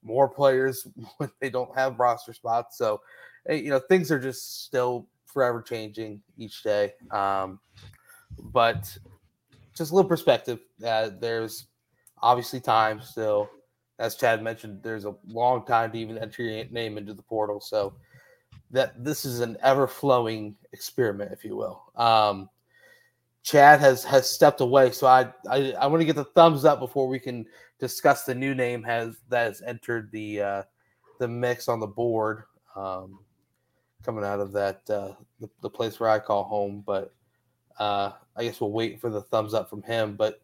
more 0.01 0.27
players 0.27 0.88
when 1.17 1.29
they 1.41 1.49
don't 1.49 1.77
have 1.77 1.99
roster 1.99 2.34
spots. 2.34 2.77
So, 2.77 3.01
you 3.49 3.69
know, 3.69 3.80
things 3.80 4.11
are 4.11 4.19
just 4.19 4.65
still 4.65 5.07
forever 5.26 5.61
changing 5.61 6.22
each 6.38 6.64
day. 6.64 6.94
Um, 7.11 7.60
but 8.40 8.98
just 9.76 9.91
a 9.91 9.95
little 9.95 10.10
perspective. 10.10 10.60
Uh, 10.86 11.11
there's 11.19 11.68
obviously 12.22 12.60
time 12.60 13.02
still. 13.02 13.49
As 13.99 14.15
Chad 14.15 14.44
mentioned, 14.44 14.82
there's 14.84 15.06
a 15.06 15.15
long 15.28 15.65
time 15.65 15.91
to 15.91 15.98
even 15.98 16.18
enter 16.18 16.44
your 16.44 16.65
name 16.65 16.98
into 16.98 17.14
the 17.14 17.24
portal. 17.24 17.60
So 17.60 17.94
that 18.72 19.03
this 19.03 19.26
is 19.26 19.40
an 19.40 19.57
ever 19.61 19.88
flowing 19.88 20.56
experiment, 20.74 21.32
if 21.32 21.44
you 21.45 21.56
will. 21.56 21.84
Um, 21.95 22.49
Chad 23.44 23.80
has 23.80 24.03
has 24.03 24.30
stepped 24.30 24.60
away, 24.60 24.91
so 24.91 25.07
I 25.07 25.32
I, 25.49 25.72
I 25.74 25.88
want 25.88 26.02
to 26.02 26.06
get 26.06 26.15
the 26.15 26.26
thumbs 26.26 26.65
up 26.65 26.80
before 26.80 27.07
we 27.07 27.19
can 27.19 27.45
discuss 27.80 28.24
the 28.24 28.36
new 28.36 28.53
name 28.53 28.84
has 28.84 29.18
that 29.30 29.45
has 29.45 29.61
entered 29.61 30.11
the 30.11 30.41
uh, 30.41 30.64
the 31.19 31.28
mix 31.28 31.68
on 31.69 31.80
the 31.80 31.88
board. 31.88 32.44
Um, 32.76 33.19
coming 34.03 34.24
out 34.24 34.40
of 34.40 34.52
that 34.53 34.82
uh, 34.90 35.14
the, 35.40 35.49
the 35.61 35.69
place 35.69 35.99
where 35.99 36.10
I 36.10 36.19
call 36.19 36.44
home, 36.44 36.84
but 36.86 37.14
uh, 37.80 38.11
I 38.36 38.44
guess 38.44 38.61
we'll 38.61 38.72
wait 38.72 38.99
for 38.99 39.10
the 39.10 39.22
thumbs 39.22 39.53
up 39.53 39.69
from 39.69 39.84
him. 39.84 40.15
But 40.15 40.41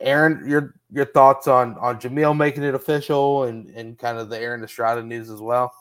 Aaron, 0.00 0.48
your 0.48 0.74
your 0.90 1.06
thoughts 1.06 1.46
on 1.48 1.76
on 1.78 2.00
Jameel 2.00 2.36
making 2.36 2.62
it 2.62 2.74
official 2.74 3.44
and 3.44 3.70
and 3.70 3.98
kind 3.98 4.18
of 4.18 4.28
the 4.28 4.38
Aaron 4.38 4.62
Estrada 4.62 5.02
news 5.02 5.30
as 5.30 5.40
well. 5.40 5.72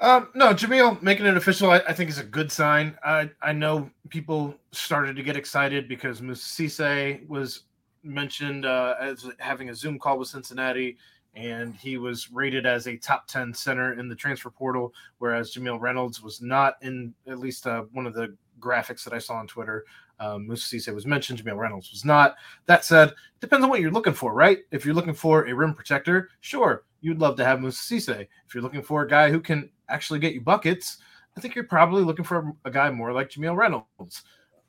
Um, 0.00 0.30
no, 0.34 0.52
Jameel 0.52 1.00
making 1.00 1.26
it 1.26 1.36
official, 1.36 1.70
I, 1.70 1.78
I 1.86 1.92
think 1.92 2.10
is 2.10 2.18
a 2.18 2.24
good 2.24 2.50
sign. 2.50 2.98
I 3.04 3.30
I 3.40 3.52
know 3.52 3.88
people 4.08 4.54
started 4.72 5.14
to 5.16 5.22
get 5.22 5.36
excited 5.36 5.88
because 5.88 6.20
Musise 6.20 7.26
was 7.28 7.62
mentioned 8.02 8.66
uh, 8.66 8.96
as 9.00 9.28
having 9.38 9.70
a 9.70 9.74
Zoom 9.74 10.00
call 10.00 10.18
with 10.18 10.26
Cincinnati, 10.26 10.98
and 11.34 11.74
he 11.74 11.96
was 11.96 12.30
rated 12.30 12.66
as 12.66 12.86
a 12.86 12.96
top 12.96 13.26
ten 13.26 13.54
center 13.54 13.98
in 13.98 14.08
the 14.08 14.14
transfer 14.14 14.50
portal, 14.50 14.92
whereas 15.18 15.54
Jameel 15.54 15.80
Reynolds 15.80 16.22
was 16.22 16.40
not 16.40 16.74
in 16.82 17.14
at 17.26 17.38
least 17.38 17.66
uh, 17.66 17.82
one 17.92 18.06
of 18.06 18.14
the 18.14 18.36
graphics 18.60 19.02
that 19.04 19.12
I 19.12 19.18
saw 19.18 19.34
on 19.34 19.46
Twitter. 19.46 19.84
Um, 20.20 20.46
Musise 20.46 20.94
was 20.94 21.06
mentioned, 21.06 21.42
Jameel 21.42 21.56
Reynolds 21.56 21.90
was 21.90 22.04
not. 22.04 22.36
That 22.66 22.84
said, 22.84 23.12
depends 23.40 23.64
on 23.64 23.70
what 23.70 23.80
you're 23.80 23.90
looking 23.90 24.12
for, 24.12 24.34
right? 24.34 24.58
If 24.70 24.84
you're 24.84 24.94
looking 24.94 25.14
for 25.14 25.46
a 25.46 25.54
rim 25.54 25.74
protector, 25.74 26.28
sure, 26.40 26.84
you'd 27.00 27.18
love 27.18 27.36
to 27.36 27.44
have 27.44 27.58
Musise. 27.58 28.08
If 28.08 28.54
you're 28.54 28.62
looking 28.62 28.82
for 28.82 29.02
a 29.02 29.08
guy 29.08 29.30
who 29.30 29.40
can 29.40 29.68
actually 29.88 30.20
get 30.20 30.34
you 30.34 30.40
buckets, 30.40 30.98
I 31.36 31.40
think 31.40 31.54
you're 31.54 31.64
probably 31.64 32.04
looking 32.04 32.24
for 32.24 32.54
a 32.64 32.70
guy 32.70 32.90
more 32.90 33.12
like 33.12 33.30
Jameel 33.30 33.56
Reynolds. 33.56 34.22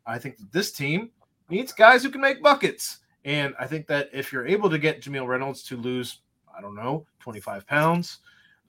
I 0.08 0.18
think 0.18 0.38
this 0.52 0.72
team 0.72 1.12
needs 1.50 1.72
guys 1.72 2.04
who 2.04 2.10
can 2.10 2.22
make 2.22 2.42
buckets. 2.42 3.00
And 3.26 3.54
I 3.60 3.68
think 3.68 3.86
that 3.88 4.10
if 4.12 4.34
you're 4.34 4.48
able 4.48 4.70
to 4.70 4.80
get 4.80 5.02
Jameel 5.02 5.28
Reynolds 5.28 5.62
to 5.64 5.78
lose, 5.78 6.20
I 6.56 6.62
don't 6.62 6.76
know, 6.76 7.06
25 7.20 7.68
pounds, 7.68 8.20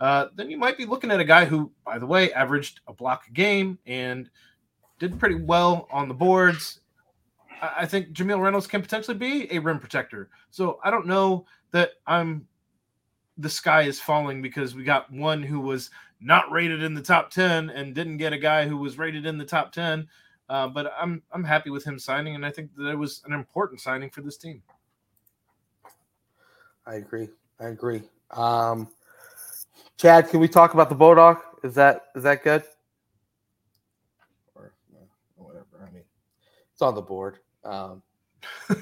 uh, 0.01 0.27
then 0.35 0.51
you 0.51 0.59
might 0.59 0.77
be 0.77 0.85
looking 0.85 1.11
at 1.11 1.21
a 1.21 1.25
guy 1.25 1.45
who, 1.45 1.71
by 1.85 1.99
the 1.99 2.07
way, 2.07 2.33
averaged 2.33 2.81
a 2.87 2.93
block 2.93 3.27
a 3.29 3.31
game 3.33 3.79
and 3.87 4.29
did 4.99 5.19
pretty 5.19 5.37
well 5.37 5.89
on 5.91 6.09
the 6.09 6.15
boards. 6.15 6.81
I 7.63 7.87
think 7.87 8.09
Jameel 8.09 8.41
Reynolds 8.41 8.67
can 8.67 8.83
potentially 8.83 9.17
be 9.17 9.51
a 9.53 9.59
rim 9.59 9.79
protector. 9.79 10.29
So 10.51 10.81
I 10.85 10.91
don't 10.91 11.07
know 11.07 11.47
that 11.71 11.91
I'm 12.07 12.47
the 13.39 13.49
sky 13.49 13.83
is 13.83 14.01
falling 14.01 14.43
because 14.43 14.75
we 14.75 14.85
got 14.85 15.13
one 15.13 15.43
who 15.43 15.61
was 15.61 15.91
not 16.21 16.51
rated 16.51 16.83
in 16.83 16.95
the 16.95 17.03
top 17.03 17.31
10 17.31 17.71
and 17.71 17.95
didn't 17.95 18.19
get 18.19 18.33
a 18.33 18.39
guy 18.39 18.67
who 18.67 18.77
was 18.77 18.99
rated 18.99 19.27
in 19.27 19.39
the 19.39 19.45
top 19.45 19.73
10. 19.73 20.07
Uh, 20.49 20.69
but 20.69 20.93
I'm 20.99 21.23
I'm 21.33 21.45
happy 21.45 21.71
with 21.71 21.85
him 21.85 21.99
signing, 21.99 22.35
and 22.35 22.45
I 22.45 22.51
think 22.51 22.75
that 22.77 22.91
it 22.91 22.99
was 22.99 23.23
an 23.25 23.33
important 23.33 23.81
signing 23.81 24.11
for 24.11 24.21
this 24.21 24.37
team. 24.37 24.63
I 26.87 26.97
agree. 26.97 27.31
I 27.61 27.67
agree. 27.69 28.03
Um, 28.31 28.89
Chad, 29.97 30.29
can 30.29 30.41
we 30.41 30.49
talk 30.49 30.75
about 30.75 30.89
the 30.89 30.97
Bodog? 30.97 31.41
Is 31.63 31.75
that 31.77 32.07
is 32.15 32.23
that 32.25 32.43
good? 32.43 32.65
Or 34.55 34.73
whatever. 35.37 35.65
I 35.81 35.91
mean, 35.93 36.03
it's 36.73 36.83
on 36.83 36.95
the 36.95 37.01
board. 37.03 37.39
Um, 37.65 38.03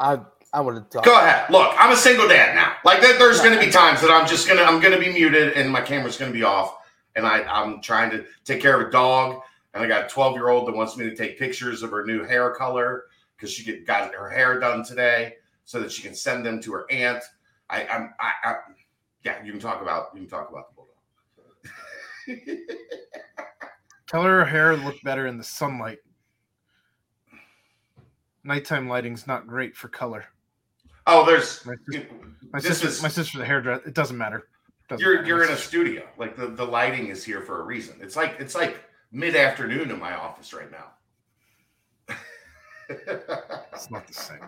I 0.00 0.18
I 0.52 0.60
want 0.60 0.76
to 0.76 0.96
talk. 0.96 1.04
Go 1.04 1.18
ahead. 1.18 1.50
Look, 1.50 1.72
I'm 1.78 1.90
a 1.92 1.96
single 1.96 2.28
dad 2.28 2.54
now. 2.54 2.74
Like 2.84 3.00
there- 3.00 3.18
there's 3.18 3.40
going 3.40 3.58
to 3.58 3.64
be 3.64 3.70
times 3.72 4.00
that 4.02 4.10
I'm 4.10 4.26
just 4.28 4.46
gonna 4.46 4.62
I'm 4.62 4.80
gonna 4.80 4.98
be 4.98 5.12
muted 5.12 5.54
and 5.54 5.70
my 5.70 5.80
camera's 5.80 6.16
going 6.16 6.30
to 6.30 6.36
be 6.38 6.44
off, 6.44 6.76
and 7.16 7.26
I 7.26 7.42
I'm 7.44 7.80
trying 7.80 8.10
to 8.10 8.24
take 8.44 8.60
care 8.60 8.80
of 8.80 8.86
a 8.88 8.90
dog, 8.92 9.40
and 9.72 9.82
I 9.82 9.86
got 9.88 10.04
a 10.06 10.08
12 10.08 10.34
year 10.34 10.48
old 10.50 10.68
that 10.68 10.76
wants 10.76 10.96
me 10.96 11.08
to 11.08 11.16
take 11.16 11.38
pictures 11.38 11.82
of 11.82 11.90
her 11.90 12.04
new 12.04 12.22
hair 12.24 12.50
color 12.50 13.04
because 13.36 13.50
she 13.50 13.64
get, 13.64 13.84
got 13.86 14.14
her 14.14 14.30
hair 14.30 14.60
done 14.60 14.84
today, 14.84 15.34
so 15.64 15.80
that 15.80 15.90
she 15.92 16.02
can 16.02 16.14
send 16.14 16.44
them 16.44 16.60
to 16.62 16.72
her 16.72 16.86
aunt. 16.90 17.22
I 17.70 17.86
I'm 17.86 18.14
I, 18.20 18.32
I 18.44 18.54
yeah. 19.24 19.42
You 19.42 19.52
can 19.52 19.60
talk 19.60 19.82
about 19.82 20.08
you 20.14 20.20
can 20.20 20.28
talk 20.28 20.50
about 20.50 20.68
the 20.70 20.74
bulldog. 22.26 22.58
Tell 24.06 24.22
her 24.22 24.40
her 24.40 24.44
hair 24.44 24.76
looked 24.76 25.02
better 25.02 25.26
in 25.26 25.38
the 25.38 25.44
sunlight. 25.44 25.98
Nighttime 28.44 28.88
lighting's 28.88 29.26
not 29.26 29.46
great 29.46 29.74
for 29.74 29.88
color. 29.88 30.26
oh, 31.06 31.24
there's 31.24 31.64
My, 31.64 31.74
sis- 31.90 32.04
my 32.52 32.58
sister, 32.60 32.86
is 32.88 33.02
my 33.02 33.08
sister's 33.08 33.40
a 33.40 33.44
hairdresser. 33.46 33.86
It 33.88 33.94
doesn't 33.94 34.18
matter. 34.18 34.48
Doesn't 34.88 35.02
you're 35.02 35.16
matter. 35.16 35.26
you're 35.26 35.44
in 35.44 35.50
a 35.50 35.56
studio. 35.56 36.02
Like 36.18 36.36
the, 36.36 36.48
the 36.48 36.64
lighting 36.64 37.06
is 37.08 37.24
here 37.24 37.40
for 37.40 37.60
a 37.60 37.64
reason. 37.64 37.96
It's 38.02 38.16
like 38.16 38.36
it's 38.38 38.54
like 38.54 38.84
mid 39.12 39.34
afternoon 39.34 39.90
in 39.90 39.98
my 39.98 40.14
office 40.14 40.52
right 40.52 40.70
now. 40.70 40.86
It's 43.72 43.90
not 43.90 44.06
the 44.06 44.12
same. 44.12 44.40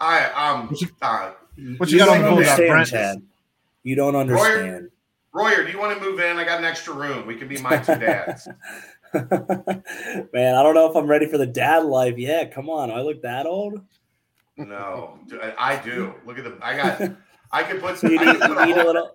I 0.00 0.24
um 0.30 0.68
What 0.68 0.80
you- 0.80 0.88
uh, 1.02 1.32
What 1.78 1.90
you 1.90 1.98
got 1.98 2.08
on 2.08 2.22
don't 2.22 2.36
the 2.36 2.50
understand, 2.50 2.90
Brent? 2.90 3.24
You 3.82 3.96
don't 3.96 4.16
understand. 4.16 4.90
Royer, 5.32 5.64
do 5.64 5.70
you 5.70 5.78
want 5.78 5.98
to 5.98 6.04
move 6.04 6.20
in? 6.20 6.36
I 6.38 6.44
got 6.44 6.58
an 6.58 6.64
extra 6.64 6.94
room. 6.94 7.26
We 7.26 7.34
can 7.36 7.48
be 7.48 7.58
my 7.58 7.76
two 7.78 7.96
dads. 7.98 8.46
Man, 9.14 10.54
I 10.54 10.62
don't 10.62 10.74
know 10.74 10.88
if 10.90 10.96
I'm 10.96 11.06
ready 11.06 11.26
for 11.26 11.38
the 11.38 11.46
dad 11.46 11.84
life 11.84 12.18
yet. 12.18 12.52
Come 12.52 12.68
on, 12.70 12.90
I 12.90 13.00
look 13.00 13.22
that 13.22 13.46
old. 13.46 13.80
no, 14.56 15.18
I, 15.42 15.54
I 15.72 15.76
do. 15.82 16.14
Look 16.24 16.38
at 16.38 16.44
the. 16.44 16.56
I 16.62 16.76
got. 16.76 17.00
I 17.52 17.62
could 17.62 17.80
put. 17.80 17.98
So 17.98 18.08
you 18.08 18.18
I 18.18 18.24
need, 18.24 18.40
could 18.40 18.48
you 18.48 18.58
a 18.58 18.64
need 18.66 18.76
a 18.76 18.84
little. 18.86 19.10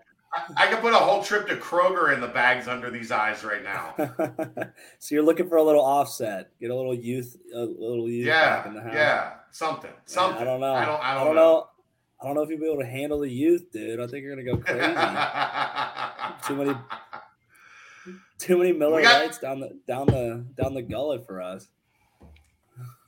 I 0.56 0.68
could 0.68 0.80
put 0.80 0.93
a 0.93 0.97
whole 0.97 1.23
trip 1.23 1.47
to 1.47 1.56
Kroger 1.56 2.14
in 2.14 2.22
the 2.22 2.27
bags 2.27 2.68
under 2.68 2.89
these 2.91 3.11
eyes 3.11 3.43
right 3.43 3.64
now. 3.64 3.95
so 4.99 5.15
you're 5.15 5.23
looking 5.23 5.49
for 5.49 5.57
a 5.57 5.64
little 5.64 5.84
offset. 5.84 6.51
Get 6.61 6.69
a 6.69 6.76
little 6.76 6.93
youth, 6.93 7.35
a 7.53 7.60
little 7.60 8.07
youth 8.10 8.27
back 8.27 8.65
in 8.68 8.73
the 8.76 8.80
Yeah, 8.81 8.85
house. 8.85 8.93
yeah, 8.95 9.34
something, 9.51 9.91
something. 10.06 10.41
I 10.41 10.43
don't 10.43 10.60
know. 10.60 10.73
I 10.73 10.85
don't. 10.85 11.03
I 11.03 11.11
I 11.11 11.14
don't, 11.15 11.26
don't 11.27 11.35
know. 11.35 11.41
know. 11.41 11.68
I 12.22 12.26
don't 12.26 12.35
know 12.35 12.41
if 12.41 12.49
you'll 12.49 12.60
be 12.60 12.65
able 12.68 12.81
to 12.81 12.85
handle 12.88 13.19
the 13.19 13.30
youth, 13.30 13.72
dude. 13.72 13.99
I 13.99 14.06
think 14.07 14.23
you're 14.23 14.35
gonna 14.35 14.43
go 14.43 14.57
crazy. 14.57 14.80
Too 16.47 16.56
many- 16.56 16.80
Too 18.38 18.57
many 18.57 18.72
Miller 18.73 19.01
got- 19.01 19.22
Lights 19.23 19.39
down 19.39 19.60
the 19.61 19.77
down 19.88 20.07
the 20.07 20.45
down 20.61 20.73
the 20.73 20.81
gullet 20.81 21.26
for 21.26 21.41
us. 21.41 21.68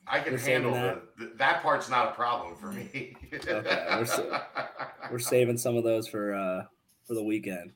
I 0.07 0.19
can 0.19 0.33
We're 0.33 0.39
handle 0.39 0.73
the, 0.73 1.31
that 1.37 1.61
part's 1.61 1.89
not 1.89 2.09
a 2.09 2.11
problem 2.11 2.55
for 2.55 2.67
me. 2.71 3.15
Okay, 3.33 3.53
we're 3.53 4.41
We're 5.11 5.19
saving 5.19 5.57
some 5.57 5.77
of 5.77 5.83
those 5.83 6.07
for 6.07 6.33
uh 6.33 6.63
for 7.11 7.15
the 7.15 7.23
weekend. 7.23 7.73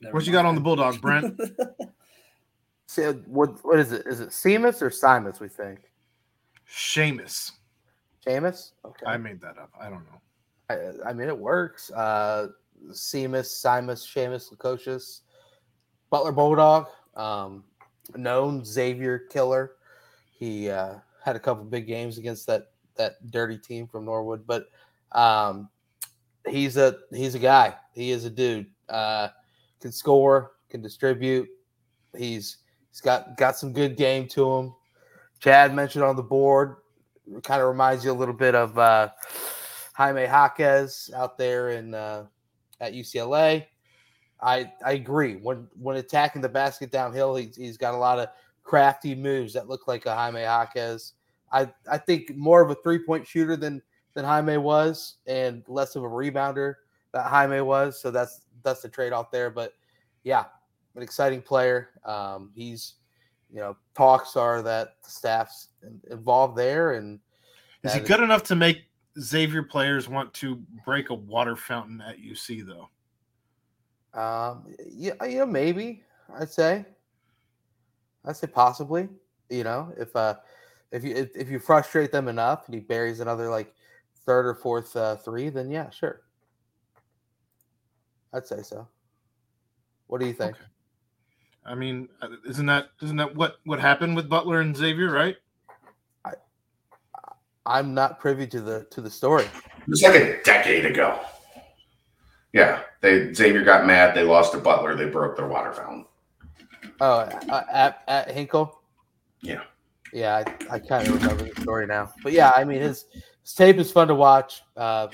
Never 0.00 0.14
What 0.14 0.26
you 0.26 0.32
got 0.32 0.44
on 0.44 0.56
the 0.56 0.60
mind. 0.60 0.64
bulldog, 0.64 1.00
Brent? 1.00 1.40
So 2.86 3.14
what 3.26 3.64
what 3.64 3.80
is 3.80 3.90
it? 3.90 4.06
Is 4.06 4.20
it 4.20 4.28
Seamus 4.28 4.80
or 4.80 4.88
Simas? 4.88 5.40
We 5.40 5.48
think 5.48 5.90
Seamus. 6.70 7.50
Seamus. 8.24 8.72
Okay. 8.84 9.06
I 9.06 9.16
made 9.16 9.40
that 9.40 9.58
up. 9.58 9.70
I 9.80 9.88
don't 9.90 10.04
know. 10.04 10.20
I, 11.04 11.10
I 11.10 11.12
mean, 11.12 11.26
it 11.26 11.36
works. 11.36 11.90
Uh, 11.90 12.48
Seamus, 12.90 13.46
Simas, 13.46 14.06
Seamus, 14.06 14.52
Lukosius, 14.52 15.22
Butler 16.10 16.30
Bulldog, 16.30 16.86
um, 17.16 17.64
known 18.14 18.64
Xavier 18.64 19.18
killer. 19.18 19.72
He 20.30 20.70
uh, 20.70 20.96
had 21.24 21.34
a 21.34 21.40
couple 21.40 21.64
big 21.64 21.88
games 21.88 22.18
against 22.18 22.46
that 22.46 22.70
that 22.96 23.28
dirty 23.32 23.58
team 23.58 23.88
from 23.88 24.04
Norwood, 24.04 24.46
but 24.46 24.66
um, 25.12 25.68
he's 26.48 26.76
a 26.76 26.96
he's 27.12 27.34
a 27.34 27.38
guy. 27.38 27.74
He 27.92 28.10
is 28.10 28.24
a 28.24 28.30
dude. 28.30 28.66
Uh, 28.88 29.28
can 29.80 29.92
score, 29.92 30.52
can 30.70 30.82
distribute. 30.82 31.48
He's 32.16 32.58
he's 32.90 33.00
got 33.00 33.36
got 33.36 33.56
some 33.56 33.72
good 33.72 33.96
game 33.96 34.28
to 34.28 34.50
him. 34.50 34.74
Chad 35.40 35.74
mentioned 35.74 36.04
on 36.04 36.16
the 36.16 36.22
board, 36.22 36.76
kind 37.42 37.60
of 37.60 37.68
reminds 37.68 38.04
you 38.04 38.12
a 38.12 38.14
little 38.14 38.34
bit 38.34 38.54
of 38.54 38.78
uh, 38.78 39.10
Jaime 39.94 40.22
Jaquez 40.22 41.10
out 41.14 41.36
there 41.38 41.70
in 41.70 41.94
uh, 41.94 42.26
at 42.80 42.92
UCLA. 42.92 43.66
I 44.40 44.72
I 44.84 44.92
agree. 44.92 45.34
When 45.36 45.68
when 45.78 45.96
attacking 45.96 46.42
the 46.42 46.48
basket 46.48 46.90
downhill, 46.90 47.36
he's, 47.36 47.56
he's 47.56 47.76
got 47.76 47.94
a 47.94 47.98
lot 47.98 48.18
of 48.18 48.28
crafty 48.62 49.14
moves 49.14 49.52
that 49.52 49.68
look 49.68 49.86
like 49.86 50.06
a 50.06 50.14
Jaime 50.14 50.42
Jaquez. 50.42 51.12
I 51.52 51.70
I 51.90 51.98
think 51.98 52.36
more 52.36 52.62
of 52.62 52.70
a 52.70 52.76
three 52.82 53.04
point 53.04 53.26
shooter 53.26 53.56
than 53.56 53.82
than 54.14 54.24
Jaime 54.24 54.56
was, 54.56 55.16
and 55.26 55.62
less 55.68 55.96
of 55.96 56.04
a 56.04 56.08
rebounder 56.08 56.74
that 57.12 57.26
Jaime 57.26 57.60
was. 57.60 58.00
So 58.00 58.10
that's 58.10 58.42
that's 58.62 58.82
the 58.82 58.88
trade 58.88 59.12
off 59.12 59.30
there. 59.30 59.50
But 59.50 59.74
yeah, 60.22 60.44
an 60.96 61.02
exciting 61.02 61.42
player. 61.42 61.90
Um, 62.04 62.50
he's 62.54 62.94
you 63.52 63.60
know 63.60 63.76
talks 63.94 64.36
are 64.36 64.62
that 64.62 64.96
the 65.02 65.10
staff's 65.10 65.68
involved 66.10 66.56
there, 66.56 66.92
and 66.92 67.20
Is 67.82 67.94
he 67.94 68.00
good 68.00 68.20
enough 68.20 68.42
to 68.44 68.56
make 68.56 68.84
Xavier 69.20 69.62
players 69.62 70.08
want 70.08 70.32
to 70.34 70.62
break 70.84 71.10
a 71.10 71.14
water 71.14 71.56
fountain 71.56 72.00
at 72.00 72.18
UC 72.18 72.66
though? 72.66 72.88
Um, 74.18 74.74
yeah, 74.88 75.12
you 75.24 75.38
know, 75.38 75.46
maybe 75.46 76.02
I'd 76.38 76.50
say, 76.50 76.84
I'd 78.24 78.36
say 78.36 78.46
possibly. 78.46 79.08
You 79.50 79.64
know, 79.64 79.92
if 79.98 80.14
uh, 80.16 80.36
if 80.90 81.04
you 81.04 81.14
if, 81.14 81.30
if 81.36 81.50
you 81.50 81.58
frustrate 81.58 82.12
them 82.12 82.28
enough 82.28 82.66
and 82.66 82.74
he 82.74 82.80
buries 82.80 83.20
another 83.20 83.50
like 83.50 83.74
third 84.26 84.46
or 84.46 84.54
fourth 84.54 84.94
uh, 84.96 85.16
three, 85.16 85.48
then 85.48 85.70
yeah, 85.70 85.90
sure. 85.90 86.22
I'd 88.32 88.46
say 88.46 88.62
so. 88.62 88.88
What 90.06 90.20
do 90.20 90.26
you 90.26 90.32
think? 90.32 90.56
Okay. 90.56 90.64
I 91.66 91.74
mean, 91.74 92.08
uh, 92.20 92.28
isn't 92.46 92.66
that 92.66 92.88
isn't 93.02 93.16
that 93.16 93.34
what 93.34 93.56
what 93.64 93.80
happened 93.80 94.16
with 94.16 94.28
Butler 94.28 94.60
and 94.60 94.76
Xavier, 94.76 95.10
right? 95.10 95.36
I 96.24 96.32
I'm 97.64 97.94
not 97.94 98.18
privy 98.18 98.46
to 98.48 98.60
the 98.60 98.86
to 98.90 99.00
the 99.00 99.10
story. 99.10 99.44
It 99.44 99.88
was 99.88 100.02
like 100.02 100.14
a 100.14 100.42
decade 100.42 100.84
ago. 100.84 101.20
Yeah, 102.52 102.82
they 103.00 103.32
Xavier 103.32 103.64
got 103.64 103.86
mad. 103.86 104.14
They 104.14 104.22
lost 104.22 104.52
to 104.52 104.58
Butler. 104.58 104.94
They 104.94 105.06
broke 105.06 105.36
their 105.36 105.48
water 105.48 105.72
fountain. 105.72 106.06
Oh, 107.00 107.20
uh, 107.20 107.64
at 107.72 108.02
at 108.08 108.30
Hinkle. 108.30 108.80
Yeah. 109.40 109.62
Yeah, 110.12 110.44
I, 110.46 110.74
I 110.74 110.78
kind 110.78 111.08
of 111.08 111.20
remember 111.20 111.42
the 111.52 111.60
story 111.60 111.86
now. 111.86 112.12
But 112.22 112.32
yeah, 112.32 112.52
I 112.54 112.62
mean 112.62 112.80
his 112.80 113.06
his 113.12 113.22
tape 113.44 113.76
is 113.76 113.92
fun 113.92 114.08
to 114.08 114.14
watch. 114.14 114.62
Uh, 114.76 115.08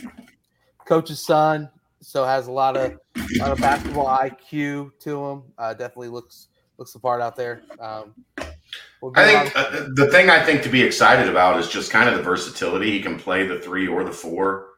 coach's 0.86 1.24
son, 1.24 1.69
so 2.01 2.24
has 2.24 2.47
a 2.47 2.52
lot 2.52 2.77
of 2.77 2.93
a 3.16 3.39
lot 3.39 3.52
of 3.52 3.59
basketball 3.59 4.07
IQ 4.07 4.93
to 5.01 5.24
him. 5.24 5.43
Uh, 5.59 5.74
definitely 5.74 6.09
looks 6.09 6.48
looks 6.78 6.93
the 6.93 6.98
part 6.98 7.20
out 7.20 7.36
there. 7.36 7.62
Um, 7.78 8.15
we'll 9.01 9.12
I 9.15 9.24
think 9.24 9.57
uh, 9.57 9.89
the 9.94 10.09
thing 10.11 10.31
I 10.31 10.44
think 10.44 10.62
to 10.62 10.69
be 10.69 10.82
excited 10.82 11.28
about 11.28 11.61
is 11.61 11.69
just 11.69 11.90
kind 11.90 12.09
of 12.09 12.16
the 12.16 12.23
versatility. 12.23 12.90
He 12.90 13.01
can 13.01 13.19
play 13.19 13.47
the 13.47 13.61
three 13.61 13.86
or 13.86 14.05
the 14.05 14.12
four 14.12 14.70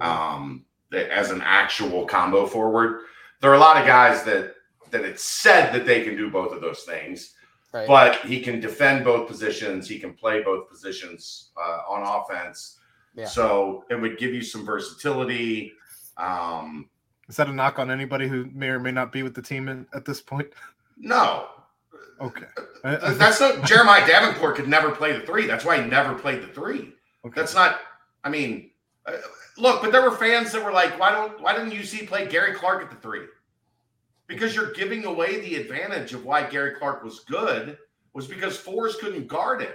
um, 0.00 0.64
as 0.92 1.30
an 1.30 1.42
actual 1.44 2.06
combo 2.06 2.46
forward. 2.46 3.02
There 3.40 3.50
are 3.50 3.56
a 3.56 3.60
lot 3.60 3.76
of 3.76 3.86
guys 3.86 4.22
that 4.24 4.54
that 4.90 5.04
it's 5.04 5.24
said 5.24 5.72
that 5.72 5.86
they 5.86 6.02
can 6.04 6.16
do 6.16 6.30
both 6.30 6.52
of 6.52 6.60
those 6.60 6.82
things, 6.82 7.34
right. 7.72 7.88
but 7.88 8.16
he 8.16 8.40
can 8.40 8.60
defend 8.60 9.04
both 9.04 9.26
positions. 9.26 9.88
He 9.88 9.98
can 9.98 10.12
play 10.12 10.42
both 10.42 10.68
positions 10.68 11.50
uh, 11.56 11.80
on 11.88 12.02
offense. 12.02 12.78
Yeah. 13.14 13.26
So 13.26 13.84
it 13.90 13.96
would 13.96 14.18
give 14.18 14.32
you 14.34 14.42
some 14.42 14.64
versatility. 14.64 15.72
Um, 16.16 16.88
Is 17.28 17.36
that 17.36 17.48
a 17.48 17.52
knock 17.52 17.78
on 17.78 17.90
anybody 17.90 18.28
who 18.28 18.46
may 18.52 18.68
or 18.68 18.80
may 18.80 18.90
not 18.92 19.12
be 19.12 19.22
with 19.22 19.34
the 19.34 19.42
team 19.42 19.68
in, 19.68 19.86
at 19.94 20.04
this 20.04 20.20
point? 20.20 20.48
no, 20.98 21.48
Okay, 22.20 22.44
I- 22.84 22.94
I 22.96 22.98
Th- 23.00 23.14
That's 23.18 23.40
not 23.40 23.64
Jeremiah 23.64 24.06
Davenport 24.06 24.54
could 24.56 24.68
never 24.68 24.92
play 24.92 25.12
the 25.12 25.26
three. 25.26 25.46
That's 25.46 25.64
why 25.64 25.82
he 25.82 25.88
never 25.88 26.14
played 26.14 26.40
the 26.42 26.46
three. 26.48 26.92
okay. 27.24 27.34
That's 27.34 27.54
not. 27.54 27.80
I 28.22 28.28
mean, 28.28 28.70
uh, 29.06 29.16
look, 29.58 29.82
but 29.82 29.90
there 29.90 30.02
were 30.08 30.16
fans 30.16 30.52
that 30.52 30.62
were 30.64 30.70
like, 30.72 30.98
"Why 31.00 31.10
don't 31.10 31.40
Why 31.40 31.52
didn't 31.54 31.72
UC 31.72 32.06
play 32.06 32.26
Gary 32.28 32.54
Clark 32.54 32.82
at 32.84 32.90
the 32.90 32.96
three? 32.96 33.26
Because 34.28 34.54
you're 34.54 34.72
giving 34.72 35.04
away 35.04 35.40
the 35.40 35.56
advantage 35.56 36.12
of 36.14 36.24
why 36.24 36.44
Gary 36.48 36.74
Clark 36.76 37.02
was 37.02 37.20
good 37.20 37.76
was 38.12 38.28
because 38.28 38.56
fours 38.56 38.94
couldn't 38.96 39.26
guard 39.26 39.62
him. 39.62 39.72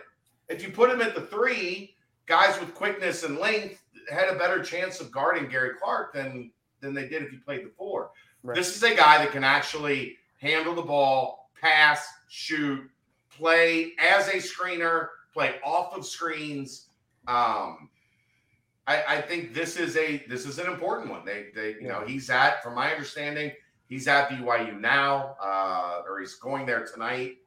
If 0.47 0.63
you 0.63 0.71
put 0.71 0.89
him 0.89 1.01
at 1.01 1.15
the 1.15 1.21
three, 1.21 1.95
guys 2.27 2.59
with 2.59 2.75
quickness 2.75 3.23
and 3.23 3.37
length 3.37 3.81
had 4.09 4.29
a 4.29 4.35
better 4.35 4.61
chance 4.61 4.99
of 4.99 5.11
guarding 5.11 5.49
Gary 5.49 5.71
Clark 5.81 6.13
than 6.13 6.51
than 6.81 6.93
they 6.93 7.07
did 7.07 7.23
if 7.23 7.31
he 7.31 7.37
played 7.37 7.65
the 7.65 7.71
four. 7.77 8.11
Right. 8.43 8.55
This 8.55 8.75
is 8.75 8.83
a 8.83 8.93
guy 8.93 9.17
that 9.17 9.31
can 9.31 9.43
actually 9.43 10.17
handle 10.39 10.75
the 10.75 10.83
ball, 10.83 11.49
pass, 11.59 12.07
shoot, 12.29 12.87
play 13.31 13.93
as 13.97 14.27
a 14.27 14.33
screener, 14.33 15.07
play 15.33 15.55
off 15.63 15.95
of 15.97 16.05
screens. 16.05 16.89
Um, 17.27 17.89
I, 18.85 19.03
I 19.07 19.21
think 19.21 19.53
this 19.53 19.75
is 19.75 19.97
a 19.97 20.23
this 20.27 20.45
is 20.45 20.59
an 20.59 20.67
important 20.67 21.09
one. 21.09 21.25
They 21.25 21.47
they 21.55 21.75
you 21.81 21.87
know 21.87 22.03
he's 22.05 22.29
at 22.29 22.63
from 22.63 22.75
my 22.75 22.91
understanding 22.91 23.51
he's 23.87 24.07
at 24.07 24.29
BYU 24.29 24.79
now 24.79 25.35
uh, 25.41 26.01
or 26.07 26.19
he's 26.19 26.35
going 26.35 26.65
there 26.65 26.85
tonight. 26.85 27.37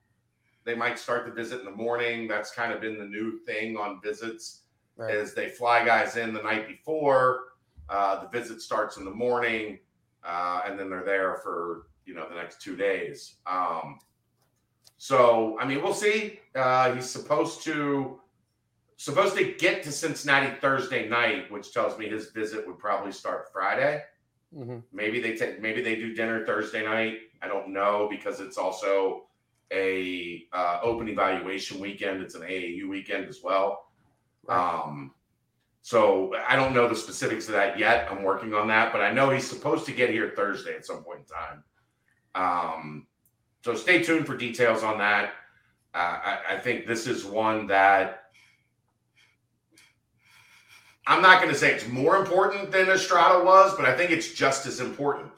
They 0.64 0.74
might 0.74 0.98
start 0.98 1.24
the 1.24 1.32
visit 1.32 1.60
in 1.60 1.64
the 1.64 1.70
morning. 1.70 2.28
That's 2.28 2.50
kind 2.50 2.72
of 2.72 2.80
been 2.80 2.98
the 2.98 3.06
new 3.06 3.38
thing 3.40 3.76
on 3.76 4.00
visits 4.02 4.60
Right. 5.00 5.14
is 5.14 5.34
they 5.34 5.48
fly 5.48 5.84
guys 5.84 6.16
in 6.16 6.34
the 6.34 6.42
night 6.42 6.68
before. 6.68 7.44
Uh, 7.88 8.22
the 8.22 8.28
visit 8.28 8.60
starts 8.60 8.98
in 8.98 9.04
the 9.04 9.10
morning, 9.10 9.78
uh, 10.24 10.60
and 10.66 10.78
then 10.78 10.90
they're 10.90 11.04
there 11.04 11.36
for 11.42 11.86
you 12.04 12.14
know 12.14 12.28
the 12.28 12.34
next 12.34 12.60
two 12.60 12.76
days. 12.76 13.36
Um, 13.46 13.98
so 14.98 15.56
I 15.58 15.64
mean, 15.64 15.82
we'll 15.82 15.94
see. 15.94 16.40
Uh, 16.54 16.94
he's 16.94 17.08
supposed 17.08 17.62
to 17.64 18.20
supposed 18.98 19.34
to 19.36 19.54
get 19.54 19.82
to 19.84 19.90
Cincinnati 19.90 20.54
Thursday 20.60 21.08
night, 21.08 21.50
which 21.50 21.72
tells 21.72 21.98
me 21.98 22.06
his 22.08 22.30
visit 22.32 22.66
would 22.66 22.78
probably 22.78 23.12
start 23.12 23.50
Friday. 23.50 24.04
Mhm. 24.54 24.82
Maybe 24.92 25.20
they 25.20 25.34
take 25.34 25.60
maybe 25.62 25.80
they 25.80 25.96
do 25.96 26.14
dinner 26.14 26.44
Thursday 26.44 26.84
night. 26.84 27.20
I 27.40 27.48
don't 27.48 27.68
know 27.70 28.06
because 28.10 28.40
it's 28.40 28.58
also 28.58 29.26
a 29.72 30.46
uh, 30.52 30.80
open 30.82 31.08
evaluation 31.08 31.80
weekend. 31.80 32.20
It's 32.20 32.34
an 32.34 32.42
AAU 32.42 32.88
weekend 32.88 33.26
as 33.28 33.40
well. 33.42 33.89
Um, 34.50 35.14
So 35.82 36.34
I 36.46 36.56
don't 36.56 36.74
know 36.74 36.86
the 36.88 36.94
specifics 36.94 37.48
of 37.48 37.54
that 37.54 37.78
yet. 37.78 38.06
I'm 38.10 38.22
working 38.22 38.52
on 38.52 38.68
that, 38.68 38.92
but 38.92 39.00
I 39.00 39.10
know 39.12 39.30
he's 39.30 39.48
supposed 39.48 39.86
to 39.86 39.92
get 39.92 40.10
here 40.10 40.34
Thursday 40.36 40.76
at 40.76 40.84
some 40.84 41.02
point 41.02 41.20
in 41.20 41.24
time. 41.24 41.64
Um, 42.34 43.06
so 43.64 43.74
stay 43.74 44.02
tuned 44.02 44.26
for 44.26 44.36
details 44.36 44.82
on 44.82 44.98
that. 44.98 45.32
Uh, 45.94 46.18
I, 46.22 46.38
I 46.50 46.58
think 46.58 46.86
this 46.86 47.06
is 47.06 47.24
one 47.24 47.66
that 47.68 48.24
I'm 51.06 51.22
not 51.22 51.40
going 51.40 51.52
to 51.52 51.58
say 51.58 51.72
it's 51.72 51.88
more 51.88 52.16
important 52.16 52.70
than 52.70 52.88
Estrada 52.88 53.42
was, 53.44 53.74
but 53.74 53.86
I 53.86 53.96
think 53.96 54.10
it's 54.10 54.32
just 54.32 54.66
as 54.66 54.80
important 54.80 55.32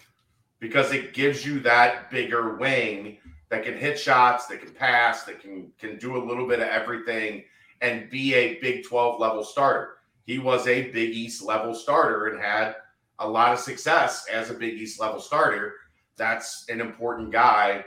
because 0.59 0.93
it 0.93 1.15
gives 1.15 1.47
you 1.47 1.61
that 1.61 2.11
bigger 2.11 2.57
wing 2.57 3.19
that 3.49 3.65
can 3.65 3.77
hit 3.77 3.99
shots, 3.99 4.47
that 4.49 4.61
can 4.61 4.73
pass, 4.75 5.23
that 5.25 5.41
can 5.41 5.71
can 5.79 5.97
do 5.99 6.17
a 6.17 6.23
little 6.23 6.47
bit 6.49 6.61
of 6.61 6.69
everything 6.69 7.45
and 7.83 8.09
be 8.09 8.35
a 8.35 8.61
Big 8.61 8.85
12 8.85 9.21
level 9.21 9.45
starter. 9.45 9.97
He 10.25 10.39
was 10.39 10.67
a 10.67 10.91
Big 10.91 11.11
East 11.11 11.43
level 11.43 11.75
starter 11.75 12.29
and 12.29 12.41
had 12.41 12.77
a 13.19 13.29
lot 13.29 13.53
of 13.53 13.59
success 13.59 14.27
as 14.33 14.49
a 14.49 14.55
Big 14.55 14.75
East 14.75 15.01
level 15.01 15.21
starter. 15.21 15.75
That's 16.17 16.65
an 16.69 16.81
important 16.81 17.33
guy 17.33 17.85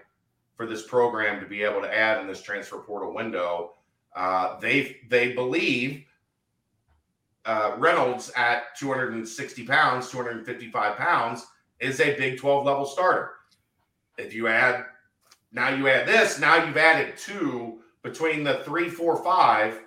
for 0.55 0.65
this 0.65 0.85
program 0.85 1.39
to 1.39 1.47
be 1.47 1.63
able 1.63 1.81
to 1.81 1.93
add 1.97 2.21
in 2.21 2.27
this 2.27 2.41
transfer 2.41 2.77
portal 2.77 3.13
window. 3.13 3.73
Uh, 4.15 4.59
they 4.59 4.97
they 5.09 5.33
believe 5.33 6.05
uh, 7.45 7.75
Reynolds 7.77 8.31
at 8.35 8.75
260 8.77 9.65
pounds, 9.65 10.09
255 10.09 10.97
pounds 10.97 11.45
is 11.79 11.99
a 11.99 12.15
Big 12.17 12.37
12 12.37 12.65
level 12.65 12.85
starter. 12.85 13.31
If 14.17 14.33
you 14.33 14.47
add 14.47 14.85
now 15.53 15.69
you 15.69 15.87
add 15.87 16.05
this, 16.05 16.37
now 16.37 16.65
you've 16.65 16.75
added 16.75 17.17
two 17.17 17.79
between 18.03 18.43
the 18.43 18.61
three, 18.65 18.89
four, 18.89 19.23
five 19.23 19.81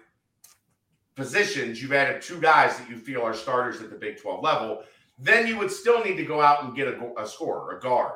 positions. 1.19 1.83
You've 1.83 1.93
added 1.93 2.23
two 2.23 2.41
guys 2.41 2.79
that 2.79 2.89
you 2.89 2.97
feel 2.97 3.23
are 3.23 3.35
starters 3.35 3.83
at 3.83 3.91
the 3.91 3.97
Big 3.97 4.23
12 4.23 4.43
level. 4.43 4.85
Then 5.19 5.49
you 5.49 5.59
would 5.59 5.71
still 5.71 6.03
need 6.05 6.17
to 6.17 6.25
go 6.25 6.41
out 6.41 6.63
and 6.63 6.77
get 6.77 6.87
a, 6.87 7.21
a 7.21 7.27
scorer, 7.27 7.77
a 7.77 7.81
guard. 7.81 8.15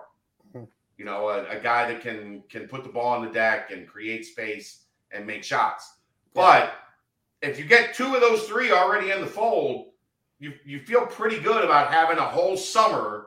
Hmm. 0.53 0.65
You 0.97 1.05
know, 1.05 1.29
a, 1.29 1.49
a, 1.49 1.59
guy 1.59 1.93
that 1.93 2.01
can 2.01 2.45
can 2.49 2.69
put 2.69 2.85
the 2.85 2.89
ball 2.89 3.09
on 3.09 3.24
the 3.24 3.33
deck 3.33 3.73
and 3.73 3.89
create 3.89 4.24
space 4.24 4.85
and 5.11 5.27
make 5.27 5.43
shots. 5.43 5.95
Yeah. 6.37 6.43
But 6.43 7.49
if 7.49 7.59
you 7.59 7.65
get 7.65 7.93
two 7.93 8.15
of 8.15 8.20
those 8.20 8.45
three 8.45 8.70
already 8.70 9.11
in 9.11 9.20
the 9.20 9.27
fold, 9.27 9.89
you 10.39 10.53
you 10.65 10.79
feel 10.79 11.05
pretty 11.05 11.41
good 11.41 11.65
about 11.65 11.93
having 11.93 12.19
a 12.19 12.29
whole 12.29 12.57
summer 12.57 13.27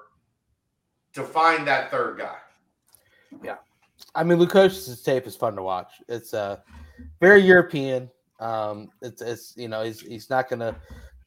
to 1.13 1.23
find 1.23 1.67
that 1.67 1.91
third 1.91 2.17
guy. 2.17 2.37
Yeah. 3.43 3.57
I 4.13 4.23
mean, 4.23 4.39
Lukosius' 4.39 5.03
tape 5.03 5.27
is 5.27 5.35
fun 5.35 5.57
to 5.57 5.63
watch. 5.63 6.01
It's 6.07 6.33
uh, 6.33 6.57
very 7.19 7.41
European. 7.41 8.09
Um, 8.39 8.89
it's, 9.01 9.21
it's 9.21 9.53
you 9.55 9.67
know 9.67 9.83
he's 9.83 10.01
he's 10.01 10.29
not 10.29 10.49
gonna 10.49 10.75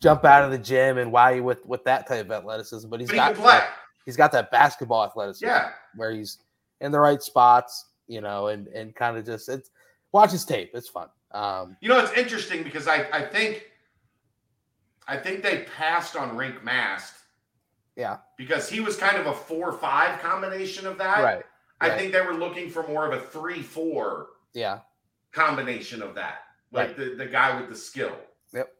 jump 0.00 0.24
out 0.24 0.44
of 0.44 0.50
the 0.50 0.58
gym 0.58 0.98
and 0.98 1.10
wow 1.10 1.30
you 1.30 1.42
with 1.42 1.64
with 1.66 1.84
that 1.84 2.06
type 2.06 2.26
of 2.26 2.30
athleticism, 2.30 2.88
but 2.88 3.00
he's 3.00 3.08
but 3.08 3.16
got 3.16 3.36
he 3.36 3.42
that, 3.42 3.70
he's 4.04 4.16
got 4.16 4.32
that 4.32 4.50
basketball 4.50 5.04
athleticism. 5.04 5.46
Yeah, 5.46 5.70
where 5.96 6.12
he's 6.12 6.38
in 6.80 6.92
the 6.92 7.00
right 7.00 7.22
spots, 7.22 7.86
you 8.06 8.20
know, 8.20 8.48
and 8.48 8.68
and 8.68 8.94
kind 8.94 9.16
of 9.16 9.24
just 9.24 9.48
it's 9.48 9.70
watch 10.12 10.32
his 10.32 10.44
tape. 10.44 10.70
It's 10.74 10.88
fun. 10.88 11.08
Um, 11.32 11.76
you 11.80 11.88
know, 11.88 11.98
it's 11.98 12.12
interesting 12.12 12.62
because 12.62 12.88
I 12.88 13.06
I 13.12 13.22
think 13.22 13.70
I 15.06 15.16
think 15.16 15.42
they 15.42 15.64
passed 15.76 16.16
on 16.16 16.36
Rienk 16.36 16.62
Mast. 16.62 17.14
Yeah, 17.96 18.18
because 18.36 18.68
he 18.68 18.80
was 18.80 18.96
kind 18.96 19.16
of 19.16 19.26
a 19.26 19.34
four-five 19.34 20.20
combination 20.20 20.86
of 20.86 20.98
that. 20.98 21.22
Right. 21.22 21.44
I 21.80 21.90
right. 21.90 21.98
think 21.98 22.12
they 22.12 22.20
were 22.20 22.34
looking 22.34 22.68
for 22.70 22.86
more 22.88 23.06
of 23.06 23.12
a 23.12 23.24
three-four. 23.24 24.26
Yeah. 24.52 24.80
Combination 25.30 26.02
of 26.02 26.14
that, 26.16 26.38
like 26.72 26.88
right. 26.88 26.96
the 26.96 27.14
the 27.14 27.26
guy 27.26 27.58
with 27.60 27.68
the 27.68 27.76
skill. 27.76 28.16
Yep. 28.52 28.72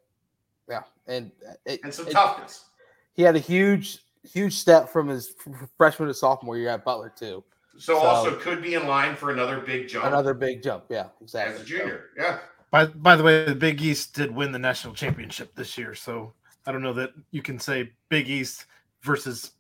Yeah, 0.69 0.82
and 1.06 1.31
it, 1.65 1.81
and 1.85 1.93
some 1.93 2.06
it, 2.06 2.12
toughness. 2.12 2.66
He 3.15 3.23
had 3.23 3.36
a 3.36 3.40
huge 3.40 4.01
huge 4.23 4.55
step 4.55 4.89
from 4.89 5.09
his 5.09 5.35
freshman 5.77 6.09
to 6.09 6.15
sophomore 6.15 6.56
year 6.56 6.69
at 6.69 6.85
Butler 6.85 7.12
too. 7.16 7.43
So, 7.78 7.94
so, 7.94 7.98
also 7.98 8.36
could 8.36 8.60
be 8.60 8.74
in 8.74 8.86
line 8.89 9.15
for 9.15 9.31
another 9.31 9.60
big 9.60 9.89
jump. 9.89 10.06
Another 10.06 10.35
big 10.35 10.62
jump, 10.62 10.85
yeah, 10.89 11.06
exactly. 11.20 11.55
As 11.55 11.62
a 11.62 11.65
junior, 11.65 12.06
yeah. 12.16 12.39
By 12.70 12.86
by 12.86 13.16
the 13.16 13.23
way, 13.23 13.44
the 13.44 13.55
Big 13.55 13.81
East 13.81 14.15
did 14.15 14.35
win 14.35 14.52
the 14.52 14.59
national 14.59 14.94
championship 14.94 15.55
this 15.55 15.78
year, 15.78 15.94
so 15.94 16.32
I 16.66 16.73
don't 16.73 16.82
know 16.82 16.93
that 16.94 17.12
you 17.31 17.40
can 17.40 17.59
say 17.59 17.93
Big 18.09 18.28
East 18.28 18.66
versus 19.02 19.52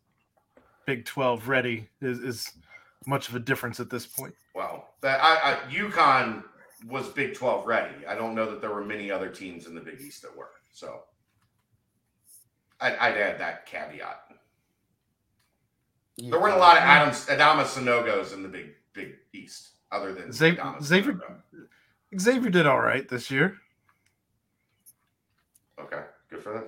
Big 0.84 1.04
Twelve 1.04 1.48
ready 1.48 1.88
is, 2.02 2.18
is 2.18 2.52
much 3.06 3.28
of 3.28 3.34
a 3.34 3.38
difference 3.38 3.80
at 3.80 3.88
this 3.88 4.06
point. 4.06 4.34
Well, 4.54 4.88
that 5.00 5.20
I, 5.22 5.52
I 5.52 5.72
UConn 5.72 6.42
was 6.86 7.08
Big 7.08 7.34
Twelve 7.34 7.66
ready. 7.66 8.06
I 8.06 8.14
don't 8.14 8.34
know 8.34 8.50
that 8.50 8.60
there 8.60 8.72
were 8.72 8.84
many 8.84 9.10
other 9.10 9.28
teams 9.28 9.66
in 9.66 9.74
the 9.74 9.80
Big 9.80 10.00
East 10.00 10.22
that 10.22 10.36
were. 10.36 10.50
So 10.72 11.02
I'd, 12.80 12.94
I'd 12.96 13.16
add 13.16 13.40
that 13.40 13.66
caveat. 13.66 14.24
There 16.18 16.40
weren't 16.40 16.56
a 16.56 16.58
lot 16.58 16.76
of 16.76 16.82
Adams 16.82 17.26
Adama 17.26 17.64
Sanogos 17.64 18.32
in 18.34 18.42
the 18.42 18.48
Big 18.48 18.74
Big 18.92 19.14
East, 19.32 19.70
other 19.92 20.12
than 20.12 20.32
Xavier. 20.32 20.74
Xavier, 20.82 21.20
Xavier 22.18 22.50
did 22.50 22.66
all 22.66 22.80
right 22.80 23.08
this 23.08 23.30
year. 23.30 23.56
Okay, 25.80 26.02
good 26.28 26.42
for 26.42 26.52
them. 26.52 26.64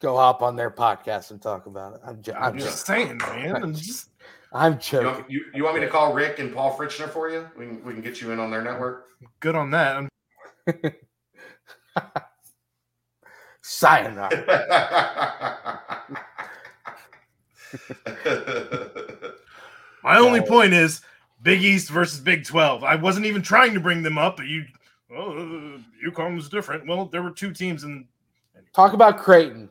Go 0.00 0.16
hop 0.16 0.42
on 0.42 0.56
their 0.56 0.70
podcast 0.70 1.30
and 1.30 1.40
talk 1.40 1.66
about 1.66 1.94
it. 1.94 2.00
I'm, 2.04 2.20
ju- 2.20 2.32
I'm, 2.32 2.54
I'm 2.54 2.58
just 2.58 2.84
saying, 2.84 3.18
man. 3.18 3.56
I'm 3.56 3.74
just. 3.74 4.10
I'm 4.54 4.78
joking. 4.78 5.00
You 5.00 5.06
want, 5.06 5.30
you, 5.30 5.44
you 5.54 5.64
want, 5.64 5.74
me 5.74 5.80
to 5.80 5.88
call 5.88 6.14
Rick 6.14 6.38
and 6.38 6.54
Paul 6.54 6.78
Fritchner 6.78 7.10
for 7.10 7.28
you? 7.28 7.48
We 7.58 7.66
can, 7.66 7.84
we 7.84 7.92
can 7.92 8.02
get 8.02 8.20
you 8.20 8.30
in 8.30 8.38
on 8.38 8.52
their 8.52 8.62
network. 8.62 9.06
Good 9.40 9.56
on 9.56 9.72
that. 9.72 10.08
Sayonara. 13.62 14.30
My 20.04 20.18
only 20.18 20.42
point 20.42 20.72
is 20.72 21.00
Big 21.42 21.64
East 21.64 21.90
versus 21.90 22.20
Big 22.20 22.44
12. 22.44 22.84
I 22.84 22.94
wasn't 22.94 23.26
even 23.26 23.42
trying 23.42 23.74
to 23.74 23.80
bring 23.80 24.04
them 24.04 24.18
up, 24.18 24.36
but 24.36 24.46
you, 24.46 24.66
well, 25.10 25.30
uh, 25.30 25.78
UConn 26.06 26.36
was 26.36 26.48
different. 26.48 26.86
Well, 26.86 27.06
there 27.06 27.22
were 27.22 27.32
two 27.32 27.52
teams 27.52 27.82
in. 27.82 28.06
Talk 28.72 28.92
about 28.92 29.18
Creighton 29.18 29.68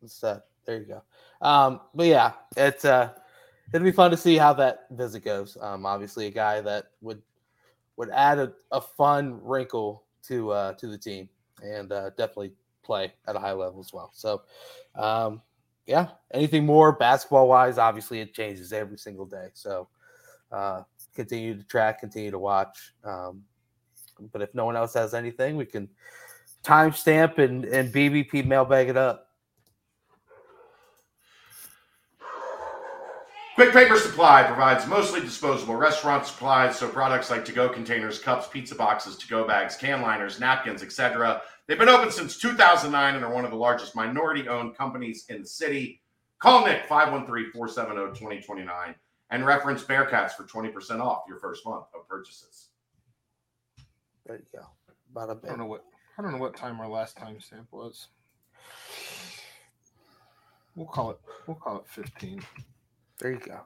instead. 0.00 0.40
There 0.64 0.78
you 0.78 0.86
go. 0.86 1.02
Um, 1.46 1.82
but 1.94 2.06
yeah, 2.06 2.32
it's 2.56 2.86
uh, 2.86 3.10
it'll 3.72 3.84
be 3.84 3.92
fun 3.92 4.10
to 4.10 4.16
see 4.16 4.36
how 4.36 4.52
that 4.54 4.86
visit 4.90 5.24
goes. 5.24 5.56
Um, 5.60 5.86
obviously, 5.86 6.26
a 6.26 6.30
guy 6.30 6.60
that 6.60 6.86
would 7.00 7.22
would 7.96 8.10
add 8.10 8.38
a, 8.38 8.52
a 8.72 8.80
fun 8.80 9.40
wrinkle 9.42 10.04
to 10.24 10.50
uh, 10.50 10.72
to 10.74 10.86
the 10.86 10.98
team 10.98 11.28
and 11.62 11.92
uh, 11.92 12.10
definitely 12.10 12.52
play 12.82 13.12
at 13.26 13.36
a 13.36 13.38
high 13.38 13.52
level 13.52 13.80
as 13.80 13.92
well. 13.92 14.10
So, 14.14 14.42
um, 14.94 15.42
yeah, 15.86 16.08
anything 16.32 16.66
more 16.66 16.92
basketball 16.92 17.48
wise, 17.48 17.78
obviously 17.78 18.20
it 18.20 18.34
changes 18.34 18.72
every 18.72 18.98
single 18.98 19.26
day. 19.26 19.48
So 19.54 19.88
uh, 20.52 20.82
continue 21.14 21.56
to 21.56 21.64
track, 21.64 22.00
continue 22.00 22.30
to 22.30 22.38
watch. 22.38 22.92
Um, 23.04 23.42
but 24.32 24.42
if 24.42 24.54
no 24.54 24.64
one 24.64 24.76
else 24.76 24.94
has 24.94 25.14
anything, 25.14 25.56
we 25.56 25.66
can 25.66 25.88
timestamp 26.62 27.38
and, 27.38 27.64
and 27.64 27.92
BBP 27.92 28.46
mailbag 28.46 28.88
it 28.88 28.96
up. 28.96 29.25
Quick 33.56 33.72
Paper 33.72 33.96
Supply 33.96 34.42
provides 34.42 34.86
mostly 34.86 35.22
disposable 35.22 35.76
restaurant 35.76 36.26
supplies, 36.26 36.78
so 36.78 36.90
products 36.90 37.30
like 37.30 37.42
to-go 37.46 37.70
containers, 37.70 38.18
cups, 38.18 38.48
pizza 38.48 38.74
boxes, 38.74 39.16
to-go 39.16 39.46
bags, 39.46 39.78
can 39.78 40.02
liners, 40.02 40.38
napkins, 40.38 40.82
etc. 40.82 41.40
They've 41.66 41.78
been 41.78 41.88
open 41.88 42.10
since 42.10 42.36
2009 42.36 43.14
and 43.14 43.24
are 43.24 43.32
one 43.32 43.46
of 43.46 43.50
the 43.50 43.56
largest 43.56 43.96
minority-owned 43.96 44.76
companies 44.76 45.24
in 45.30 45.40
the 45.40 45.48
city. 45.48 46.02
Call 46.38 46.66
Nick 46.66 46.86
513-470-2029 46.86 48.94
and 49.30 49.46
reference 49.46 49.82
Bearcats 49.84 50.32
for 50.32 50.44
20% 50.44 51.00
off 51.00 51.22
your 51.26 51.38
first 51.38 51.64
month 51.64 51.86
of 51.94 52.06
purchases. 52.06 52.68
There 54.26 54.36
you 54.36 54.44
go. 54.54 54.66
About 55.10 55.30
a 55.30 55.38
I 55.46 55.48
don't 55.48 55.60
know 55.60 55.64
what 55.64 55.82
I 56.18 56.22
don't 56.22 56.32
know 56.32 56.38
what 56.38 56.58
time 56.58 56.78
our 56.78 56.88
last 56.88 57.16
time 57.16 57.40
stamp 57.40 57.68
was. 57.70 58.08
We'll 60.74 60.88
call 60.88 61.12
it 61.12 61.20
we'll 61.46 61.56
call 61.56 61.78
it 61.78 61.88
15. 61.88 62.42
There 63.20 63.32
you 63.32 63.38
go. 63.38 63.60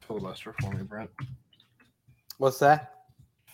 Filibuster 0.00 0.54
for 0.60 0.72
me, 0.72 0.82
Brent. 0.82 1.10
What's 2.38 2.58
that? 2.60 2.94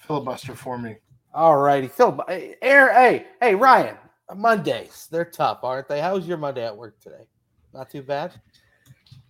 Filibuster 0.07 0.55
for 0.55 0.79
me. 0.79 0.97
All 1.35 1.57
righty. 1.57 1.89
Phil, 1.89 2.23
hey, 2.29 2.55
hey, 2.63 3.27
hey, 3.41 3.55
Ryan, 3.57 3.97
Mondays, 4.37 5.09
they're 5.11 5.25
tough, 5.25 5.61
aren't 5.65 5.89
they? 5.89 6.01
How 6.01 6.15
was 6.15 6.29
your 6.29 6.37
Monday 6.37 6.65
at 6.65 6.77
work 6.77 7.01
today? 7.01 7.27
Not 7.73 7.91
too 7.91 8.03
bad? 8.03 8.41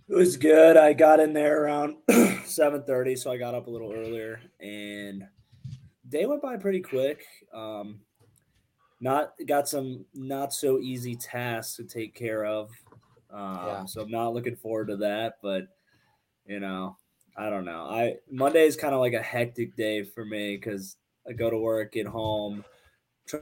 It 0.09 0.15
was 0.15 0.37
good. 0.37 0.77
I 0.77 0.93
got 0.93 1.19
in 1.19 1.33
there 1.33 1.65
around 1.65 1.97
7.30, 2.11 3.17
so 3.17 3.33
I 3.33 3.39
got 3.39 3.55
up 3.55 3.69
a 3.69 3.71
little 3.71 3.91
earlier, 3.91 4.39
and 4.61 5.25
day 6.11 6.27
went 6.27 6.43
by 6.43 6.59
pretty 6.59 6.81
quick. 6.81 7.25
Um, 7.55 8.01
not 9.05 9.35
got 9.47 9.69
some 9.69 10.07
not 10.15 10.53
so 10.53 10.79
easy 10.79 11.15
tasks 11.15 11.77
to 11.77 11.85
take 11.85 12.15
care 12.15 12.45
of. 12.47 12.71
Um, 13.31 13.59
yeah. 13.67 13.85
So 13.85 14.01
I'm 14.01 14.11
not 14.11 14.33
looking 14.33 14.57
forward 14.57 14.89
to 14.89 14.97
that, 14.99 15.35
but 15.43 15.69
you 16.47 16.59
know, 16.59 16.97
I 17.37 17.51
don't 17.51 17.67
know. 17.67 17.83
I 17.85 18.17
Monday 18.31 18.65
is 18.67 18.77
kind 18.77 18.95
of 18.95 19.01
like 19.01 19.13
a 19.13 19.23
hectic 19.23 19.77
day 19.77 20.03
for 20.05 20.25
me 20.25 20.57
because 20.57 20.97
I 21.29 21.33
go 21.33 21.51
to 21.51 21.59
work, 21.59 21.93
get 21.93 22.07
home, 22.07 22.65
try, 23.27 23.41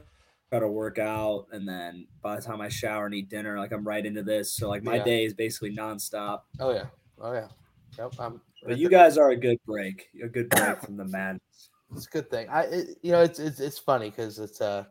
try 0.49 0.59
to 0.59 0.67
work 0.67 0.99
out, 0.99 1.47
and 1.53 1.67
then 1.67 2.07
by 2.21 2.35
the 2.35 2.41
time 2.41 2.59
I 2.59 2.67
shower 2.67 3.05
and 3.05 3.15
eat 3.15 3.29
dinner, 3.29 3.57
like 3.57 3.71
I'm 3.71 3.87
right 3.87 4.05
into 4.05 4.23
this. 4.23 4.53
So 4.53 4.67
like 4.67 4.83
my 4.83 4.97
Yeah. 4.97 5.05
day 5.05 5.25
is 5.25 5.33
basically 5.33 5.73
nonstop. 5.73 6.41
Oh 6.59 6.71
yeah. 6.71 6.87
Oh 7.21 7.33
yeah. 7.33 7.47
Yep. 7.97 8.13
I'm, 8.19 8.41
But 8.63 8.77
you 8.79 8.89
guys 8.89 9.17
are 9.17 9.29
a 9.29 9.35
good 9.37 9.59
break, 9.65 10.09
a 10.21 10.27
good 10.27 10.49
break 10.49 10.81
from 10.81 10.97
the 10.97 11.05
madness. 11.05 11.69
it's 11.95 12.07
a 12.07 12.09
good 12.09 12.29
thing. 12.29 12.49
I, 12.49 12.63
it, 12.63 12.97
you 13.01 13.11
know, 13.11 13.21
it's 13.21 13.39
it's 13.39 13.59
it's 13.59 13.77
funny 13.79 14.09
because 14.09 14.39
it's 14.39 14.61
uh, 14.61 14.85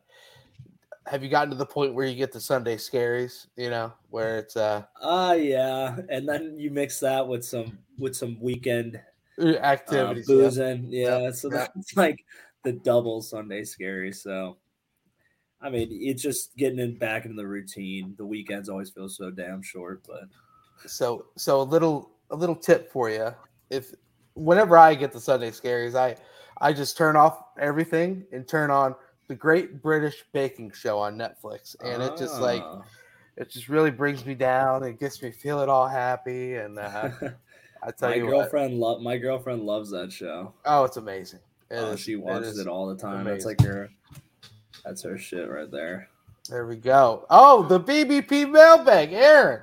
have 1.07 1.23
you 1.23 1.29
gotten 1.29 1.49
to 1.49 1.55
the 1.55 1.65
point 1.65 1.93
where 1.93 2.05
you 2.05 2.15
get 2.15 2.31
the 2.31 2.39
Sunday 2.39 2.77
scaries? 2.77 3.47
You 3.55 3.69
know, 3.69 3.93
where 4.09 4.37
it's 4.39 4.55
uh 4.55 4.83
Ah, 5.01 5.33
yeah, 5.33 5.97
and 6.09 6.27
then 6.27 6.57
you 6.57 6.71
mix 6.71 6.99
that 7.01 7.27
with 7.27 7.43
some 7.43 7.77
with 7.97 8.15
some 8.15 8.39
weekend 8.39 9.01
uh, 9.39 9.55
activities. 9.57 10.25
yeah. 10.29 10.35
boozing. 10.35 10.85
Yeah, 10.89 11.31
so 11.31 11.49
that's 11.49 11.93
like 11.95 12.23
the 12.63 12.73
double 12.73 13.21
Sunday 13.21 13.63
scary. 13.63 14.11
So, 14.11 14.57
I 15.61 15.69
mean, 15.69 15.89
it's 15.91 16.21
just 16.21 16.55
getting 16.55 16.79
in 16.79 16.97
back 16.97 17.25
into 17.25 17.35
the 17.35 17.47
routine. 17.47 18.15
The 18.17 18.25
weekends 18.25 18.69
always 18.69 18.89
feel 18.89 19.09
so 19.09 19.29
damn 19.29 19.61
short, 19.61 20.03
but 20.07 20.23
So 20.85 21.25
so 21.37 21.61
a 21.61 21.63
little 21.63 22.11
a 22.29 22.35
little 22.35 22.55
tip 22.55 22.91
for 22.91 23.09
you. 23.09 23.29
If 23.69 23.93
whenever 24.35 24.77
I 24.77 24.95
get 24.95 25.11
the 25.11 25.19
Sunday 25.19 25.51
scaries, 25.51 25.95
I 25.95 26.15
I 26.61 26.71
just 26.71 26.97
turn 26.97 27.15
off 27.15 27.43
everything 27.59 28.25
and 28.31 28.47
turn 28.47 28.71
on 28.71 28.95
the 29.27 29.35
Great 29.35 29.81
British 29.81 30.23
Baking 30.33 30.71
Show 30.71 30.99
on 30.99 31.17
Netflix, 31.17 31.75
and 31.83 32.01
it 32.03 32.17
just 32.17 32.39
like 32.41 32.61
Ah. 32.63 32.81
it 33.37 33.49
just 33.49 33.69
really 33.69 33.91
brings 33.91 34.25
me 34.25 34.35
down. 34.35 34.83
It 34.83 34.99
gets 34.99 35.21
me 35.21 35.31
feeling 35.31 35.69
all 35.69 35.87
happy, 35.87 36.55
and 36.55 36.77
uh, 36.79 37.09
I 37.83 37.91
tell 37.97 38.09
my 38.09 38.15
you 38.15 38.25
what, 38.25 38.31
girlfriend 38.31 38.79
love 38.79 39.01
my 39.01 39.17
girlfriend 39.17 39.63
loves 39.63 39.89
that 39.91 40.11
show. 40.11 40.53
oh, 40.65 40.83
it's 40.83 40.97
amazing. 40.97 41.39
It 41.71 41.75
Oh, 41.77 41.91
is- 41.91 41.99
she 42.01 42.15
watches 42.15 42.49
is- 42.53 42.59
it 42.59 42.67
all 42.67 42.87
the 42.87 42.97
time. 42.97 43.23
That's 43.25 43.45
like 43.45 43.61
her. 43.61 43.89
That's 44.85 45.01
her 45.03 45.17
shit 45.17 45.49
right 45.49 45.71
there. 45.71 46.09
There 46.49 46.65
we 46.67 46.75
go. 46.75 47.25
Oh, 47.29 47.63
the 47.63 47.79
BBP 47.79 48.51
mailbag, 48.51 49.13
Aaron. 49.13 49.61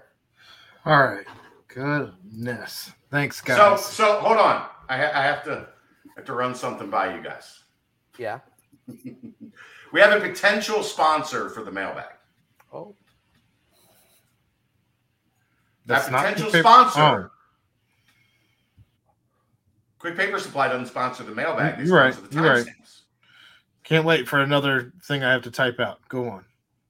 All 0.87 0.99
right. 1.05 1.27
Goodness. 1.69 2.91
Thanks, 3.11 3.41
guys. 3.43 3.59
so 3.59 3.77
so 3.77 4.21
hold 4.21 4.39
on. 4.39 4.67
I, 4.89 4.97
ha- 4.97 5.13
I 5.15 5.23
have 5.23 5.45
to 5.45 5.69
I 6.07 6.13
have 6.17 6.25
to 6.25 6.33
run 6.33 6.55
something 6.55 6.89
by 6.91 7.15
you 7.15 7.23
guys. 7.23 7.65
Yeah. 8.19 8.41
We 9.93 10.01
have 10.01 10.13
a 10.13 10.21
potential 10.27 10.83
sponsor 10.83 11.51
for 11.51 11.63
the 11.65 11.71
mailbag. 11.73 12.13
Oh, 12.73 12.95
That 15.87 16.11
not 16.13 16.23
potential 16.25 16.51
paper- 16.53 16.63
sponsor. 16.63 17.31
Quick 19.99 20.17
Paper 20.17 20.39
Supply 20.39 20.69
doesn't 20.69 20.87
sponsor 20.87 21.25
the 21.25 21.35
mailbag. 21.35 21.77
They 21.79 21.85
You're 21.85 21.99
right, 21.99 22.15
the 22.15 22.35
you're 22.35 22.43
right. 22.45 22.67
Can't 23.85 24.05
wait 24.07 24.27
for 24.27 24.41
another 24.41 24.93
thing 25.05 25.23
I 25.23 25.31
have 25.33 25.43
to 25.43 25.51
type 25.51 25.79
out. 25.79 26.01
Go 26.09 26.27
on. 26.29 26.45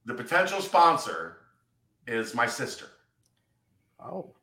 The 0.05 0.13
potential 0.13 0.61
sponsor 0.61 1.37
is 2.07 2.33
my 2.33 2.45
sister. 2.47 2.85
oh, 3.99 4.33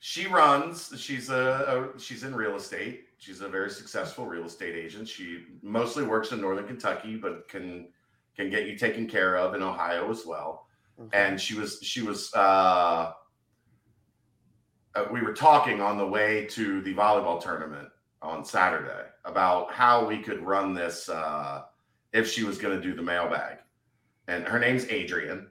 She 0.00 0.26
runs. 0.26 0.90
She's 0.98 1.28
a, 1.28 1.90
a 1.96 2.00
she's 2.00 2.22
in 2.22 2.34
real 2.34 2.56
estate. 2.56 3.07
She's 3.18 3.40
a 3.40 3.48
very 3.48 3.70
successful 3.70 4.26
real 4.26 4.44
estate 4.44 4.76
agent. 4.76 5.08
She 5.08 5.44
mostly 5.62 6.04
works 6.04 6.30
in 6.32 6.40
Northern 6.40 6.66
Kentucky, 6.66 7.16
but 7.16 7.48
can 7.48 7.88
can 8.36 8.48
get 8.48 8.66
you 8.66 8.78
taken 8.78 9.08
care 9.08 9.36
of 9.36 9.54
in 9.54 9.62
Ohio 9.62 10.08
as 10.10 10.24
well. 10.24 10.66
okay. 11.00 11.18
and 11.18 11.40
she 11.40 11.54
was 11.54 11.80
she 11.82 12.02
was 12.02 12.32
uh, 12.34 13.12
uh, 14.94 15.04
we 15.12 15.20
were 15.20 15.32
talking 15.32 15.80
on 15.80 15.98
the 15.98 16.06
way 16.06 16.46
to 16.46 16.80
the 16.82 16.94
volleyball 16.94 17.42
tournament 17.42 17.88
on 18.22 18.44
Saturday 18.44 19.06
about 19.24 19.72
how 19.72 20.04
we 20.06 20.18
could 20.18 20.40
run 20.42 20.72
this 20.72 21.08
uh, 21.08 21.62
if 22.12 22.30
she 22.30 22.44
was 22.44 22.58
going 22.58 22.76
to 22.76 22.82
do 22.82 22.94
the 22.94 23.02
mailbag. 23.02 23.58
And 24.28 24.44
her 24.44 24.58
name's 24.58 24.86
Adrian. 24.88 25.50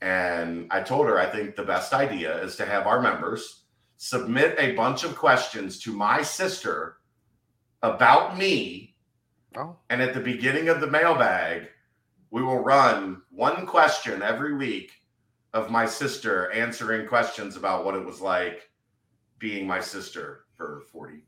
And 0.00 0.66
I 0.70 0.80
told 0.80 1.06
her 1.06 1.18
I 1.18 1.26
think 1.26 1.56
the 1.56 1.62
best 1.62 1.92
idea 1.92 2.42
is 2.42 2.56
to 2.56 2.66
have 2.66 2.86
our 2.86 3.00
members 3.00 3.63
submit 4.04 4.54
a 4.58 4.72
bunch 4.72 5.02
of 5.02 5.16
questions 5.16 5.78
to 5.78 5.90
my 5.90 6.20
sister 6.20 6.98
about 7.82 8.36
me 8.36 8.94
oh, 9.56 9.74
and 9.88 10.02
at 10.02 10.12
the 10.12 10.20
beginning 10.20 10.68
of 10.68 10.78
the 10.82 10.86
mailbag, 10.86 11.70
we 12.30 12.42
will 12.42 12.58
run 12.58 13.22
one 13.30 13.64
question 13.64 14.20
every 14.20 14.54
week 14.56 14.92
of 15.54 15.70
my 15.70 15.86
sister 15.86 16.50
answering 16.50 17.06
questions 17.08 17.56
about 17.56 17.86
what 17.86 17.94
it 17.94 18.04
was 18.04 18.20
like 18.20 18.68
being 19.38 19.66
my 19.66 19.80
sister 19.80 20.44
for 20.54 20.82
40, 20.92 21.20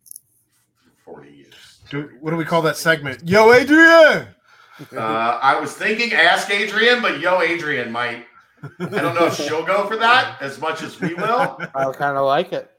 40 1.03 1.31
years. 1.31 1.78
Do, 1.89 2.11
what 2.20 2.31
do 2.31 2.36
we 2.36 2.44
call 2.44 2.61
that 2.61 2.77
segment? 2.77 3.27
Yo, 3.27 3.55
Adrian. 3.55 4.28
Uh, 4.94 4.98
I 4.98 5.59
was 5.59 5.73
thinking 5.73 6.12
ask 6.12 6.51
Adrian, 6.51 7.01
but 7.01 7.20
yo, 7.20 7.40
Adrian 7.40 7.90
might. 7.90 8.27
I 8.62 8.69
don't 8.89 9.15
know 9.15 9.27
if 9.27 9.35
she'll 9.37 9.65
go 9.65 9.87
for 9.87 9.97
that 9.97 10.41
as 10.41 10.61
much 10.61 10.83
as 10.83 11.01
we 11.01 11.15
will. 11.15 11.59
I 11.74 11.93
kind 11.93 12.16
of 12.16 12.27
like 12.27 12.53
it. 12.53 12.70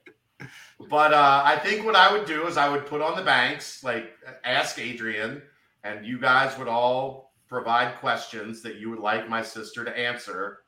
But 0.89 1.13
uh, 1.13 1.41
I 1.43 1.57
think 1.57 1.85
what 1.85 1.95
I 1.95 2.11
would 2.11 2.25
do 2.25 2.47
is 2.47 2.57
I 2.57 2.69
would 2.69 2.85
put 2.85 3.01
on 3.01 3.15
the 3.15 3.23
banks, 3.23 3.83
like 3.83 4.13
ask 4.43 4.79
Adrian, 4.79 5.41
and 5.83 6.05
you 6.05 6.19
guys 6.19 6.57
would 6.57 6.67
all 6.67 7.33
provide 7.47 7.95
questions 7.95 8.61
that 8.61 8.75
you 8.75 8.89
would 8.89 8.99
like 8.99 9.29
my 9.29 9.41
sister 9.41 9.83
to 9.85 9.97
answer. 9.97 10.59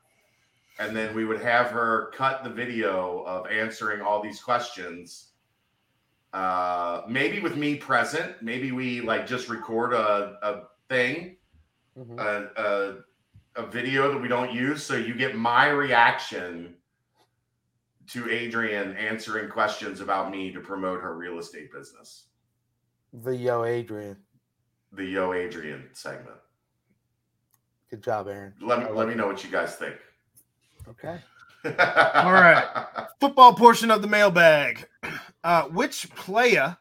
And 0.78 0.96
then 0.96 1.14
we 1.14 1.24
would 1.26 1.40
have 1.42 1.66
her 1.68 2.10
cut 2.14 2.42
the 2.42 2.50
video 2.50 3.22
of 3.26 3.46
answering 3.48 4.00
all 4.00 4.22
these 4.22 4.40
questions. 4.40 5.26
Uh, 6.32 7.02
maybe 7.08 7.40
with 7.40 7.56
me 7.56 7.74
present. 7.76 8.40
Maybe 8.40 8.72
we 8.72 9.00
like 9.00 9.26
just 9.26 9.48
record 9.48 9.92
a, 9.92 10.36
a 10.42 10.62
thing, 10.88 11.36
Mhm. 11.98 12.18
a, 12.18 12.62
a, 12.62 12.94
a 13.56 13.66
video 13.66 14.12
that 14.12 14.20
we 14.20 14.28
don't 14.28 14.52
use. 14.52 14.84
So 14.84 14.96
you 14.96 15.14
get 15.14 15.36
my 15.36 15.68
reaction 15.68 16.74
to 18.08 18.30
Adrian 18.30 18.96
answering 18.96 19.48
questions 19.48 20.00
about 20.00 20.30
me 20.30 20.50
to 20.52 20.60
promote 20.60 21.00
her 21.00 21.16
real 21.16 21.38
estate 21.38 21.72
business. 21.72 22.24
The 23.12 23.36
Yo 23.36 23.64
Adrian. 23.64 24.16
The 24.92 25.04
Yo 25.04 25.32
Adrian 25.32 25.88
segment. 25.92 26.36
Good 27.90 28.02
job, 28.02 28.28
Aaron. 28.28 28.54
Let 28.60 28.80
me 28.80 28.86
let 28.90 29.08
me 29.08 29.14
know 29.14 29.26
what 29.26 29.42
you 29.42 29.50
guys 29.50 29.74
think. 29.74 29.96
Okay. 30.88 31.18
All 31.64 32.32
right. 32.32 32.86
Football 33.20 33.54
portion 33.54 33.90
of 33.90 34.00
the 34.00 34.08
mailbag. 34.08 34.86
Uh, 35.42 35.64
which 35.64 36.08
player 36.14 36.76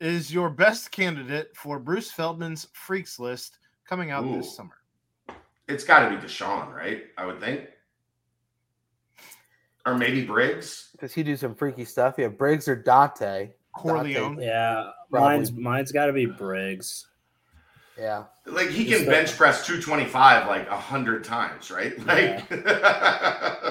is 0.00 0.32
your 0.32 0.48
best 0.48 0.90
candidate 0.90 1.54
for 1.54 1.78
Bruce 1.78 2.10
Feldman's 2.10 2.66
Freaks 2.72 3.18
list 3.18 3.58
coming 3.86 4.10
out 4.10 4.24
Ooh. 4.24 4.36
this 4.36 4.56
summer? 4.56 4.79
It's 5.70 5.84
got 5.84 6.08
to 6.08 6.16
be 6.16 6.22
Deshaun, 6.22 6.74
right? 6.74 7.04
I 7.16 7.26
would 7.26 7.40
think. 7.40 7.68
Or 9.86 9.96
maybe 9.96 10.24
Briggs. 10.24 10.90
Does 11.00 11.14
he 11.14 11.22
do 11.22 11.36
some 11.36 11.54
freaky 11.54 11.84
stuff? 11.84 12.16
Yeah, 12.18 12.28
Briggs 12.28 12.68
or 12.68 12.76
Dontay. 12.76 13.52
Corleone. 13.74 14.38
Yeah, 14.40 14.90
Probably. 15.10 15.28
mine's 15.36 15.52
mine's 15.52 15.92
got 15.92 16.06
to 16.06 16.12
be 16.12 16.26
Briggs. 16.26 17.06
Yeah. 17.98 18.24
Like 18.46 18.68
he 18.70 18.84
Just 18.84 18.98
can 18.98 19.04
the- 19.06 19.10
bench 19.10 19.36
press 19.36 19.66
225 19.66 20.46
like 20.48 20.68
a 20.68 20.76
hundred 20.76 21.22
times, 21.24 21.70
right? 21.70 21.96
Like 22.06 22.44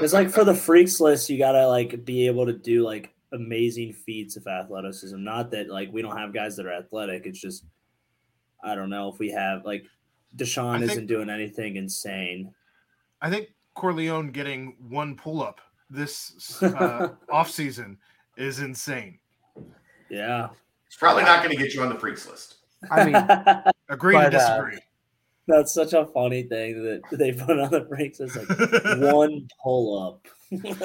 It's 0.02 0.14
like 0.14 0.30
for 0.30 0.44
the 0.44 0.54
freaks 0.56 1.00
list, 1.00 1.30
you 1.30 1.38
gotta 1.38 1.68
like 1.68 2.06
be 2.06 2.28
able 2.28 2.46
to 2.46 2.54
do 2.54 2.84
like 2.84 3.14
amazing 3.34 3.94
feats 3.94 4.36
of 4.38 4.48
athleticism. 4.48 5.22
Not 5.24 5.52
that 5.52 5.70
like 5.70 5.92
we 5.92 6.02
don't 6.02 6.18
have 6.18 6.34
guys 6.34 6.56
that 6.58 6.66
are 6.66 6.74
athletic. 6.74 7.26
It's 7.26 7.40
just 7.42 7.66
I 8.64 8.76
don't 8.76 8.90
know 8.90 9.12
if 9.12 9.20
we 9.20 9.30
have 9.32 9.66
like 9.66 9.84
Deshaun 10.36 10.76
I 10.76 10.80
think- 10.80 10.92
isn't 10.92 11.08
doing 11.08 11.30
anything 11.30 11.76
insane. 11.78 12.54
I 13.22 13.30
think 13.30 13.50
Corleone 13.76 14.32
getting 14.32 14.76
one 14.90 15.16
pull 15.16 15.42
up 15.44 15.60
this 15.90 16.58
uh, 16.64 17.10
offseason 17.32 17.98
is 18.38 18.60
insane. 18.60 19.20
Yeah, 20.10 20.50
it's 20.88 20.96
probably 20.96 21.24
not 21.24 21.44
going 21.44 21.56
to 21.56 21.62
get 21.62 21.74
you 21.74 21.82
on 21.82 21.90
the 21.90 22.00
freaks 22.00 22.28
list. 22.28 22.56
I 22.90 23.04
mean, 23.06 23.16
Agree 23.90 24.16
to 24.16 24.22
But, 24.22 24.36
uh, 24.36 24.40
disagree. 24.40 24.80
that's 25.48 25.74
such 25.74 25.94
a 25.94 26.06
funny 26.08 26.44
thing 26.44 26.82
that 26.84 27.02
they 27.12 27.32
put 27.34 27.60
on 27.60 27.70
the 27.72 27.86
freaks. 27.88 28.20
It's 28.20 28.36
like 28.36 28.48
one 29.14 29.48
pull 29.62 30.02
up. 30.08 30.26
but 30.52 30.80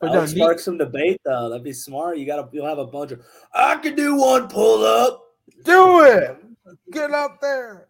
That 0.00 0.12
no, 0.12 0.20
would 0.20 0.30
Ni- 0.30 0.36
spark 0.36 0.58
some 0.58 0.78
debate 0.78 1.20
though. 1.24 1.48
That'd 1.48 1.64
be 1.64 1.72
smart. 1.72 2.18
You 2.18 2.26
gotta 2.26 2.48
you'll 2.52 2.66
have 2.66 2.78
a 2.78 2.86
bunch 2.86 3.12
of 3.12 3.20
I 3.54 3.76
can 3.76 3.94
do 3.96 4.14
one 4.16 4.48
pull 4.48 4.84
up. 4.84 5.24
do 5.64 6.02
it. 6.04 6.36
Get 6.90 7.10
up 7.10 7.40
there. 7.40 7.88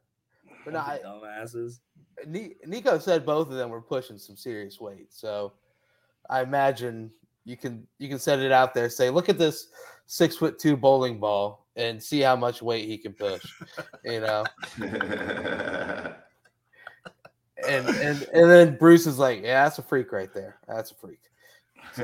But 0.64 0.74
no, 0.74 0.80
I, 0.80 1.00
dumbasses. 1.04 1.80
Nico 2.26 2.98
said 2.98 3.24
both 3.24 3.48
of 3.48 3.54
them 3.54 3.70
were 3.70 3.80
pushing 3.80 4.18
some 4.18 4.36
serious 4.36 4.80
weight. 4.80 5.06
So 5.10 5.52
I 6.28 6.42
imagine 6.42 7.10
you 7.44 7.56
can 7.56 7.86
you 7.98 8.08
can 8.08 8.18
set 8.18 8.40
it 8.40 8.52
out 8.52 8.74
there. 8.74 8.90
Say, 8.90 9.10
look 9.10 9.28
at 9.28 9.38
this 9.38 9.68
six 10.06 10.36
foot 10.36 10.58
two 10.58 10.76
bowling 10.76 11.18
ball 11.18 11.66
and 11.76 12.02
see 12.02 12.20
how 12.20 12.36
much 12.36 12.60
weight 12.60 12.86
he 12.88 12.98
can 12.98 13.12
push. 13.12 13.44
you 14.04 14.20
know, 14.20 14.44
and 14.78 16.14
and 17.66 18.22
and 18.32 18.50
then 18.50 18.76
Bruce 18.76 19.06
is 19.06 19.18
like, 19.18 19.42
yeah, 19.42 19.64
that's 19.64 19.78
a 19.78 19.82
freak 19.82 20.12
right 20.12 20.32
there. 20.34 20.58
That's 20.66 20.90
a 20.90 20.94
freak. 20.94 21.20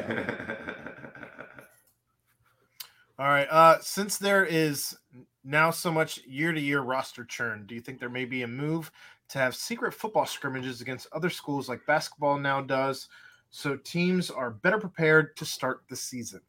All 3.19 3.29
right. 3.29 3.47
Uh, 3.49 3.79
since 3.81 4.19
there 4.19 4.45
is 4.45 4.97
now 5.45 5.71
so 5.71 5.93
much 5.93 6.25
year 6.27 6.53
to 6.53 6.61
year 6.61 6.81
roster 6.81 7.25
churn, 7.25 7.67
do 7.67 7.75
you 7.75 7.81
think 7.81 8.01
there 8.01 8.09
may 8.09 8.25
be 8.25 8.43
a 8.43 8.49
move 8.49 8.91
to 9.29 9.39
have 9.39 9.55
secret 9.55 9.93
football 9.93 10.27
scrimmages 10.27 10.81
against 10.81 11.07
other 11.13 11.31
schools 11.31 11.69
like 11.69 11.85
basketball 11.87 12.39
now 12.39 12.61
does 12.61 13.09
so 13.51 13.77
teams 13.77 14.31
are 14.31 14.51
better 14.51 14.79
prepared 14.79 15.37
to 15.37 15.45
start 15.45 15.83
the 15.89 15.95
season? 15.95 16.41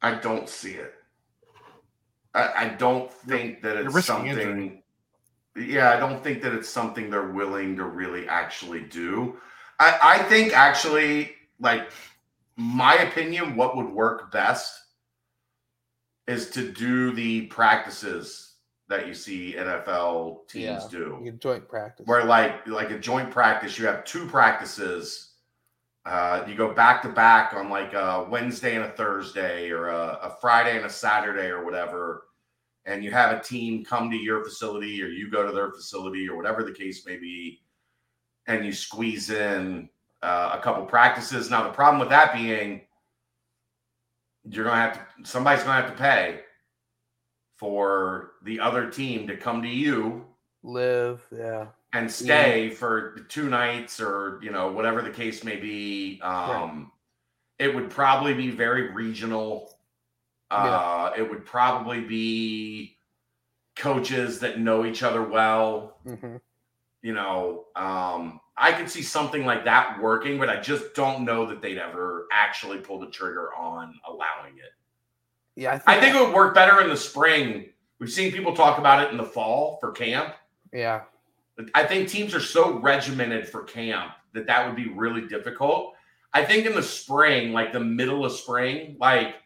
I 0.00 0.14
don't 0.14 0.48
see 0.48 0.72
it. 0.72 0.94
I, 2.34 2.52
I 2.56 2.68
don't 2.70 3.12
think 3.12 3.62
that 3.62 3.76
it's 3.76 4.06
something. 4.06 4.30
injury. 4.30 4.84
Yeah, 5.54 5.90
I 5.90 6.00
don't 6.00 6.24
think 6.24 6.40
that 6.42 6.54
it's 6.54 6.70
something 6.70 7.10
they're 7.10 7.28
willing 7.28 7.76
to 7.76 7.84
really 7.84 8.26
actually 8.28 8.80
do. 8.80 9.36
I, 9.78 9.98
I 10.02 10.18
think 10.22 10.54
actually, 10.54 11.32
like 11.60 11.90
my 12.56 12.94
opinion, 12.94 13.54
what 13.54 13.76
would 13.76 13.90
work 13.90 14.32
best 14.32 14.81
is 16.26 16.50
to 16.50 16.70
do 16.72 17.12
the 17.12 17.42
practices 17.46 18.54
that 18.88 19.06
you 19.06 19.14
see 19.14 19.54
NFL 19.56 20.48
teams 20.48 20.82
Yeah. 20.84 20.88
do 20.90 21.32
joint 21.40 21.68
practice. 21.68 22.06
where 22.06 22.24
like 22.24 22.66
like 22.66 22.90
a 22.90 22.98
joint 22.98 23.30
practice 23.30 23.78
you 23.78 23.86
have 23.86 24.04
two 24.04 24.26
practices 24.26 25.30
uh, 26.04 26.44
you 26.48 26.56
go 26.56 26.74
back 26.74 27.00
to 27.02 27.08
back 27.08 27.54
on 27.54 27.70
like 27.70 27.92
a 27.94 28.26
wednesday 28.28 28.74
and 28.74 28.84
a 28.84 28.90
thursday 28.90 29.70
or 29.70 29.88
a, 29.88 30.18
a 30.22 30.36
friday 30.40 30.76
and 30.76 30.84
a 30.84 30.90
saturday 30.90 31.46
or 31.46 31.64
whatever 31.64 32.24
and 32.84 33.04
you 33.04 33.10
have 33.12 33.36
a 33.38 33.42
team 33.42 33.84
come 33.84 34.10
to 34.10 34.16
your 34.16 34.42
facility 34.44 35.00
or 35.02 35.06
you 35.06 35.30
go 35.30 35.46
to 35.46 35.52
their 35.52 35.70
facility 35.70 36.28
or 36.28 36.36
whatever 36.36 36.64
the 36.64 36.72
case 36.72 37.06
may 37.06 37.16
be 37.16 37.62
and 38.48 38.64
you 38.64 38.72
squeeze 38.72 39.30
in 39.30 39.88
uh, 40.22 40.56
a 40.58 40.62
couple 40.62 40.84
practices 40.84 41.48
now 41.50 41.62
the 41.62 41.70
problem 41.72 42.00
with 42.00 42.08
that 42.10 42.34
being 42.34 42.80
you're 44.48 44.64
gonna 44.64 44.80
have 44.80 44.94
to 44.94 45.24
somebody's 45.24 45.62
gonna 45.64 45.80
have 45.80 45.90
to 45.90 45.96
pay 45.96 46.40
for 47.56 48.32
the 48.42 48.58
other 48.58 48.90
team 48.90 49.26
to 49.26 49.36
come 49.36 49.62
to 49.62 49.68
you 49.68 50.24
Live, 50.64 51.26
yeah. 51.36 51.66
and 51.92 52.10
stay 52.10 52.70
for 52.70 53.16
two 53.28 53.48
nights 53.48 54.00
or 54.00 54.38
you 54.42 54.50
know 54.50 54.70
whatever 54.70 55.02
the 55.02 55.10
case 55.10 55.44
may 55.44 55.56
be. 55.56 56.20
Um 56.22 56.92
it 57.58 57.74
would 57.74 57.90
probably 57.90 58.34
be 58.34 58.50
very 58.50 58.92
regional. 58.92 59.74
Uh 60.50 61.10
it 61.16 61.28
would 61.28 61.44
probably 61.44 62.00
be 62.00 62.96
coaches 63.76 64.40
that 64.40 64.60
know 64.60 64.84
each 64.84 65.02
other 65.02 65.22
well. 65.22 65.96
Hmm 66.06 66.36
you 67.02 67.12
know 67.12 67.64
um 67.76 68.40
i 68.56 68.72
could 68.72 68.88
see 68.88 69.02
something 69.02 69.44
like 69.44 69.64
that 69.64 70.00
working 70.00 70.38
but 70.38 70.48
i 70.48 70.60
just 70.60 70.94
don't 70.94 71.24
know 71.24 71.46
that 71.46 71.60
they'd 71.62 71.78
ever 71.78 72.26
actually 72.32 72.78
pull 72.78 72.98
the 72.98 73.06
trigger 73.08 73.54
on 73.54 73.94
allowing 74.08 74.56
it 74.56 74.72
Yeah, 75.56 75.72
I 75.72 75.78
think, 75.78 75.88
i 75.88 76.00
think 76.00 76.16
it 76.16 76.20
would 76.20 76.34
work 76.34 76.54
better 76.54 76.80
in 76.80 76.88
the 76.88 76.96
spring 76.96 77.66
we've 77.98 78.10
seen 78.10 78.32
people 78.32 78.54
talk 78.54 78.78
about 78.78 79.04
it 79.04 79.10
in 79.10 79.16
the 79.16 79.24
fall 79.24 79.78
for 79.80 79.92
camp 79.92 80.34
yeah, 80.72 81.02
I 81.74 81.84
think 81.84 82.08
teams 82.08 82.34
are 82.34 82.40
so 82.40 82.78
regimented 82.78 83.48
for 83.48 83.62
camp 83.64 84.12
that 84.32 84.46
that 84.46 84.66
would 84.66 84.76
be 84.76 84.88
really 84.88 85.28
difficult. 85.28 85.94
I 86.32 86.44
think 86.44 86.64
in 86.64 86.74
the 86.74 86.82
spring, 86.82 87.52
like 87.52 87.72
the 87.72 87.80
middle 87.80 88.24
of 88.24 88.32
spring, 88.32 88.96
like 88.98 89.36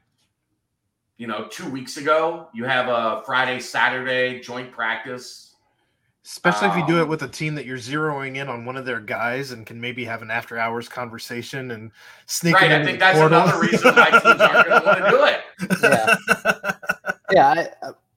you 1.19 1.27
know, 1.27 1.49
two 1.51 1.69
weeks 1.71 1.97
ago, 1.97 2.49
you 2.55 2.65
have 2.65 2.89
a 2.89 3.23
Friday, 3.25 3.59
Saturday 3.59 4.41
joint 4.41 4.71
practice. 4.71 5.46
Especially 6.27 6.67
if 6.69 6.77
you 6.77 6.85
do 6.89 6.99
it 6.99 7.03
Um, 7.03 7.09
with 7.09 7.23
a 7.23 7.29
team 7.29 7.55
that 7.55 7.67
you're 7.67 7.79
zeroing 7.79 8.37
in 8.37 8.49
on 8.49 8.65
one 8.65 8.77
of 8.77 8.85
their 8.85 8.99
guys 8.99 9.53
and 9.53 9.65
can 9.65 9.81
maybe 9.81 10.05
have 10.05 10.23
an 10.23 10.31
after 10.31 10.59
hours 10.59 10.89
conversation 10.89 11.71
and 11.71 11.93
sneak 12.27 12.57
Right. 12.57 12.73
it 12.73 12.81
I 12.83 12.85
think 12.85 12.99
the 12.99 13.05
that's 13.05 13.19
portal. 13.19 13.41
another 13.43 13.61
reason 13.61 13.95
why 13.95 14.11
teams 14.11 14.25
aren't 14.25 14.69
going 14.69 14.81
to 14.81 14.87
want 14.87 14.99
to 15.05 15.11
do 15.11 15.25
it. 15.25 16.73
yeah, 17.31 17.55
yeah. 17.55 17.69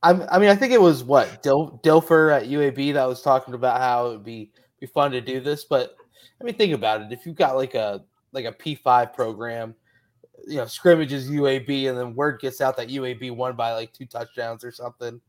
I, 0.01 0.11
I, 0.11 0.27
I 0.35 0.39
mean, 0.39 0.49
I 0.49 0.55
think 0.55 0.73
it 0.73 0.81
was 0.81 1.03
what 1.03 1.43
Dil, 1.43 1.79
Dilfer 1.83 2.35
at 2.35 2.47
UAB 2.49 2.93
that 2.95 3.05
was 3.05 3.21
talking 3.21 3.53
about 3.53 3.79
how 3.79 4.07
it 4.07 4.09
would 4.13 4.23
be 4.25 4.51
be 4.79 4.87
fun 4.87 5.11
to 5.11 5.21
do 5.21 5.39
this. 5.39 5.65
But 5.65 5.95
I 6.41 6.43
mean, 6.43 6.55
think 6.55 6.73
about 6.73 7.01
it. 7.01 7.11
If 7.11 7.27
you've 7.27 7.35
got 7.35 7.55
like 7.57 7.75
a 7.75 8.03
like 8.31 8.45
a 8.45 8.51
P 8.51 8.73
five 8.73 9.13
program, 9.13 9.75
you 10.47 10.55
know, 10.57 10.65
scrimmages 10.65 11.29
UAB, 11.29 11.89
and 11.89 11.97
then 11.97 12.15
word 12.15 12.39
gets 12.39 12.59
out 12.59 12.75
that 12.77 12.87
UAB 12.89 13.35
won 13.35 13.55
by 13.55 13.73
like 13.73 13.93
two 13.93 14.05
touchdowns 14.07 14.63
or 14.63 14.71
something, 14.71 15.21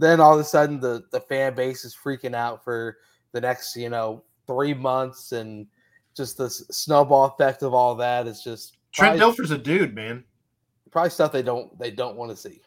then 0.00 0.20
all 0.20 0.34
of 0.34 0.40
a 0.40 0.44
sudden 0.44 0.80
the 0.80 1.04
the 1.12 1.20
fan 1.20 1.54
base 1.54 1.84
is 1.84 1.96
freaking 1.96 2.34
out 2.34 2.64
for 2.64 2.98
the 3.32 3.40
next 3.40 3.76
you 3.76 3.88
know 3.88 4.24
three 4.46 4.74
months, 4.74 5.32
and 5.32 5.66
just 6.16 6.36
the 6.36 6.50
snowball 6.50 7.26
effect 7.26 7.62
of 7.62 7.74
all 7.74 7.94
that 7.94 8.26
is 8.26 8.42
just 8.42 8.78
Trent 8.92 9.18
probably, 9.18 9.42
Dilfer's 9.44 9.50
a 9.52 9.58
dude, 9.58 9.94
man. 9.94 10.24
probably 10.90 11.10
stuff 11.10 11.32
they 11.32 11.42
don't 11.42 11.78
they 11.78 11.90
don't 11.90 12.16
want 12.16 12.30
to 12.30 12.36
see. 12.36 12.60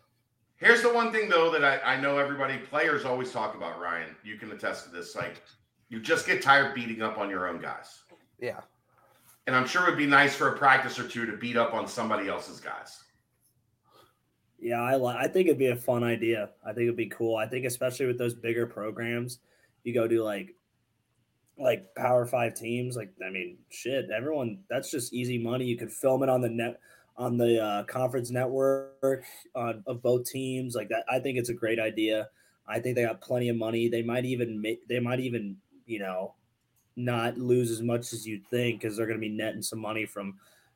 Here's 0.58 0.82
the 0.82 0.94
one 0.94 1.12
thing 1.12 1.28
though 1.28 1.52
that 1.52 1.64
I, 1.64 1.96
I 1.96 2.00
know 2.00 2.18
everybody 2.18 2.58
players 2.58 3.04
always 3.04 3.32
talk 3.32 3.56
about, 3.56 3.82
Ryan. 3.82 4.16
You 4.24 4.38
can 4.38 4.52
attest 4.52 4.86
to 4.86 4.92
this. 4.92 5.16
Like 5.16 5.42
you 5.90 6.00
just 6.00 6.26
get 6.26 6.42
tired 6.42 6.74
beating 6.74 7.02
up 7.02 7.18
on 7.18 7.30
your 7.30 7.48
own 7.50 7.60
guys. 7.60 8.04
Yeah. 8.40 8.62
And 9.46 9.56
I'm 9.56 9.68
sure 9.68 9.84
it 9.84 9.90
would 9.90 9.98
be 9.98 10.06
nice 10.06 10.36
for 10.36 10.50
a 10.50 10.58
practice 10.58 10.98
or 10.98 11.08
two 11.08 11.26
to 11.26 11.36
beat 11.36 11.58
up 11.58 11.74
on 11.74 11.86
somebody 11.86 12.30
else's 12.30 12.62
guys. 12.62 13.04
Yeah, 14.64 14.82
I 14.82 14.96
li- 14.96 15.18
I 15.18 15.28
think 15.28 15.48
it'd 15.48 15.60
be 15.60 15.68
a 15.68 15.76
fun 15.76 16.06
idea. 16.06 16.50
I 16.64 16.68
think 16.68 16.84
it'd 16.84 16.96
be 16.96 17.10
cool. 17.10 17.36
I 17.36 17.46
think 17.46 17.66
especially 17.66 18.06
with 18.06 18.18
those 18.18 18.34
bigger 18.34 18.66
programs, 18.66 19.40
you 19.84 19.94
go 19.94 20.08
do 20.08 20.24
like 20.24 20.56
like 21.58 21.94
Power 21.96 22.26
Five 22.26 22.56
teams. 22.56 22.96
Like 22.96 23.14
I 23.26 23.30
mean, 23.30 23.58
shit, 23.70 24.10
everyone. 24.10 24.60
That's 24.70 24.90
just 24.90 25.14
easy 25.14 25.38
money. 25.38 25.66
You 25.66 25.78
could 25.78 25.92
film 25.92 26.24
it 26.24 26.30
on 26.30 26.40
the 26.40 26.48
net 26.48 26.80
on 27.18 27.38
the 27.38 27.62
uh, 27.62 27.84
conference 27.84 28.32
network 28.32 29.26
uh, 29.54 29.74
of 29.86 30.02
both 30.02 30.30
teams. 30.30 30.76
Like 30.76 30.88
that, 30.90 31.04
I 31.12 31.20
think 31.20 31.38
it's 31.38 31.50
a 31.50 31.54
great 31.54 31.80
idea. 31.80 32.30
I 32.66 32.80
think 32.80 32.96
they 32.96 33.04
got 33.04 33.20
plenty 33.20 33.50
of 33.50 33.58
money. 33.58 33.90
They 33.90 34.02
might 34.02 34.24
even 34.24 34.62
make. 34.62 34.88
They 34.88 35.02
might 35.02 35.20
even 35.20 35.58
you 35.86 36.00
know 36.00 36.36
not 36.96 37.38
lose 37.38 37.70
as 37.70 37.82
much 37.82 38.14
as 38.14 38.26
you'd 38.26 38.48
think 38.48 38.80
because 38.80 38.96
they're 38.96 39.08
going 39.08 39.20
to 39.20 39.28
be 39.28 39.36
netting 39.36 39.62
some 39.62 39.80
money 39.80 40.06
from 40.06 40.36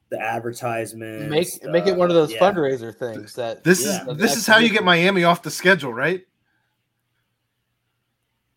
the 0.10 0.20
advertisements. 0.22 1.30
make 1.30 1.72
make 1.72 1.86
it 1.88 1.96
one 1.96 2.10
of 2.10 2.16
uh, 2.16 2.20
those 2.22 2.32
yeah. 2.34 2.40
fundraiser 2.40 2.96
things 2.96 3.34
that 3.36 3.64
This 3.64 3.86
Yeah. 3.86 4.06
is 4.10 4.18
this 4.18 4.36
is 4.38 4.48
how 4.48 4.58
you 4.58 4.70
get 4.70 4.84
Miami 4.84 5.24
off 5.24 5.42
the 5.44 5.52
schedule, 5.52 5.94
right? 5.94 6.26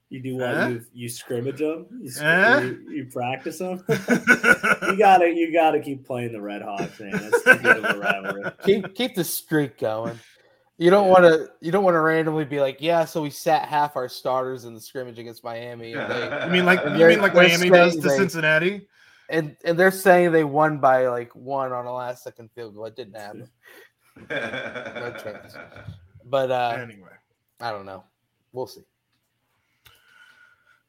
You 0.09 0.21
do 0.21 0.37
what? 0.39 0.55
Huh? 0.57 0.67
You, 0.69 0.85
you 0.93 1.09
scrimmage 1.09 1.59
them. 1.59 1.87
You, 2.03 2.11
sc- 2.11 2.21
Huh? 2.21 2.61
you, 2.65 2.91
you 2.91 3.05
practice 3.13 3.59
them. 3.59 3.83
you 3.89 4.97
gotta 4.99 5.33
you 5.33 5.53
gotta 5.53 5.79
keep 5.81 6.05
playing 6.05 6.33
the 6.33 6.41
Red 6.41 6.63
Hawks, 6.63 6.99
man. 6.99 7.13
That's 7.13 7.43
too 7.45 7.55
good 7.59 7.85
of 7.85 7.97
a 7.97 7.99
rivalry. 7.99 8.51
keep 8.65 8.95
keep 8.95 9.15
the 9.15 9.23
streak 9.23 9.79
going. 9.79 10.19
You 10.79 10.91
don't 10.91 11.09
want 11.09 11.25
to 11.25 11.51
you 11.61 11.71
don't 11.71 11.85
want 11.85 11.95
to 11.95 12.01
randomly 12.01 12.45
be 12.45 12.59
like, 12.61 12.79
yeah, 12.81 13.05
so 13.05 13.23
we 13.23 13.31
sat 13.31 13.69
half 13.69 13.97
our 13.97 14.09
starters 14.09 14.65
in 14.65 14.75
the 14.75 14.81
scrimmage 14.81 15.19
against 15.19 15.45
Miami, 15.45 15.93
and 15.93 16.11
they, 16.11 16.45
You 16.47 16.51
mean 16.51 16.65
like 16.65 16.85
And 16.85 16.99
you 16.99 17.07
mean 17.07 17.21
like 17.21 17.35
Miami 17.35 17.69
does 17.71 17.95
to 17.97 18.01
they- 18.01 18.17
Cincinnati? 18.17 18.89
And 19.31 19.57
and 19.65 19.79
they're 19.79 19.91
saying 19.91 20.33
they 20.33 20.45
won 20.45 20.79
by 20.79 21.07
like 21.09 21.35
one 21.35 21.73
on 21.73 21.87
a 21.87 21.93
last 21.93 22.23
second 22.25 22.51
field 22.55 22.75
goal. 22.75 22.87
It 22.87 22.97
didn't 22.97 23.17
happen, 23.17 23.49
chance. 24.29 25.55
but 26.25 26.51
uh, 26.51 26.77
Anyway. 26.81 27.09
I 27.61 27.71
don't 27.71 27.87
know. 27.87 28.05
We'll 28.53 28.67
see. 28.67 28.83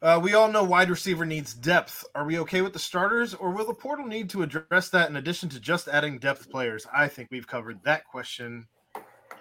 Uh, 0.01 0.19
we 0.23 0.33
all 0.33 0.51
know 0.51 0.63
wide 0.63 0.89
receiver 0.89 1.25
needs 1.25 1.53
depth. 1.53 2.03
Are 2.15 2.25
we 2.25 2.39
okay 2.39 2.61
with 2.61 2.73
the 2.73 2.79
starters, 2.79 3.35
or 3.35 3.51
will 3.51 3.67
the 3.67 3.73
portal 3.73 4.07
need 4.07 4.31
to 4.31 4.41
address 4.41 4.89
that 4.89 5.09
in 5.09 5.17
addition 5.17 5.47
to 5.49 5.59
just 5.59 5.87
adding 5.87 6.17
depth 6.17 6.49
players? 6.49 6.87
I 6.91 7.07
think 7.07 7.29
we've 7.29 7.45
covered 7.45 7.83
that 7.83 8.07
question 8.07 8.67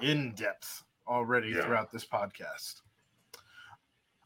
in 0.02 0.34
depth 0.34 0.82
already 1.08 1.48
Yeah. 1.50 1.62
throughout 1.64 1.90
this 1.90 2.04
podcast. 2.04 2.82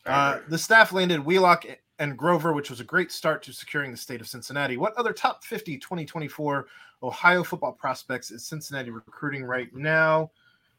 Uh, 0.07 0.41
the 0.49 0.59
staff 0.59 0.93
landed 0.93 1.25
Wheelock 1.25 1.65
and 1.99 2.17
Grover, 2.17 2.53
which 2.53 2.71
was 2.71 2.81
a 2.81 2.85
great 2.85 3.13
start 3.13 3.43
to 3.45 3.53
securing 3.53 3.91
the 3.91 3.97
state 3.97 4.21
of 4.21 4.27
Cincinnati. 4.27 4.77
What 4.77 4.95
other 4.95 5.13
top 5.13 5.45
50 5.45 5.79
2024 5.79 6.67
Ohio 7.03 7.43
football 7.45 7.73
prospects 7.73 8.31
is 8.31 8.47
Cincinnati 8.47 8.91
recruiting 8.91 9.45
right 9.45 9.75
now? 9.75 10.31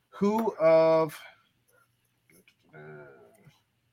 Who 0.10 0.56
of 0.56 1.18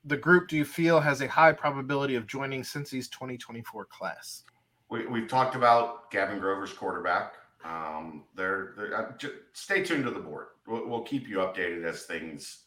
the 0.04 0.16
group 0.16 0.48
do 0.48 0.56
you 0.56 0.64
feel 0.64 1.00
has 1.00 1.20
a 1.20 1.28
high 1.28 1.52
probability 1.52 2.16
of 2.16 2.26
joining 2.26 2.62
Cincy's 2.62 3.08
2024 3.08 3.84
class? 3.86 4.44
we, 4.92 5.06
we've 5.06 5.26
talked 5.26 5.56
about 5.56 6.10
Gavin 6.10 6.38
Grover's 6.38 6.72
quarterback. 6.72 7.32
Um, 7.64 8.24
they're, 8.36 8.74
they're 8.76 8.94
uh, 8.94 9.28
stay 9.54 9.82
tuned 9.82 10.04
to 10.04 10.10
the 10.10 10.20
board. 10.20 10.48
We'll, 10.66 10.86
we'll 10.86 11.02
keep 11.02 11.26
you 11.26 11.38
updated 11.38 11.84
as 11.84 12.02
things 12.02 12.61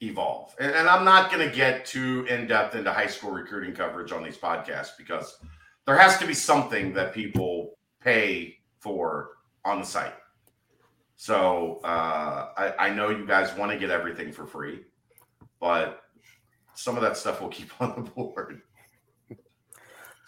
evolve. 0.00 0.54
And, 0.58 0.72
and 0.72 0.88
I'm 0.88 1.04
not 1.04 1.30
going 1.30 1.46
to 1.48 1.54
get 1.54 1.84
too 1.84 2.26
in 2.28 2.46
depth 2.46 2.74
into 2.74 2.92
high 2.92 3.06
school 3.06 3.30
recruiting 3.30 3.74
coverage 3.74 4.12
on 4.12 4.22
these 4.22 4.36
podcasts 4.36 4.90
because 4.96 5.38
there 5.86 5.96
has 5.96 6.18
to 6.18 6.26
be 6.26 6.34
something 6.34 6.92
that 6.94 7.12
people 7.12 7.78
pay 8.00 8.56
for 8.78 9.30
on 9.64 9.80
the 9.80 9.86
site. 9.86 10.14
So 11.16 11.80
uh, 11.84 12.48
I, 12.56 12.74
I 12.86 12.90
know 12.94 13.10
you 13.10 13.26
guys 13.26 13.54
want 13.56 13.70
to 13.72 13.78
get 13.78 13.90
everything 13.90 14.32
for 14.32 14.46
free, 14.46 14.80
but 15.60 16.00
some 16.74 16.96
of 16.96 17.02
that 17.02 17.16
stuff 17.16 17.40
we'll 17.40 17.50
keep 17.50 17.70
on 17.80 18.04
the 18.04 18.10
board. 18.10 18.62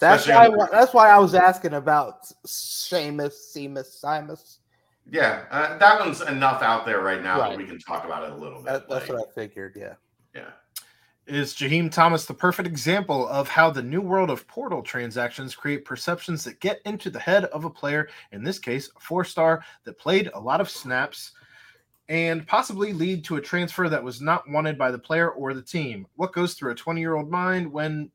That's 0.00 0.26
Especially 0.26 0.56
why. 0.56 0.64
on- 0.64 0.68
That's 0.70 0.92
why 0.92 1.08
I 1.10 1.18
was 1.18 1.34
asking 1.34 1.74
about 1.74 2.24
Seamus, 2.46 3.34
Seamus, 3.54 4.02
Simus. 4.04 4.58
Yeah, 5.12 5.44
uh, 5.50 5.76
that 5.76 6.00
one's 6.00 6.22
enough 6.22 6.62
out 6.62 6.86
there 6.86 7.00
right 7.02 7.22
now 7.22 7.38
Right. 7.38 7.50
that 7.50 7.58
we 7.58 7.66
can 7.66 7.78
talk 7.78 8.06
about 8.06 8.24
it 8.24 8.32
a 8.32 8.34
little 8.34 8.62
bit. 8.62 8.64
That, 8.64 8.88
that's 8.88 9.10
like, 9.10 9.18
what 9.18 9.28
I 9.28 9.32
figured. 9.34 9.76
Yeah. 9.76 9.94
yeah. 10.34 10.52
Is 11.26 11.52
Jaheim 11.52 11.92
Thomas 11.92 12.24
the 12.24 12.32
perfect 12.32 12.66
example 12.66 13.28
of 13.28 13.46
how 13.46 13.68
the 13.68 13.82
new 13.82 14.00
world 14.00 14.30
of 14.30 14.48
portal 14.48 14.82
transactions 14.82 15.54
create 15.54 15.84
perceptions 15.84 16.44
that 16.44 16.60
get 16.60 16.80
into 16.86 17.10
the 17.10 17.20
head 17.20 17.44
of 17.46 17.66
a 17.66 17.70
player, 17.70 18.08
in 18.32 18.42
this 18.42 18.58
case, 18.58 18.90
a 18.96 19.00
four 19.00 19.22
star 19.22 19.62
that 19.84 19.98
played 19.98 20.30
a 20.32 20.40
lot 20.40 20.62
of 20.62 20.70
snaps, 20.70 21.32
and 22.08 22.46
possibly 22.46 22.94
lead 22.94 23.22
to 23.24 23.36
a 23.36 23.40
transfer 23.40 23.90
that 23.90 24.02
was 24.02 24.22
not 24.22 24.48
wanted 24.48 24.78
by 24.78 24.90
the 24.90 24.98
player 24.98 25.30
or 25.30 25.52
the 25.52 25.62
team? 25.62 26.06
What 26.16 26.32
goes 26.32 26.54
through 26.54 26.72
a 26.72 26.74
20 26.74 27.02
year 27.02 27.16
old 27.16 27.30
mind 27.30 27.70
when 27.70 28.10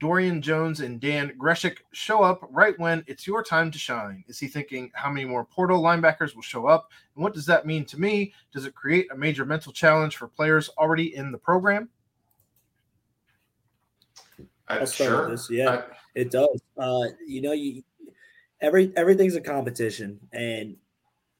Dorian 0.00 0.40
Jones 0.40 0.80
and 0.80 0.98
Dan 0.98 1.32
Grzesiak 1.38 1.76
show 1.92 2.22
up 2.22 2.40
right 2.50 2.76
when 2.78 3.04
it's 3.06 3.26
your 3.26 3.42
time 3.42 3.70
to 3.70 3.78
shine? 3.78 4.24
Is 4.28 4.38
he 4.38 4.48
thinking 4.48 4.90
how 4.94 5.10
many 5.10 5.26
more 5.26 5.44
portal 5.44 5.82
linebackers 5.82 6.34
will 6.34 6.42
show 6.42 6.66
up? 6.66 6.90
And 7.14 7.22
what 7.22 7.34
does 7.34 7.44
that 7.46 7.66
mean 7.66 7.84
to 7.84 8.00
me? 8.00 8.32
Does 8.52 8.64
it 8.64 8.74
create 8.74 9.12
a 9.12 9.16
major 9.16 9.44
mental 9.44 9.72
challenge 9.72 10.16
for 10.16 10.26
players 10.26 10.70
already 10.78 11.14
in 11.14 11.30
the 11.30 11.38
program? 11.38 11.90
I'll 14.68 14.86
start 14.86 15.10
sure. 15.10 15.20
with 15.22 15.30
this. 15.30 15.50
Yeah, 15.50 15.68
Uh, 15.68 15.82
it 16.14 16.30
does. 16.30 16.62
Uh, 16.78 17.04
you 17.26 17.42
know, 17.42 17.52
you 17.52 17.82
every 18.60 18.92
everything's 18.96 19.36
a 19.36 19.40
competition, 19.40 20.18
and 20.32 20.76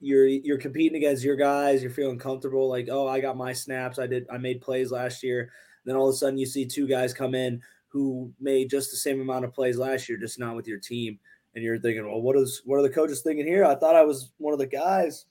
you're 0.00 0.26
you're 0.26 0.58
competing 0.58 0.96
against 0.96 1.24
your 1.24 1.36
guys. 1.36 1.80
You're 1.80 1.92
feeling 1.92 2.18
comfortable, 2.18 2.68
like, 2.68 2.88
oh, 2.90 3.08
I 3.08 3.20
got 3.20 3.36
my 3.36 3.52
snaps. 3.52 3.98
I 3.98 4.06
did. 4.06 4.26
I 4.30 4.36
made 4.36 4.60
plays 4.60 4.90
last 4.90 5.22
year. 5.22 5.50
Then 5.84 5.96
all 5.96 6.08
of 6.08 6.14
a 6.14 6.18
sudden, 6.18 6.38
you 6.38 6.44
see 6.44 6.66
two 6.66 6.86
guys 6.86 7.14
come 7.14 7.34
in 7.34 7.62
who 7.90 8.32
made 8.40 8.70
just 8.70 8.90
the 8.90 8.96
same 8.96 9.20
amount 9.20 9.44
of 9.44 9.52
plays 9.52 9.76
last 9.76 10.08
year, 10.08 10.18
just 10.18 10.38
not 10.38 10.56
with 10.56 10.66
your 10.66 10.78
team. 10.78 11.18
And 11.54 11.64
you're 11.64 11.78
thinking, 11.78 12.06
well, 12.06 12.22
what 12.22 12.36
is 12.36 12.62
what 12.64 12.76
are 12.76 12.82
the 12.82 12.90
coaches 12.90 13.22
thinking 13.22 13.46
here? 13.46 13.64
I 13.64 13.74
thought 13.74 13.96
I 13.96 14.04
was 14.04 14.30
one 14.38 14.52
of 14.52 14.58
the 14.58 14.66
guys. 14.66 15.26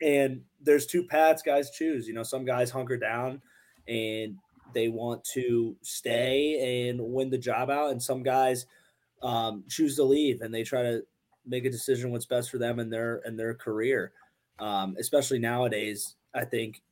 And 0.00 0.42
there's 0.60 0.86
two 0.86 1.04
paths 1.04 1.42
guys 1.42 1.70
choose. 1.70 2.06
You 2.06 2.14
know, 2.14 2.22
some 2.22 2.44
guys 2.44 2.70
hunker 2.70 2.96
down 2.96 3.40
and 3.88 4.36
they 4.72 4.88
want 4.88 5.24
to 5.24 5.76
stay 5.82 6.88
and 6.88 7.00
win 7.00 7.30
the 7.30 7.38
job 7.38 7.70
out, 7.70 7.90
and 7.90 8.00
some 8.00 8.22
guys 8.22 8.66
um, 9.22 9.64
choose 9.68 9.96
to 9.96 10.04
leave 10.04 10.42
and 10.42 10.54
they 10.54 10.62
try 10.62 10.82
to 10.82 11.02
make 11.46 11.64
a 11.64 11.70
decision 11.70 12.10
what's 12.10 12.26
best 12.26 12.50
for 12.50 12.58
them 12.58 12.78
and 12.78 12.92
their 12.92 13.20
and 13.24 13.38
their 13.38 13.54
career. 13.54 14.12
Um, 14.58 14.96
especially 14.98 15.38
nowadays, 15.38 16.16
I 16.34 16.44
think 16.44 16.82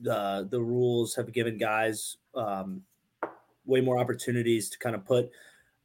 the 0.00 0.46
the 0.50 0.60
rules 0.60 1.14
have 1.14 1.32
given 1.32 1.58
guys 1.58 2.16
um, 2.34 2.82
way 3.64 3.80
more 3.80 3.98
opportunities 3.98 4.70
to 4.70 4.78
kind 4.78 4.94
of 4.94 5.04
put 5.04 5.30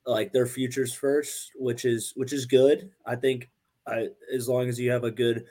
like 0.06 0.34
their 0.34 0.46
futures 0.48 0.94
first, 0.94 1.52
which 1.56 1.86
is 1.86 2.14
which 2.16 2.34
is 2.34 2.46
good. 2.46 2.92
I 3.06 3.16
think 3.16 3.50
I, 3.88 4.10
as 4.34 4.48
long 4.48 4.68
as 4.68 4.80
you 4.80 4.92
have 4.92 5.04
a 5.04 5.12
good 5.12 5.46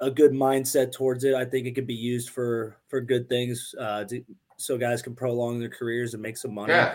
a 0.00 0.10
good 0.10 0.32
mindset 0.32 0.92
towards 0.92 1.24
it, 1.24 1.34
I 1.34 1.44
think 1.44 1.66
it 1.66 1.74
could 1.74 1.86
be 1.86 1.94
used 1.94 2.30
for 2.30 2.76
for 2.88 3.00
good 3.00 3.28
things, 3.28 3.74
uh, 3.78 4.04
to, 4.04 4.24
so 4.56 4.78
guys 4.78 5.02
can 5.02 5.14
prolong 5.14 5.60
their 5.60 5.68
careers 5.68 6.14
and 6.14 6.22
make 6.22 6.36
some 6.36 6.54
money. 6.54 6.72
yeah. 6.72 6.94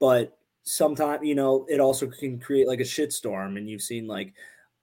But 0.00 0.36
sometimes, 0.64 1.26
you 1.26 1.34
know, 1.34 1.66
it 1.68 1.80
also 1.80 2.06
can 2.06 2.40
create 2.40 2.66
like 2.66 2.80
a 2.80 2.84
shitstorm, 2.84 3.56
and 3.56 3.68
you've 3.68 3.82
seen 3.82 4.06
like 4.06 4.34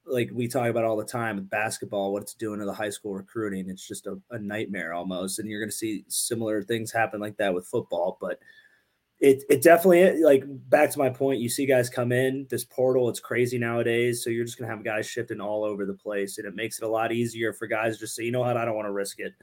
like 0.06 0.30
we 0.34 0.48
talk 0.48 0.68
about 0.68 0.84
all 0.84 0.98
the 0.98 1.06
time 1.06 1.36
with 1.36 1.50
basketball, 1.50 2.12
what 2.12 2.24
it's 2.24 2.34
doing 2.34 2.60
to 2.60 2.66
the 2.66 2.74
high 2.74 2.90
school 2.90 3.14
recruiting. 3.14 3.70
It's 3.70 3.88
just 3.88 4.08
a, 4.08 4.20
a 4.32 4.40
nightmare 4.40 4.94
almost, 4.94 5.40
and 5.40 5.50
you're 5.50 5.62
going 5.62 5.70
to 5.70 5.76
see 5.76 6.06
similar 6.08 6.64
things 6.64 6.92
happen 6.92 7.20
like 7.20 7.38
that 7.38 7.54
with 7.54 7.68
football, 7.68 8.18
but. 8.22 8.40
It, 9.22 9.44
it 9.50 9.62
definitely 9.62 10.22
like 10.24 10.44
back 10.70 10.92
to 10.92 11.00
my 11.00 11.10
point. 11.10 11.40
You 11.40 11.48
see 11.48 11.66
guys 11.66 11.90
come 11.90 12.12
in 12.12 12.48
this 12.50 12.66
portal. 12.66 13.08
It's 13.08 13.20
crazy 13.20 13.58
nowadays. 13.58 14.24
So 14.24 14.30
you're 14.30 14.46
just 14.46 14.58
gonna 14.58 14.72
have 14.72 14.84
guys 14.84 15.08
shifting 15.08 15.40
all 15.40 15.64
over 15.64 15.86
the 15.86 15.94
place, 15.94 16.38
and 16.40 16.48
it 16.48 16.56
makes 16.56 16.80
it 16.80 16.86
a 16.86 16.88
lot 16.88 17.12
easier 17.12 17.54
for 17.54 17.68
guys 17.68 18.00
just 18.00 18.16
say, 18.16 18.24
you 18.24 18.32
know 18.32 18.40
what, 18.40 18.58
I 18.58 18.66
don't 18.66 18.76
want 18.76 18.88
to 18.88 18.92
risk 18.92 19.20
it. 19.20 19.34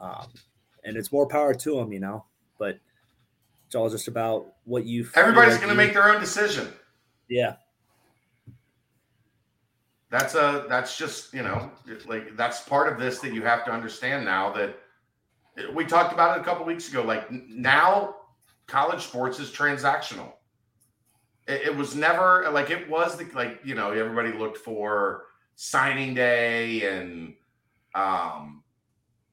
Um, 0.00 0.26
and 0.84 0.96
it's 0.96 1.12
more 1.12 1.28
power 1.28 1.54
to 1.54 1.76
them, 1.76 1.92
you 1.92 2.00
know. 2.00 2.24
But 2.58 2.78
it's 3.66 3.74
all 3.74 3.90
just 3.90 4.08
about 4.08 4.54
what 4.64 4.86
you. 4.86 5.06
Everybody's 5.14 5.52
like 5.52 5.62
going 5.62 5.76
to 5.76 5.76
make 5.76 5.92
their 5.92 6.10
own 6.10 6.18
decision. 6.18 6.72
Yeah, 7.28 7.56
That's 10.10 10.34
a 10.34 10.66
that's 10.68 10.98
just 10.98 11.32
you 11.32 11.42
know 11.42 11.70
like 12.06 12.36
that's 12.36 12.62
part 12.62 12.92
of 12.92 12.98
this 12.98 13.20
that 13.20 13.32
you 13.32 13.42
have 13.42 13.64
to 13.66 13.70
understand 13.70 14.24
now 14.24 14.52
that 14.52 14.76
we 15.72 15.84
talked 15.84 16.12
about 16.12 16.36
it 16.36 16.40
a 16.40 16.44
couple 16.44 16.66
weeks 16.66 16.88
ago. 16.88 17.02
Like 17.02 17.30
now, 17.30 18.16
college 18.70 19.02
sports 19.02 19.38
is 19.38 19.50
transactional. 19.50 20.32
It, 21.46 21.62
it 21.66 21.76
was 21.76 21.94
never 21.94 22.48
like 22.52 22.70
it 22.70 22.88
was 22.88 23.16
the 23.16 23.28
like 23.34 23.60
you 23.64 23.74
know 23.74 23.90
everybody 23.90 24.32
looked 24.32 24.58
for 24.58 25.24
signing 25.56 26.14
day 26.14 26.88
and 26.88 27.34
um 27.94 28.62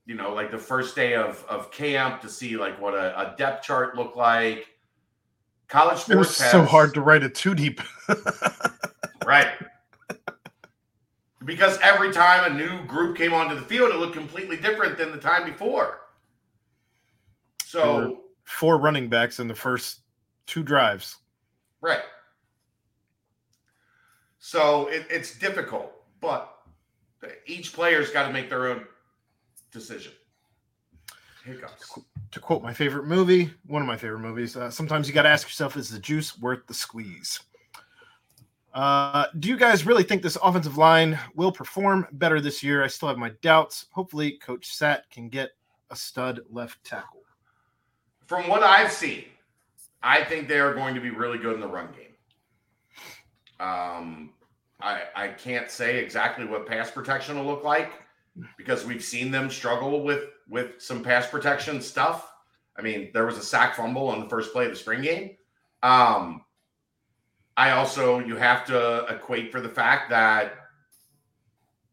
you 0.05 0.15
know 0.15 0.33
like 0.33 0.51
the 0.51 0.57
first 0.57 0.95
day 0.95 1.15
of 1.15 1.45
of 1.47 1.71
camp 1.71 2.21
to 2.21 2.29
see 2.29 2.57
like 2.57 2.81
what 2.81 2.93
a, 2.93 3.33
a 3.33 3.35
depth 3.37 3.63
chart 3.63 3.95
looked 3.95 4.17
like. 4.17 4.67
College 5.67 5.99
sports 5.99 6.11
It 6.11 6.17
was 6.17 6.35
so 6.35 6.63
hard 6.63 6.93
to 6.93 7.01
write 7.01 7.23
a 7.23 7.29
two 7.29 7.53
deep. 7.53 7.81
Right. 9.27 9.49
Because 11.43 11.77
every 11.81 12.13
time 12.13 12.49
a 12.49 12.55
new 12.55 12.85
group 12.85 13.17
came 13.17 13.33
onto 13.33 13.55
the 13.55 13.61
field, 13.61 13.91
it 13.91 13.97
looked 13.97 14.15
completely 14.15 14.55
different 14.55 14.97
than 14.97 15.11
the 15.11 15.17
time 15.17 15.43
before. 15.43 15.99
So, 17.65 18.23
Four 18.47 18.77
running 18.77 19.09
backs 19.09 19.39
in 19.39 19.47
the 19.47 19.53
first 19.53 19.99
two 20.45 20.63
drives. 20.63 21.17
right. 21.81 22.01
So 24.39 24.87
it, 24.87 25.05
it's 25.09 25.37
difficult, 25.37 25.91
but 26.21 26.59
each 27.45 27.73
player's 27.73 28.09
got 28.09 28.25
to 28.25 28.31
make 28.31 28.49
their 28.49 28.67
own 28.67 28.85
decision. 29.71 30.13
Hiccups. 31.43 31.99
To 32.31 32.39
quote 32.39 32.63
my 32.63 32.73
favorite 32.73 33.05
movie, 33.05 33.51
one 33.65 33.81
of 33.81 33.87
my 33.87 33.97
favorite 33.97 34.19
movies, 34.19 34.55
uh, 34.55 34.71
sometimes 34.71 35.09
you 35.09 35.13
got 35.13 35.23
to 35.23 35.29
ask 35.29 35.45
yourself, 35.45 35.75
is 35.75 35.89
the 35.89 35.99
juice 35.99 36.39
worth 36.39 36.65
the 36.67 36.73
squeeze? 36.73 37.41
Uh, 38.73 39.25
do 39.39 39.49
you 39.49 39.57
guys 39.57 39.85
really 39.85 40.03
think 40.03 40.21
this 40.21 40.37
offensive 40.41 40.77
line 40.77 41.19
will 41.35 41.51
perform 41.51 42.07
better 42.13 42.39
this 42.39 42.63
year? 42.63 42.81
I 42.81 42.87
still 42.87 43.09
have 43.09 43.17
my 43.17 43.31
doubts. 43.41 43.87
Hopefully, 43.91 44.37
Coach 44.37 44.73
Sat 44.73 45.09
can 45.09 45.27
get 45.27 45.49
a 45.89 45.95
stud 45.95 46.39
left 46.49 46.81
tackle. 46.85 47.23
From 48.27 48.47
what 48.47 48.61
I've 48.61 48.91
seen, 48.91 49.25
I 50.03 50.23
think 50.23 50.47
they 50.47 50.59
are 50.59 50.73
going 50.73 50.93
to 50.95 51.01
be 51.01 51.09
really 51.09 51.37
good 51.37 51.55
in 51.55 51.61
the 51.61 51.67
run 51.67 51.87
game. 51.93 52.03
Um, 53.59 54.31
I 54.81 55.03
I 55.15 55.27
can't 55.29 55.71
say 55.71 55.97
exactly 55.97 56.45
what 56.45 56.67
pass 56.67 56.91
protection 56.91 57.37
will 57.37 57.45
look 57.45 57.63
like 57.63 57.93
because 58.57 58.85
we've 58.85 59.03
seen 59.03 59.31
them 59.31 59.49
struggle 59.49 60.03
with 60.03 60.25
with 60.47 60.81
some 60.81 61.01
pass 61.01 61.27
protection 61.27 61.81
stuff. 61.81 62.31
I 62.77 62.81
mean, 62.81 63.09
there 63.13 63.25
was 63.25 63.37
a 63.37 63.43
sack 63.43 63.75
fumble 63.75 64.07
on 64.09 64.19
the 64.19 64.29
first 64.29 64.53
play 64.53 64.65
of 64.65 64.71
the 64.71 64.77
spring 64.77 65.01
game. 65.01 65.31
Um, 65.81 66.43
I 67.55 67.71
also 67.71 68.19
you 68.19 68.35
have 68.35 68.65
to 68.67 69.05
equate 69.05 69.51
for 69.51 69.61
the 69.61 69.69
fact 69.69 70.09
that 70.11 70.53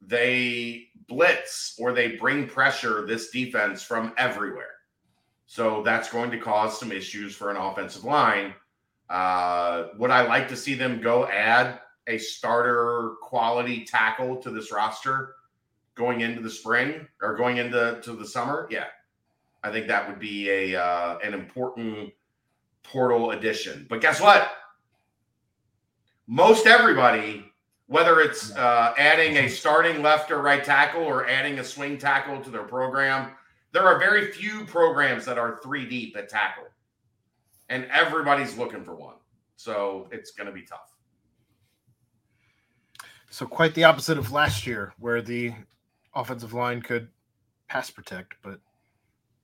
they 0.03 0.89
blitz 1.09 1.77
or 1.79 1.93
they 1.93 2.17
bring 2.17 2.47
pressure 2.47 3.07
this 3.07 3.31
defense 3.31 3.83
from 3.83 4.13
everywhere. 4.19 4.74
So 5.47 5.83
that's 5.83 6.11
going 6.11 6.31
to 6.31 6.39
cause 6.39 6.79
some 6.79 6.93
issues 6.93 7.35
for 7.35 7.51
an 7.51 7.57
offensive 7.57 8.05
line. 8.05 8.55
Uh, 9.11 9.89
would 9.99 10.11
I 10.11 10.27
like 10.27 10.49
to 10.49 10.57
see 10.57 10.75
them 10.75 11.01
go 11.01 11.27
add 11.27 11.81
a 12.07 12.19
starter 12.19 13.15
quality 13.23 13.85
tackle 13.85 14.37
to 14.37 14.51
this 14.51 14.73
roster 14.73 15.35
going 15.95 16.23
into 16.23 16.41
the 16.41 16.51
spring 16.51 17.07
or 17.23 17.37
going 17.37 17.59
into 17.59 18.01
to 18.03 18.13
the 18.13 18.27
summer? 18.27 18.67
Yeah, 18.71 18.87
I 19.63 19.71
think 19.71 19.87
that 19.89 20.09
would 20.09 20.19
be 20.19 20.51
a 20.51 20.81
uh, 20.81 21.19
an 21.19 21.35
important 21.35 22.13
portal 22.83 23.33
addition. 23.33 23.87
But 23.89 24.01
guess 24.01 24.21
what? 24.21 24.51
Most 26.27 26.67
everybody, 26.67 27.45
whether 27.87 28.21
it's 28.21 28.55
uh, 28.57 28.95
adding 28.97 29.37
a 29.37 29.49
starting 29.49 30.03
left 30.03 30.31
or 30.31 30.41
right 30.41 30.65
tackle 30.65 31.03
or 31.03 31.29
adding 31.29 31.59
a 31.59 31.65
swing 31.65 31.99
tackle 31.99 32.41
to 32.41 32.51
their 32.51 32.63
program, 32.63 33.33
there 33.75 33.83
are 33.83 33.99
very 33.99 34.31
few 34.31 34.65
programs 34.65 35.25
that 35.27 35.37
are 35.37 35.59
three 35.63 35.85
deep 35.87 36.17
at 36.17 36.29
tackle, 36.29 36.69
and 37.69 37.87
everybody's 37.93 38.57
looking 38.57 38.85
for 38.85 38.95
one. 38.95 39.17
So 39.57 40.09
it's 40.13 40.31
going 40.31 40.47
to 40.47 40.53
be 40.53 40.63
tough. 40.63 40.95
So, 43.31 43.47
quite 43.47 43.75
the 43.75 43.83
opposite 43.83 44.17
of 44.17 44.31
last 44.31 44.65
year, 44.65 44.95
where 45.01 45.21
the 45.21 45.53
offensive 46.15 46.55
line 46.55 46.83
could 46.83 47.09
pass 47.69 47.91
protect, 47.91 48.37
but 48.43 48.61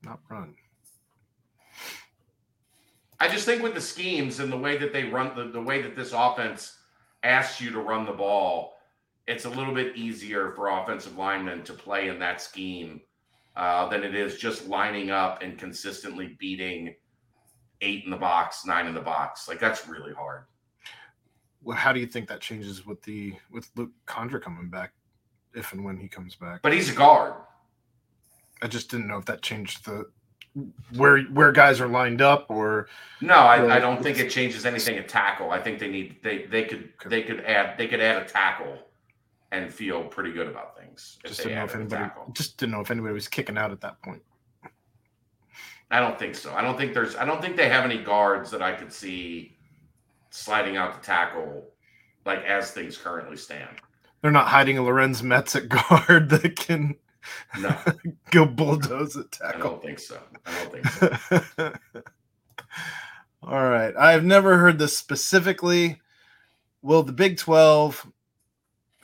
not 0.05 0.21
run. 0.31 0.55
I 3.19 3.29
just 3.29 3.45
think 3.45 3.65
with 3.65 3.75
the 3.75 3.81
schemes 3.81 4.39
and 4.39 4.51
the 4.51 4.57
way 4.57 4.79
that 4.79 4.93
they 4.93 5.05
run, 5.05 5.35
the, 5.35 5.51
the 5.51 5.61
way 5.61 5.83
that 5.83 5.97
this 5.97 6.13
offense 6.15 6.79
asks 7.25 7.61
you 7.61 7.73
to 7.73 7.81
run 7.81 8.07
the 8.07 8.13
ball, 8.13 8.75
it's 9.27 9.45
a 9.45 9.51
little 9.51 9.75
bit 9.75 9.97
easier 9.97 10.53
for 10.53 10.69
offensive 10.69 11.19
linemen 11.19 11.65
to 11.65 11.73
play 11.73 12.09
in 12.09 12.21
that 12.21 12.41
scheme 12.41 13.01
uh, 13.61 13.89
than 13.89 14.03
it 14.03 14.15
is 14.15 14.39
just 14.39 14.67
lining 14.67 15.11
up 15.11 15.43
and 15.43 15.57
consistently 15.57 16.37
beating 16.41 16.95
eight 17.81 18.05
in 18.05 18.11
the 18.11 18.17
box, 18.17 18.67
nine 18.67 18.87
in 18.87 18.95
the 18.95 19.01
box. 19.01 19.47
Like 19.47 19.61
that's 19.61 19.87
really 19.89 20.13
hard. 20.13 20.43
Well, 21.63 21.77
how 21.77 21.93
do 21.93 22.01
you 22.01 22.07
think 22.07 22.29
that 22.29 22.41
changes 22.41 22.85
with 22.85 23.03
the 23.03 23.35
with 23.53 23.71
Luke 23.77 23.93
Kandra 24.09 24.43
coming 24.43 24.69
back? 24.69 24.93
if 25.55 25.73
and 25.73 25.85
when 25.85 25.97
he 25.97 26.09
comes 26.09 26.37
back. 26.37 26.63
But 26.63 26.73
he's 26.73 26.91
a 26.91 26.95
guard. 26.95 27.35
I 28.63 28.69
just 28.69 28.91
didn't 28.91 29.09
know 29.09 29.19
if 29.19 29.25
that 29.27 29.43
changed 29.43 29.85
the 29.85 30.07
where 30.97 31.23
where 31.23 31.53
guys 31.53 31.81
are 31.81 31.87
lined 31.87 32.21
up 32.21 32.47
or 32.49 32.89
No, 33.21 33.35
I, 33.35 33.77
I 33.77 33.79
don't 33.79 34.03
think 34.03 34.19
it 34.19 34.31
changes 34.31 34.67
anything 34.67 34.99
at 34.99 35.09
tackle. 35.09 35.51
I 35.51 35.61
think 35.61 35.79
they 35.79 35.89
need 35.89 36.17
they 36.23 36.47
they 36.47 36.65
could 36.65 36.91
they 37.07 37.23
could 37.23 37.41
add 37.41 37.79
they 37.79 37.87
could 37.87 38.01
add 38.01 38.23
a 38.23 38.25
tackle 38.25 38.79
and 39.53 39.73
feel 39.73 40.05
pretty 40.05 40.33
good 40.33 40.47
about 40.47 40.79
things 40.79 41.19
just 41.25 41.43
didn't 41.43 41.57
know 41.59 41.65
if 41.65 41.75
anybody 41.75 42.03
tackle. 42.05 42.31
just 42.33 42.57
didn't 42.57 42.73
know 42.73 42.81
if 42.81 42.91
anybody 42.91 43.15
was 43.15 43.29
kicking 43.29 43.59
out 43.59 43.71
at 43.73 43.81
that 43.81 44.01
point. 44.03 44.23
I 45.91 45.99
don't 45.99 46.17
think 46.19 46.37
so. 46.37 46.55
I 46.55 46.63
don't 46.63 46.77
think 46.79 46.95
there's 46.95 47.17
I 47.17 47.25
don't 47.25 47.43
think 47.43 47.57
they 47.57 47.69
have 47.69 47.85
any 47.85 47.99
guards 47.99 48.51
that 48.53 48.63
I 48.63 48.73
could 48.73 48.93
see 48.93 49.57
sliding 50.31 50.77
out 50.77 50.95
to 50.95 51.01
tackle 51.07 51.65
like 52.25 52.45
as 52.45 52.71
things 52.71 52.97
currently 52.97 53.37
stand. 53.37 53.77
They're 54.23 54.31
not 54.31 54.49
hiding 54.49 54.79
a 54.79 54.83
Lorenz 54.83 55.23
Metz 55.23 55.57
at 55.57 55.69
guard 55.69 56.29
that 56.31 56.55
can 56.57 56.95
No, 57.59 57.77
go 58.31 58.47
bulldoze 58.47 59.17
at 59.17 59.33
tackle. 59.33 59.61
I 59.61 59.65
don't 59.65 59.83
think 59.83 59.99
so. 59.99 60.19
I 60.47 60.63
don't 60.63 60.73
think 60.73 60.87
so. 61.57 61.73
All 63.43 63.69
right. 63.69 63.95
I've 63.97 64.25
never 64.25 64.59
heard 64.59 64.79
this 64.79 64.97
specifically. 64.97 66.01
Will 66.83 67.03
the 67.03 67.13
Big 67.13 67.37
12 67.37 68.07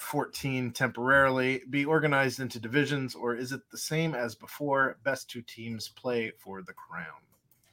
14 0.06 0.70
temporarily 0.70 1.62
be 1.68 1.84
organized 1.84 2.40
into 2.40 2.60
divisions, 2.60 3.14
or 3.14 3.34
is 3.34 3.52
it 3.52 3.60
the 3.70 3.78
same 3.78 4.14
as 4.14 4.34
before? 4.34 4.98
Best 5.02 5.28
two 5.28 5.42
teams 5.42 5.88
play 5.88 6.32
for 6.38 6.62
the 6.62 6.72
crown. 6.72 7.20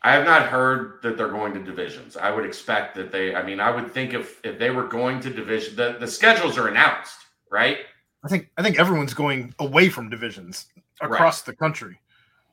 I 0.01 0.13
have 0.13 0.25
not 0.25 0.47
heard 0.47 0.99
that 1.03 1.15
they're 1.15 1.29
going 1.29 1.53
to 1.53 1.63
divisions. 1.63 2.17
I 2.17 2.31
would 2.31 2.45
expect 2.45 2.95
that 2.95 3.11
they. 3.11 3.35
I 3.35 3.43
mean, 3.43 3.59
I 3.59 3.71
would 3.71 3.91
think 3.91 4.13
if 4.13 4.41
if 4.43 4.59
they 4.59 4.71
were 4.71 4.87
going 4.87 5.19
to 5.21 5.29
division, 5.29 5.75
the, 5.75 5.97
the 5.99 6.07
schedules 6.07 6.57
are 6.57 6.67
announced, 6.67 7.17
right? 7.51 7.77
I 8.23 8.27
think 8.27 8.49
I 8.57 8.63
think 8.63 8.79
everyone's 8.79 9.13
going 9.13 9.53
away 9.59 9.89
from 9.89 10.09
divisions 10.09 10.65
across 11.01 11.43
the 11.43 11.55
country. 11.55 11.99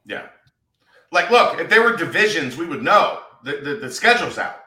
Yeah. 0.04 0.26
Like, 1.10 1.30
look, 1.30 1.58
if 1.58 1.68
there 1.68 1.82
were 1.82 1.96
divisions, 1.96 2.56
we 2.56 2.66
would 2.66 2.82
know 2.82 3.20
the, 3.42 3.56
the, 3.56 3.74
the 3.74 3.90
schedule's 3.90 4.38
out. 4.38 4.59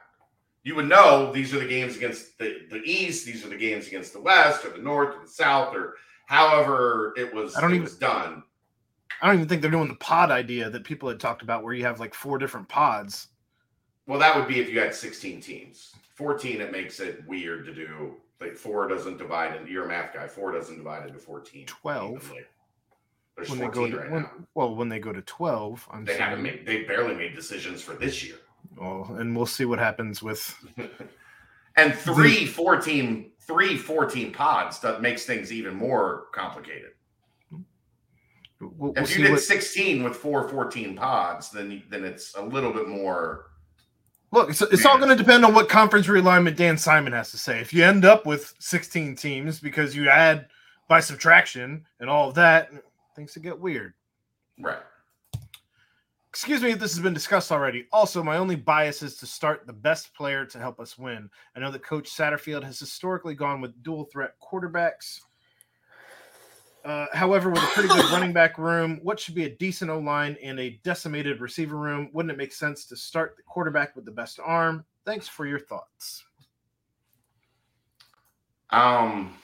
You 0.63 0.75
would 0.75 0.87
know 0.87 1.31
these 1.33 1.53
are 1.53 1.59
the 1.59 1.67
games 1.67 1.97
against 1.97 2.37
the, 2.37 2.61
the 2.69 2.81
East, 2.85 3.25
these 3.25 3.45
are 3.45 3.49
the 3.49 3.57
games 3.57 3.87
against 3.87 4.13
the 4.13 4.21
West, 4.21 4.63
or 4.65 4.69
the 4.69 4.77
North, 4.77 5.15
or 5.15 5.21
the 5.21 5.27
South, 5.27 5.75
or 5.75 5.95
however 6.25 7.13
it 7.17 7.33
was, 7.33 7.55
I 7.55 7.61
don't 7.61 7.71
it 7.71 7.75
even- 7.75 7.83
was 7.83 7.95
done. 7.97 8.43
I 9.21 9.27
don't 9.27 9.35
even 9.35 9.47
think 9.47 9.61
they're 9.61 9.71
doing 9.71 9.87
the 9.87 9.95
pod 9.95 10.31
idea 10.31 10.69
that 10.69 10.83
people 10.83 11.07
had 11.07 11.19
talked 11.19 11.43
about 11.43 11.63
where 11.63 11.73
you 11.73 11.85
have 11.85 11.99
like 11.99 12.13
four 12.13 12.37
different 12.37 12.67
pods. 12.67 13.29
Well, 14.05 14.19
that 14.19 14.35
would 14.35 14.47
be 14.49 14.59
if 14.59 14.69
you 14.69 14.79
had 14.81 14.93
16 14.93 15.39
teams. 15.39 15.93
14, 16.15 16.59
it 16.59 16.71
makes 16.73 16.99
it 16.99 17.25
weird 17.25 17.65
to 17.65 17.73
do. 17.73 18.15
Like, 18.41 18.57
four 18.57 18.85
doesn't 18.89 19.17
divide, 19.17 19.55
and 19.55 19.67
you're 19.69 19.85
a 19.85 19.87
math 19.87 20.13
guy, 20.13 20.27
four 20.27 20.51
doesn't 20.51 20.75
divide 20.77 21.07
into 21.07 21.19
14. 21.19 21.65
12. 21.67 22.15
evenly. 22.15 22.41
There's 23.37 23.49
When 23.49 23.59
they 23.59 23.65
14 23.65 23.83
go 23.83 23.89
to 23.97 23.97
right 24.03 24.11
when, 24.11 24.21
now. 24.23 24.31
well, 24.55 24.75
when 24.75 24.89
they 24.89 24.99
go 24.99 25.13
to 25.13 25.21
12, 25.21 25.87
I'm 25.91 26.03
They 26.03 26.17
haven't 26.17 26.43
made, 26.43 26.65
they 26.65 26.83
barely 26.83 27.15
made 27.15 27.33
decisions 27.33 27.81
for 27.81 27.93
this 27.93 28.23
year. 28.25 28.35
Well, 28.77 29.15
and 29.17 29.35
we'll 29.35 29.45
see 29.45 29.65
what 29.65 29.79
happens 29.79 30.21
with 30.21 30.55
and 31.75 31.93
three 31.93 32.45
14 32.45 33.31
three 33.41 33.77
14 33.77 34.31
pods 34.31 34.79
that 34.79 35.01
makes 35.01 35.25
things 35.25 35.51
even 35.51 35.75
more 35.75 36.25
complicated 36.33 36.91
we'll, 38.59 38.71
we'll 38.77 38.93
if 38.95 39.15
you 39.15 39.23
did 39.23 39.31
what, 39.31 39.41
16 39.41 40.03
with 40.03 40.15
four 40.15 40.47
14 40.47 40.95
pods 40.95 41.49
then 41.49 41.83
then 41.89 42.03
it's 42.03 42.35
a 42.35 42.41
little 42.41 42.71
bit 42.71 42.87
more 42.87 43.47
Look, 44.31 44.49
it's, 44.49 44.63
it's 44.63 44.83
all 44.83 44.97
going 44.97 45.15
to 45.15 45.15
depend 45.15 45.45
on 45.45 45.53
what 45.53 45.69
conference 45.69 46.07
realignment 46.07 46.55
Dan 46.55 46.75
Simon 46.75 47.13
has 47.13 47.29
to 47.29 47.37
say. 47.37 47.59
If 47.59 47.71
you 47.71 47.83
end 47.83 48.03
up 48.03 48.25
with 48.25 48.51
16 48.57 49.15
teams 49.15 49.59
because 49.59 49.95
you 49.95 50.09
add 50.09 50.47
by 50.87 51.01
subtraction 51.01 51.85
and 51.99 52.09
all 52.09 52.29
of 52.29 52.33
that, 52.33 52.71
things 53.15 53.33
could 53.33 53.43
get 53.43 53.59
weird. 53.59 53.93
right 54.59 54.79
Excuse 56.33 56.63
me 56.63 56.71
if 56.71 56.79
this 56.79 56.95
has 56.95 56.99
been 56.99 57.13
discussed 57.13 57.51
already. 57.51 57.85
Also, 57.91 58.23
my 58.23 58.37
only 58.37 58.55
bias 58.55 59.03
is 59.03 59.17
to 59.17 59.27
start 59.27 59.67
the 59.67 59.71
best 59.71 60.15
player 60.15 60.47
to 60.47 60.57
help 60.57 60.79
us 60.79 60.97
win. 60.97 61.29
I 61.55 61.59
know 61.59 61.69
that 61.69 61.83
Coach 61.83 62.09
Satterfield 62.09 62.63
has 62.63 62.79
historically 62.79 63.35
gone 63.35 63.61
with 63.61 63.83
dual 63.83 64.05
threat 64.05 64.33
quarterbacks. 64.41 65.19
Uh, 66.83 67.05
however, 67.13 67.51
with 67.51 67.61
a 67.61 67.67
pretty 67.67 67.87
good 67.89 68.05
running 68.11 68.33
back 68.33 68.57
room, 68.57 68.99
what 69.03 69.19
should 69.19 69.35
be 69.35 69.45
a 69.45 69.55
decent 69.57 69.91
O 69.91 69.99
line 69.99 70.35
and 70.41 70.59
a 70.59 70.71
decimated 70.83 71.39
receiver 71.39 71.77
room? 71.77 72.09
Wouldn't 72.13 72.31
it 72.31 72.37
make 72.39 72.51
sense 72.51 72.85
to 72.85 72.95
start 72.95 73.35
the 73.37 73.43
quarterback 73.43 73.95
with 73.95 74.05
the 74.05 74.11
best 74.11 74.39
arm? 74.43 74.83
Thanks 75.05 75.27
for 75.27 75.45
your 75.45 75.59
thoughts. 75.59 76.23
um 78.71 79.35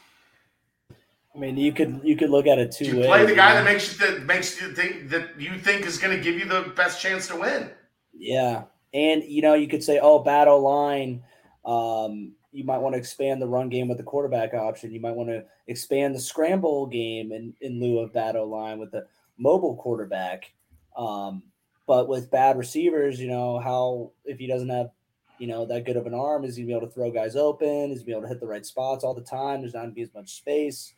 I 1.35 1.39
mean, 1.39 1.57
you 1.57 1.71
could 1.71 2.01
you 2.03 2.15
could 2.15 2.29
look 2.29 2.47
at 2.47 2.57
it 2.57 2.71
two 2.71 2.85
you 2.85 2.97
ways. 2.97 3.07
play 3.07 3.25
the 3.25 3.35
guy 3.35 3.49
you 3.49 3.63
that 3.63 3.63
makes 3.63 3.91
you 3.91 4.07
that 4.07 4.25
makes 4.25 4.59
you 4.59 4.73
think 4.73 5.09
that 5.09 5.39
you 5.39 5.59
think 5.59 5.85
is 5.85 5.97
going 5.97 6.15
to 6.15 6.23
give 6.23 6.35
you 6.35 6.45
the 6.45 6.73
best 6.75 7.01
chance 7.01 7.27
to 7.27 7.35
win 7.35 7.69
Yeah, 8.17 8.63
and 8.93 9.23
you 9.23 9.41
know 9.41 9.53
you 9.53 9.67
could 9.67 9.83
say, 9.83 9.99
oh, 10.01 10.19
battle 10.19 10.61
line. 10.61 11.23
Um, 11.65 12.33
you 12.51 12.63
might 12.63 12.79
want 12.79 12.93
to 12.93 12.99
expand 12.99 13.41
the 13.41 13.47
run 13.47 13.69
game 13.69 13.87
with 13.87 13.97
the 13.97 14.03
quarterback 14.03 14.55
option. 14.55 14.91
You 14.91 14.99
might 14.99 15.15
want 15.15 15.29
to 15.29 15.45
expand 15.67 16.15
the 16.15 16.19
scramble 16.19 16.87
game 16.87 17.31
in, 17.31 17.53
in 17.61 17.79
lieu 17.79 17.99
of 17.99 18.11
battle 18.11 18.47
line 18.47 18.79
with 18.79 18.91
the 18.91 19.05
mobile 19.37 19.75
quarterback. 19.75 20.51
Um, 20.97 21.43
but 21.85 22.07
with 22.07 22.31
bad 22.31 22.57
receivers, 22.57 23.19
you 23.19 23.27
know 23.27 23.59
how 23.59 24.11
if 24.25 24.39
he 24.39 24.47
doesn't 24.47 24.69
have 24.69 24.89
you 25.37 25.47
know 25.47 25.65
that 25.67 25.85
good 25.85 25.95
of 25.95 26.07
an 26.07 26.13
arm, 26.13 26.43
is 26.43 26.55
he 26.55 26.63
gonna 26.63 26.67
be 26.67 26.77
able 26.77 26.87
to 26.87 26.93
throw 26.93 27.11
guys 27.11 27.35
open? 27.35 27.91
Is 27.91 27.99
he 27.99 28.05
be 28.05 28.11
able 28.11 28.23
to 28.23 28.27
hit 28.27 28.39
the 28.39 28.47
right 28.47 28.65
spots 28.65 29.03
all 29.03 29.13
the 29.13 29.21
time? 29.21 29.61
There's 29.61 29.75
not 29.75 29.81
gonna 29.81 29.91
be 29.91 30.01
as 30.01 30.13
much 30.13 30.35
space. 30.35 30.93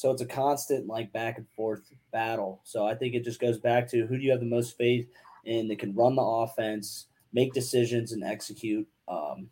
So 0.00 0.10
it's 0.10 0.22
a 0.22 0.26
constant 0.26 0.86
like 0.86 1.12
back 1.12 1.36
and 1.36 1.46
forth 1.54 1.92
battle. 2.10 2.62
So 2.64 2.86
I 2.86 2.94
think 2.94 3.14
it 3.14 3.22
just 3.22 3.38
goes 3.38 3.58
back 3.58 3.86
to 3.90 4.06
who 4.06 4.16
do 4.16 4.24
you 4.24 4.30
have 4.30 4.40
the 4.40 4.46
most 4.46 4.78
faith 4.78 5.06
in 5.44 5.68
that 5.68 5.78
can 5.78 5.94
run 5.94 6.14
the 6.14 6.22
offense, 6.22 7.08
make 7.34 7.52
decisions, 7.52 8.12
and 8.12 8.24
execute, 8.24 8.88
um, 9.08 9.50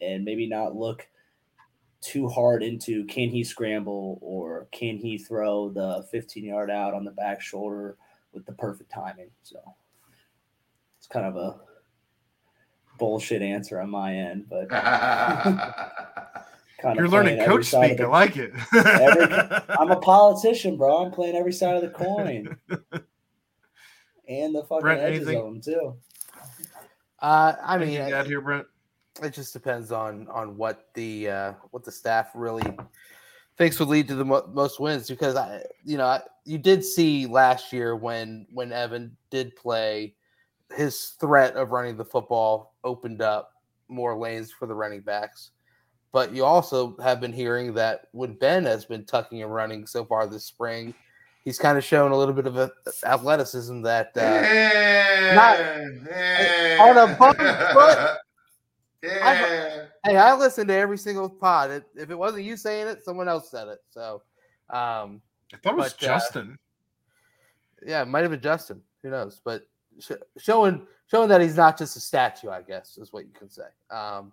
and 0.00 0.24
maybe 0.24 0.48
not 0.48 0.74
look 0.74 1.06
too 2.00 2.28
hard 2.28 2.62
into 2.62 3.04
can 3.08 3.28
he 3.28 3.44
scramble 3.44 4.18
or 4.22 4.68
can 4.72 4.96
he 4.96 5.18
throw 5.18 5.68
the 5.68 6.02
15 6.10 6.46
yard 6.46 6.70
out 6.70 6.94
on 6.94 7.04
the 7.04 7.10
back 7.10 7.42
shoulder 7.42 7.98
with 8.32 8.46
the 8.46 8.52
perfect 8.52 8.90
timing. 8.90 9.28
So 9.42 9.58
it's 10.96 11.08
kind 11.08 11.26
of 11.26 11.36
a 11.36 11.60
bullshit 12.98 13.42
answer 13.42 13.78
on 13.78 13.90
my 13.90 14.16
end, 14.16 14.46
but 14.48 14.66
kind 16.80 16.96
You're 16.98 17.08
learning 17.08 17.44
coach 17.44 17.66
speak. 17.66 17.96
the- 17.98 18.04
I 18.04 18.08
like 18.08 18.36
it. 18.36 18.52
Every- 18.74 19.74
I'm 19.78 19.90
a 19.90 19.96
politician, 20.00 20.76
bro. 20.76 21.04
I'm 21.04 21.12
playing 21.12 21.36
every 21.36 21.52
side 21.52 21.76
of 21.76 21.82
the 21.82 21.90
coin. 21.90 22.56
and 24.28 24.54
the 24.54 24.62
fucking 24.64 24.80
Brent, 24.82 25.00
edges 25.00 25.26
anything? 25.28 25.38
of 25.38 25.44
them 25.44 25.60
too. 25.60 25.96
Uh, 27.20 27.54
I 27.62 27.76
mean, 27.78 27.88
Anything 27.88 28.08
to 28.10 28.16
add 28.16 28.26
here, 28.26 28.40
Brent? 28.40 28.66
it 29.22 29.34
just 29.34 29.52
depends 29.52 29.92
on 29.92 30.26
on 30.28 30.56
what 30.56 30.88
the 30.94 31.28
uh, 31.28 31.52
what 31.70 31.84
the 31.84 31.92
staff 31.92 32.30
really 32.34 32.64
thinks 33.58 33.78
would 33.78 33.88
lead 33.88 34.08
to 34.08 34.14
the 34.14 34.24
mo- 34.24 34.48
most 34.52 34.80
wins. 34.80 35.08
Because 35.10 35.36
I, 35.36 35.62
you 35.84 35.98
know, 35.98 36.06
I, 36.06 36.22
you 36.46 36.56
did 36.58 36.82
see 36.84 37.26
last 37.26 37.72
year 37.72 37.94
when 37.96 38.46
when 38.52 38.72
Evan 38.72 39.14
did 39.30 39.54
play, 39.56 40.14
his 40.74 41.08
threat 41.20 41.54
of 41.56 41.72
running 41.72 41.96
the 41.96 42.04
football 42.04 42.74
opened 42.84 43.20
up 43.20 43.52
more 43.88 44.16
lanes 44.16 44.50
for 44.50 44.66
the 44.66 44.74
running 44.74 45.00
backs. 45.02 45.50
But 46.12 46.34
you 46.34 46.44
also 46.44 46.96
have 47.02 47.20
been 47.20 47.32
hearing 47.32 47.74
that 47.74 48.08
when 48.12 48.34
Ben 48.34 48.64
has 48.64 48.84
been 48.84 49.04
tucking 49.04 49.42
and 49.42 49.54
running 49.54 49.86
so 49.86 50.04
far 50.04 50.26
this 50.26 50.44
spring, 50.44 50.92
he's 51.44 51.58
kind 51.58 51.78
of 51.78 51.84
shown 51.84 52.10
a 52.10 52.16
little 52.16 52.34
bit 52.34 52.46
of 52.46 52.56
a, 52.56 52.70
athleticism 53.04 53.82
that 53.82 54.10
uh, 54.16 55.34
not 55.34 55.60
on 56.80 56.98
a 57.10 57.16
bump 57.16 57.38
foot. 57.38 58.16
Yeah. 59.02 59.86
Hey, 60.04 60.16
I 60.16 60.34
listen 60.36 60.66
to 60.66 60.74
every 60.74 60.98
single 60.98 61.30
pod. 61.30 61.70
It, 61.70 61.84
if 61.96 62.10
it 62.10 62.18
wasn't 62.18 62.44
you 62.44 62.54
saying 62.56 62.86
it, 62.86 63.02
someone 63.02 63.28
else 63.28 63.50
said 63.50 63.68
it. 63.68 63.78
So, 63.88 64.20
um, 64.68 65.22
I 65.54 65.56
thought 65.62 65.72
it 65.72 65.76
was 65.76 65.94
But, 65.94 66.02
uh, 66.02 66.06
Justin. 66.06 66.58
yeah, 67.86 68.02
it 68.02 68.08
might 68.08 68.20
have 68.20 68.30
been 68.30 68.42
Justin. 68.42 68.82
Who 69.02 69.08
knows? 69.08 69.40
But 69.42 69.62
sh- 69.98 70.12
showing 70.38 70.86
showing 71.06 71.30
that 71.30 71.40
he's 71.40 71.56
not 71.56 71.78
just 71.78 71.96
a 71.96 72.00
statue, 72.00 72.50
I 72.50 72.60
guess, 72.60 72.98
is 72.98 73.10
what 73.10 73.24
you 73.24 73.32
can 73.32 73.48
say. 73.48 73.68
Um, 73.90 74.32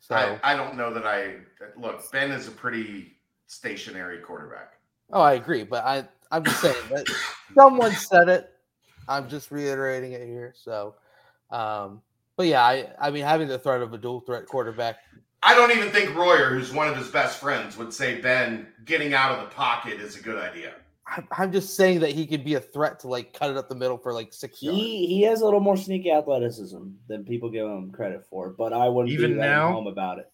so, 0.00 0.14
I, 0.14 0.52
I 0.52 0.56
don't 0.56 0.76
know 0.76 0.92
that 0.92 1.06
I 1.06 1.36
look. 1.76 2.10
Ben 2.12 2.30
is 2.30 2.48
a 2.48 2.52
pretty 2.52 3.16
stationary 3.46 4.18
quarterback. 4.18 4.74
oh, 5.12 5.20
I 5.20 5.34
agree. 5.34 5.64
But 5.64 5.84
I 5.84 6.06
I'm 6.30 6.44
just 6.44 6.60
saying 6.60 6.76
that 6.90 7.06
someone 7.54 7.92
said 7.92 8.28
it. 8.28 8.50
I'm 9.08 9.28
just 9.28 9.50
reiterating 9.50 10.12
it 10.12 10.26
here. 10.26 10.54
So, 10.56 10.94
um, 11.50 12.02
but 12.36 12.46
yeah, 12.46 12.62
I 12.62 12.88
I 13.00 13.10
mean 13.10 13.24
having 13.24 13.48
the 13.48 13.58
threat 13.58 13.82
of 13.82 13.92
a 13.92 13.98
dual 13.98 14.20
threat 14.20 14.46
quarterback 14.46 14.98
I 15.46 15.54
don't 15.54 15.70
even 15.70 15.90
think 15.90 16.12
Royer, 16.16 16.50
who's 16.50 16.72
one 16.72 16.88
of 16.88 16.96
his 16.96 17.06
best 17.06 17.38
friends, 17.38 17.76
would 17.76 17.94
say 17.94 18.20
Ben 18.20 18.66
getting 18.84 19.14
out 19.14 19.30
of 19.30 19.44
the 19.44 19.54
pocket 19.54 20.00
is 20.00 20.16
a 20.16 20.20
good 20.20 20.42
idea. 20.42 20.74
I'm- 21.08 21.28
I'm 21.30 21.52
just 21.52 21.76
saying 21.76 22.00
that 22.00 22.10
he 22.10 22.26
could 22.26 22.44
be 22.44 22.54
a 22.54 22.60
threat 22.60 22.98
to 23.00 23.08
like 23.08 23.32
cut 23.32 23.50
it 23.50 23.56
up 23.56 23.68
the 23.68 23.74
middle 23.76 23.96
for 23.96 24.12
like 24.12 24.32
six 24.32 24.60
yards. 24.62 24.76
He 24.78 25.06
he 25.06 25.22
has 25.22 25.40
a 25.40 25.44
little 25.44 25.60
more 25.60 25.76
sneaky 25.76 26.10
athleticism 26.10 26.82
than 27.06 27.24
people 27.24 27.48
give 27.48 27.66
him 27.66 27.92
credit 27.92 28.24
for, 28.28 28.50
but 28.50 28.72
I 28.72 28.88
wouldn't 28.88 29.12
Even 29.12 29.32
be 29.32 29.36
writing 29.36 29.52
now? 29.52 29.72
home 29.72 29.86
about 29.86 30.18
it. 30.18 30.30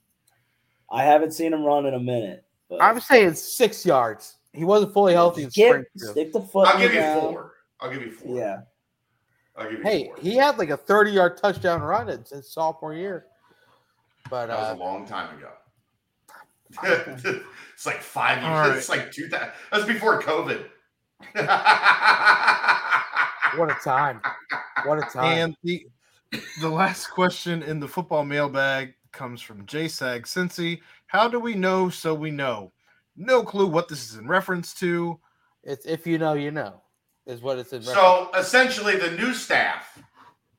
I 0.91 1.05
haven't 1.05 1.33
seen 1.33 1.53
him 1.53 1.63
run 1.65 1.85
in 1.87 1.95
a 1.95 2.01
minute. 2.01 2.45
But 2.71 2.83
I'm 2.83 3.01
saying 3.01 3.35
six 3.35 3.85
yards. 3.85 4.37
He 4.55 4.65
wasn't 4.65 4.93
fully 4.95 5.13
healthy 5.13 5.43
in 5.45 5.51
Skip, 5.51 5.69
spring. 5.69 5.85
stick 5.97 6.33
the 6.33 6.41
foot. 6.41 6.69
I'll 6.69 6.79
give 6.81 6.93
you 6.95 7.01
ground. 7.01 7.21
four. 7.35 7.53
I'll 7.81 7.91
give 7.91 8.03
you 8.03 8.13
four. 8.13 8.37
Yeah. 8.39 8.61
I'll 9.57 9.69
give 9.71 9.79
you 9.79 9.85
Hey, 9.85 10.05
four. 10.07 10.17
he 10.21 10.37
had 10.37 10.59
like 10.59 10.71
a 10.71 10.77
30 10.77 11.11
yard 11.11 11.37
touchdown 11.37 11.83
run 11.83 12.09
in 12.09 12.25
his 12.31 12.51
sophomore 12.53 12.95
year. 12.95 13.27
But 14.31 14.47
that 14.47 14.57
was 14.59 14.73
uh, 14.73 14.77
a 14.77 14.81
long 14.83 15.07
time 15.07 15.37
ago. 15.37 15.49
it's 16.85 17.87
like 17.87 18.01
five 18.01 18.39
years. 18.43 18.49
All 18.49 18.69
right. 18.69 18.77
It's 18.77 18.89
like 18.89 19.11
two 19.13 19.29
thousand. 19.29 19.51
That 19.71 19.79
was 19.79 19.87
before 19.87 20.23
COVID. 20.23 20.65
what 23.57 23.71
a 23.71 23.77
time. 23.83 24.21
What 24.85 24.99
a 24.99 25.03
time. 25.13 25.39
And 25.39 25.57
the 25.63 25.87
the 26.61 26.69
last 26.69 27.09
question 27.09 27.63
in 27.63 27.81
the 27.81 27.89
football 27.89 28.25
mailbag 28.25 28.95
comes 29.13 29.43
from 29.43 29.67
JSAG 29.67 30.23
Cincy. 30.23 30.81
How 31.07 31.29
do 31.29 31.39
we 31.39 31.55
know 31.55 31.89
so 31.91 32.15
we 32.15 32.31
know? 32.31 32.73
No 33.17 33.43
clue 33.43 33.67
what 33.67 33.89
this 33.89 34.11
is 34.11 34.17
in 34.17 34.27
reference 34.27 34.73
to. 34.75 35.21
it's 35.63 35.85
if 35.85 36.07
you 36.07 36.19
know, 36.19 36.33
you 36.33 36.51
know, 36.51 36.81
is 37.27 37.43
what 37.43 37.59
it's 37.59 37.73
in. 37.73 37.81
reference 37.81 37.99
so 37.99 38.31
essentially, 38.37 38.97
the 38.97 39.11
new 39.13 39.35
staff, 39.35 40.03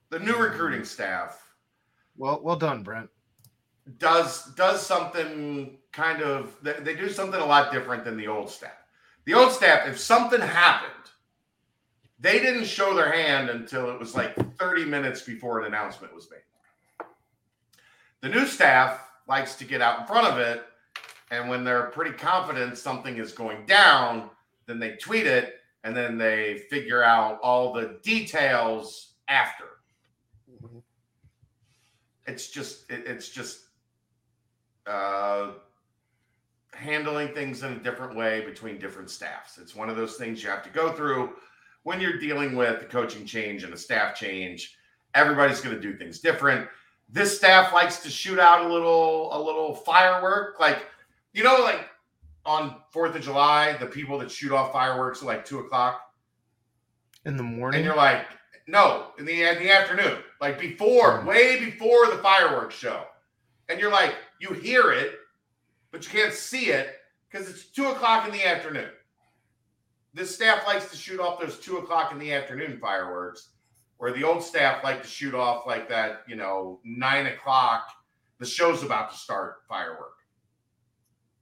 the 0.10 0.20
new 0.20 0.36
recruiting 0.36 0.86
staff, 0.86 1.42
Well, 2.16 2.40
well 2.44 2.56
done, 2.56 2.84
Brent. 2.84 3.10
does 3.98 4.54
does 4.54 4.86
something 4.86 5.78
kind 5.94 6.22
of 6.22 6.56
they, 6.62 6.96
do 6.96 7.08
something 7.10 7.40
a 7.40 7.46
lot 7.46 7.72
different 7.72 8.04
than 8.04 8.18
the 8.18 8.28
old 8.28 8.50
staff. 8.50 8.72
The 9.26 9.36
old 9.36 9.52
staff, 9.52 9.88
if 9.88 9.98
something 10.00 10.42
happened, 10.42 10.92
they 12.20 12.40
didn't 12.40 12.66
show 12.66 12.94
their 12.94 13.12
hand 13.12 13.50
until 13.50 13.90
it 13.92 14.00
was 14.00 14.16
like 14.16 14.36
30 14.58 14.86
minutes 14.86 15.22
before 15.22 15.60
an 15.62 15.68
announcement 15.68 16.14
was 16.14 16.30
made. 16.30 17.06
The 18.22 18.30
new 18.30 18.46
staff 18.46 19.00
likes 19.28 19.56
to 19.56 19.66
get 19.66 19.82
out 19.82 20.02
in 20.02 20.08
front 20.08 20.28
of 20.28 20.40
it, 20.40 20.64
and 21.32 21.50
when 21.50 21.64
they're 21.64 21.88
pretty 21.88 22.12
confident 22.12 22.78
something 22.78 23.18
is 23.18 23.32
going 23.32 23.66
down, 23.66 24.30
then 24.66 24.80
they 24.80 24.96
tweet 24.96 25.28
it 25.28 25.56
and 25.84 25.96
then 25.96 26.18
they 26.18 26.60
figure 26.70 27.04
out 27.04 27.40
all 27.42 27.74
the 27.74 28.00
details 28.04 29.16
after 29.28 29.66
Mhm. 30.50 30.82
it's 32.26 32.50
just 32.50 32.90
it, 32.90 33.06
it's 33.08 33.30
just 33.30 33.66
uh 34.86 35.54
handling 36.74 37.30
things 37.34 37.64
in 37.64 37.74
a 37.74 37.80
different 37.80 38.16
way 38.16 38.42
between 38.46 38.80
different 38.80 39.10
staffs. 39.10 39.58
It's 39.58 39.76
one 39.76 39.90
of 39.90 39.96
those 39.96 40.16
things 40.16 40.44
you 40.44 40.50
have 40.50 40.64
to 40.64 40.70
go 40.70 40.92
through 40.92 41.34
when 41.84 42.00
you're 42.00 42.18
dealing 42.20 42.56
with 42.56 42.80
the 42.80 42.86
coaching 42.86 43.26
change 43.26 43.64
and 43.64 43.74
a 43.74 43.78
staff 43.78 44.16
change. 44.16 44.76
Everybody's 45.16 45.62
going 45.62 45.76
to 45.76 45.82
do 45.82 45.96
things 45.96 46.20
different. 46.20 46.68
This 47.10 47.36
staff 47.38 47.74
likes 47.74 48.02
to 48.04 48.10
shoot 48.10 48.40
out 48.40 48.66
a 48.66 48.74
little 48.74 49.30
a 49.36 49.40
little 49.40 49.76
firework. 49.76 50.60
Like 50.60 50.86
you 51.34 51.44
know 51.44 51.58
like 51.62 51.88
on 52.46 52.78
fourth 52.92 53.16
of 53.16 53.22
july 53.22 53.78
the 53.80 53.86
people 53.86 54.18
that 54.20 54.30
shoot 54.32 54.52
off 54.52 54.74
fireworks 54.74 55.22
at 55.22 55.28
like 55.28 55.46
two 55.46 55.60
o'clock? 55.60 56.02
In 57.26 57.38
the 57.38 57.44
morning. 57.44 57.78
and 57.80 57.86
you're 57.86 57.96
like, 57.96 58.26
no, 58.68 59.08
in 59.18 59.26
the 59.26 59.44
in 59.44 59.60
the 59.60 59.72
afternoon, 59.72 60.18
like 60.42 60.60
before, 60.60 61.20
Mm. 61.22 61.26
way 61.26 61.60
before 61.60 62.08
the 62.08 62.18
fireworks 62.18 62.76
show, 62.76 63.06
and 63.70 63.80
you're 63.80 63.92
like, 63.92 64.16
you 64.40 64.54
hear 64.54 64.92
it, 64.92 65.20
but 65.94 66.04
you 66.04 66.20
can't 66.20 66.34
see 66.34 66.72
it 66.72 66.96
because 67.32 67.48
it's 67.48 67.66
two 67.66 67.88
o'clock 67.88 68.28
in 68.28 68.34
the 68.34 68.44
afternoon. 68.44 68.90
This 70.16 70.36
staff 70.36 70.66
likes 70.68 70.90
to 70.90 70.98
shoot 70.98 71.20
off 71.20 71.40
those 71.40 71.60
two 71.60 71.78
o'clock 71.78 72.12
in 72.12 72.18
the 72.20 72.34
afternoon 72.34 72.80
fireworks, 72.82 73.50
where 73.98 74.12
the 74.12 74.24
old 74.24 74.44
staff 74.44 74.84
like 74.84 75.04
to 75.04 75.08
shoot 75.08 75.36
off 75.36 75.66
like 75.68 75.88
that, 75.90 76.24
you 76.28 76.36
know, 76.36 76.80
nine 76.84 77.28
o'clock. 77.28 77.88
The 78.40 78.46
show's 78.46 78.84
about 78.84 79.12
to 79.12 79.18
start 79.18 79.58
firework, 79.70 80.18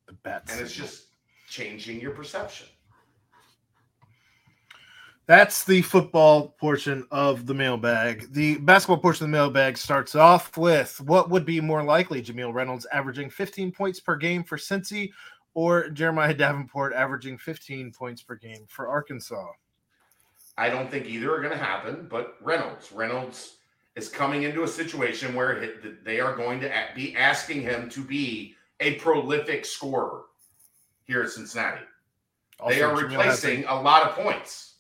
the 0.06 0.14
bats. 0.14 0.52
and 0.52 0.61
it's 0.61 0.73
just 0.73 1.06
changing 1.49 2.02
your 2.02 2.11
perception. 2.11 2.68
That's 5.31 5.63
the 5.63 5.81
football 5.81 6.49
portion 6.59 7.07
of 7.09 7.45
the 7.45 7.53
mailbag. 7.53 8.33
The 8.33 8.57
basketball 8.57 8.97
portion 8.97 9.23
of 9.23 9.31
the 9.31 9.37
mailbag 9.37 9.77
starts 9.77 10.13
off 10.13 10.57
with 10.57 10.99
what 10.99 11.29
would 11.29 11.45
be 11.45 11.61
more 11.61 11.83
likely 11.83 12.21
Jameel 12.21 12.53
Reynolds 12.53 12.85
averaging 12.91 13.29
15 13.29 13.71
points 13.71 14.01
per 14.01 14.17
game 14.17 14.43
for 14.43 14.57
Cincy 14.57 15.09
or 15.53 15.87
Jeremiah 15.87 16.33
Davenport 16.33 16.91
averaging 16.91 17.37
15 17.37 17.93
points 17.93 18.21
per 18.21 18.35
game 18.35 18.65
for 18.67 18.89
Arkansas. 18.89 19.51
I 20.57 20.67
don't 20.67 20.91
think 20.91 21.05
either 21.05 21.33
are 21.33 21.39
going 21.39 21.57
to 21.57 21.65
happen, 21.65 22.07
but 22.09 22.35
Reynolds, 22.41 22.91
Reynolds 22.91 23.59
is 23.95 24.09
coming 24.09 24.43
into 24.43 24.63
a 24.63 24.67
situation 24.67 25.33
where 25.33 25.65
they 26.03 26.19
are 26.19 26.35
going 26.35 26.59
to 26.59 26.69
be 26.93 27.15
asking 27.15 27.61
him 27.61 27.87
to 27.91 28.03
be 28.03 28.53
a 28.81 28.95
prolific 28.95 29.63
scorer 29.63 30.23
here 31.05 31.23
at 31.23 31.29
Cincinnati. 31.29 31.85
they 32.67 32.81
are 32.81 32.93
Jameel 32.93 33.11
has 33.23 33.45
a- 33.45 33.47
replacing 33.47 33.63
a 33.69 33.81
lot 33.81 34.09
of 34.09 34.15
points. 34.15 34.70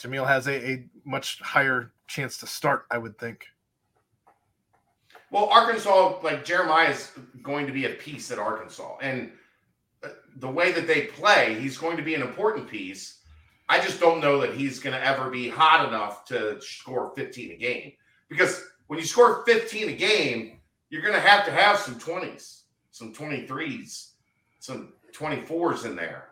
Jameel 0.00 0.26
has 0.26 0.46
a, 0.46 0.70
a 0.70 0.84
much 1.04 1.40
higher 1.40 1.92
chance 2.06 2.38
to 2.38 2.46
start, 2.46 2.86
I 2.90 2.98
would 2.98 3.18
think. 3.18 3.46
Well, 5.30 5.46
Arkansas, 5.46 6.20
like 6.22 6.44
Jeremiah 6.44 6.90
is 6.90 7.12
going 7.42 7.66
to 7.66 7.72
be 7.72 7.84
a 7.84 7.90
piece 7.90 8.30
at 8.30 8.38
Arkansas. 8.38 8.96
And 9.02 9.30
uh, 10.02 10.08
the 10.36 10.48
way 10.48 10.72
that 10.72 10.86
they 10.86 11.02
play, 11.02 11.58
he's 11.60 11.76
going 11.76 11.96
to 11.96 12.02
be 12.02 12.14
an 12.14 12.22
important 12.22 12.68
piece. 12.68 13.18
I 13.68 13.80
just 13.80 14.00
don't 14.00 14.20
know 14.20 14.40
that 14.40 14.54
he's 14.54 14.78
going 14.78 14.94
to 14.94 15.04
ever 15.04 15.28
be 15.28 15.48
hot 15.48 15.86
enough 15.86 16.24
to 16.26 16.60
score 16.62 17.12
15 17.14 17.52
a 17.52 17.56
game. 17.56 17.92
Because 18.30 18.64
when 18.86 18.98
you 18.98 19.04
score 19.04 19.44
15 19.44 19.90
a 19.90 19.92
game, 19.92 20.60
you're 20.88 21.02
going 21.02 21.14
to 21.14 21.20
have 21.20 21.44
to 21.44 21.50
have 21.50 21.78
some 21.78 21.96
20s, 21.96 22.62
some 22.90 23.12
23s, 23.12 24.12
some 24.60 24.94
24s 25.14 25.84
in 25.84 25.94
there. 25.94 26.27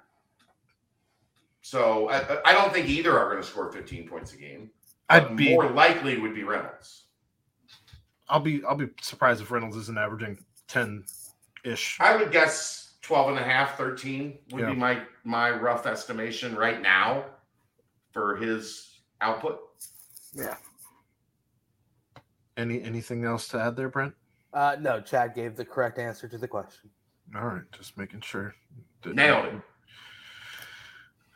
So 1.67 2.09
I, 2.09 2.39
I 2.49 2.53
don't 2.53 2.73
think 2.73 2.89
either 2.89 3.19
are 3.19 3.29
going 3.29 3.43
to 3.43 3.49
score 3.49 3.73
15 3.73 4.09
points 4.09 4.33
a 4.33 4.37
game. 4.37 4.71
I'd 5.09 5.37
be 5.37 5.51
more 5.51 5.69
likely 5.69 6.17
would 6.17 6.33
be 6.33 6.45
Reynolds. 6.45 7.07
I'll 8.29 8.39
be 8.39 8.63
I'll 8.65 8.77
be 8.77 8.87
surprised 9.03 9.43
if 9.43 9.51
Reynolds 9.51 9.77
isn't 9.77 9.99
averaging 9.99 10.39
10 10.69 11.05
ish. 11.65 11.99
I 11.99 12.15
would 12.15 12.31
guess 12.31 12.95
12 13.03 13.31
and 13.31 13.39
a 13.41 13.43
half, 13.43 13.77
13 13.77 14.39
would 14.53 14.61
Yeah. 14.61 14.71
be 14.71 14.77
my 14.77 15.03
my 15.25 15.51
rough 15.51 15.87
estimation 15.87 16.55
right 16.55 16.81
now 16.81 17.25
for 18.13 18.37
his 18.37 19.01
output. 19.21 19.59
Yeah. 20.35 20.55
Any 22.57 22.81
anything 22.81 23.25
else 23.25 23.49
to 23.49 23.59
add 23.59 23.75
there, 23.75 23.89
Brent? 23.89 24.15
Uh, 24.53 24.77
no, 24.79 25.01
Chad 25.01 25.35
gave 25.35 25.57
the 25.57 25.65
correct 25.65 25.99
answer 25.99 26.29
to 26.29 26.39
the 26.39 26.47
question. 26.47 26.91
All 27.35 27.45
right, 27.45 27.73
just 27.73 27.99
making 27.99 28.21
sure. 28.21 28.55
Nailed 29.05 29.47
it. 29.47 29.61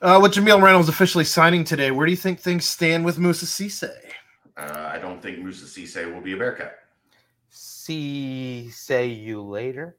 Uh, 0.02 0.18
with 0.22 0.32
Jameel 0.32 0.62
Reynolds 0.62 0.88
officially 0.88 1.24
signing 1.24 1.62
today, 1.62 1.90
where 1.90 2.06
do 2.06 2.12
you 2.12 2.16
think 2.16 2.40
things 2.40 2.64
stand 2.64 3.04
with 3.04 3.18
Moussa 3.18 3.44
Cisse? 3.44 3.90
Uh, 4.56 4.90
I 4.92 4.98
don't 4.98 5.20
think 5.20 5.40
Moussa 5.40 5.66
Cisse 5.66 6.12
will 6.12 6.22
be 6.22 6.32
a 6.32 6.36
Bearcat. 6.38 6.72
See, 7.50 8.70
say 8.70 9.08
you 9.08 9.42
later. 9.42 9.98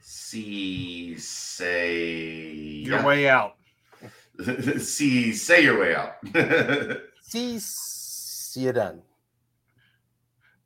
See, 0.00 1.16
say 1.18 2.02
Your 2.86 3.02
way 3.02 3.28
out. 3.28 3.56
See, 4.78 5.32
say 5.32 5.64
your 5.64 5.80
way 5.80 5.96
out. 5.96 6.14
See, 7.22 7.58
see 7.58 8.60
you 8.60 8.72
done. 8.72 9.02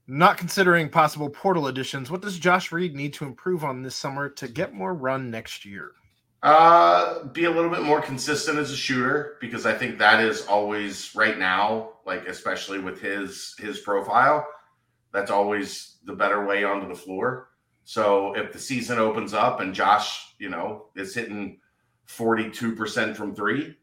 Not 0.06 0.36
considering 0.36 0.90
possible 0.90 1.30
portal 1.30 1.68
additions, 1.68 2.10
what 2.10 2.20
does 2.20 2.38
Josh 2.38 2.70
Reed 2.70 2.94
need 2.94 3.14
to 3.14 3.24
improve 3.24 3.64
on 3.64 3.82
this 3.82 3.96
summer 3.96 4.28
to 4.28 4.48
get 4.48 4.74
more 4.74 4.92
run 4.92 5.30
next 5.30 5.64
year? 5.64 5.92
Uh, 6.42 7.22
be 7.26 7.44
a 7.44 7.50
little 7.50 7.70
bit 7.70 7.82
more 7.82 8.00
consistent 8.00 8.58
as 8.58 8.72
a 8.72 8.76
shooter 8.76 9.36
because 9.40 9.64
I 9.64 9.72
think 9.74 9.98
that 9.98 10.18
is 10.20 10.44
always 10.46 11.14
right 11.14 11.38
now, 11.38 11.90
like 12.04 12.26
especially 12.26 12.80
with 12.80 13.00
his 13.00 13.54
his 13.58 13.78
profile, 13.78 14.44
that's 15.12 15.30
always 15.30 15.98
the 16.04 16.14
better 16.14 16.44
way 16.44 16.64
onto 16.64 16.88
the 16.88 16.96
floor. 16.96 17.50
So 17.84 18.34
if 18.36 18.52
the 18.52 18.58
season 18.58 18.98
opens 18.98 19.34
up 19.34 19.60
and 19.60 19.72
Josh, 19.72 20.34
you 20.38 20.48
know, 20.48 20.86
is 20.96 21.14
hitting 21.14 21.60
forty 22.06 22.50
two 22.50 22.74
percent 22.74 23.16
from 23.16 23.36
three, 23.36 23.76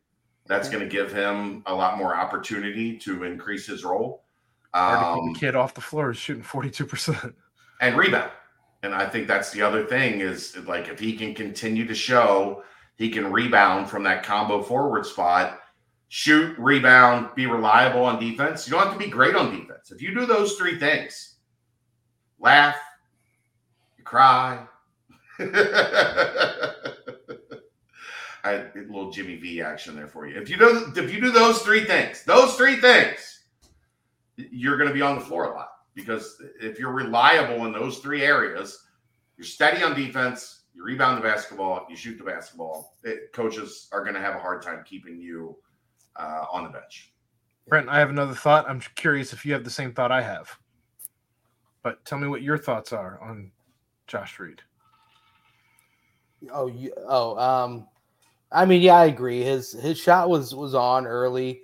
that's 0.46 0.68
Okay. 0.68 0.78
going 0.80 0.90
to 0.90 0.94
give 0.94 1.14
him 1.14 1.64
a 1.66 1.74
lot 1.74 1.98
more 1.98 2.14
opportunity 2.14 2.98
to 3.00 3.24
increase 3.24 3.66
his 3.68 3.86
role. 3.86 4.26
Hard 4.74 5.00
to 5.00 5.06
Um, 5.08 5.28
keep 5.30 5.38
a 5.38 5.40
kid 5.40 5.56
off 5.56 5.74
the 5.74 5.82
floor 5.82 6.12
is 6.12 6.18
shooting 6.18 6.44
42%. 6.44 7.34
and 7.82 7.98
rebound. 7.98 8.32
And 8.82 8.94
I 8.94 9.08
think 9.08 9.28
that's 9.28 9.52
the 9.52 9.62
other 9.62 9.86
thing 9.86 10.22
is 10.22 10.58
like 10.66 10.88
if 10.88 11.00
he 11.00 11.16
can 11.16 11.34
continue 11.34 11.86
to 11.86 11.96
show 11.96 12.64
he 12.96 13.10
can 13.10 13.32
rebound 13.32 13.90
from 13.90 14.04
that 14.04 14.24
combo 14.24 14.62
forward 14.62 15.06
spot, 15.06 15.60
shoot, 16.10 16.58
rebound, 16.58 17.30
be 17.36 17.46
reliable 17.46 18.04
on 18.04 18.20
defense. 18.20 18.68
You 18.68 18.74
don't 18.74 18.84
have 18.84 18.94
to 18.94 19.00
be 19.00 19.10
great 19.10 19.36
on 19.36 19.58
defense. 19.58 19.92
If 19.92 20.02
you 20.02 20.14
do 20.14 20.26
those 20.26 20.56
three 20.56 20.78
things, 20.78 21.36
laugh, 22.40 22.76
you 23.98 24.04
cry. 24.04 24.66
I 25.40 26.74
a 28.44 28.66
little 28.76 29.12
Jimmy 29.12 29.36
V 29.36 29.62
action 29.62 29.96
there 29.96 30.08
for 30.08 30.28
you. 30.28 30.42
If 30.42 30.50
you 30.50 30.58
do 30.58 30.92
if 30.96 31.14
you 31.14 31.22
do 31.22 31.32
those 31.32 31.62
three 31.62 31.86
things, 31.86 32.24
those 32.24 32.56
three 32.56 32.78
things, 32.78 33.44
you're 34.36 34.78
going 34.78 34.90
to 34.90 34.94
be 34.94 35.02
on 35.02 35.16
the 35.16 35.24
floor 35.24 35.46
a 35.46 35.56
lot 35.56 35.70
because 35.96 36.42
if 36.62 36.80
you're 36.80 36.92
reliable 36.92 37.66
in 37.66 37.72
those 37.72 38.00
three 38.00 38.24
areas, 38.24 38.86
you're 39.38 39.46
steady 39.46 39.84
on 39.84 39.96
defense, 39.96 40.64
You 40.74 40.84
rebound 40.84 41.18
the 41.18 41.22
basketball, 41.22 41.86
you 41.90 41.96
shoot 41.96 42.18
the 42.18 42.24
basketball. 42.24 42.98
It, 43.04 43.34
coaches 43.34 43.88
are 43.92 44.04
going 44.04 44.16
to 44.16 44.22
have 44.22 44.36
a 44.36 44.40
hard 44.40 44.62
time 44.62 44.84
keeping 44.86 45.20
you 45.20 45.58
uh, 46.16 46.46
on 46.52 46.64
the 46.64 46.70
bench. 46.70 47.14
Brent, 47.68 47.90
I 47.90 48.00
have 48.00 48.10
another 48.10 48.34
thought. 48.34 48.70
I'm 48.70 48.82
curious 48.96 49.34
if 49.34 49.46
you 49.46 49.54
have 49.54 49.64
the 49.64 49.70
same 49.70 49.94
thought 49.94 50.12
I 50.12 50.22
have. 50.22 50.50
But 51.84 52.04
tell 52.06 52.18
me 52.18 52.28
what 52.28 52.42
your 52.42 52.58
thoughts 52.58 52.94
are 52.94 53.20
on 53.22 53.52
Josh 54.08 54.40
Reed. 54.40 54.62
Oh, 56.52 56.68
you, 56.68 56.94
oh, 57.08 57.38
um, 57.38 57.88
I 58.52 58.66
mean, 58.66 58.82
yeah, 58.82 58.96
I 58.96 59.06
agree. 59.06 59.44
His 59.44 59.74
his 59.74 60.00
shot 60.00 60.30
was 60.30 60.56
was 60.56 60.74
on 60.74 61.06
early 61.06 61.62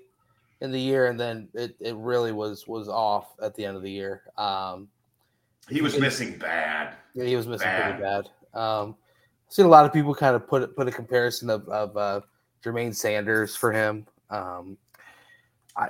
in 0.61 0.71
the 0.71 0.79
year, 0.79 1.07
and 1.07 1.19
then 1.19 1.47
it, 1.53 1.75
it 1.79 1.95
really 1.95 2.31
was 2.31 2.67
was 2.67 2.87
off 2.87 3.33
at 3.41 3.55
the 3.55 3.65
end 3.65 3.77
of 3.77 3.83
the 3.83 3.91
year. 3.91 4.23
Um, 4.37 4.87
he 5.69 5.81
was 5.81 5.99
missing 5.99 6.37
bad. 6.37 6.95
Yeah, 7.13 7.25
he 7.25 7.35
was 7.35 7.47
missing 7.47 7.67
bad. 7.67 7.83
pretty 7.83 8.03
bad. 8.03 8.29
Um, 8.53 8.95
I've 9.47 9.53
seen 9.53 9.65
a 9.65 9.69
lot 9.69 9.85
of 9.85 9.93
people 9.93 10.13
kind 10.13 10.35
of 10.35 10.47
put 10.47 10.75
put 10.75 10.87
a 10.87 10.91
comparison 10.91 11.49
of 11.49 11.67
of 11.69 11.97
uh, 11.97 12.21
Jermaine 12.63 12.95
Sanders 12.95 13.55
for 13.55 13.71
him. 13.71 14.05
Um, 14.29 14.77
I 15.75 15.89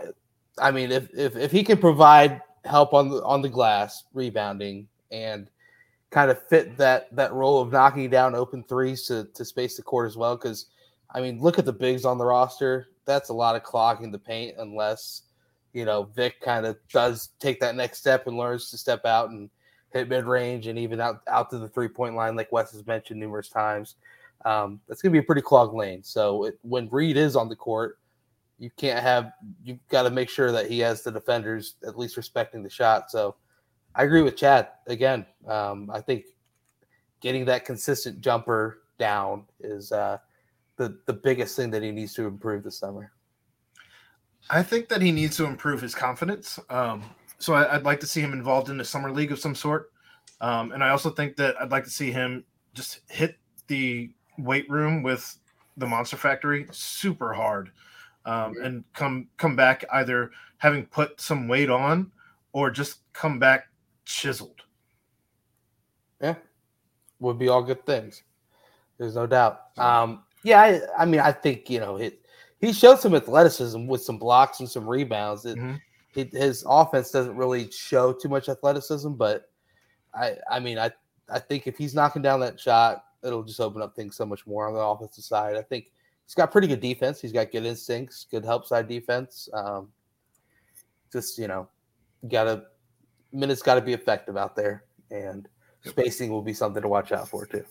I 0.60 0.72
mean, 0.72 0.92
if 0.92 1.10
if 1.14 1.36
if 1.36 1.52
he 1.52 1.64
can 1.64 1.78
provide 1.78 2.42
help 2.64 2.94
on 2.94 3.10
the 3.10 3.24
on 3.24 3.42
the 3.42 3.50
glass, 3.50 4.06
rebounding, 4.14 4.88
and 5.12 5.50
kind 6.10 6.32
of 6.32 6.42
fit 6.48 6.78
that 6.78 7.14
that 7.16 7.34
role 7.34 7.62
of 7.62 7.72
knocking 7.72 8.10
down 8.10 8.36
open 8.36 8.64
threes 8.64 9.06
to 9.08 9.26
to 9.34 9.46
space 9.46 9.78
the 9.78 9.84
court 9.84 10.08
as 10.08 10.18
well. 10.18 10.36
Because 10.36 10.68
I 11.12 11.22
mean, 11.22 11.40
look 11.40 11.60
at 11.60 11.66
the 11.66 11.74
bigs 11.74 12.06
on 12.06 12.18
the 12.18 12.26
roster. 12.26 12.88
That's 13.06 13.30
a 13.30 13.34
lot 13.34 13.56
of 13.56 13.64
clogging 13.64 14.11
the 14.11 14.19
paint 14.19 14.56
unless 14.57 15.23
you 15.73 15.86
know 15.86 16.03
Vic 16.15 16.41
kind 16.41 16.65
of 16.65 16.77
does 16.91 17.30
take 17.40 17.60
that 17.60 17.76
next 17.76 17.99
step 17.99 18.27
and 18.27 18.38
learns 18.38 18.69
to 18.72 18.77
step 18.77 19.06
out 19.06 19.30
and 19.30 19.49
hit 19.91 20.10
mid 20.10 20.26
range 20.26 20.68
and 20.68 20.77
even 20.77 20.99
out 20.99 21.22
out 21.27 21.49
to 21.49 21.57
the 21.57 21.69
three 21.69 21.88
point 21.88 22.15
line, 22.15 22.36
like 22.36 22.52
Wes 22.52 22.72
has 22.72 22.86
mentioned 22.86 23.19
numerous 23.19 23.49
times. 23.49 23.95
Um, 24.44 24.80
that's 24.88 25.02
going 25.02 25.11
to 25.11 25.19
be 25.19 25.23
a 25.23 25.26
pretty 25.26 25.41
clogged 25.41 25.73
lane. 25.73 26.03
So 26.03 26.45
it, 26.45 26.60
when 26.61 26.88
Reed 26.90 27.18
is 27.18 27.36
on 27.36 27.49
the 27.49 27.56
court, 27.56 27.98
you 28.60 28.69
can't 28.77 29.02
have 29.02 29.32
you've 29.64 29.86
got 29.90 30.03
to 30.03 30.10
make 30.10 30.30
sure 30.30 30.52
that 30.52 30.69
he 30.69 30.80
has 30.80 31.02
the 31.02 31.11
defenders 31.11 31.76
at 31.86 31.98
least 31.98 32.18
respecting 32.18 32.61
the 32.61 32.69
shot. 32.69 33.10
So 33.10 33.36
I 33.95 34.03
agree 34.03 34.22
with 34.22 34.36
Chad 34.36 34.68
again. 34.88 35.26
Um, 35.48 35.90
I 35.91 36.02
think 36.02 36.26
getting 37.22 37.45
that 37.45 37.65
consistent 37.65 38.22
jumper 38.22 38.84
down 38.99 39.45
is 39.60 39.91
uh, 39.91 40.18
the 40.78 40.98
the 41.06 41.14
biggest 41.14 41.56
thing 41.56 41.72
that 41.72 41.84
he 41.84 41.92
needs 41.92 42.14
to 42.16 42.26
improve 42.26 42.64
this 42.64 42.80
summer. 42.80 43.12
I 44.50 44.62
think 44.62 44.90
that 44.90 45.02
he 45.02 45.12
needs 45.12 45.38
to 45.38 45.46
improve 45.46 45.82
his 45.82 45.96
confidence. 45.96 46.60
Um, 46.70 47.04
so 47.40 47.54
I, 47.54 47.76
would 47.76 47.86
like 47.86 48.00
to 48.02 48.08
see 48.08 48.22
him 48.22 48.34
involved 48.34 48.70
in 48.70 48.80
a 48.80 48.86
summer 48.86 49.12
league 49.12 49.32
of 49.32 49.40
some 49.40 49.56
sort. 49.56 49.92
Um, 50.42 50.72
and 50.72 50.84
I 50.84 50.90
also 50.90 51.10
think 51.10 51.36
that 51.38 51.56
I'd 51.60 51.72
like 51.72 51.84
to 51.86 51.90
see 51.90 52.12
him 52.12 52.46
just 52.74 53.02
hit 53.10 53.38
the 53.68 54.12
weight 54.38 54.70
room 54.70 55.02
with 55.02 55.38
the 55.78 55.88
Monster 55.88 56.18
Factory 56.18 56.68
super 56.72 57.34
hard, 57.34 57.72
um, 58.26 58.56
and 58.62 58.84
come 58.94 59.28
come 59.38 59.56
back 59.56 59.84
either 59.94 60.32
having 60.58 60.86
put 60.86 61.20
some 61.20 61.48
weight 61.48 61.70
on 61.70 62.12
or 62.54 62.70
just 62.70 63.00
come 63.14 63.40
back 63.40 63.68
chiseled. 64.06 64.62
Yeah, 66.22 66.36
would 67.20 67.40
be 67.40 67.50
all 67.50 67.64
good 67.64 67.86
things. 67.86 68.24
There's 68.98 69.16
no 69.16 69.28
doubt. 69.28 69.78
Um, 69.78 70.24
yeah, 70.46 70.62
I, 70.62 70.82
I, 71.02 71.06
mean, 71.06 71.20
I 71.20 71.32
think 71.32 71.70
you 71.70 71.80
know 71.80 71.98
it. 71.98 72.22
He 72.62 72.72
showed 72.72 73.00
some 73.00 73.16
athleticism 73.16 73.88
with 73.88 74.04
some 74.04 74.20
blocks 74.20 74.60
and 74.60 74.70
some 74.70 74.88
rebounds. 74.88 75.46
It, 75.46 75.58
mm-hmm. 75.58 75.76
it, 76.14 76.32
his 76.32 76.64
offense 76.68 77.10
doesn't 77.10 77.36
really 77.36 77.70
show 77.72 78.14
too 78.14 78.30
much 78.30 78.48
athleticism, 78.48 79.14
but 79.14 79.50
I, 80.14 80.36
I 80.50 80.60
mean, 80.60 80.78
I, 80.78 80.92
I 81.30 81.40
think 81.40 81.66
if 81.66 81.78
he's 81.78 81.96
knocking 81.96 82.22
down 82.22 82.40
that 82.42 82.60
shot, 82.60 83.06
it'll 83.24 83.44
just 83.44 83.60
open 83.60 83.82
up 83.82 83.96
things 83.96 84.16
so 84.16 84.26
much 84.26 84.46
more 84.46 84.68
on 84.68 84.74
the 84.76 84.80
offensive 84.80 85.24
side. 85.24 85.56
I 85.56 85.64
think 85.64 85.92
he's 86.26 86.36
got 86.36 86.52
pretty 86.52 86.68
good 86.68 86.80
defense. 86.80 87.20
He's 87.20 87.34
got 87.34 87.52
good 87.52 87.66
instincts, 87.66 88.28
good 88.30 88.46
help 88.46 88.68
side 88.68 88.88
defense. 88.88 89.50
Um, 89.52 89.90
just 91.12 91.40
you 91.40 91.48
know, 91.48 91.68
gotta 92.30 92.66
minutes 93.34 93.64
got 93.64 93.76
to 93.76 93.82
be 93.82 93.94
effective 93.94 94.38
out 94.38 94.56
there, 94.56 94.84
and 95.10 95.48
spacing 95.84 96.30
will 96.30 96.44
be 96.44 96.54
something 96.54 96.84
to 96.84 96.88
watch 96.88 97.12
out 97.12 97.28
for 97.28 97.48
too. 97.48 97.66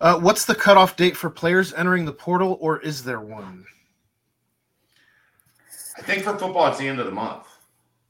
Uh, 0.00 0.18
what's 0.18 0.44
the 0.44 0.54
cutoff 0.54 0.96
date 0.96 1.16
for 1.16 1.30
players 1.30 1.72
entering 1.74 2.04
the 2.04 2.12
portal, 2.12 2.58
or 2.60 2.80
is 2.80 3.04
there 3.04 3.20
one? 3.20 3.64
I 5.96 6.02
think 6.02 6.24
for 6.24 6.36
football, 6.36 6.66
it's 6.68 6.78
the 6.78 6.88
end 6.88 6.98
of 6.98 7.06
the 7.06 7.12
month. 7.12 7.46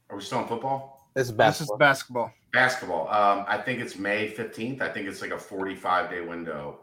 Are 0.09 0.17
we 0.17 0.23
still 0.23 0.41
in 0.41 0.47
football? 0.47 1.09
This 1.13 1.27
is 1.27 1.31
basketball. 1.31 1.77
This 1.77 1.87
is 1.87 1.87
basketball. 1.89 2.33
Basketball. 2.51 3.07
Um, 3.09 3.45
I 3.47 3.57
think 3.57 3.79
it's 3.79 3.97
May 3.97 4.31
15th. 4.31 4.81
I 4.81 4.89
think 4.89 5.07
it's 5.07 5.21
like 5.21 5.31
a 5.31 5.37
45 5.37 6.09
day 6.09 6.21
window 6.21 6.79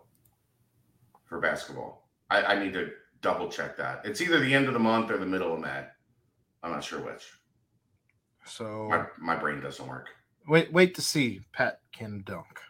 for 1.24 1.40
basketball. 1.40 2.08
I, 2.30 2.42
I 2.42 2.62
need 2.62 2.72
to 2.74 2.90
double 3.20 3.48
check 3.48 3.76
that. 3.76 4.02
It's 4.04 4.20
either 4.20 4.38
the 4.38 4.54
end 4.54 4.68
of 4.68 4.74
the 4.74 4.80
month 4.80 5.10
or 5.10 5.18
the 5.18 5.26
middle 5.26 5.54
of 5.54 5.60
May. 5.60 5.84
I'm 6.62 6.70
not 6.70 6.84
sure 6.84 7.00
which. 7.00 7.32
So 8.44 8.88
my, 8.88 9.06
my 9.18 9.36
brain 9.40 9.60
doesn't 9.60 9.86
work. 9.86 10.08
Wait, 10.48 10.72
wait 10.72 10.94
to 10.96 11.02
see. 11.02 11.42
Pat 11.52 11.80
can 11.92 12.22
dunk. 12.26 12.60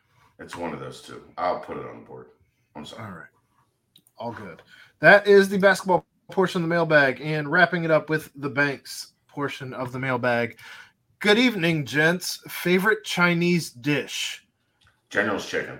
It's 0.42 0.56
one 0.56 0.74
of 0.74 0.80
those 0.80 1.00
two. 1.00 1.22
I'll 1.38 1.60
put 1.60 1.76
it 1.76 1.86
on 1.86 2.00
the 2.00 2.04
board. 2.04 2.26
I'm 2.74 2.84
sorry. 2.84 3.04
All 3.04 3.16
right. 3.16 3.28
All 4.18 4.32
good. 4.32 4.60
That 4.98 5.28
is 5.28 5.48
the 5.48 5.58
basketball 5.58 6.04
portion 6.32 6.62
of 6.62 6.68
the 6.68 6.74
mailbag. 6.74 7.20
And 7.20 7.48
wrapping 7.48 7.84
it 7.84 7.92
up 7.92 8.10
with 8.10 8.30
the 8.34 8.50
banks 8.50 9.12
portion 9.28 9.72
of 9.72 9.92
the 9.92 10.00
mailbag. 10.00 10.58
Good 11.20 11.38
evening, 11.38 11.86
gents. 11.86 12.42
Favorite 12.48 13.04
Chinese 13.04 13.70
dish? 13.70 14.44
General's 15.10 15.48
chicken. 15.48 15.78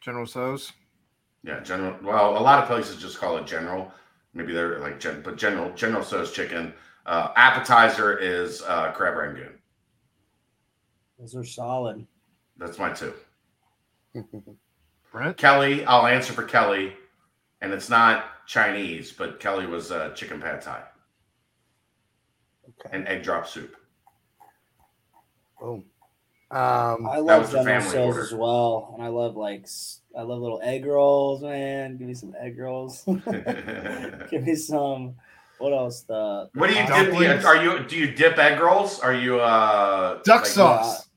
General 0.00 0.26
Tso's? 0.26 0.72
Yeah, 1.42 1.58
General. 1.60 1.96
Well, 2.02 2.38
a 2.38 2.40
lot 2.40 2.62
of 2.62 2.68
places 2.68 3.02
just 3.02 3.18
call 3.18 3.36
it 3.38 3.46
General. 3.46 3.90
Maybe 4.32 4.52
they're 4.52 4.78
like, 4.78 5.00
gen, 5.00 5.22
but 5.22 5.36
General 5.36 5.72
General 5.74 6.04
Tso's 6.04 6.32
chicken 6.32 6.72
uh, 7.06 7.32
appetizer 7.36 8.16
is 8.16 8.62
uh, 8.62 8.92
crab 8.92 9.16
rangoon. 9.16 9.58
Those 11.18 11.34
are 11.34 11.44
solid. 11.44 12.06
That's 12.56 12.78
my 12.78 12.92
two. 12.92 13.12
Brent? 15.12 15.36
Kelly, 15.36 15.84
I'll 15.84 16.06
answer 16.06 16.32
for 16.32 16.42
Kelly, 16.42 16.94
and 17.60 17.72
it's 17.72 17.88
not 17.88 18.46
Chinese, 18.46 19.12
but 19.12 19.40
Kelly 19.40 19.66
was 19.66 19.90
uh, 19.90 20.10
chicken 20.10 20.40
pad 20.40 20.60
thai 20.60 20.82
okay. 22.68 22.96
and 22.96 23.06
egg 23.08 23.22
drop 23.22 23.46
soup. 23.46 23.76
Boom. 25.60 25.84
Um, 26.50 27.06
I 27.08 27.18
love 27.18 27.50
General 27.50 27.80
Tso's 27.80 28.16
as 28.18 28.34
well, 28.34 28.92
and 28.94 29.02
I 29.02 29.08
love 29.08 29.36
like 29.36 29.66
I 30.16 30.22
love 30.22 30.40
little 30.40 30.60
egg 30.62 30.84
rolls, 30.84 31.42
man. 31.42 31.96
Give 31.96 32.06
me 32.06 32.14
some 32.14 32.34
egg 32.38 32.58
rolls. 32.58 33.02
Give 34.30 34.42
me 34.42 34.54
some 34.54 35.16
what 35.58 35.72
else? 35.72 36.02
The, 36.02 36.50
the 36.52 36.60
what 36.60 36.70
do 36.70 36.76
you 36.76 36.86
dip? 36.86 37.44
Are 37.44 37.62
you 37.62 37.84
do 37.84 37.96
you 37.96 38.12
dip 38.12 38.38
egg 38.38 38.60
rolls? 38.60 39.00
Are 39.00 39.14
you 39.14 39.40
uh 39.40 40.20
duck 40.24 40.42
like, 40.42 40.46
sauce? 40.46 41.08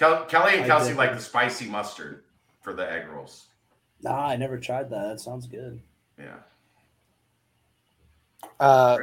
Uh, 0.00 0.24
Kelly 0.24 0.58
and 0.58 0.66
Kelsey 0.66 0.94
like 0.94 1.14
the 1.14 1.20
spicy 1.20 1.66
mustard 1.66 2.24
for 2.62 2.72
the 2.72 2.90
egg 2.90 3.08
rolls. 3.08 3.46
Nah, 4.02 4.28
I 4.28 4.36
never 4.36 4.58
tried 4.58 4.90
that. 4.90 5.08
That 5.08 5.20
sounds 5.20 5.46
good. 5.46 5.80
Yeah. 6.18 6.36
Uh, 8.58 8.98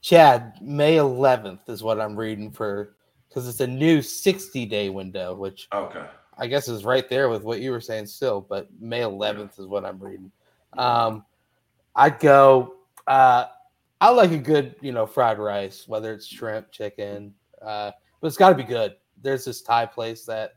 Chad, 0.00 0.54
May 0.60 0.96
11th 0.96 1.68
is 1.68 1.82
what 1.82 2.00
I'm 2.00 2.16
reading 2.16 2.50
for 2.50 2.94
because 3.28 3.48
it's 3.48 3.60
a 3.60 3.66
new 3.66 4.00
60 4.00 4.66
day 4.66 4.88
window, 4.88 5.34
which 5.34 5.68
okay, 5.72 6.06
I 6.38 6.46
guess 6.46 6.68
is 6.68 6.84
right 6.84 7.08
there 7.08 7.28
with 7.28 7.42
what 7.42 7.60
you 7.60 7.70
were 7.70 7.80
saying 7.80 8.06
still. 8.06 8.40
But 8.40 8.68
May 8.80 9.00
11th 9.00 9.38
yeah. 9.38 9.62
is 9.62 9.66
what 9.66 9.84
I'm 9.84 9.98
reading. 9.98 10.30
Um, 10.76 11.24
I'd 11.94 12.18
go. 12.20 12.76
Uh, 13.06 13.46
I 14.00 14.10
like 14.10 14.30
a 14.30 14.38
good, 14.38 14.76
you 14.80 14.92
know, 14.92 15.06
fried 15.06 15.38
rice, 15.38 15.88
whether 15.88 16.12
it's 16.12 16.26
shrimp, 16.26 16.70
chicken, 16.70 17.34
uh, 17.60 17.90
but 18.20 18.26
it's 18.28 18.36
got 18.36 18.50
to 18.50 18.54
be 18.54 18.62
good. 18.62 18.94
There's 19.22 19.44
this 19.44 19.62
Thai 19.62 19.86
place 19.86 20.24
that 20.26 20.52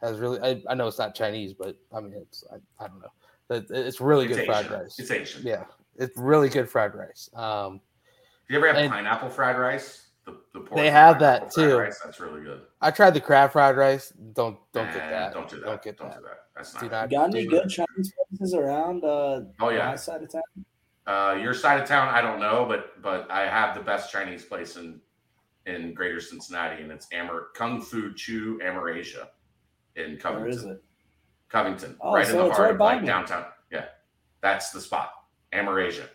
has 0.00 0.18
really, 0.18 0.40
I, 0.40 0.62
I, 0.68 0.74
know 0.74 0.86
it's 0.86 0.98
not 0.98 1.14
Chinese, 1.14 1.52
but 1.52 1.76
I 1.94 2.00
mean, 2.00 2.14
it's, 2.14 2.44
I, 2.52 2.56
I 2.84 2.88
don't 2.88 3.00
know, 3.00 3.12
but 3.48 3.66
it's 3.70 4.00
really 4.00 4.26
it's 4.26 4.36
good 4.36 4.42
Asian. 4.42 4.52
fried 4.52 4.70
rice. 4.70 4.98
It's 4.98 5.10
Asian. 5.10 5.42
Yeah, 5.44 5.64
it's 5.96 6.16
really 6.18 6.48
good 6.48 6.68
fried 6.68 6.94
rice. 6.94 7.30
Um, 7.34 7.80
Do 8.48 8.54
you 8.54 8.58
ever 8.58 8.72
have 8.72 8.90
pineapple 8.90 9.30
fried 9.30 9.58
rice? 9.58 10.02
The, 10.26 10.36
the 10.52 10.74
they 10.74 10.90
have 10.90 11.20
that 11.20 11.52
too. 11.52 11.78
Rice, 11.78 12.00
that's 12.04 12.18
really 12.18 12.42
good. 12.42 12.62
I 12.80 12.90
tried 12.90 13.14
the 13.14 13.20
crab 13.20 13.52
fried 13.52 13.76
rice. 13.76 14.12
Don't 14.32 14.58
don't 14.72 14.86
get 14.86 15.10
that. 15.10 15.32
Don't 15.32 15.48
do 15.48 15.60
that. 15.60 15.66
Don't 15.66 15.82
get 15.82 15.96
don't 15.96 16.10
that. 16.10 16.18
Do 16.18 16.24
that. 16.24 16.38
That's 16.56 16.74
not. 16.74 16.82
Do 16.82 16.88
not 16.88 17.10
got 17.10 17.34
any 17.34 17.46
good 17.46 17.68
Chinese 17.68 18.12
places 18.28 18.54
around? 18.54 19.04
Uh, 19.04 19.42
oh 19.60 19.68
yeah, 19.68 19.86
my 19.86 19.96
side 19.96 20.22
of 20.22 20.32
town. 20.32 20.42
Uh, 21.06 21.38
your 21.40 21.54
side 21.54 21.80
of 21.80 21.88
town, 21.88 22.08
I 22.08 22.20
don't 22.20 22.40
know, 22.40 22.66
but 22.68 23.00
but 23.00 23.30
I 23.30 23.46
have 23.46 23.76
the 23.76 23.80
best 23.80 24.10
Chinese 24.10 24.44
place 24.44 24.76
in 24.76 25.00
in 25.66 25.94
Greater 25.94 26.20
Cincinnati, 26.20 26.82
and 26.82 26.90
it's 26.90 27.06
Amar 27.12 27.48
Kung 27.54 27.82
Fu 27.82 28.12
Chu 28.14 28.58
Amerasia 28.64 29.28
in 29.96 30.16
Covington. 30.16 30.42
Where 30.42 30.48
is 30.48 30.64
it? 30.64 30.82
Covington, 31.48 31.96
oh, 32.00 32.14
right 32.14 32.26
so 32.26 32.42
in 32.42 32.48
the 32.48 32.54
heart 32.54 32.74
of 32.74 32.80
like 32.80 33.02
me. 33.02 33.06
downtown. 33.06 33.44
Yeah, 33.70 33.86
that's 34.40 34.70
the 34.70 34.80
spot. 34.80 35.10
Amerasia. 35.52 36.08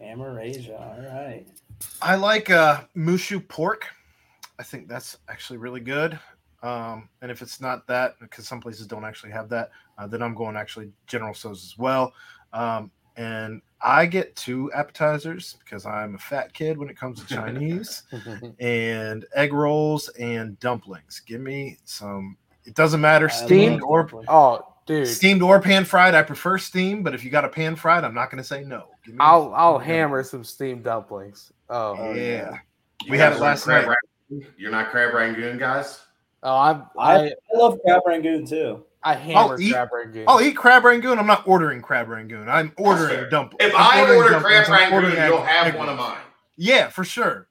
Amerasia. 0.00 0.80
All 0.80 1.02
right. 1.02 1.46
I 2.00 2.14
like 2.14 2.50
uh, 2.50 2.82
moo 2.94 3.16
shu 3.16 3.40
pork. 3.40 3.86
I 4.58 4.62
think 4.62 4.88
that's 4.88 5.18
actually 5.28 5.56
really 5.58 5.80
good. 5.80 6.18
Um, 6.62 7.08
and 7.22 7.30
if 7.30 7.42
it's 7.42 7.60
not 7.60 7.86
that, 7.86 8.16
because 8.20 8.46
some 8.46 8.60
places 8.60 8.86
don't 8.86 9.04
actually 9.04 9.32
have 9.32 9.48
that, 9.48 9.70
uh, 9.98 10.06
then 10.06 10.22
I'm 10.22 10.34
going 10.34 10.56
actually 10.56 10.92
General 11.06 11.34
Tso's 11.34 11.64
as 11.64 11.78
well. 11.78 12.12
Um, 12.52 12.90
and 13.16 13.60
I 13.82 14.06
get 14.06 14.36
two 14.36 14.70
appetizers 14.72 15.56
because 15.64 15.86
I'm 15.86 16.14
a 16.14 16.18
fat 16.18 16.52
kid 16.52 16.76
when 16.78 16.88
it 16.88 16.96
comes 16.96 17.20
to 17.24 17.26
Chinese 17.34 18.02
and 18.60 19.24
egg 19.34 19.52
rolls 19.52 20.08
and 20.10 20.58
dumplings. 20.60 21.20
Give 21.26 21.40
me 21.40 21.78
some. 21.84 22.36
It 22.64 22.74
doesn't 22.74 23.00
matter 23.00 23.28
steamed 23.28 23.82
or 23.82 24.02
dumplings. 24.02 24.26
oh, 24.28 24.66
dude, 24.86 25.08
steamed 25.08 25.42
or 25.42 25.60
pan 25.60 25.84
fried. 25.84 26.14
I 26.14 26.22
prefer 26.22 26.58
steamed, 26.58 27.04
but 27.04 27.14
if 27.14 27.24
you 27.24 27.30
got 27.30 27.44
a 27.44 27.48
pan 27.48 27.74
fried, 27.76 28.04
I'm 28.04 28.14
not 28.14 28.30
going 28.30 28.42
to 28.42 28.46
say 28.46 28.62
no. 28.64 28.88
Give 29.04 29.14
me 29.14 29.20
I'll 29.20 29.52
I'll 29.54 29.72
dumplings. 29.78 29.86
hammer 29.86 30.22
some 30.24 30.44
steamed 30.44 30.84
dumplings. 30.84 31.52
Oh, 31.70 31.96
Oh, 31.98 32.12
yeah. 32.14 32.22
yeah. 32.22 32.58
we 33.08 33.16
had 33.16 33.32
it 33.32 33.40
last 33.40 33.66
night. 33.66 33.86
Rangoon. 33.86 34.52
You're 34.58 34.70
not 34.70 34.90
crab 34.90 35.14
rangoon 35.14 35.56
guys. 35.58 36.00
oh, 36.42 36.56
I'm 36.56 36.82
I, 36.98 37.14
I 37.14 37.26
I 37.28 37.32
love 37.56 37.78
crab 37.84 38.02
rangoon 38.06 38.44
too. 38.46 38.84
I 39.02 39.14
hammer 39.14 39.58
eat- 39.60 39.72
crab 39.72 39.88
rangoon. 39.92 40.24
I'll 40.28 40.40
eat 40.40 40.56
crab 40.56 40.84
rangoon. 40.84 41.18
I'm 41.18 41.26
not 41.26 41.46
ordering 41.46 41.80
crab 41.80 42.08
rangoon. 42.08 42.48
I'm 42.48 42.72
ordering 42.76 43.08
fair. 43.08 43.30
dumplings. 43.30 43.64
If 43.64 43.74
I'm 43.74 44.08
I 44.08 44.14
order 44.14 44.30
dumplings. 44.30 44.66
crab 44.66 44.92
I'm 44.92 44.92
rangoon, 45.04 45.26
you'll 45.26 45.42
have 45.42 45.66
egg 45.68 45.74
one 45.76 45.88
of 45.88 45.96
mine. 45.96 46.18
Yeah, 46.56 46.88
for 46.88 47.04
sure. 47.04 47.48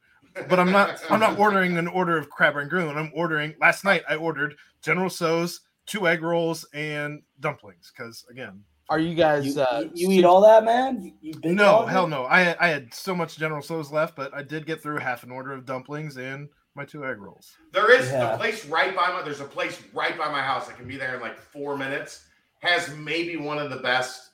But 0.47 0.59
I'm 0.59 0.71
not. 0.71 1.01
I'm 1.09 1.19
not 1.19 1.39
ordering 1.39 1.77
an 1.77 1.87
order 1.87 2.17
of 2.17 2.29
crab 2.29 2.55
rangoon. 2.55 2.95
I'm 2.97 3.11
ordering. 3.15 3.55
Last 3.59 3.83
night 3.83 4.03
I 4.07 4.15
ordered 4.15 4.55
General 4.83 5.09
Tso's, 5.09 5.61
two 5.87 6.07
egg 6.07 6.21
rolls, 6.21 6.65
and 6.73 7.21
dumplings. 7.39 7.91
Because 7.95 8.23
again, 8.29 8.63
Are 8.89 8.99
you 8.99 9.15
guys? 9.15 9.55
You, 9.55 9.61
uh, 9.63 9.85
you, 9.95 10.09
you 10.11 10.19
eat 10.19 10.25
all 10.25 10.41
that, 10.41 10.63
man? 10.63 11.13
You, 11.21 11.33
you 11.43 11.53
no, 11.53 11.85
hell 11.87 12.07
no. 12.07 12.25
I 12.25 12.55
I 12.63 12.67
had 12.67 12.93
so 12.93 13.15
much 13.15 13.37
General 13.37 13.61
Tso's 13.63 13.91
left, 13.91 14.15
but 14.15 14.31
I 14.35 14.43
did 14.43 14.67
get 14.67 14.81
through 14.83 14.99
half 14.99 15.23
an 15.23 15.31
order 15.31 15.51
of 15.51 15.65
dumplings 15.65 16.17
and 16.17 16.47
my 16.75 16.85
two 16.85 17.05
egg 17.05 17.17
rolls. 17.19 17.55
There 17.71 17.91
is 17.91 18.09
Yeah. 18.11 18.33
a 18.33 18.37
place 18.37 18.65
right 18.65 18.95
by 18.95 19.11
my. 19.11 19.21
There's 19.23 19.41
a 19.41 19.45
place 19.45 19.81
right 19.93 20.17
by 20.17 20.29
my 20.31 20.41
house. 20.41 20.69
I 20.69 20.73
can 20.73 20.87
be 20.87 20.97
there 20.97 21.15
in 21.15 21.21
like 21.21 21.37
four 21.37 21.77
minutes. 21.77 22.25
Has 22.59 22.93
maybe 22.95 23.37
one 23.37 23.57
of 23.57 23.69
the 23.69 23.77
best 23.77 24.31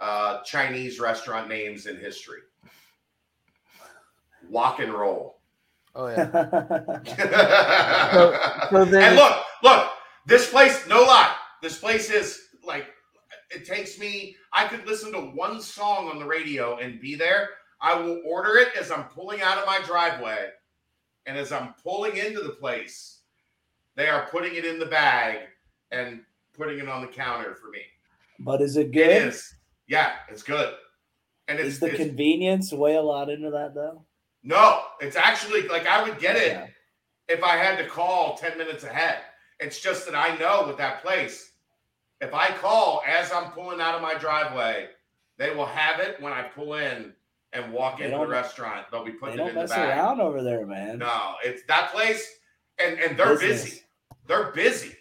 uh, 0.00 0.42
Chinese 0.42 0.98
restaurant 1.00 1.48
names 1.48 1.86
in 1.86 1.96
history. 1.96 2.40
Walk 4.48 4.80
and 4.80 4.92
roll. 4.92 5.40
oh 5.94 6.06
yeah. 6.08 6.30
so, 8.12 8.68
so 8.70 8.84
then 8.84 9.02
and 9.02 9.16
look, 9.16 9.44
look, 9.62 9.90
this 10.26 10.50
place, 10.50 10.86
no 10.88 11.02
lie, 11.02 11.34
this 11.62 11.78
place 11.78 12.10
is 12.10 12.40
like 12.64 12.86
it 13.50 13.64
takes 13.66 13.98
me. 13.98 14.36
I 14.52 14.66
could 14.66 14.86
listen 14.86 15.12
to 15.12 15.20
one 15.20 15.60
song 15.60 16.08
on 16.08 16.18
the 16.18 16.24
radio 16.24 16.78
and 16.78 17.00
be 17.00 17.14
there. 17.14 17.50
I 17.80 17.94
will 18.00 18.20
order 18.26 18.56
it 18.58 18.68
as 18.78 18.90
I'm 18.90 19.04
pulling 19.04 19.40
out 19.42 19.58
of 19.58 19.66
my 19.66 19.80
driveway, 19.86 20.48
and 21.30 21.38
as 21.38 21.52
I'm 21.52 21.74
pulling 21.80 22.16
into 22.16 22.40
the 22.40 22.48
place, 22.50 23.20
they 23.94 24.08
are 24.08 24.26
putting 24.32 24.56
it 24.56 24.64
in 24.64 24.80
the 24.80 24.86
bag 24.86 25.38
and 25.92 26.22
putting 26.56 26.80
it 26.80 26.88
on 26.88 27.02
the 27.02 27.06
counter 27.06 27.54
for 27.54 27.68
me. 27.70 27.82
but 28.40 28.60
is 28.60 28.76
it 28.76 28.86
It 28.86 28.92
good? 28.92 29.22
is, 29.28 29.54
yeah, 29.86 30.14
it's 30.28 30.42
good, 30.42 30.74
and 31.46 31.60
it's, 31.60 31.68
Is 31.74 31.78
the 31.80 31.86
it's 31.86 31.96
convenience 31.98 32.72
weigh 32.72 32.96
a 32.96 33.02
lot 33.02 33.30
into 33.30 33.48
that 33.50 33.74
though? 33.74 34.04
no, 34.42 34.82
it's 35.00 35.14
actually 35.14 35.68
like 35.68 35.86
I 35.86 36.02
would 36.02 36.18
get 36.18 36.34
it. 36.36 36.52
Yeah. 36.52 36.66
if 37.28 37.44
I 37.44 37.56
had 37.56 37.78
to 37.78 37.86
call 37.88 38.36
10 38.36 38.58
minutes 38.58 38.82
ahead. 38.82 39.18
It's 39.60 39.78
just 39.80 40.04
that 40.06 40.16
I 40.16 40.36
know 40.38 40.66
with 40.66 40.78
that 40.78 41.00
place, 41.00 41.52
if 42.20 42.34
I 42.34 42.48
call 42.48 43.02
as 43.06 43.30
I'm 43.30 43.52
pulling 43.52 43.80
out 43.80 43.94
of 43.94 44.02
my 44.02 44.14
driveway, 44.14 44.88
they 45.38 45.54
will 45.54 45.66
have 45.66 46.00
it 46.00 46.20
when 46.20 46.32
I 46.32 46.42
pull 46.42 46.74
in 46.74 47.12
and 47.52 47.72
walk 47.72 47.98
They 47.98 48.04
into 48.06 48.18
the 48.18 48.26
restaurant. 48.26 48.86
They'll 48.90 49.04
be 49.04 49.12
They 49.12 49.16
putting 49.18 49.34
it 49.34 49.38
don't 49.38 49.48
in 49.50 49.54
the 49.54 49.60
mess 49.62 49.70
bag. 49.70 49.88
around 49.98 50.20
over 50.20 50.42
there, 50.42 50.66
man. 50.66 50.98
No, 50.98 51.34
it's 51.44 51.62
that 51.64 51.90
place, 51.92 52.26
and 52.78 52.98
and 52.98 53.18
they're 53.18 53.36
Business. 53.36 53.64
busy. 53.64 53.80
They're 54.26 54.52
busy. 54.52 54.96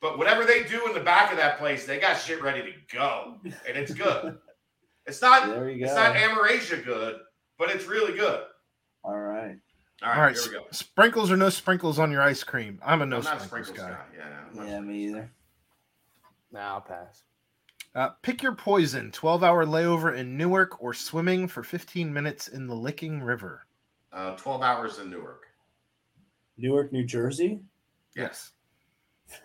But 0.00 0.16
whatever 0.18 0.44
they 0.44 0.62
do 0.62 0.86
in 0.86 0.94
the 0.94 1.00
back 1.00 1.32
of 1.32 1.38
that 1.38 1.58
place, 1.58 1.84
they 1.84 1.98
got 1.98 2.14
shit 2.20 2.40
ready 2.40 2.62
to 2.62 2.96
go, 2.96 3.38
and 3.44 3.76
it's 3.76 3.92
good. 3.92 4.38
it's 5.06 5.20
not 5.20 5.48
There 5.48 5.68
you 5.68 5.84
it's 5.84 5.94
not 5.94 6.14
Amerasia 6.14 6.84
good, 6.84 7.16
but 7.58 7.70
it's 7.70 7.86
really 7.86 8.16
good. 8.16 8.42
All 9.02 9.18
right. 9.18 9.56
All 10.00 10.10
right, 10.10 10.16
All 10.16 10.22
right, 10.26 10.34
here 10.36 10.42
we 10.46 10.52
go. 10.58 10.66
sprinkles 10.70 11.32
or 11.32 11.36
no 11.36 11.48
sprinkles 11.50 11.98
on 11.98 12.12
your 12.12 12.22
ice 12.22 12.44
cream? 12.44 12.78
I'm 12.86 13.02
a 13.02 13.06
no 13.06 13.16
I'm 13.16 13.24
not 13.24 13.42
sprinkles, 13.42 13.70
sprinkles 13.70 13.78
guy. 13.78 13.90
guy. 13.90 14.04
Yeah, 14.16 14.38
I'm 14.48 14.56
not 14.56 14.66
Yeah, 14.68 14.80
me 14.80 15.06
either. 15.08 15.32
Nah, 16.52 16.74
I'll 16.74 16.80
pass. 16.80 17.24
Uh, 17.94 18.10
pick 18.22 18.42
your 18.42 18.54
poison: 18.54 19.10
12 19.10 19.42
hour 19.42 19.64
layover 19.66 20.16
in 20.16 20.36
Newark 20.36 20.82
or 20.82 20.94
swimming 20.94 21.48
for 21.48 21.62
15 21.62 22.12
minutes 22.12 22.48
in 22.48 22.66
the 22.66 22.74
Licking 22.74 23.22
River. 23.22 23.66
Uh, 24.12 24.36
12 24.36 24.62
hours 24.62 24.98
in 24.98 25.10
Newark. 25.10 25.46
Newark, 26.56 26.92
New 26.92 27.04
Jersey. 27.04 27.60
Yes. 28.14 28.52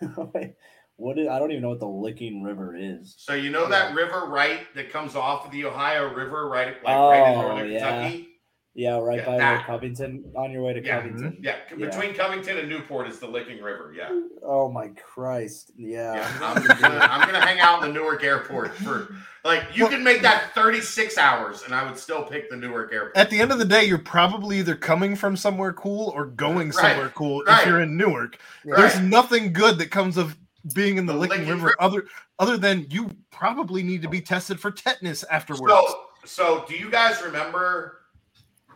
what 0.96 1.18
is, 1.18 1.28
I 1.28 1.38
don't 1.38 1.50
even 1.50 1.62
know 1.62 1.70
what 1.70 1.80
the 1.80 1.86
Licking 1.86 2.42
River 2.42 2.76
is. 2.76 3.14
So 3.18 3.34
you 3.34 3.50
know 3.50 3.68
that 3.68 3.94
river 3.94 4.26
right 4.26 4.60
that 4.74 4.90
comes 4.90 5.14
off 5.14 5.46
of 5.46 5.52
the 5.52 5.64
Ohio 5.64 6.12
River, 6.12 6.48
right, 6.48 6.82
like 6.84 6.96
right 6.96 7.32
in 7.32 7.38
Oh, 7.38 7.42
northern 7.42 7.70
yeah. 7.70 7.78
Kentucky. 7.80 8.28
Yeah, 8.76 8.98
right 8.98 9.18
Yeah, 9.18 9.24
by 9.26 9.38
that. 9.38 9.52
where 9.58 9.66
Covington 9.66 10.24
on 10.36 10.50
your 10.50 10.62
way 10.62 10.72
to 10.72 10.82
Yeah. 10.84 10.96
Covington. 10.96 11.32
Mm-hmm. 11.32 11.44
Yeah, 11.44 11.56
Yeah. 11.76 11.86
between 11.86 12.12
Covington 12.14 12.58
and 12.58 12.68
Newport 12.68 13.06
is 13.08 13.20
the 13.20 13.26
Licking 13.28 13.62
River. 13.62 13.94
Yeah, 13.96 14.08
Oh 14.42 14.68
my 14.68 14.88
Christ. 14.88 15.70
Yeah. 15.76 16.14
yeah. 16.14 16.38
I'm, 16.42 16.64
gonna, 16.80 16.98
I'm 16.98 17.20
gonna 17.26 17.40
hang 17.46 17.60
out 17.60 17.82
in 17.84 17.88
the 17.88 17.94
Newark 17.94 18.24
Airport 18.24 18.74
for 18.74 19.14
like 19.44 19.62
you 19.74 19.88
can 19.88 20.02
make 20.02 20.22
that 20.22 20.52
36 20.56 21.16
hours, 21.18 21.62
and 21.64 21.72
I 21.74 21.84
would 21.88 21.96
still 21.98 22.24
pick 22.24 22.50
the 22.50 22.56
Newark 22.56 22.92
Airport. 22.92 23.16
At 23.16 23.30
the 23.30 23.40
end 23.40 23.52
of 23.52 23.58
the 23.60 23.64
day, 23.64 23.84
you're 23.84 23.98
probably 23.98 24.58
either 24.58 24.74
coming 24.74 25.14
from 25.14 25.36
somewhere 25.36 25.72
cool 25.72 26.10
or 26.14 26.26
going 26.26 26.68
Right, 26.70 26.74
somewhere 26.74 27.10
cool 27.10 27.44
if 27.46 27.66
you're 27.66 27.80
in 27.82 27.96
Newark. 27.96 28.38
Yeah. 28.64 28.74
There's 28.76 28.98
nothing 29.00 29.52
good 29.52 29.78
that 29.78 29.90
comes 29.92 30.16
of 30.16 30.36
being 30.74 30.96
in 30.96 31.06
the, 31.06 31.12
The 31.12 31.18
Licking, 31.20 31.38
Licking 31.40 31.54
River, 31.54 31.66
River. 31.66 31.76
other 31.78 32.04
other 32.40 32.56
than 32.56 32.86
you 32.90 33.10
probably 33.30 33.84
need 33.84 34.02
to 34.02 34.08
be 34.08 34.20
tested 34.20 34.58
for 34.58 34.72
tetanus 34.72 35.22
afterwards. 35.30 35.72
So, 35.72 36.00
so 36.24 36.64
do 36.66 36.74
you 36.74 36.90
guys 36.90 37.22
remember? 37.22 38.00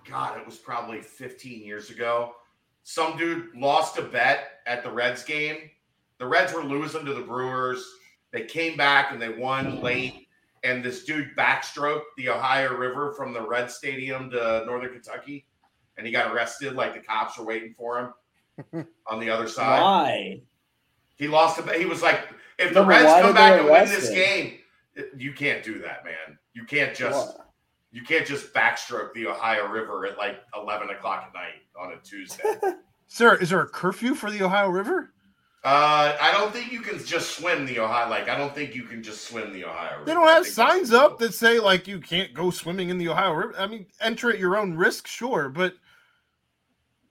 God, 0.08 0.38
it 0.38 0.46
was 0.46 0.56
probably 0.56 1.00
15 1.00 1.64
years 1.64 1.90
ago. 1.90 2.32
Some 2.82 3.16
dude 3.16 3.54
lost 3.54 3.98
a 3.98 4.02
bet 4.02 4.60
at 4.66 4.82
the 4.82 4.90
Reds 4.90 5.22
game. 5.22 5.70
The 6.18 6.26
Reds 6.26 6.52
were 6.52 6.64
losing 6.64 7.04
to 7.04 7.14
the 7.14 7.20
Brewers. 7.20 7.84
They 8.32 8.44
came 8.44 8.76
back 8.76 9.12
and 9.12 9.20
they 9.20 9.28
won 9.28 9.82
late. 9.82 10.26
And 10.64 10.84
this 10.84 11.04
dude 11.04 11.36
backstroked 11.36 12.02
the 12.16 12.30
Ohio 12.30 12.74
River 12.74 13.12
from 13.12 13.32
the 13.32 13.46
Red 13.46 13.70
Stadium 13.70 14.30
to 14.30 14.64
Northern 14.66 14.92
Kentucky. 14.92 15.46
And 15.96 16.06
he 16.06 16.12
got 16.12 16.32
arrested 16.32 16.74
like 16.74 16.94
the 16.94 17.00
cops 17.00 17.38
were 17.38 17.44
waiting 17.44 17.74
for 17.76 18.14
him 18.72 18.86
on 19.06 19.20
the 19.20 19.30
other 19.30 19.48
side. 19.48 19.80
Why? 19.80 20.40
He 21.16 21.28
lost 21.28 21.58
a 21.58 21.62
bet. 21.62 21.78
He 21.78 21.86
was 21.86 22.02
like, 22.02 22.20
if 22.58 22.72
the 22.72 22.80
but 22.80 22.88
Reds 22.88 23.22
come 23.22 23.34
back 23.34 23.60
and 23.60 23.68
win 23.68 23.84
this 23.84 24.10
game, 24.10 24.58
you 25.16 25.32
can't 25.32 25.62
do 25.62 25.78
that, 25.80 26.04
man. 26.04 26.38
You 26.54 26.64
can't 26.64 26.94
just 26.96 27.36
What? 27.36 27.47
You 27.98 28.04
can't 28.04 28.24
just 28.24 28.52
backstroke 28.54 29.12
the 29.12 29.26
Ohio 29.26 29.66
River 29.66 30.06
at 30.06 30.16
like 30.16 30.40
eleven 30.54 30.90
o'clock 30.90 31.24
at 31.26 31.34
night 31.34 31.62
on 31.76 31.92
a 31.92 31.96
Tuesday. 32.04 32.44
Sir, 33.08 33.34
is 33.36 33.50
there 33.50 33.60
a 33.60 33.68
curfew 33.68 34.14
for 34.14 34.30
the 34.30 34.42
Ohio 34.42 34.68
River? 34.68 35.10
uh, 35.64 36.16
I 36.20 36.30
don't 36.30 36.52
think 36.52 36.70
you 36.70 36.80
can 36.80 37.04
just 37.04 37.36
swim 37.36 37.66
the 37.66 37.80
Ohio. 37.80 38.08
Like 38.08 38.28
I 38.28 38.38
don't 38.38 38.54
think 38.54 38.76
you 38.76 38.84
can 38.84 39.02
just 39.02 39.24
swim 39.26 39.52
the 39.52 39.64
Ohio. 39.64 39.94
River. 39.94 40.04
They 40.04 40.14
don't 40.14 40.28
have 40.28 40.46
signs 40.46 40.92
up 40.92 41.18
that 41.18 41.34
say 41.34 41.58
like 41.58 41.88
you 41.88 41.98
can't 41.98 42.32
go 42.32 42.50
swimming 42.50 42.90
in 42.90 42.98
the 42.98 43.08
Ohio 43.08 43.32
River. 43.32 43.54
I 43.58 43.66
mean, 43.66 43.86
enter 44.00 44.30
at 44.30 44.38
your 44.38 44.56
own 44.56 44.74
risk, 44.74 45.08
sure, 45.08 45.48
but 45.48 45.74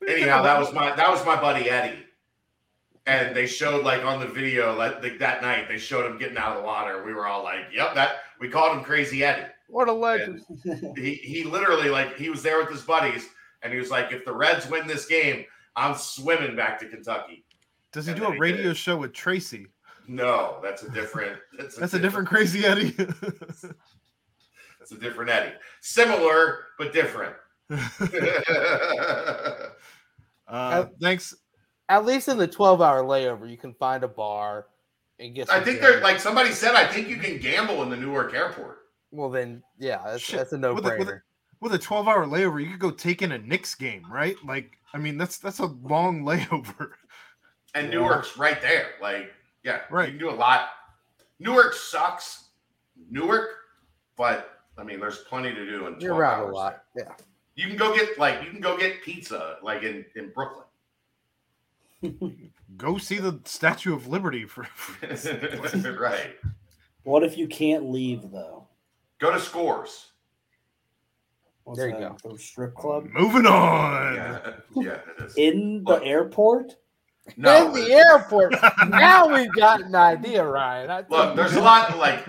Anyhow, 0.07 0.41
that 0.43 0.57
was 0.57 0.71
my 0.71 0.95
that 0.95 1.09
was 1.09 1.25
my 1.25 1.35
buddy 1.35 1.69
Eddie, 1.69 1.99
and 3.05 3.35
they 3.35 3.45
showed 3.45 3.83
like 3.83 4.05
on 4.05 4.21
the 4.21 4.27
video 4.27 4.73
like 4.73 5.19
that 5.19 5.41
night 5.41 5.67
they 5.67 5.77
showed 5.77 6.09
him 6.09 6.17
getting 6.17 6.37
out 6.37 6.55
of 6.55 6.61
the 6.61 6.63
water. 6.63 7.03
We 7.03 7.13
were 7.13 7.27
all 7.27 7.43
like, 7.43 7.65
"Yep, 7.73 7.95
that." 7.95 8.19
We 8.39 8.47
called 8.47 8.77
him 8.77 8.83
Crazy 8.85 9.23
Eddie. 9.25 9.51
What 9.67 9.87
a 9.89 9.93
legend. 9.93 10.41
he 10.97 11.15
he 11.15 11.43
literally 11.43 11.89
like 11.89 12.15
he 12.17 12.29
was 12.29 12.41
there 12.41 12.59
with 12.59 12.69
his 12.69 12.81
buddies 12.81 13.27
and 13.61 13.71
he 13.73 13.79
was 13.79 13.91
like 13.91 14.11
if 14.11 14.23
the 14.25 14.33
reds 14.33 14.69
win 14.69 14.87
this 14.87 15.05
game 15.05 15.43
i'm 15.75 15.95
swimming 15.95 16.55
back 16.55 16.79
to 16.79 16.87
kentucky 16.87 17.43
Does 17.91 18.05
he 18.05 18.11
And 18.13 18.21
do 18.21 18.27
a 18.27 18.33
he 18.33 18.39
radio 18.39 18.63
did. 18.69 18.77
show 18.77 18.95
with 18.97 19.13
Tracy? 19.13 19.67
no 20.07 20.59
that's 20.63 20.83
a 20.83 20.89
different 20.91 21.37
that's 21.57 21.75
a, 21.77 21.79
That's 21.81 21.93
a 21.95 21.99
different 21.99 22.27
crazy 22.29 22.65
Eddie. 22.65 22.95
it's 24.79 24.91
a 24.91 24.97
different 24.97 25.29
eddie 25.29 25.53
similar 25.81 26.65
but 26.77 26.93
different 26.93 27.35
uh, 30.47 30.85
thanks. 31.01 31.35
At 31.89 32.05
least 32.05 32.27
in 32.27 32.37
the 32.37 32.47
12 32.47 32.81
hour 32.81 33.03
layover, 33.03 33.49
you 33.49 33.57
can 33.57 33.73
find 33.73 34.03
a 34.03 34.07
bar 34.07 34.67
and 35.19 35.33
get. 35.35 35.49
i 35.49 35.59
think 35.61 35.79
dinner. 35.81 35.93
they're 35.93 36.01
like 36.01 36.19
somebody 36.19 36.51
said 36.51 36.75
i 36.75 36.85
think 36.85 37.07
you 37.09 37.17
can 37.17 37.39
gamble 37.39 37.81
in 37.83 37.89
the 37.89 37.97
newark 37.97 38.33
airport 38.33 38.76
Well, 39.11 39.29
then, 39.29 39.63
yeah, 39.79 40.01
that's, 40.05 40.21
Shit. 40.21 40.37
that's 40.37 40.53
a 40.53 40.57
no 40.57 40.73
With 40.73 40.85
a- 40.85 40.97
with 40.97 41.07
a- 41.07 41.11
brainer. 41.11 41.21
With 41.59 41.73
a 41.73 41.79
12 41.79 42.07
hour 42.07 42.25
layover, 42.27 42.63
you 42.63 42.69
could 42.69 42.79
go 42.79 42.91
take 42.91 43.23
in 43.23 43.31
a 43.31 43.37
Knicks 43.39 43.73
game, 43.73 44.03
right? 44.11 44.35
Like, 44.45 44.77
I 44.93 44.97
mean, 44.99 45.17
that's 45.17 45.39
that's 45.39 45.57
a 45.59 45.65
long 45.65 46.23
layover. 46.25 46.91
and 47.73 47.87
Yeah. 47.87 47.99
newark's 47.99 48.37
right 48.37 48.61
there 48.61 48.91
like 49.01 49.33
yeah 49.63 49.81
Right. 49.91 50.05
you 50.11 50.17
can 50.17 50.27
do 50.27 50.29
a 50.29 50.35
lot 50.35 50.69
newark 51.39 51.73
sucks 51.73 52.45
newark 53.11 53.49
but 54.15 54.61
i 54.77 54.83
mean 54.83 54.99
there's 55.01 55.19
plenty 55.29 55.53
to 55.53 55.65
do 55.65 55.85
in 55.87 55.93
12 55.95 56.01
You're 56.01 56.15
around 56.15 56.39
a 56.39 56.43
hours 56.45 56.53
lot. 56.53 56.83
Yeah. 56.95 57.11
You 57.55 57.67
can 57.67 57.75
go 57.75 57.93
get 57.95 58.17
like 58.17 58.41
you 58.43 58.51
can 58.51 58.61
go 58.61 58.77
get 58.77 59.01
pizza 59.03 59.57
like 59.63 59.83
in 59.83 60.05
in 60.15 60.29
Brooklyn. 60.29 60.63
Go 62.77 62.97
see 62.99 63.17
the 63.17 63.39
Statue 63.45 63.93
of 63.95 64.07
Liberty 64.07 64.45
for. 64.45 64.67
right. 65.99 66.35
What 67.03 67.23
if 67.23 67.37
you 67.37 67.47
can't 67.47 67.89
leave 67.89 68.31
though? 68.31 68.66
Go 69.19 69.31
to 69.31 69.39
scores. 69.39 70.11
What's 71.63 71.79
There 71.79 71.89
you 71.89 71.99
that, 71.99 72.21
The 72.23 72.37
strip 72.37 72.75
club 72.75 73.07
Moving 73.11 73.45
on. 73.45 74.15
Yeah, 74.15 74.39
yeah, 74.75 74.99
it 75.19 75.25
is. 75.25 75.35
in 75.35 75.83
the 75.83 75.93
Look. 75.93 76.05
airport. 76.05 76.75
No, 77.35 77.67
in 77.67 77.73
the 77.73 77.91
airport. 77.91 78.55
now 78.89 79.27
we've 79.27 79.51
got 79.51 79.81
an 79.81 79.93
idea, 79.95 80.45
Ryan. 80.45 80.89
I 80.89 81.03
Look, 81.09 81.35
there's 81.35 81.55
a 81.55 81.61
lot 81.61 81.97
like. 81.97 82.25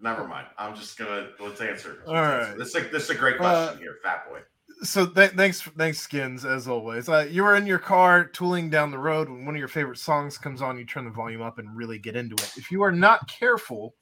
Never 0.00 0.28
mind. 0.28 0.46
I'm 0.58 0.76
just 0.76 0.96
gonna 0.98 1.30
let's 1.40 1.60
answer. 1.60 2.04
All 2.06 2.14
Let's 2.14 2.26
right. 2.28 2.42
answer. 2.50 2.58
This 2.58 2.68
is 2.68 2.74
a, 2.76 2.80
this 2.92 3.02
is 3.04 3.10
a 3.10 3.14
great 3.16 3.36
Uh, 3.36 3.38
question 3.38 3.78
here, 3.78 3.96
Fat 4.04 4.28
Boy. 4.28 4.40
So 4.82 5.06
th- 5.06 5.30
thanks, 5.30 5.62
thanks, 5.62 5.98
skins 5.98 6.44
as 6.44 6.68
always. 6.68 7.08
Uh, 7.08 7.26
you 7.30 7.42
were 7.42 7.56
in 7.56 7.66
your 7.66 7.78
car 7.78 8.24
tooling 8.26 8.68
down 8.68 8.90
the 8.90 8.98
road 8.98 9.28
when 9.30 9.46
one 9.46 9.54
of 9.54 9.58
your 9.58 9.68
favorite 9.68 9.96
songs 9.98 10.36
comes 10.36 10.60
on. 10.60 10.78
You 10.78 10.84
turn 10.84 11.06
the 11.06 11.10
volume 11.10 11.40
up 11.40 11.58
and 11.58 11.74
really 11.74 11.98
get 11.98 12.14
into 12.14 12.34
it. 12.34 12.52
If 12.58 12.70
you 12.70 12.82
are 12.82 12.92
not 12.92 13.26
careful, 13.26 13.94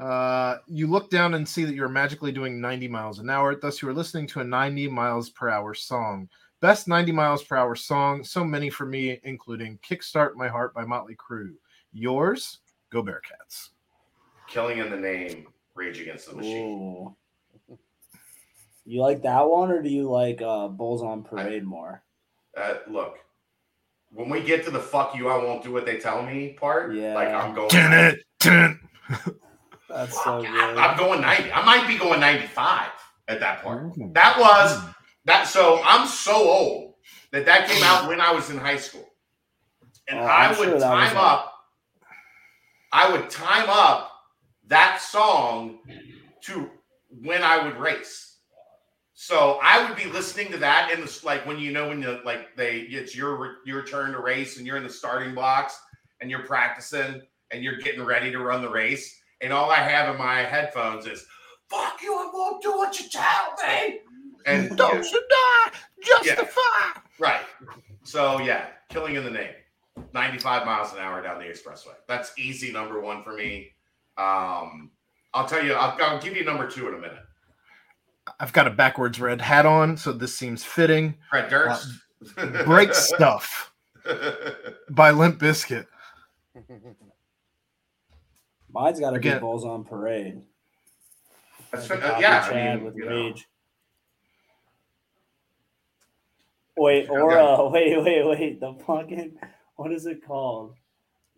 uh, 0.00 0.56
you 0.66 0.86
look 0.86 1.10
down 1.10 1.34
and 1.34 1.48
see 1.48 1.64
that 1.64 1.74
you're 1.74 1.88
magically 1.88 2.32
doing 2.32 2.60
90 2.60 2.88
miles 2.88 3.18
an 3.20 3.30
hour. 3.30 3.54
Thus, 3.54 3.80
you 3.80 3.88
are 3.88 3.94
listening 3.94 4.26
to 4.28 4.40
a 4.40 4.44
90 4.44 4.88
miles 4.88 5.30
per 5.30 5.48
hour 5.48 5.74
song. 5.74 6.28
Best 6.60 6.88
90 6.88 7.12
miles 7.12 7.42
per 7.44 7.56
hour 7.56 7.74
song. 7.74 8.24
So 8.24 8.42
many 8.42 8.70
for 8.70 8.86
me, 8.86 9.20
including 9.24 9.78
"Kickstart 9.88 10.34
My 10.34 10.48
Heart" 10.48 10.74
by 10.74 10.84
Motley 10.84 11.14
Crue. 11.16 11.52
Yours, 11.92 12.58
Go 12.90 13.02
Bearcats. 13.02 13.70
Killing 14.48 14.78
in 14.78 14.90
the 14.90 14.96
name, 14.96 15.46
Rage 15.74 16.00
Against 16.00 16.28
the 16.30 16.36
Machine. 16.36 17.14
Ooh. 17.70 17.78
You 18.86 19.00
like 19.00 19.22
that 19.22 19.48
one, 19.48 19.70
or 19.70 19.80
do 19.82 19.88
you 19.88 20.10
like 20.10 20.42
uh, 20.42 20.68
Bulls 20.68 21.02
on 21.02 21.22
Parade 21.22 21.64
more? 21.64 22.02
Uh, 22.56 22.74
look, 22.88 23.18
when 24.10 24.28
we 24.28 24.42
get 24.42 24.64
to 24.64 24.70
the 24.70 24.80
"fuck 24.80 25.14
you, 25.16 25.28
I 25.28 25.36
won't 25.36 25.62
do 25.62 25.72
what 25.72 25.86
they 25.86 25.98
tell 25.98 26.22
me" 26.22 26.56
part, 26.58 26.94
Yeah. 26.94 27.14
like 27.14 27.28
I'm 27.28 27.54
going. 27.54 27.68
Dun 27.68 27.92
it, 27.92 28.24
dun. 28.40 28.80
That's 29.94 30.24
so 30.24 30.40
good. 30.40 30.48
I'm 30.50 30.98
going 30.98 31.20
90. 31.20 31.52
I 31.52 31.64
might 31.64 31.86
be 31.86 31.96
going 31.96 32.18
95 32.18 32.88
at 33.28 33.38
that 33.38 33.62
point. 33.62 33.96
Ooh. 33.96 34.10
That 34.12 34.36
was 34.38 34.76
mm. 34.76 34.94
that. 35.26 35.46
So 35.46 35.80
I'm 35.84 36.08
so 36.08 36.34
old 36.34 36.94
that 37.30 37.46
that 37.46 37.68
came 37.68 37.82
out 37.84 38.08
when 38.08 38.20
I 38.20 38.32
was 38.32 38.50
in 38.50 38.58
high 38.58 38.76
school, 38.76 39.08
and 40.08 40.18
Oh, 40.18 40.24
I 40.24 40.48
I'm 40.48 40.58
would 40.58 40.68
sure 40.68 40.80
time 40.80 41.16
up. 41.16 41.54
I 42.92 43.12
would 43.12 43.30
time 43.30 43.66
up 43.68 44.10
that 44.66 45.00
song 45.00 45.78
to 46.42 46.70
when 47.22 47.42
I 47.42 47.64
would 47.64 47.76
race. 47.76 48.38
So 49.14 49.60
I 49.62 49.86
would 49.86 49.96
be 49.96 50.06
listening 50.06 50.50
to 50.50 50.58
that 50.58 50.90
in 50.90 51.00
the 51.02 51.20
like 51.22 51.46
when 51.46 51.60
you 51.60 51.70
know 51.70 51.88
when 51.88 52.02
you 52.02 52.18
like 52.24 52.56
they 52.56 52.80
it's 52.80 53.16
your 53.16 53.58
your 53.64 53.84
turn 53.84 54.10
to 54.12 54.18
race 54.18 54.58
and 54.58 54.66
you're 54.66 54.76
in 54.76 54.82
the 54.82 54.90
starting 54.90 55.34
blocks 55.34 55.78
and 56.20 56.28
you're 56.28 56.44
practicing 56.44 57.22
and 57.52 57.62
you're 57.62 57.78
getting 57.78 58.02
ready 58.02 58.32
to 58.32 58.40
run 58.40 58.60
the 58.60 58.68
race 58.68 59.20
and 59.44 59.52
all 59.52 59.70
I 59.70 59.76
have 59.76 60.12
in 60.12 60.18
my 60.18 60.40
headphones 60.42 61.06
is 61.06 61.26
"fuck 61.68 62.00
you, 62.02 62.14
I 62.14 62.30
won't 62.32 62.62
do 62.62 62.72
what 62.72 62.98
you 62.98 63.08
tell 63.08 63.54
me." 63.66 64.00
And 64.46 64.76
Don't 64.76 65.04
yeah, 65.04 65.10
you 65.10 65.22
die, 65.30 65.78
justify. 66.02 67.00
right, 67.18 67.40
so 68.02 68.40
yeah, 68.40 68.66
killing 68.90 69.14
in 69.14 69.24
the 69.24 69.30
name, 69.30 69.54
95 70.12 70.66
miles 70.66 70.92
an 70.92 70.98
hour 70.98 71.22
down 71.22 71.38
the 71.38 71.44
expressway. 71.46 71.94
That's 72.08 72.32
easy 72.38 72.72
number 72.72 73.00
one 73.00 73.22
for 73.22 73.32
me. 73.34 73.70
Um, 74.18 74.90
I'll 75.32 75.46
tell 75.46 75.64
you, 75.64 75.74
I'll, 75.74 75.96
I'll 76.02 76.20
give 76.20 76.36
you 76.36 76.44
number 76.44 76.68
two 76.68 76.88
in 76.88 76.94
a 76.94 76.98
minute. 76.98 77.22
I've 78.40 78.52
got 78.52 78.66
a 78.66 78.70
backwards 78.70 79.20
red 79.20 79.40
hat 79.40 79.66
on, 79.66 79.96
so 79.96 80.12
this 80.12 80.34
seems 80.34 80.64
fitting. 80.64 81.14
Fred 81.30 81.48
Durst. 81.48 81.88
Break 82.64 82.94
stuff 82.94 83.72
by 84.90 85.10
Limp 85.10 85.38
Bizkit. 85.40 85.86
Mine's 88.74 88.98
got 89.00 89.12
to 89.12 89.20
be 89.20 89.28
Again- 89.28 89.40
Bulls 89.40 89.64
on 89.64 89.84
Parade. 89.84 90.42
That's 91.72 91.88
Like 91.88 92.00
fin- 92.00 92.08
uh, 92.08 92.10
Copy 92.12 92.22
yeah, 92.22 92.44
I 92.44 92.48
Chad 92.50 92.76
mean, 92.76 92.84
with. 92.84 92.96
Rage. 92.96 93.46
Wait, 96.76 97.08
or 97.08 97.32
Okay. 97.32 97.40
uh, 97.40 97.68
wait, 97.70 98.02
wait, 98.02 98.26
wait. 98.26 98.60
The 98.60 98.74
fucking 98.86 99.38
what 99.76 99.92
is 99.92 100.06
it 100.06 100.24
called? 100.26 100.74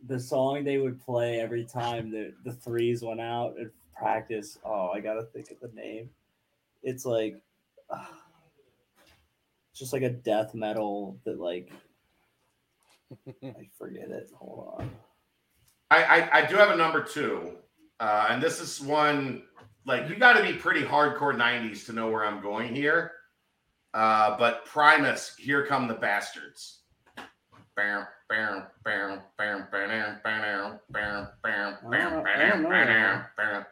The 0.09 0.19
song 0.19 0.65
they 0.65 0.79
would 0.79 1.01
play 1.05 1.41
every 1.41 1.65
time 1.65 2.11
the 2.11 2.33
the 2.45 2.53
threes 2.53 3.03
went 3.03 3.21
out 3.21 3.59
at 3.61 3.69
practice. 3.95 4.59
Oh, 4.65 4.89
I 4.95 5.01
gotta 5.01 5.25
think 5.25 5.51
of 5.51 5.61
the 5.61 5.69
name. 5.75 6.11
It's 6.83 7.05
like 7.05 7.37
uh, 7.91 8.05
just 9.75 9.93
like 9.93 10.03
a 10.03 10.11
death 10.11 10.55
metal 10.55 11.19
that 11.25 11.39
like 11.39 11.71
I 13.43 13.69
forget 13.79 14.11
it. 14.11 14.31
Hold 14.35 14.75
on. 14.81 14.91
I, 15.91 16.03
I, 16.03 16.39
I 16.39 16.47
do 16.47 16.57
have 16.57 16.71
a 16.71 16.77
number 16.77 17.03
two, 17.03 17.57
uh, 18.01 18.27
and 18.31 18.43
this 18.43 18.61
is 18.61 18.81
one 18.81 19.43
like 19.87 20.09
you 20.09 20.17
got 20.17 20.35
to 20.35 20.43
be 20.43 20.53
pretty 20.53 20.83
hardcore 20.83 21.35
'90s 21.35 21.87
to 21.87 21.93
know 21.93 22.11
where 22.11 22.25
I'm 22.25 22.43
going 22.43 22.75
here. 22.75 23.13
Uh, 23.95 24.37
but 24.37 24.65
Primus, 24.67 25.35
here 25.39 25.65
come 25.65 25.89
the 25.89 25.95
bastards. 25.95 26.81
Bam. 33.37 33.65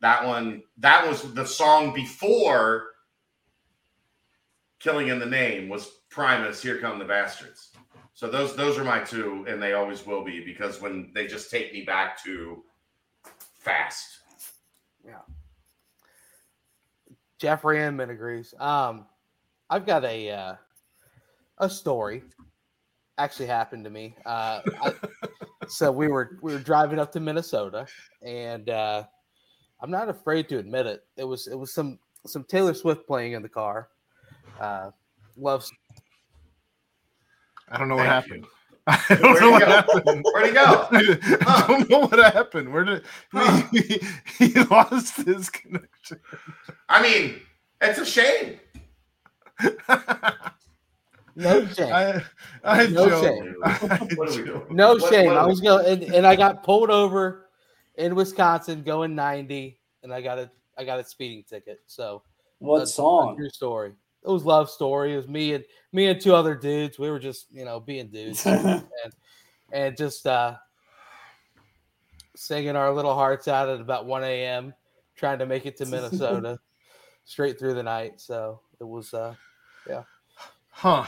That 0.00 0.26
one, 0.26 0.62
that 0.78 1.06
was 1.08 1.32
the 1.34 1.46
song 1.46 1.94
before 1.94 2.88
"Killing 4.80 5.08
in 5.08 5.20
the 5.20 5.26
Name" 5.26 5.68
was 5.68 6.00
Primus. 6.10 6.60
Here 6.62 6.78
come 6.78 6.98
the 6.98 7.04
bastards. 7.04 7.71
So 8.14 8.28
those 8.28 8.54
those 8.54 8.78
are 8.78 8.84
my 8.84 9.00
two, 9.00 9.44
and 9.48 9.60
they 9.60 9.72
always 9.72 10.06
will 10.06 10.24
be 10.24 10.44
because 10.44 10.80
when 10.80 11.10
they 11.14 11.26
just 11.26 11.50
take 11.50 11.72
me 11.72 11.82
back 11.82 12.22
to 12.24 12.62
fast. 13.58 14.20
Yeah. 15.04 15.20
Jeffrey 17.38 17.82
Inman 17.82 18.10
agrees. 18.10 18.54
Um, 18.60 19.06
I've 19.70 19.86
got 19.86 20.04
a 20.04 20.30
uh, 20.30 20.54
a 21.58 21.70
story. 21.70 22.22
Actually, 23.18 23.46
happened 23.46 23.84
to 23.84 23.90
me. 23.90 24.14
Uh, 24.24 24.60
I, 24.80 24.94
so 25.68 25.90
we 25.90 26.08
were 26.08 26.38
we 26.42 26.52
were 26.52 26.60
driving 26.60 26.98
up 26.98 27.10
to 27.12 27.20
Minnesota, 27.20 27.86
and 28.22 28.68
uh, 28.68 29.04
I'm 29.80 29.90
not 29.90 30.08
afraid 30.08 30.48
to 30.50 30.58
admit 30.58 30.86
it. 30.86 31.04
It 31.16 31.24
was 31.24 31.46
it 31.46 31.56
was 31.56 31.74
some 31.74 31.98
some 32.26 32.44
Taylor 32.44 32.74
Swift 32.74 33.06
playing 33.06 33.32
in 33.32 33.42
the 33.42 33.48
car. 33.48 33.88
Uh, 34.60 34.90
love 35.36 35.68
I 37.72 37.78
don't 37.78 37.88
know 37.88 37.96
what 37.96 38.06
Thank 38.06 38.24
happened. 38.24 38.46
I 38.86 39.04
don't 39.08 39.22
Where'd 39.22 39.40
know 39.40 39.46
he 39.46 39.52
what 39.52 39.60
go? 39.60 39.66
happened. 39.66 40.24
Where'd 40.32 40.46
he 40.46 40.52
go? 40.52 40.88
I 41.46 41.64
don't 41.68 41.88
know 41.90 42.00
what 42.00 42.18
happened. 42.34 42.72
Where 42.72 42.84
did 42.84 43.02
Huh. 43.32 43.62
he, 43.72 44.00
he 44.38 44.54
lost 44.64 45.16
his 45.22 45.48
connection? 45.50 46.18
I 46.88 47.02
mean, 47.02 47.40
it's 47.80 47.98
a 47.98 48.04
shame. 48.06 48.58
no 51.36 51.66
shame. 51.66 51.92
I, 51.92 52.22
I 52.64 52.86
No 52.88 53.08
joke. 53.08 53.24
shame. 53.24 53.54
I 53.64 53.72
What 54.16 54.28
are 54.28 54.32
we 54.32 54.44
joke. 54.44 54.44
doing? 54.44 54.76
No 54.76 54.94
What- 54.94 55.12
shame. 55.12 55.26
what- 55.26 55.38
I 55.38 55.46
was 55.46 55.60
going, 55.60 55.86
and, 55.86 56.02
and 56.14 56.26
I 56.26 56.36
got 56.36 56.62
pulled 56.62 56.90
over 56.90 57.48
in 57.96 58.14
Wisconsin 58.14 58.82
going 58.82 59.14
90, 59.14 59.78
and 60.02 60.12
I 60.12 60.20
got 60.20 60.38
a 60.38 60.50
I 60.76 60.84
got 60.84 60.98
a 61.00 61.04
speeding 61.04 61.44
ticket. 61.48 61.80
So 61.86 62.22
What 62.58 62.88
song? 62.88 63.28
that's 63.36 63.38
Your 63.40 63.48
story. 63.50 63.92
It 64.24 64.30
was 64.30 64.44
love 64.44 64.70
story. 64.70 65.14
It 65.14 65.16
was 65.16 65.28
me 65.28 65.54
and 65.54 65.64
me 65.92 66.06
and 66.06 66.20
two 66.20 66.34
other 66.34 66.54
dudes. 66.54 66.98
We 66.98 67.10
were 67.10 67.18
just 67.18 67.46
you 67.52 67.64
know 67.64 67.80
being 67.80 68.08
dudes 68.08 68.46
and 68.46 68.84
and 69.72 69.96
just 69.96 70.26
uh 70.26 70.56
singing 72.36 72.76
our 72.76 72.92
little 72.92 73.14
hearts 73.14 73.48
out 73.48 73.68
at 73.68 73.80
about 73.80 74.06
1 74.06 74.24
a.m. 74.24 74.74
trying 75.16 75.38
to 75.38 75.46
make 75.46 75.66
it 75.66 75.76
to 75.78 75.86
Minnesota 75.86 76.58
straight 77.24 77.58
through 77.58 77.74
the 77.74 77.82
night. 77.82 78.20
So 78.20 78.60
it 78.80 78.84
was 78.84 79.12
uh 79.12 79.34
yeah. 79.88 80.02
Huh. 80.70 81.04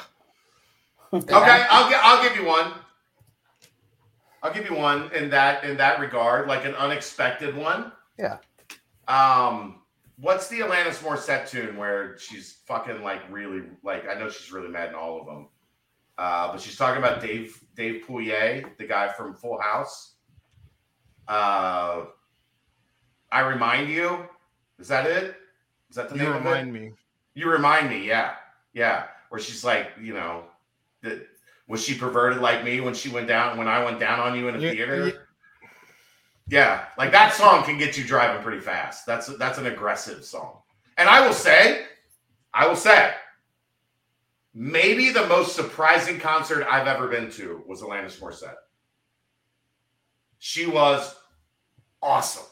Okay, 1.13 1.33
I'll 1.33 1.89
gi- 1.89 1.97
I'll 2.01 2.23
give 2.23 2.37
you 2.37 2.45
one. 2.45 2.73
I'll 4.43 4.53
give 4.53 4.69
you 4.69 4.77
one 4.77 5.11
in 5.13 5.31
that 5.31 5.65
in 5.65 5.77
that 5.77 6.01
regard, 6.01 6.49
like 6.49 6.65
an 6.65 6.75
unexpected 6.75 7.57
one. 7.57 7.93
Yeah. 8.19 8.39
Um, 9.09 9.81
what's 10.17 10.49
the 10.49 10.61
Alanis 10.61 10.99
Morissette 11.03 11.49
tune 11.49 11.77
where 11.77 12.17
she's 12.19 12.59
fucking 12.67 13.03
like 13.03 13.21
really 13.31 13.63
like 13.83 14.09
I 14.09 14.15
know 14.19 14.29
she's 14.29 14.53
really 14.53 14.69
mad 14.69 14.91
in 14.91 14.95
all 14.95 15.21
of 15.21 15.27
them, 15.27 15.49
uh, 16.19 16.53
but 16.53 16.61
she's 16.61 16.77
talking 16.77 17.03
about 17.03 17.21
Dave 17.21 17.59
Dave 17.77 18.05
Coulier, 18.07 18.77
the 18.79 18.87
guy 18.87 19.09
from 19.13 19.35
Full 19.35 19.61
House. 19.61 20.13
Uh, 21.29 22.05
I 23.33 23.41
remind 23.41 23.89
you. 23.91 24.27
Is 24.79 24.89
that 24.89 25.07
it? 25.07 25.37
Is 25.91 25.97
that 25.97 26.09
the 26.09 26.17
You 26.17 26.23
name 26.25 26.33
of 26.33 26.37
it? 26.37 26.49
remind 26.49 26.73
me. 26.73 26.93
You 27.35 27.51
remind 27.51 27.89
me, 27.89 28.07
yeah, 28.07 28.35
yeah. 28.73 29.05
Where 29.29 29.41
she's 29.41 29.65
like, 29.65 29.89
you 30.01 30.15
know, 30.15 30.45
that 31.03 31.27
was 31.67 31.83
she 31.83 31.97
perverted 31.97 32.41
like 32.41 32.63
me 32.65 32.81
when 32.81 32.95
she 32.95 33.09
went 33.09 33.27
down 33.27 33.57
when 33.57 33.67
I 33.69 33.83
went 33.85 33.99
down 33.99 34.21
on 34.21 34.37
you 34.39 34.49
in 34.49 34.57
a 34.57 34.59
Yeah, 34.59 34.71
theater? 34.71 35.24
Yeah. 36.49 36.87
Like 36.99 37.13
that 37.13 37.35
song 37.35 37.65
can 37.65 37.79
get 37.79 37.97
you 37.97 38.05
driving 38.05 38.43
pretty 38.43 38.61
fast. 38.61 39.07
That's 39.07 39.27
that's 39.39 39.59
an 39.59 39.67
aggressive 39.67 40.25
song. 40.25 40.59
And 40.97 41.09
I 41.09 41.27
will 41.27 41.35
say, 41.35 41.85
I 42.53 42.67
will 42.67 42.77
say, 42.77 43.13
maybe 44.53 45.11
the 45.11 45.27
most 45.27 45.57
surprising 45.57 46.21
concert 46.21 46.67
I've 46.71 46.87
ever 46.87 47.09
been 47.09 47.31
to 47.33 47.63
was 47.67 47.83
Alanis 47.83 48.21
Morissette. 48.21 48.55
She 50.39 50.67
was 50.67 51.17
awesome. 52.03 52.45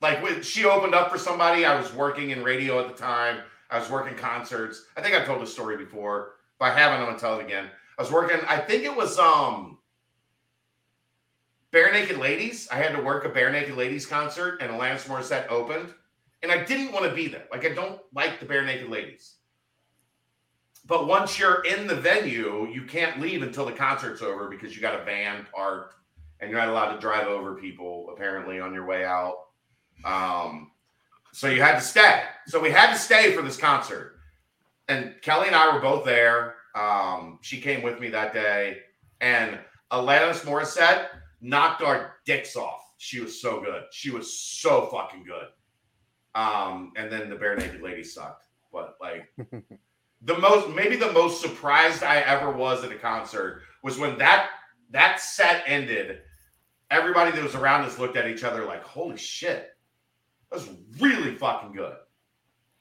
Like 0.00 0.22
when 0.22 0.42
she 0.42 0.64
opened 0.64 0.94
up 0.94 1.10
for 1.10 1.18
somebody, 1.18 1.64
I 1.64 1.78
was 1.78 1.92
working 1.92 2.30
in 2.30 2.44
radio 2.44 2.80
at 2.80 2.88
the 2.88 2.94
time. 2.94 3.38
I 3.70 3.78
was 3.78 3.90
working 3.90 4.16
concerts. 4.16 4.86
I 4.96 5.02
think 5.02 5.14
I've 5.14 5.26
told 5.26 5.42
this 5.42 5.52
story 5.52 5.76
before. 5.76 6.34
If 6.56 6.62
I 6.62 6.70
haven't, 6.70 7.00
I'm 7.00 7.06
gonna 7.06 7.18
tell 7.18 7.38
it 7.38 7.44
again. 7.44 7.68
I 7.98 8.02
was 8.02 8.12
working, 8.12 8.38
I 8.46 8.58
think 8.58 8.84
it 8.84 8.94
was 8.94 9.18
um 9.18 9.77
Barenaked 11.72 12.18
Ladies. 12.18 12.68
I 12.70 12.76
had 12.76 12.94
to 12.96 13.02
work 13.02 13.24
a 13.24 13.30
Barenaked 13.30 13.76
Ladies 13.76 14.06
concert 14.06 14.60
and 14.62 14.70
Alanis 14.70 15.06
Morissette 15.06 15.48
opened. 15.48 15.92
And 16.42 16.52
I 16.52 16.64
didn't 16.64 16.92
want 16.92 17.04
to 17.04 17.14
be 17.14 17.28
there. 17.28 17.44
Like 17.50 17.64
I 17.64 17.74
don't 17.74 18.00
like 18.14 18.40
the 18.40 18.46
Barenaked 18.46 18.88
Ladies. 18.88 19.34
But 20.86 21.06
once 21.06 21.38
you're 21.38 21.62
in 21.64 21.86
the 21.86 21.96
venue, 21.96 22.66
you 22.72 22.84
can't 22.84 23.20
leave 23.20 23.42
until 23.42 23.66
the 23.66 23.72
concert's 23.72 24.22
over 24.22 24.48
because 24.48 24.74
you 24.74 24.80
got 24.80 24.98
a 24.98 25.04
van 25.04 25.46
parked 25.54 25.94
and 26.40 26.50
you're 26.50 26.58
not 26.58 26.68
allowed 26.68 26.94
to 26.94 27.00
drive 27.00 27.26
over 27.26 27.54
people 27.54 28.10
apparently 28.14 28.60
on 28.60 28.72
your 28.72 28.86
way 28.86 29.04
out. 29.04 29.48
Um, 30.04 30.70
so 31.32 31.48
you 31.48 31.60
had 31.60 31.74
to 31.74 31.80
stay. 31.80 32.22
So 32.46 32.60
we 32.60 32.70
had 32.70 32.92
to 32.92 32.98
stay 32.98 33.34
for 33.34 33.42
this 33.42 33.56
concert. 33.56 34.18
And 34.88 35.14
Kelly 35.20 35.48
and 35.48 35.56
I 35.56 35.74
were 35.74 35.80
both 35.80 36.04
there. 36.04 36.54
Um, 36.74 37.38
she 37.42 37.60
came 37.60 37.82
with 37.82 38.00
me 38.00 38.08
that 38.10 38.32
day, 38.32 38.78
and 39.20 39.58
Alanis 39.90 40.40
Morissette 40.44 41.08
knocked 41.40 41.82
our 41.82 42.16
dicks 42.24 42.56
off. 42.56 42.92
She 42.98 43.20
was 43.20 43.40
so 43.40 43.60
good. 43.60 43.84
She 43.92 44.10
was 44.10 44.32
so 44.32 44.86
fucking 44.86 45.24
good. 45.24 45.48
Um, 46.34 46.92
and 46.96 47.10
then 47.10 47.30
the 47.30 47.36
Barenaked 47.36 47.80
Lady 47.82 48.04
sucked. 48.04 48.46
But 48.72 48.96
like 49.00 49.32
the 50.22 50.38
most 50.38 50.74
maybe 50.74 50.96
the 50.96 51.12
most 51.12 51.40
surprised 51.40 52.02
I 52.02 52.18
ever 52.18 52.50
was 52.50 52.84
at 52.84 52.92
a 52.92 52.96
concert 52.96 53.62
was 53.82 53.98
when 53.98 54.18
that 54.18 54.50
that 54.90 55.20
set 55.20 55.64
ended. 55.66 56.20
Everybody 56.90 57.32
that 57.32 57.42
was 57.42 57.54
around 57.54 57.84
us 57.84 57.98
looked 57.98 58.16
at 58.16 58.28
each 58.28 58.44
other 58.44 58.64
like, 58.64 58.82
holy 58.82 59.18
shit. 59.18 59.70
That 60.50 60.56
was 60.56 60.70
really 60.98 61.34
fucking 61.34 61.72
good. 61.72 61.96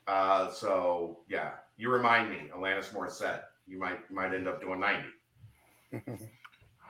Uh, 0.07 0.49
so 0.51 1.19
yeah, 1.27 1.51
you 1.75 1.89
remind 1.89 2.29
me, 2.29 2.49
Alanis 2.55 2.93
Morissette. 2.93 3.41
You 3.67 3.79
might 3.79 3.99
you 4.09 4.15
might 4.15 4.33
end 4.33 4.47
up 4.47 4.61
doing 4.61 4.79
90. 4.79 5.03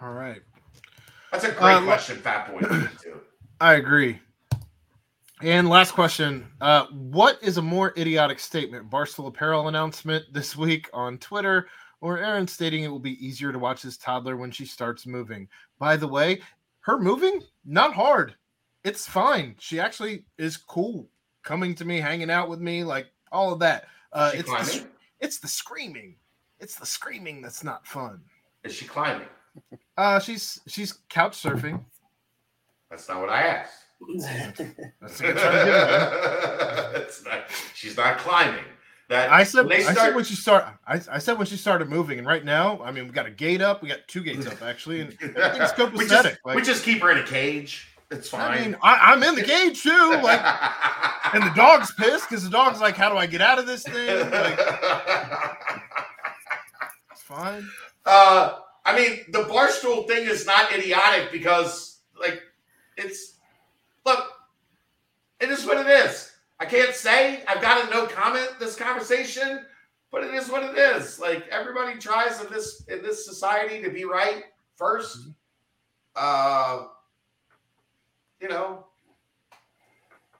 All 0.01 0.13
right. 0.13 0.41
That's 1.31 1.43
a 1.43 1.51
great 1.51 1.75
Uh, 1.75 1.83
question, 1.83 2.17
Fat 2.17 2.51
Boy. 2.51 2.87
I 3.61 3.75
agree. 3.75 4.19
And 5.41 5.69
last 5.69 5.91
question. 5.91 6.47
Uh, 6.61 6.85
what 6.87 7.37
is 7.43 7.57
a 7.57 7.61
more 7.61 7.93
idiotic 7.97 8.39
statement? 8.39 8.89
Barstool 8.89 9.27
Apparel 9.27 9.67
announcement 9.67 10.25
this 10.33 10.55
week 10.55 10.89
on 10.93 11.17
Twitter, 11.19 11.67
or 12.01 12.17
Aaron 12.17 12.47
stating 12.47 12.83
it 12.83 12.87
will 12.87 12.99
be 12.99 13.23
easier 13.25 13.51
to 13.51 13.59
watch 13.59 13.81
his 13.81 13.97
toddler 13.97 14.35
when 14.35 14.51
she 14.51 14.65
starts 14.65 15.05
moving. 15.05 15.47
By 15.79 15.95
the 15.97 16.07
way, 16.07 16.41
her 16.81 16.97
moving, 16.97 17.43
not 17.65 17.93
hard. 17.93 18.35
It's 18.83 19.05
fine. 19.05 19.55
She 19.59 19.79
actually 19.79 20.23
is 20.37 20.57
cool 20.57 21.09
coming 21.43 21.75
to 21.75 21.85
me, 21.85 21.99
hanging 21.99 22.31
out 22.31 22.49
with 22.49 22.59
me, 22.59 22.83
like 22.83 23.07
all 23.31 23.53
of 23.53 23.59
that. 23.59 23.87
Uh, 24.13 24.31
it's, 24.33 24.49
the, 24.49 24.87
it's 25.19 25.39
the 25.39 25.47
screaming. 25.47 26.15
It's 26.59 26.75
the 26.75 26.85
screaming 26.85 27.41
that's 27.41 27.63
not 27.63 27.85
fun. 27.85 28.21
Is 28.63 28.73
she 28.73 28.85
climbing? 28.85 29.27
Uh, 29.97 30.19
she's 30.19 30.59
she's 30.67 30.93
couch 31.09 31.41
surfing. 31.41 31.83
That's 32.89 33.07
not 33.09 33.19
what 33.21 33.29
I 33.29 33.41
asked. 33.43 33.73
That's 34.19 34.59
a 35.19 35.23
good 35.23 35.37
try 35.37 35.51
to 35.51 35.65
get 35.65 37.01
it. 37.01 37.11
Not- 37.25 37.43
she's 37.73 37.97
not 37.97 38.17
climbing. 38.19 38.63
That 39.09 39.31
I 39.31 39.43
said, 39.43 39.71
I 39.71 39.79
start- 39.81 39.97
said 39.97 40.15
when 40.15 40.23
she 40.25 40.35
start. 40.35 40.65
I, 40.85 41.01
I 41.11 41.17
said 41.19 41.37
when 41.37 41.47
she 41.47 41.55
started 41.55 41.89
moving, 41.89 42.17
and 42.19 42.27
right 42.27 42.43
now, 42.43 42.81
I 42.83 42.91
mean, 42.91 43.05
we 43.05 43.11
got 43.11 43.25
a 43.25 43.31
gate 43.31 43.61
up. 43.61 43.81
We 43.81 43.87
got 43.87 43.99
two 44.07 44.21
gates 44.21 44.45
up 44.45 44.61
actually, 44.61 44.99
and 45.01 45.13
everything's 45.21 45.37
we, 45.37 45.57
just, 45.57 45.75
copacetic. 45.77 46.37
we 46.55 46.61
just 46.61 46.83
keep 46.83 47.01
her 47.01 47.11
in 47.11 47.19
a 47.19 47.25
cage. 47.25 47.87
It's 48.11 48.29
fine. 48.29 48.57
I 48.57 48.61
mean, 48.61 48.75
I, 48.83 49.13
I'm 49.13 49.23
in 49.23 49.35
the 49.35 49.43
cage 49.43 49.81
too. 49.81 50.19
Like, 50.21 50.41
and 51.33 51.43
the 51.43 51.53
dog's 51.55 51.91
pissed 51.93 52.29
because 52.29 52.43
the 52.43 52.49
dog's 52.49 52.79
like, 52.81 52.95
"How 52.95 53.09
do 53.09 53.17
I 53.17 53.25
get 53.25 53.41
out 53.41 53.59
of 53.59 53.65
this 53.65 53.83
thing?" 53.83 54.29
Like, 54.29 54.59
it's 57.11 57.21
fine. 57.21 57.67
uh, 58.05 58.59
I 58.87 58.95
mean, 58.95 59.19
the 59.27 59.43
barstool 59.43 60.07
thing 60.07 60.25
is 60.25 60.45
not 60.45 60.71
idiotic 60.73 61.29
because, 61.29 61.99
like, 62.19 62.41
it's 62.95 63.35
look, 64.05 64.31
it 65.41 65.49
is 65.49 65.65
what 65.65 65.77
it 65.77 65.87
is. 65.87 66.31
I 66.59 66.65
can't 66.65 66.95
say 66.95 67.43
I've 67.47 67.61
got 67.61 67.85
a 67.85 67.91
no 67.93 68.07
comment 68.07 68.49
this 68.59 68.77
conversation, 68.77 69.65
but 70.09 70.23
it 70.23 70.33
is 70.33 70.49
what 70.49 70.63
it 70.63 70.77
is. 70.77 71.19
Like 71.19 71.47
everybody 71.49 71.99
tries 71.99 72.41
in 72.41 72.51
this 72.51 72.85
in 72.87 73.03
this 73.03 73.25
society 73.25 73.83
to 73.83 73.91
be 73.91 74.05
right 74.05 74.45
1st 74.79 75.33
Uh, 76.15 76.85
you 78.41 78.47
know, 78.47 78.85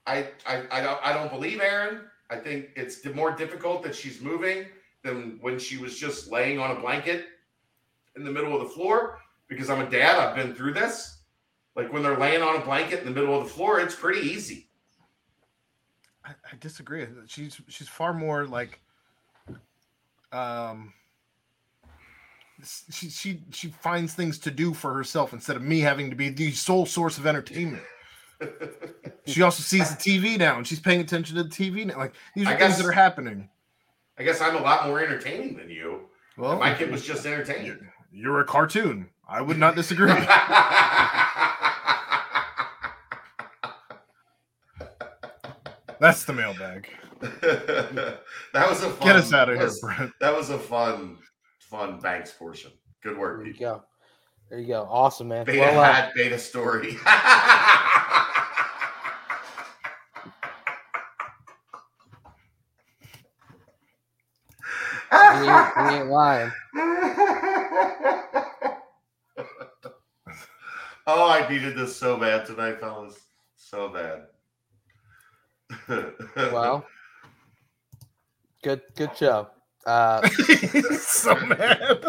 I, 0.07 0.29
I 0.47 0.63
I 0.71 0.81
don't 0.81 0.99
I 1.03 1.13
don't 1.13 1.29
believe 1.29 1.59
Aaron. 1.59 2.05
I 2.29 2.37
think 2.37 2.69
it's 2.75 3.05
more 3.05 3.31
difficult 3.31 3.83
that 3.83 3.93
she's 3.93 4.21
moving 4.21 4.65
than 5.03 5.37
when 5.41 5.59
she 5.59 5.77
was 5.77 5.97
just 5.99 6.31
laying 6.31 6.59
on 6.59 6.71
a 6.75 6.79
blanket 6.79 7.25
in 8.17 8.23
the 8.25 8.31
middle 8.31 8.53
of 8.53 8.61
the 8.67 8.73
floor 8.73 9.19
because 9.47 9.69
I'm 9.69 9.81
a 9.85 9.89
dad. 9.89 10.17
I've 10.17 10.35
been 10.35 10.53
through 10.53 10.73
this. 10.73 11.19
Like 11.75 11.93
when 11.93 12.03
they're 12.03 12.17
laying 12.17 12.41
on 12.41 12.55
a 12.55 12.65
blanket 12.65 12.99
in 12.99 13.05
the 13.05 13.11
middle 13.11 13.37
of 13.37 13.43
the 13.45 13.49
floor, 13.49 13.79
it's 13.79 13.95
pretty 13.95 14.27
easy. 14.27 14.67
I, 16.25 16.31
I 16.31 16.55
disagree. 16.59 17.05
She's 17.27 17.61
she's 17.67 17.87
far 17.87 18.13
more 18.13 18.45
like, 18.45 18.81
um, 20.31 20.91
she 22.89 23.09
she 23.09 23.43
she 23.51 23.67
finds 23.69 24.13
things 24.13 24.39
to 24.39 24.51
do 24.51 24.73
for 24.73 24.93
herself 24.93 25.31
instead 25.33 25.55
of 25.55 25.61
me 25.61 25.79
having 25.79 26.09
to 26.09 26.15
be 26.15 26.29
the 26.29 26.51
sole 26.51 26.85
source 26.85 27.17
of 27.17 27.25
entertainment. 27.27 27.83
She 29.25 29.41
also 29.41 29.61
sees 29.61 29.93
the 29.93 29.97
TV 30.01 30.37
now, 30.37 30.55
and 30.57 30.65
she's 30.65 30.79
paying 30.79 31.01
attention 31.01 31.35
to 31.35 31.43
the 31.43 31.49
TV 31.49 31.85
now. 31.85 31.97
Like 31.97 32.13
these 32.33 32.47
are 32.47 32.51
I 32.51 32.55
things 32.55 32.75
guess- 32.75 32.77
that 32.77 32.85
are 32.87 32.93
happening. 32.93 33.49
I 34.17 34.23
guess 34.23 34.39
I'm 34.39 34.55
a 34.55 34.61
lot 34.61 34.87
more 34.87 35.01
entertaining 35.01 35.57
than 35.57 35.69
you. 35.69 36.03
Well, 36.37 36.57
My 36.57 36.73
kid 36.73 36.89
was 36.89 37.03
just 37.05 37.25
entertaining. 37.25 37.77
You're 38.17 38.39
a 38.39 38.45
cartoon. 38.45 39.07
I 39.29 39.41
would 39.41 39.59
not 39.59 39.75
disagree. 39.75 40.07
That's 45.99 46.25
the 46.25 46.33
mailbag. 46.33 46.87
that 47.21 48.19
was 48.53 48.83
a 48.83 48.89
fun, 48.89 49.07
Get 49.07 49.15
us 49.15 49.33
out 49.33 49.49
of 49.49 49.57
here, 49.57 49.69
Brent. 49.81 50.11
That 50.21 50.35
was 50.35 50.49
a 50.49 50.57
fun, 50.59 51.17
fun 51.59 51.99
Banks 51.99 52.31
portion. 52.31 52.71
Good 53.03 53.17
work, 53.17 53.39
There 53.39 53.47
you 53.47 53.53
people. 53.53 53.75
go. 53.77 53.83
There 54.49 54.59
you 54.59 54.67
go. 54.67 54.87
Awesome, 54.89 55.27
man. 55.27 55.45
Beta 55.45 55.59
Well, 55.59 55.79
uh, 55.79 56.09
beta 56.15 56.37
story. 56.39 56.91
he, 65.11 65.17
ain't, 65.17 65.89
he 65.89 65.95
ain't 65.97 66.07
lying. 66.09 66.51
oh, 71.07 71.29
I 71.29 71.49
needed 71.49 71.75
this 71.75 71.95
so 71.95 72.17
bad 72.17 72.45
tonight, 72.45 72.79
fellas. 72.79 73.19
So 73.55 73.89
bad. 73.89 74.27
Well, 76.35 76.85
good, 78.63 78.81
good 78.95 79.17
show. 79.17 79.47
Uh, 79.85 80.27
so 80.99 81.35
mad. 81.35 82.05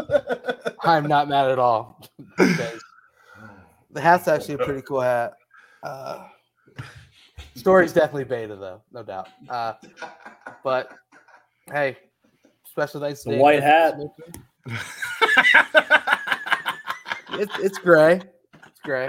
I'm 0.85 1.07
not 1.07 1.29
mad 1.29 1.51
at 1.51 1.59
all. 1.59 2.01
the 2.37 2.81
hat's 4.01 4.29
actually 4.29 4.55
a 4.55 4.59
pretty 4.59 4.83
cool 4.83 5.01
hat. 5.01 5.35
Uh, 5.83 6.27
story's 7.55 7.93
definitely 7.93 8.25
beta 8.25 8.57
though, 8.57 8.83
no 8.93 9.03
doubt. 9.03 9.29
Uh, 9.49 9.75
but 10.63 10.91
hey, 11.73 11.97
special 12.65 13.01
thanks 13.01 13.23
to 13.23 13.31
The 13.31 13.35
Dave 13.37 13.41
white 13.41 13.63
hat. 13.63 13.95
It's 17.33 17.59
it's 17.59 17.79
gray. 17.79 18.21
It's 18.79 18.87
gray. 18.87 19.09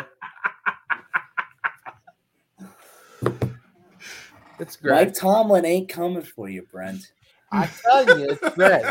It's 4.60 4.76
gray. 4.76 5.06
Mike 5.06 5.14
Tomlin 5.14 5.64
ain't 5.66 5.90
coming 5.90 6.24
for 6.24 6.50
you, 6.50 6.64
Brent. 6.72 7.02
I 7.52 7.68
tell 7.84 8.20
you, 8.20 8.30
it's 8.32 8.56
gray. 8.56 8.84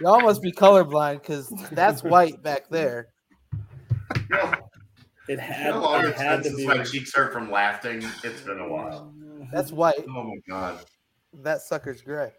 Y'all 0.00 0.20
must 0.20 0.42
be 0.42 0.50
colorblind 0.52 1.20
because 1.22 1.48
that's 1.70 2.02
white 2.02 2.42
back 2.42 2.68
there. 2.68 3.08
You 4.28 4.36
know, 4.36 4.52
It 5.28 5.32
you 5.34 5.38
had, 5.38 5.74
know 5.74 5.80
how 5.82 6.06
it 6.06 6.14
had 6.16 6.36
to 6.42 6.44
since 6.50 6.56
be. 6.56 6.66
my 6.66 6.82
cheeks 6.82 7.14
hurt 7.14 7.32
from 7.32 7.50
laughing? 7.50 8.02
It's 8.24 8.40
been 8.42 8.58
a 8.58 8.68
while. 8.68 9.14
That's 9.52 9.70
white. 9.70 10.04
Oh 10.08 10.24
my 10.24 10.36
god. 10.48 10.80
That 11.42 11.60
sucker's 11.62 12.02
gray. 12.02 12.32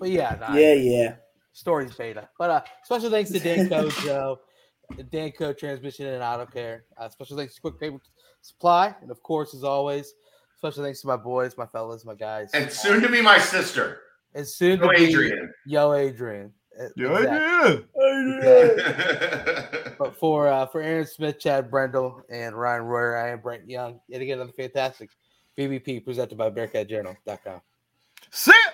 But 0.00 0.08
yeah, 0.10 0.36
nah, 0.40 0.54
Yeah, 0.56 0.72
yeah. 0.72 1.16
story's 1.52 1.94
beta. 1.94 2.28
But 2.38 2.50
uh, 2.50 2.60
special 2.84 3.10
thanks 3.10 3.30
to 3.30 3.40
Danco 3.40 3.90
Joe, 4.02 4.38
Danco 4.94 5.56
transmission 5.56 6.06
and 6.06 6.22
auto 6.22 6.46
care. 6.46 6.84
Uh, 6.96 7.08
special 7.08 7.36
thanks 7.36 7.54
to 7.54 7.60
Quick 7.60 7.78
Paper 7.78 7.98
Supply, 8.42 8.94
and 9.02 9.10
of 9.10 9.22
course, 9.22 9.54
as 9.54 9.64
always, 9.64 10.14
special 10.56 10.82
thanks 10.82 11.00
to 11.02 11.06
my 11.06 11.16
boys, 11.16 11.56
my 11.58 11.66
fellas, 11.66 12.04
my 12.04 12.14
guys, 12.14 12.50
and 12.54 12.70
soon 12.70 13.02
to 13.02 13.08
be 13.08 13.20
my 13.20 13.38
sister, 13.38 14.00
and 14.34 14.46
soon 14.46 14.78
yo 14.80 14.90
to 14.90 14.98
Adrian. 14.98 15.52
be 15.66 15.72
yo 15.72 15.92
Adrian, 15.92 16.52
yo 16.96 17.14
exactly. 17.16 17.84
Adrian, 18.06 18.40
Adrian. 18.44 19.94
but 19.98 20.16
for 20.18 20.48
uh, 20.48 20.66
for 20.66 20.80
Aaron 20.80 21.06
Smith, 21.06 21.38
Chad 21.38 21.70
Brendel, 21.70 22.22
and 22.30 22.58
Ryan 22.58 22.82
Royer, 22.82 23.16
I 23.16 23.30
am 23.30 23.40
Brent 23.40 23.68
Young. 23.68 24.00
Yet 24.08 24.22
again, 24.22 24.38
another 24.38 24.52
fantastic 24.52 25.10
BBP 25.58 26.04
presented 26.04 26.38
by 26.38 26.50
BearcatJournal.com. 26.50 27.60
See. 28.30 28.52
Ya! 28.52 28.67